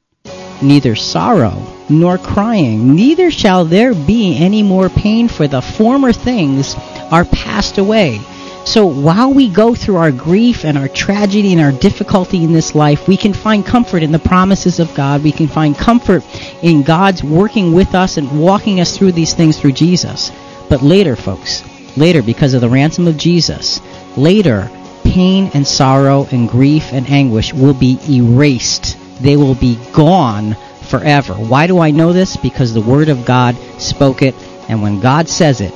neither 0.63 0.97
sorrow 0.97 1.63
nor 1.91 2.17
crying, 2.17 2.95
neither 2.95 3.31
shall 3.31 3.65
there 3.65 3.93
be 3.95 4.37
any 4.39 4.63
more 4.63 4.89
pain, 4.89 5.29
for 5.29 5.47
the 5.47 5.61
former 5.61 6.13
things 6.13 6.75
are 7.11 7.25
passed 7.25 7.79
away. 7.79 8.21
So 8.65 8.87
while 8.87 9.32
we 9.32 9.49
go 9.49 9.74
through 9.74 9.97
our 9.97 10.12
grief 10.12 10.65
and 10.65 10.78
our 10.78 10.89
tragedy 10.89 11.53
and 11.53 11.61
our 11.61 11.73
difficulty 11.73 12.45
in 12.45 12.53
this 12.53 12.74
life, 12.74 13.09
we 13.09 13.16
can 13.16 13.32
find 13.32 13.65
comfort 13.65 14.03
in 14.03 14.12
the 14.12 14.19
promises 14.19 14.78
of 14.78 14.95
God. 14.95 15.24
We 15.24 15.32
can 15.32 15.49
find 15.49 15.77
comfort 15.77 16.23
in 16.62 16.82
God's 16.82 17.24
working 17.24 17.73
with 17.73 17.95
us 17.95 18.16
and 18.16 18.41
walking 18.41 18.81
us 18.81 18.97
through 18.97 19.12
these 19.12 19.35
things 19.35 19.59
through 19.59 19.73
Jesus. 19.73 20.31
But 20.69 20.82
later, 20.82 21.16
folks, 21.16 21.65
later, 21.97 22.23
because 22.23 22.55
of 22.55 22.61
the 22.61 22.69
ransom 22.69 23.09
of 23.09 23.16
Jesus, 23.16 23.81
later, 24.16 24.70
pain 25.05 25.51
and 25.55 25.66
sorrow 25.66 26.28
and 26.31 26.49
grief 26.49 26.93
and 26.93 27.09
anguish 27.09 27.53
will 27.53 27.74
be 27.74 27.99
erased. 28.09 28.97
They 29.20 29.37
will 29.37 29.57
be 29.57 29.78
gone 29.93 30.55
forever. 30.89 31.35
Why 31.35 31.66
do 31.66 31.78
I 31.78 31.91
know 31.91 32.12
this? 32.12 32.37
Because 32.37 32.73
the 32.73 32.81
Word 32.81 33.09
of 33.09 33.24
God 33.24 33.57
spoke 33.78 34.23
it, 34.23 34.35
and 34.69 34.82
when 34.82 35.01
God 35.01 35.28
says 35.28 35.61
it, 35.61 35.73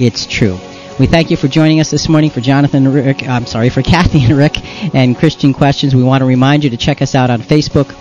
it's 0.00 0.24
true. 0.24 0.58
We 0.98 1.06
thank 1.06 1.30
you 1.30 1.36
for 1.36 1.46
joining 1.46 1.78
us 1.78 1.92
this 1.92 2.08
morning 2.08 2.30
for 2.30 2.40
Jonathan 2.40 2.84
and 2.84 2.92
Rick, 2.92 3.22
I'm 3.22 3.46
sorry, 3.46 3.68
for 3.68 3.82
Kathy 3.94 4.24
and 4.24 4.36
Rick 4.36 4.58
and 4.96 5.16
Christian 5.16 5.54
Questions. 5.54 5.94
We 5.94 6.02
want 6.02 6.22
to 6.22 6.24
remind 6.24 6.64
you 6.64 6.70
to 6.70 6.76
check 6.76 7.00
us 7.02 7.14
out 7.14 7.30
on 7.30 7.40
Facebook. 7.40 7.94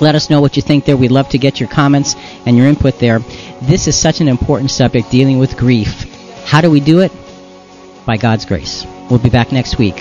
Let 0.00 0.16
us 0.16 0.30
know 0.30 0.40
what 0.40 0.56
you 0.56 0.62
think 0.62 0.84
there. 0.84 0.96
We'd 0.96 1.12
love 1.12 1.28
to 1.28 1.38
get 1.38 1.60
your 1.60 1.68
comments 1.68 2.16
and 2.44 2.56
your 2.56 2.66
input 2.66 2.98
there. 2.98 3.20
This 3.62 3.86
is 3.86 3.96
such 3.96 4.20
an 4.20 4.26
important 4.26 4.72
subject 4.72 5.12
dealing 5.12 5.38
with 5.38 5.56
grief. 5.56 6.10
How 6.44 6.60
do 6.60 6.72
we 6.72 6.80
do 6.80 7.00
it? 7.00 7.12
By 8.04 8.16
God's 8.16 8.46
grace. 8.46 8.84
We'll 9.08 9.20
be 9.20 9.30
back 9.30 9.52
next 9.52 9.78
week. 9.78 9.96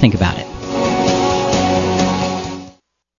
Think 0.00 0.14
about 0.14 0.38
it. 0.38 0.59